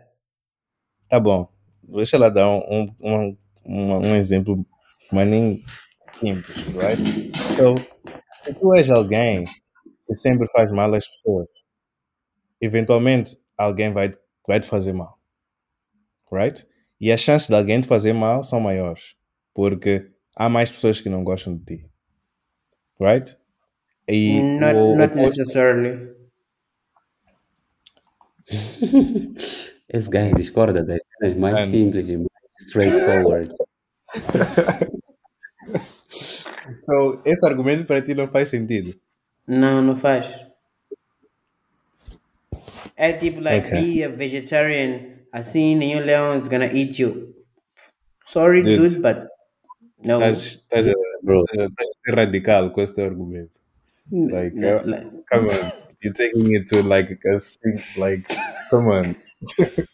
Tá 1.07 1.19
bom, 1.19 1.47
deixa 1.81 2.17
lá 2.17 2.29
dar 2.29 2.47
um, 2.47 2.61
um, 2.69 2.95
um, 3.01 3.37
um, 3.65 3.95
um 4.09 4.15
exemplo, 4.15 4.63
mas 5.11 5.27
nem 5.27 5.63
simples, 6.19 6.65
right? 6.75 7.31
So, 7.57 7.75
se 8.43 8.53
tu 8.53 8.73
és 8.75 8.89
alguém 8.89 9.45
que 10.07 10.15
sempre 10.15 10.47
faz 10.51 10.71
mal 10.71 10.93
às 10.93 11.07
pessoas, 11.07 11.47
eventualmente 12.61 13.37
alguém 13.57 13.91
vai, 13.91 14.13
vai 14.47 14.59
te 14.59 14.67
fazer 14.67 14.93
mal, 14.93 15.17
right? 16.31 16.65
E 16.99 17.11
as 17.11 17.21
chances 17.21 17.47
de 17.47 17.55
alguém 17.55 17.81
te 17.81 17.87
fazer 17.87 18.13
mal 18.13 18.43
são 18.43 18.59
maiores, 18.59 19.15
porque 19.53 20.11
há 20.35 20.49
mais 20.49 20.69
pessoas 20.71 20.99
que 21.01 21.09
não 21.09 21.23
gostam 21.23 21.55
de 21.57 21.63
ti, 21.65 21.89
right? 22.99 23.37
E 24.07 24.41
Not, 24.59 24.75
o 24.75 24.95
not 24.95 25.13
oposto. 25.13 25.37
necessarily. 25.39 26.15
Esse 29.87 30.09
gajo 30.09 30.35
discorda 30.35 30.83
das 30.83 30.99
cenas 31.19 31.37
mais 31.37 31.55
Mano, 31.55 31.67
simples 31.71 32.09
e 32.09 32.17
mais 32.17 32.27
straightforward. 32.59 33.49
so, 36.89 37.21
esse 37.25 37.45
argumento 37.45 37.85
para 37.85 38.01
ti 38.01 38.13
não 38.15 38.27
faz 38.27 38.49
sentido. 38.49 38.95
Não, 39.47 39.81
não 39.81 39.95
faz. 39.95 40.33
É 42.95 43.13
tipo, 43.13 43.39
like, 43.39 43.67
Ok. 43.67 43.81
be 43.81 44.03
a 44.03 44.09
vegetarian, 44.09 45.17
assim, 45.31 45.75
nenhum 45.75 46.01
leão 46.05 46.37
is 46.39 46.47
gonna 46.47 46.65
eat 46.65 47.01
you. 47.01 47.35
Sorry, 48.25 48.61
Dude, 48.63 48.77
dude, 48.77 48.99
but 48.99 49.27
no. 50.03 50.21
estás, 50.31 50.87
a, 50.87 50.93
Bro, 51.23 51.43
estás 51.51 51.89
a 51.89 51.97
ser 52.05 52.15
radical 52.15 52.71
com 52.71 52.81
esse 52.81 52.95
teu 52.95 53.05
argumento. 53.05 53.59
Like, 54.11 54.55
n- 54.57 54.65
uh, 54.65 54.81
like, 54.85 55.05
come 55.31 55.47
on, 55.47 55.71
you're 56.01 56.13
taking 56.13 56.53
it 56.55 56.67
to 56.69 56.81
like 56.83 57.17
a 57.27 57.39
six, 57.39 57.97
like, 57.97 58.23
come 58.69 58.87
on. 58.89 59.15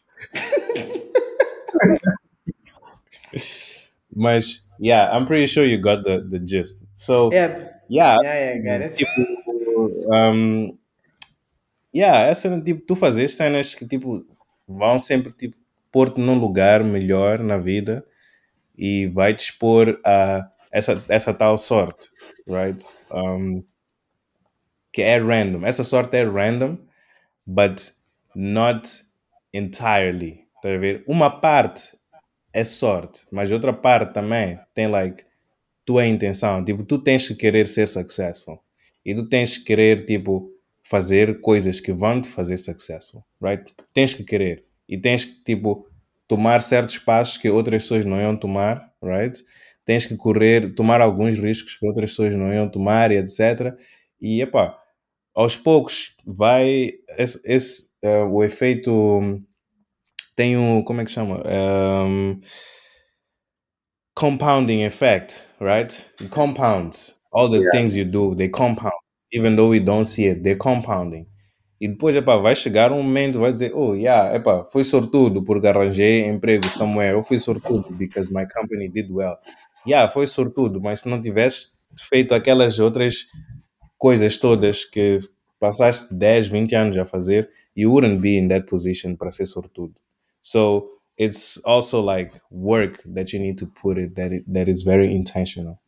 Mas, 4.15 4.65
yeah, 4.79 5.09
I'm 5.11 5.25
pretty 5.25 5.47
sure 5.47 5.65
you 5.65 5.77
got 5.77 6.03
the, 6.05 6.25
the 6.29 6.39
gist. 6.39 6.83
So, 6.95 7.29
yeah, 7.31 7.81
yeah, 7.89 8.17
yeah, 8.23 8.55
yeah, 8.63 8.85
it. 8.85 8.95
tipo, 8.95 9.11
um, 10.13 10.77
yeah, 11.93 12.29
essa, 12.29 12.61
tipo, 12.61 12.81
tu 12.85 12.95
fazes 12.95 13.35
cenas 13.35 13.75
que, 13.75 13.85
tipo, 13.85 14.25
vão 14.67 14.97
sempre, 14.97 15.33
tipo, 15.33 15.57
pôr-te 15.91 16.19
num 16.19 16.39
lugar 16.39 16.83
melhor 16.83 17.39
na 17.39 17.57
vida 17.57 18.05
e 18.77 19.07
vai 19.07 19.33
te 19.33 19.45
expor 19.45 19.99
a 20.05 20.49
essa, 20.71 21.03
essa 21.07 21.33
tal 21.33 21.57
sorte, 21.57 22.09
right? 22.47 22.83
Um, 23.11 23.63
que 24.91 25.01
é 25.01 25.17
random. 25.17 25.65
Essa 25.65 25.83
sorte 25.83 26.17
é 26.17 26.23
random, 26.23 26.77
but 27.45 27.93
not 28.33 28.89
entirely. 29.53 30.45
Tá 30.61 30.69
a 30.69 30.77
ver? 30.77 31.03
Uma 31.07 31.29
parte 31.29 31.97
é 32.53 32.63
sorte, 32.63 33.25
mas 33.31 33.51
outra 33.51 33.73
parte 33.73 34.13
também 34.13 34.59
tem 34.73 34.87
like 34.87 35.25
tua 35.85 36.05
intenção. 36.05 36.63
Tipo, 36.63 36.83
tu 36.83 36.97
tens 36.97 37.27
que 37.27 37.35
querer 37.35 37.67
ser 37.67 37.87
successful 37.87 38.59
e 39.05 39.13
tu 39.13 39.27
tens 39.27 39.57
que 39.57 39.65
querer 39.65 40.05
tipo 40.05 40.51
fazer 40.83 41.39
coisas 41.41 41.79
que 41.79 41.91
vão 41.91 42.19
te 42.21 42.29
fazer 42.29 42.57
successful, 42.57 43.23
right? 43.41 43.73
Tens 43.93 44.13
que 44.13 44.23
querer 44.23 44.65
e 44.87 44.97
tens 44.97 45.25
que 45.25 45.43
tipo 45.43 45.87
tomar 46.27 46.61
certos 46.61 46.97
passos 46.97 47.37
que 47.37 47.49
outras 47.49 47.83
pessoas 47.83 48.05
não 48.05 48.19
iam 48.19 48.35
tomar, 48.35 48.91
right? 49.01 49.37
Tens 49.83 50.05
que 50.05 50.15
correr, 50.15 50.73
tomar 50.73 51.01
alguns 51.01 51.37
riscos 51.37 51.75
que 51.75 51.85
outras 51.85 52.11
pessoas 52.11 52.35
não 52.35 52.51
iam 52.51 52.69
tomar 52.69 53.11
e 53.11 53.17
etc. 53.17 53.75
E 54.19 54.41
epá, 54.41 54.77
aos 55.33 55.55
poucos 55.55 56.15
vai 56.25 56.91
esse, 57.17 57.41
esse 57.45 57.95
eh, 58.01 58.23
o 58.23 58.43
efeito 58.43 59.41
tem 60.35 60.57
um 60.57 60.83
como 60.83 61.01
é 61.01 61.05
que 61.05 61.11
chama 61.11 61.43
um, 61.45 62.39
compounding 64.15 64.83
effect 64.83 65.43
right? 65.59 66.07
It 66.19 66.31
compounds. 66.31 67.21
All 67.31 67.49
the 67.49 67.69
things 67.71 67.95
you 67.95 68.05
do 68.05 68.35
they 68.35 68.49
compound. 68.49 68.93
Even 69.31 69.55
though 69.55 69.69
we 69.69 69.79
don't 69.79 70.05
see 70.05 70.27
it 70.27 70.43
they're 70.43 70.57
compounding. 70.57 71.27
E 71.79 71.87
depois 71.89 72.15
epá, 72.15 72.37
vai 72.37 72.55
chegar 72.55 72.91
um 72.91 73.03
momento 73.03 73.39
vai 73.39 73.51
dizer 73.51 73.73
oh 73.75 73.93
yeah 73.93 74.33
epá, 74.35 74.63
foi 74.65 74.83
sortudo 74.83 75.43
porque 75.43 75.67
arranjei 75.67 76.25
emprego 76.25 76.67
somewhere. 76.69 77.15
Ou 77.15 77.21
fui 77.21 77.39
sortudo 77.39 77.91
because 77.91 78.31
my 78.33 78.45
company 78.47 78.89
did 78.89 79.09
well. 79.11 79.37
Yeah 79.85 80.09
foi 80.09 80.27
sortudo 80.27 80.81
mas 80.81 81.01
se 81.01 81.09
não 81.09 81.21
tivesse 81.21 81.69
feito 82.09 82.33
aquelas 82.33 82.79
outras 82.79 83.25
coisas 83.97 84.37
todas 84.37 84.85
que 84.85 85.19
passaste 85.59 86.13
10, 86.13 86.47
20 86.47 86.75
anos 86.75 86.97
a 86.97 87.05
fazer, 87.05 87.49
you 87.75 87.91
wouldn't 87.91 88.21
be 88.21 88.37
in 88.37 88.47
that 88.47 88.67
position 88.67 89.15
para 89.15 89.31
ser 89.31 89.45
sortudo. 89.45 89.95
So 90.41 90.94
it's 91.17 91.57
also 91.65 92.01
like 92.01 92.33
work 92.49 93.01
that 93.05 93.31
you 93.33 93.39
need 93.39 93.57
to 93.57 93.65
put 93.67 93.97
it 93.97 94.15
that 94.15 94.33
it, 94.33 94.43
that 94.53 94.67
is 94.67 94.83
very 94.83 95.13
intentional. 95.13 95.79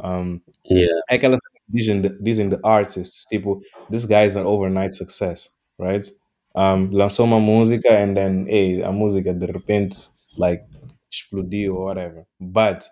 Um, 0.00 0.42
Yeah. 0.64 0.88
I 1.10 1.18
can 1.18 1.34
vision 1.68 2.02
que 2.02 2.10
dizem 2.22 2.50
the, 2.50 2.60
artists, 2.64 3.26
tipo, 3.32 3.60
this 3.90 4.04
guy 4.04 4.24
is 4.24 4.36
an 4.36 4.44
overnight 4.46 4.94
success, 4.94 5.50
right? 5.78 6.06
Um, 6.54 6.90
lançou 6.90 7.24
uma 7.24 7.38
música 7.40 7.90
and 7.90 8.16
then, 8.16 8.46
hey, 8.48 8.82
a 8.82 8.90
música 8.90 9.32
de 9.32 9.46
repente, 9.46 10.08
like, 10.36 10.64
explodiu 11.12 11.76
or 11.76 11.84
whatever. 11.86 12.26
But 12.40 12.88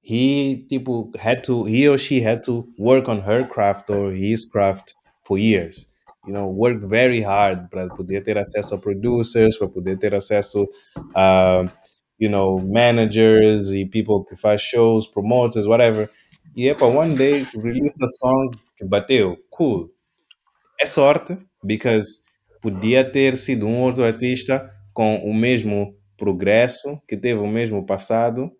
he, 0.00 0.66
people 0.68 1.10
had 1.18 1.42
to, 1.44 1.64
he 1.64 1.88
or 1.88 1.98
she 1.98 2.20
had 2.20 2.42
to 2.44 2.66
work 2.78 3.08
on 3.08 3.20
her 3.20 3.46
craft 3.46 3.90
or 3.90 4.12
his 4.12 4.44
craft 4.44 4.94
for 5.24 5.38
years. 5.38 5.86
You 6.26 6.32
know, 6.32 6.48
work 6.48 6.84
very 6.86 7.20
hard 7.22 7.68
para 7.70 7.88
poder 7.88 8.22
ter 8.22 8.36
acesso 8.36 8.74
a 8.74 8.78
producers, 8.78 9.56
para 9.56 9.68
poder 9.68 9.98
ter 9.98 10.14
acesso 10.14 10.68
a, 11.14 11.64
you 12.18 12.28
know, 12.28 12.58
managers 12.58 13.70
e 13.70 13.84
people 13.86 14.24
que 14.24 14.36
faz 14.36 14.60
shows, 14.60 15.06
promoters, 15.06 15.66
whatever. 15.66 16.10
E 16.56 16.68
epa, 16.68 16.86
one 16.86 17.14
day 17.14 17.46
released 17.54 18.02
a 18.02 18.08
song 18.08 18.50
que 18.76 18.84
bateu, 18.84 19.36
cool. 19.50 19.90
É 20.80 20.86
sorte, 20.86 21.38
because 21.64 22.20
podia 22.60 23.04
ter 23.04 23.36
sido 23.36 23.66
um 23.66 23.80
outro 23.82 24.04
artista 24.04 24.70
com 24.92 25.16
o 25.18 25.34
mesmo 25.34 25.94
progresso, 26.16 27.00
que 27.06 27.16
teve 27.16 27.40
o 27.40 27.46
mesmo 27.46 27.84
passado, 27.84 28.50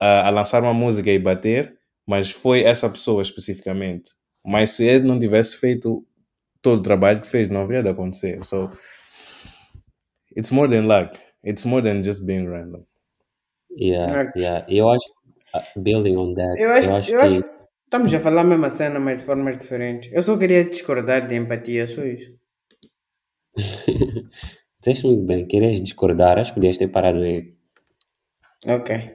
a, 0.00 0.28
a 0.28 0.30
lançar 0.30 0.62
uma 0.62 0.74
música 0.74 1.10
e 1.10 1.18
bater, 1.18 1.74
mas 2.06 2.30
foi 2.30 2.62
essa 2.64 2.88
pessoa 2.88 3.22
especificamente. 3.22 4.12
Mas 4.44 4.70
se 4.70 4.86
ele 4.86 5.06
não 5.06 5.20
tivesse 5.20 5.58
feito 5.58 6.06
todo 6.68 6.80
o 6.80 6.82
trabalho 6.82 7.20
que 7.20 7.28
fez, 7.28 7.48
não 7.48 7.62
haveria 7.62 7.82
de 7.82 7.88
acontecer. 7.88 8.44
So, 8.44 8.70
it's 10.36 10.50
more 10.50 10.68
than 10.68 10.86
luck. 10.86 11.18
It's 11.44 11.64
more 11.64 11.82
than 11.82 12.02
just 12.02 12.26
being 12.26 12.46
random. 12.46 12.84
Yeah, 13.70 14.32
yeah. 14.36 14.66
Eu 14.68 14.88
acho, 14.88 15.08
uh, 15.54 15.80
building 15.80 16.16
on 16.16 16.34
that, 16.34 16.60
Eu 16.60 16.70
acho, 16.72 16.88
eu 16.88 16.96
acho 16.96 17.12
eu 17.12 17.20
acho 17.20 17.42
que 17.42 17.48
estamos 17.84 18.12
a 18.14 18.20
falar 18.20 18.42
a 18.42 18.44
mesma 18.44 18.70
cena, 18.70 19.00
mas 19.00 19.20
de 19.20 19.26
formas 19.26 19.56
diferentes. 19.56 20.10
Eu 20.12 20.22
só 20.22 20.36
queria 20.36 20.64
discordar 20.64 21.26
de 21.26 21.36
empatia, 21.36 21.86
só 21.86 22.04
isso. 22.04 22.30
disseste 24.80 25.06
muito 25.06 25.24
bem, 25.24 25.46
querias 25.46 25.80
discordar, 25.80 26.38
acho 26.38 26.52
que 26.52 26.60
podias 26.60 26.78
ter 26.78 26.88
parado 26.88 27.20
aí. 27.20 27.54
Ok. 28.66 29.14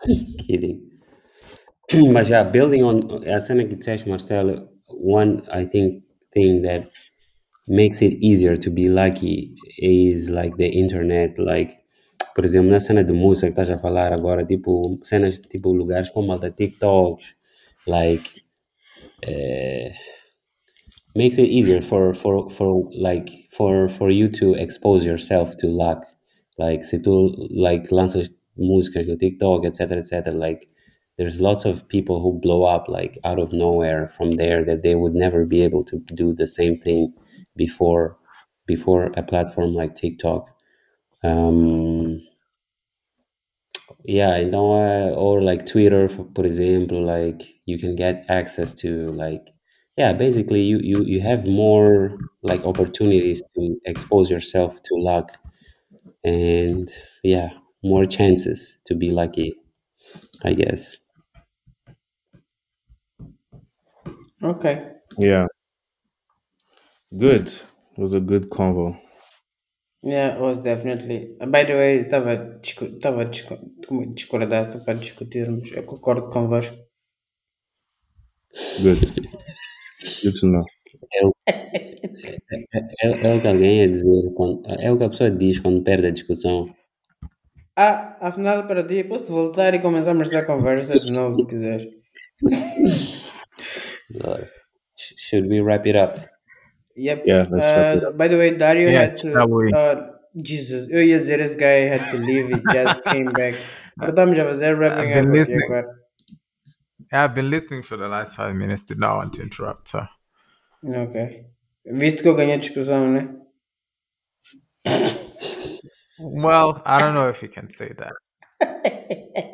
Kidding. 0.46 0.88
Mas 2.12 2.28
já, 2.28 2.44
building 2.44 2.82
on 2.84 3.00
a 3.26 3.40
cena 3.40 3.64
que 3.64 3.76
disseste, 3.76 4.08
Marcelo, 4.08 4.68
one, 4.86 5.42
I 5.52 5.66
think, 5.66 6.04
thing 6.32 6.62
that 6.62 6.90
makes 7.68 8.02
it 8.02 8.14
easier 8.20 8.56
to 8.56 8.70
be 8.70 8.88
lucky 8.88 9.54
is 9.78 10.30
like 10.30 10.56
the 10.56 10.68
internet, 10.68 11.38
like, 11.38 11.76
por 12.34 12.44
exemplo, 12.44 12.70
na 12.70 12.80
cena 12.80 13.04
de 13.04 13.12
música 13.12 13.46
que 13.46 13.60
estás 13.60 13.70
a 13.70 13.78
falar 13.78 14.12
agora, 14.12 14.46
tipo, 14.46 14.82
cenas, 15.02 15.40
tipo, 15.40 15.72
lugares 15.74 16.10
como 16.10 16.32
a 16.32 16.38
da 16.38 16.50
TikToks, 16.50 17.34
like, 17.86 18.42
eh, 19.22 19.92
makes 21.14 21.38
it 21.38 21.48
easier 21.48 21.82
for, 21.82 22.14
for, 22.14 22.50
for, 22.50 22.88
like, 22.92 23.30
for, 23.50 23.88
for 23.88 24.10
you 24.10 24.28
to 24.28 24.54
expose 24.54 25.04
yourself 25.04 25.56
to 25.56 25.66
luck. 25.68 26.06
Like, 26.58 26.84
se 26.84 26.98
tu, 26.98 27.34
like, 27.50 27.88
lanças 27.90 28.30
músicas 28.58 29.06
no 29.06 29.16
TikTok, 29.16 29.64
etc., 29.64 29.98
etc., 29.98 30.32
like, 30.32 30.68
there's 31.20 31.40
lots 31.42 31.66
of 31.66 31.88
people 31.90 32.22
who 32.22 32.40
blow 32.40 32.64
up 32.64 32.88
like 32.88 33.20
out 33.24 33.38
of 33.38 33.52
nowhere 33.52 34.08
from 34.18 34.32
there 34.32 34.64
that 34.64 34.82
they 34.82 34.96
would 34.96 35.14
never 35.14 35.46
be 35.46 35.62
able 35.62 35.84
to 35.84 36.00
do 36.14 36.34
the 36.34 36.48
same 36.48 36.78
thing 36.78 37.14
before 37.56 38.18
before 38.66 39.12
a 39.18 39.22
platform 39.22 39.74
like 39.74 39.94
TikTok. 39.96 40.48
Um, 41.24 42.22
yeah, 44.04 44.38
então, 44.38 44.72
uh, 44.72 45.14
or 45.14 45.42
like 45.42 45.66
Twitter, 45.66 46.08
for, 46.08 46.24
por 46.24 46.44
exemplo, 46.44 47.00
like 47.04 47.42
you 47.66 47.78
can 47.78 47.94
get 47.96 48.24
access 48.28 48.72
to 48.74 49.12
like 49.12 49.52
yeah, 49.96 50.12
basically 50.12 50.62
you 50.62 50.80
you 50.82 51.04
you 51.04 51.20
have 51.20 51.46
more 51.46 52.16
like 52.42 52.64
opportunities 52.64 53.42
to 53.54 53.76
expose 53.84 54.30
yourself 54.30 54.82
to 54.84 54.94
luck 54.96 55.36
and 56.24 56.88
yeah, 57.24 57.50
more 57.84 58.06
chances 58.06 58.78
to 58.86 58.96
be 58.96 59.10
lucky, 59.10 59.54
I 60.44 60.54
guess. 60.54 60.98
Ok. 64.42 64.64
Yeah. 65.18 65.46
Good. 67.12 67.48
It 67.92 67.98
was 67.98 68.14
a 68.14 68.20
good 68.20 68.48
convo. 68.50 68.96
Yeah, 70.02 70.34
it 70.36 70.40
was 70.40 70.60
definitely. 70.60 71.36
By 71.38 71.64
the 71.64 71.74
way, 71.74 71.98
estava 72.00 72.32
a 72.32 72.36
discu- 72.60 72.96
estava 72.96 73.22
a 73.22 73.24
discu- 73.24 74.14
discordar 74.14 74.70
só 74.70 74.78
para 74.84 74.98
discutirmos. 74.98 75.70
Eu 75.72 75.84
concordo 75.84 76.30
convosco. 76.30 76.76
Good. 78.82 79.00
Good 80.22 80.36
to 80.40 80.46
know. 80.48 80.64
É 81.14 81.26
o, 81.26 81.32
é, 83.02 83.28
é 83.28 83.34
o 83.36 83.40
que 83.40 83.48
alguém 83.48 83.78
ia 83.80 83.88
dizer, 83.88 84.32
quando, 84.34 84.62
é 84.66 84.90
o 84.90 84.98
que 84.98 85.04
a 85.04 85.08
pessoa 85.10 85.30
diz 85.30 85.58
quando 85.58 85.82
perde 85.82 86.06
a 86.08 86.10
discussão. 86.10 86.74
Ah, 87.76 88.16
afinal, 88.20 88.66
para 88.66 88.86
ti, 88.86 89.04
posso 89.04 89.32
voltar 89.32 89.74
e 89.74 89.80
começarmos 89.80 90.28
esta 90.30 90.44
conversa 90.44 90.98
de 91.00 91.10
novo, 91.10 91.34
se 91.34 91.46
quiseres. 91.48 91.86
Uh, 94.22 94.38
should 94.96 95.48
we 95.48 95.60
wrap 95.60 95.86
it 95.86 95.96
up? 95.96 96.18
Yep. 96.96 97.22
Yeah, 97.26 97.46
let's 97.50 97.68
wrap 97.68 97.94
it 97.94 98.04
Uh, 98.04 98.10
by 98.12 98.28
the 98.28 98.36
way, 98.36 98.56
Dario 98.56 98.90
Yeah, 98.90 99.00
had 99.00 99.16
to. 99.16 99.38
Uh, 99.74 100.06
Jesus, 100.36 100.88
Oh 100.92 100.98
ia 100.98 101.18
dizer 101.18 101.40
esse 101.40 101.56
guy 101.56 101.88
had 101.88 102.00
to 102.10 102.16
leave, 102.18 102.48
he 102.48 102.60
just 102.70 103.02
came 103.10 103.34
back. 103.34 103.54
Mas 103.96 104.10
estamos 104.10 104.38
a 104.38 104.44
fazer 104.44 104.78
wrapping 104.78 105.08
I've 105.10 105.22
been 105.22 105.32
listening. 105.32 105.60
Yeah, 107.12 107.24
I've 107.24 107.34
been 107.34 107.50
listening 107.50 107.82
for 107.82 107.96
the 107.96 108.06
last 108.08 108.36
five 108.36 108.54
minutes. 108.54 108.84
Did 108.84 109.00
not 109.00 109.16
want 109.16 109.32
to 109.34 109.42
interrupt. 109.42 109.88
So 109.88 110.06
Ok. 110.84 111.46
Visto 111.84 112.22
que 112.22 112.28
eu 112.28 112.36
ganhei 112.36 112.54
a 112.54 112.58
discussão, 112.58 113.10
né? 113.10 113.28
well, 116.18 116.80
I 116.84 116.98
don't 116.98 117.14
know 117.14 117.28
if 117.28 117.42
you 117.42 117.48
can 117.48 117.70
say 117.70 117.92
that. 117.94 118.12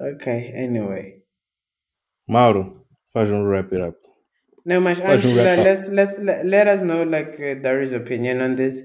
Ok, 0.00 0.26
anyway. 0.54 1.24
Mauro, 2.28 2.86
faz 3.12 3.30
um 3.32 3.42
wrap 3.44 3.72
it 3.72 3.80
up. 3.80 3.96
No, 4.64 4.80
mas 4.80 5.00
Faz 5.00 5.24
antes, 5.24 5.30
um 5.30 5.36
wrap 5.36 5.44
let, 5.44 5.58
up. 5.58 5.64
let's, 5.64 5.88
let's, 5.88 6.18
let, 6.18 6.46
let 6.46 6.66
us 6.68 6.82
know, 6.82 7.02
like, 7.02 7.34
uh, 7.40 7.60
Dario's 7.60 7.92
opinion 7.92 8.40
on 8.40 8.54
this. 8.54 8.82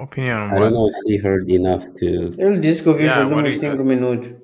Opinion 0.00 0.36
on 0.36 0.50
I 0.50 0.58
don't 0.58 0.72
know 0.74 0.88
if 0.88 0.96
he 1.06 1.16
heard 1.16 1.48
enough 1.50 1.84
to. 2.00 2.34
Ele 2.38 2.58
disse 2.60 2.82
que 2.82 2.90
ouviu 2.90 3.06
Yeah, 3.06 3.14
fazer 3.20 3.34
what 3.34 3.46
uns 3.46 3.60
do 3.60 3.66
you 3.66 3.76
5 3.76 3.84
minutos. 3.84 4.34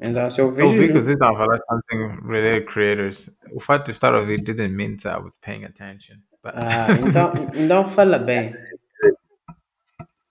Então, 0.00 0.30
se 0.30 0.40
eu 0.40 0.50
So 0.50 0.56
vejo... 0.56 0.78
because 0.86 1.08
it 1.08 1.18
was 1.20 1.60
something 1.68 2.20
related 2.24 2.66
creators. 2.66 3.28
O 3.54 3.60
fact 3.60 3.84
to 3.86 3.92
start 3.92 4.14
of 4.14 4.30
it 4.30 4.44
didn't 4.44 4.74
mean 4.74 4.96
that 5.02 5.18
I 5.18 5.20
was 5.20 5.38
paying 5.44 5.64
attention. 5.64 6.22
But 6.42 6.54
Ah, 6.64 6.86
então, 7.06 7.32
então 7.54 7.84
fala 7.86 8.18
bem. 8.18 8.54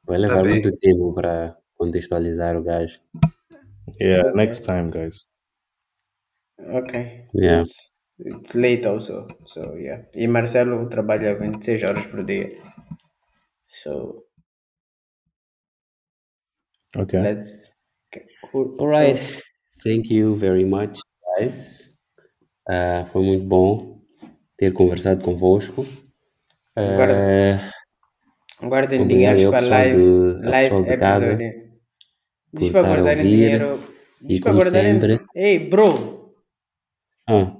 Vai 0.09 0.17
levar 0.17 0.41
bem. 0.41 0.53
muito 0.53 0.75
tempo 0.77 1.13
para 1.13 1.55
contextualizar 1.75 2.57
o 2.57 2.63
gajo. 2.63 2.99
Yeah, 4.01 4.33
next 4.33 4.65
time, 4.65 4.89
guys. 4.89 5.31
Ok. 6.57 7.27
Yeah. 7.35 7.61
It's, 7.61 7.91
it's 8.17 8.55
late 8.55 8.87
also. 8.87 9.27
So, 9.45 9.77
yeah. 9.77 10.07
E 10.15 10.27
Marcelo 10.27 10.89
trabalha 10.89 11.37
26 11.37 11.83
horas 11.83 12.07
por 12.07 12.23
dia. 12.25 12.49
So, 13.71 14.25
Okay. 16.97 17.21
let's... 17.21 17.69
okay, 18.07 18.25
cool. 18.51 18.75
Alright. 18.79 19.19
Thank 19.83 20.09
you 20.09 20.35
very 20.35 20.65
much, 20.65 20.99
guys. 21.37 21.95
Uh, 22.67 23.05
foi 23.05 23.23
muito 23.23 23.45
bom 23.45 24.01
ter 24.57 24.73
conversado 24.73 25.23
convosco. 25.23 25.83
Uh, 26.75 27.59
Guardem 28.61 29.07
dinheiro 29.07 29.51
para 29.51 29.65
live, 29.67 29.97
de- 29.97 30.45
ao 30.45 30.51
live 30.51 30.89
episódio. 30.89 31.37
Diz 32.53 32.69
por 32.69 32.81
para 32.81 32.89
guardarem 32.89 33.23
ouvir. 33.25 33.35
dinheiro 33.37 33.79
Diz 34.21 34.37
E 34.37 34.41
para 34.41 34.53
guardarem. 34.53 34.93
sempre. 34.93 35.19
Ei, 35.35 35.59
bro! 35.69 36.33
Ah, 37.27 37.55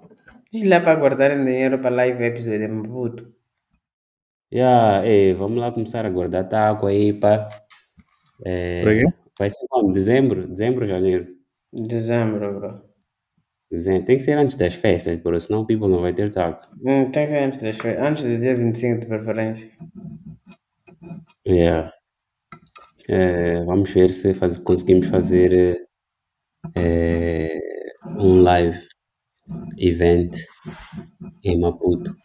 Diz 0.52 0.64
lá 0.68 0.80
para 0.82 1.00
guardarem 1.00 1.46
dinheiro 1.46 1.80
para 1.80 1.96
live 1.96 2.24
episode, 2.24 2.68
meu 2.68 2.84
puto. 2.84 3.32
yeah, 4.52 5.06
ei, 5.08 5.34
vamos 5.34 5.58
lá 5.60 5.72
começar 5.72 6.06
a 6.06 6.10
guardar 6.10 6.50
taco 6.50 6.88
aí, 6.88 7.14
pá. 7.14 7.48
É, 8.46 8.82
Para 8.82 8.94
quê? 8.96 9.06
vai 9.38 9.50
ser 9.50 9.66
quando? 9.70 9.94
Dezembro? 9.94 10.48
Dezembro 10.48 10.82
ou 10.82 10.88
janeiro? 10.88 11.28
Dezembro, 11.72 12.60
bro. 12.60 12.82
Dezembro. 13.72 14.06
Tem 14.06 14.18
que 14.18 14.24
ser 14.24 14.38
antes 14.40 14.56
das 14.56 14.74
festas, 14.74 15.16
bro, 15.22 15.40
senão 15.40 15.62
o 15.62 15.66
people 15.68 15.88
não 15.88 16.02
vai 16.02 16.14
ter 16.14 16.32
taco. 16.32 16.68
Hum, 16.84 17.12
tem 17.12 17.26
que 17.28 17.32
ser 17.32 17.44
antes 17.44 17.62
das 17.62 17.78
férias. 17.78 18.02
Antes 18.08 18.24
do 18.24 18.38
dia 18.40 18.56
25 18.56 19.02
de 19.02 19.06
preferência. 19.06 19.70
Yeah. 21.50 21.92
É, 23.08 23.64
vamos 23.66 23.90
ver 23.92 24.12
se 24.12 24.34
faz- 24.34 24.58
conseguimos 24.58 25.08
fazer 25.08 25.80
é, 26.78 27.60
um 28.18 28.42
live 28.42 28.80
event 29.78 30.36
em 31.44 31.60
Maputo. 31.60 32.16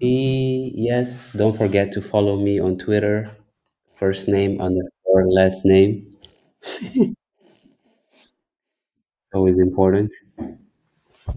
E 0.00 0.72
yes, 0.76 1.30
don't 1.34 1.56
forget 1.56 1.90
to 1.92 2.02
follow 2.02 2.36
me 2.36 2.60
on 2.60 2.76
Twitter. 2.76 3.30
First 3.96 4.28
name 4.28 4.60
underscore 4.60 5.24
last 5.30 5.64
name. 5.64 6.10
Always 9.32 9.58
important. 9.58 10.12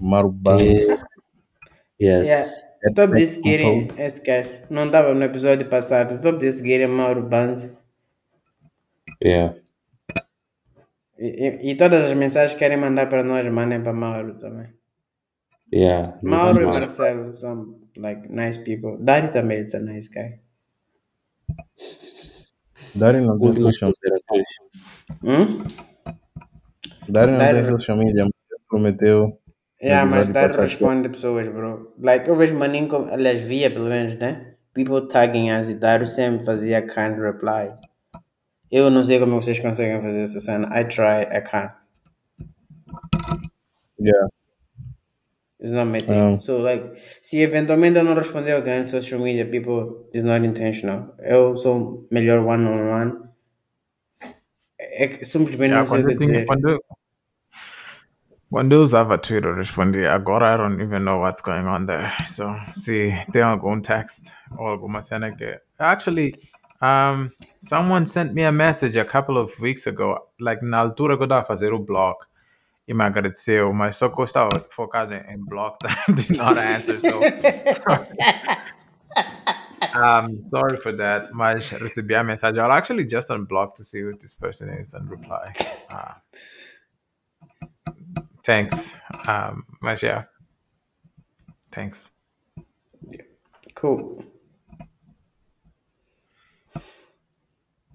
Marubangs. 0.10 0.88
Yes. 2.00 2.28
Yeah. 2.28 2.71
Top 2.96 3.14
de 3.14 3.28
seguirem 3.28 3.82
Compost. 3.82 4.02
esse 4.02 4.24
gajo. 4.24 4.50
Não 4.70 4.86
estava 4.88 5.14
no 5.14 5.24
episódio 5.24 5.70
passado. 5.70 6.22
Top 6.22 6.40
de 6.40 6.52
seguirem 6.52 6.88
Mauro 6.88 7.22
Banz. 7.22 7.72
Yeah. 9.24 9.56
E, 11.18 11.28
e, 11.28 11.72
e 11.72 11.76
todas 11.78 12.04
as 12.04 12.14
mensagens 12.14 12.54
que 12.54 12.60
querem 12.60 12.78
mandar 12.78 13.08
para 13.08 13.24
nós, 13.24 13.48
mandem 13.52 13.84
para 13.84 13.94
Mauro 13.94 14.40
também. 14.40 14.74
Yeah. 15.74 16.18
Mauro 16.24 16.64
e. 16.64 16.66
Marcelo 16.66 17.34
são 17.34 17.80
like 17.96 18.28
nice 18.28 18.60
people. 18.60 18.98
Daddy 19.00 19.32
também 19.32 19.62
is 19.62 19.76
a 19.76 19.80
nice 19.80 20.10
guy. 20.10 20.40
Darem 22.96 23.22
não 23.22 23.40
tem 23.40 23.54
social, 23.56 23.90
considerações. 23.90 24.46
Hum? 25.24 25.64
Darem 27.08 27.38
não 27.38 27.40
tem 27.40 27.66
social 27.66 27.98
media, 27.98 28.24
mas 28.24 28.34
ele 28.52 28.62
prometeu. 28.68 29.41
Yeah, 29.82 30.06
mas 30.10 30.30
passado. 30.30 30.62
responde 30.62 31.10
pessoas, 31.10 31.48
bro. 31.48 31.94
Like, 32.00 32.30
eu 32.30 32.36
vejo 32.36 32.56
maninho, 32.56 32.88
como, 32.88 33.12
aliás, 33.12 33.42
via 33.42 33.70
pelo 33.72 33.90
menos, 33.90 34.16
né? 34.20 34.54
People 34.74 35.08
tagging 35.08 35.50
as 35.50 35.70
e 35.70 35.76
Daddy 35.76 36.08
sempre 36.08 36.46
fazia 36.46 36.82
kind 36.82 37.18
reply. 37.20 37.74
Eu 38.72 38.90
não 38.90 39.04
sei 39.04 39.20
como 39.20 39.42
vocês 39.42 39.60
conseguem 39.60 40.02
fazer 40.02 40.22
essa 40.22 40.40
cena. 40.40 40.68
I 40.80 40.86
try, 40.86 41.24
I 41.24 41.42
can't. 41.42 41.74
Yeah. 44.00 44.28
It's 45.60 45.72
not 45.72 45.86
my 45.88 46.00
thing. 46.00 46.14
Um. 46.14 46.42
So, 46.42 46.58
like, 46.60 46.84
se 47.22 47.42
eventualmente 47.42 47.98
eu 47.98 48.04
não 48.04 48.16
responder 48.16 48.54
alguém 48.54 48.88
social 48.88 49.20
media, 49.20 49.46
people, 49.46 50.08
it's 50.14 50.24
not 50.24 50.46
intentional. 50.46 51.16
Eu 51.20 51.58
sou 51.58 52.08
melhor 52.12 52.40
one-on-one. 52.46 53.14
É 54.80 55.08
que 55.08 55.26
simplesmente 55.26 55.72
Yeah, 55.72 55.82
não 55.82 55.88
sei 55.88 56.04
o 56.04 56.08
que 56.08 56.16
dizer. 56.16 56.46
quando, 56.46 56.84
quando 58.52 58.74
eu 58.74 58.82
usava 58.82 59.18
Twitter, 59.18 59.50
eu 59.50 59.56
respondia. 59.56 60.14
Agora 60.14 60.54
I 60.54 60.58
don't 60.58 60.84
even 60.84 61.06
know 61.06 61.22
what's 61.22 61.42
going 61.42 61.66
on 61.66 61.86
there. 61.86 62.12
So, 62.28 62.54
see, 62.74 63.14
they 63.32 63.42
are 63.42 63.58
going 63.58 63.82
text 63.82 64.36
ou 64.60 64.78
go 64.78 64.88
que. 65.38 65.62
Actually, 65.80 66.36
um, 66.82 67.32
someone 67.60 68.06
sent 68.06 68.34
me 68.34 68.44
a 68.44 68.52
message 68.52 68.98
a 68.98 69.06
couple 69.06 69.38
of 69.38 69.58
weeks 69.62 69.88
ago, 69.88 70.28
like 70.38 70.62
na 70.66 70.80
altura 70.80 71.18
que 71.18 71.24
a 71.34 71.44
fazer 71.46 71.74
o 71.74 71.80
blog. 71.80 72.18
E 72.88 72.94
me 72.94 73.06
agradeceu, 73.06 73.72
mas 73.72 73.96
só 73.96 74.10
que 74.10 74.20
eu 74.20 74.26
estava 74.26 74.66
focado 74.70 75.14
em, 75.14 75.22
em 75.34 75.38
blog, 75.38 75.78
did 76.14 76.36
not 76.36 76.60
answer. 76.60 77.00
So, 77.00 77.22
um, 79.96 80.44
sorry 80.44 80.76
for 80.76 80.94
that. 80.98 81.30
Mas 81.32 81.72
recebi 81.72 82.16
a 82.16 82.24
mensagem. 82.24 82.62
I'll 82.62 82.74
actually 82.74 83.06
just 83.06 83.30
unblock 83.30 83.76
to 83.76 83.84
see 83.84 84.02
who 84.02 84.12
this 84.18 84.36
person 84.36 84.70
is 84.74 84.94
and 84.94 85.10
reply. 85.10 85.54
Uh, 85.90 86.16
Thanks, 88.44 89.00
um, 89.28 89.66
Masia. 89.82 90.28
Thanks. 91.72 92.12
Cool. 93.76 94.24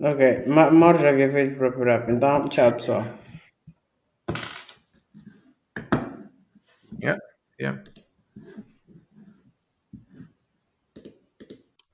Okej, 0.00 0.12
okay. 0.12 0.44
Ma- 0.46 0.70
Marja 0.70 1.12
gave 1.16 1.36
it 1.36 1.58
proper 1.58 1.88
up 1.90 2.08
and 2.08 2.20
tam 2.20 2.48
chapsa. 2.48 2.98
Yeah, 6.98 7.16
yeah. 7.58 7.76